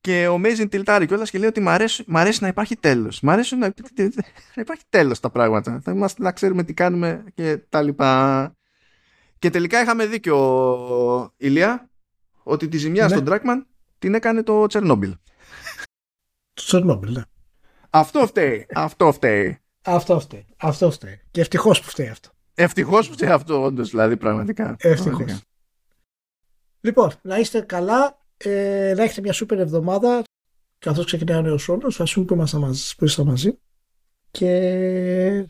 Και 0.02 0.28
ο 0.28 0.38
Μέιζιν 0.38 0.70
τυλτάρει 0.70 1.06
κιόλας 1.06 1.30
και 1.30 1.38
λέει 1.38 1.48
ότι 1.48 1.60
μ' 1.60 1.70
αρέσει, 1.70 2.04
μ 2.08 2.18
αρέσει 2.18 2.42
να 2.42 2.48
υπάρχει 2.48 2.76
τέλος. 2.76 3.22
Μ' 3.22 3.30
αρέσει 3.30 3.56
να, 3.56 3.74
να 4.56 4.62
υπάρχει 4.62 4.84
τέλος 4.90 5.20
τα 5.20 5.30
πράγματα. 5.30 5.80
Θα 5.84 5.92
είμαστε 5.92 6.24
να 6.24 6.32
ξέρουμε 6.32 6.64
τι 6.64 6.74
κάνουμε 6.74 7.24
και 7.34 7.58
τα 7.70 7.82
λοιπά. 7.82 8.54
Και 9.40 9.50
τελικά 9.50 9.82
είχαμε 9.82 10.06
δίκιο, 10.06 11.34
Ηλία, 11.38 11.90
ότι 12.44 12.68
τη 12.68 12.78
ζημιά 12.78 13.04
ναι. 13.04 13.10
στον 13.10 13.26
Τράκμαν 13.26 13.68
την 14.00 14.14
έκανε 14.14 14.44
το 14.44 14.66
Τσερνόμπιλ. 14.66 15.12
Το 16.54 16.64
Τσερνόμπιλ, 16.66 17.12
ναι. 17.12 17.22
Αυτό 17.90 18.28
φταίει. 18.28 18.66
Αυτό 18.74 19.12
φταίει. 19.12 19.60
Αυτό 19.84 20.20
φταίει. 20.20 20.46
Αυτό 20.58 20.92
φταίει. 20.92 21.22
Και 21.32 21.42
ευτυχώς 21.42 21.82
που 21.82 21.90
φταίει 21.90 22.08
αυτό. 22.08 22.30
Ευτυχώς 22.54 23.08
που 23.08 23.14
φταίει 23.14 23.30
αυτό, 23.30 23.64
όντως, 23.64 23.90
δηλαδή, 23.90 24.18
πραγματικά. 24.18 24.76
Ευτυχώς. 24.80 25.42
Λοιπόν, 26.84 27.12
να 27.22 27.38
είστε 27.38 27.62
καλά, 27.62 28.26
ε, 28.38 28.94
να 28.96 29.04
έχετε 29.04 29.22
μια 29.22 29.34
σούπερ 29.34 29.60
εβδομάδα 29.60 30.24
καθώς 30.80 31.06
ξεκινάει 31.06 31.38
ο 31.38 31.42
νέος 31.42 31.64
χρόνος, 31.64 32.00
ας 32.00 32.14
πούμε 32.14 32.26
που 32.26 32.34
είμαστε 32.34 32.58
μαζί, 32.58 32.96
που 32.96 33.06
είστε 33.06 33.24
μαζί 33.24 33.58
και 34.32 35.46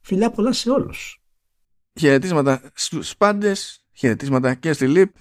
Φιλιά 0.00 0.30
πολλά 0.30 0.52
σε 0.52 0.70
όλους. 0.70 1.22
Χαιρετίσματα 1.98 2.70
στους 2.74 3.16
πάντες, 3.16 3.84
χαιρετίσματα 3.92 4.54
και 4.54 4.72
στη 4.72 4.88
ΛΥΠ 4.88 5.14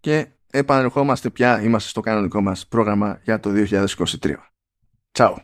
και 0.00 0.28
επανερχόμαστε 0.50 1.30
πια, 1.30 1.62
είμαστε 1.62 1.88
στο 1.88 2.00
κανονικό 2.00 2.40
μας 2.40 2.66
πρόγραμμα 2.66 3.20
για 3.24 3.40
το 3.40 3.50
2023. 3.50 4.52
Ciao. 5.12 5.36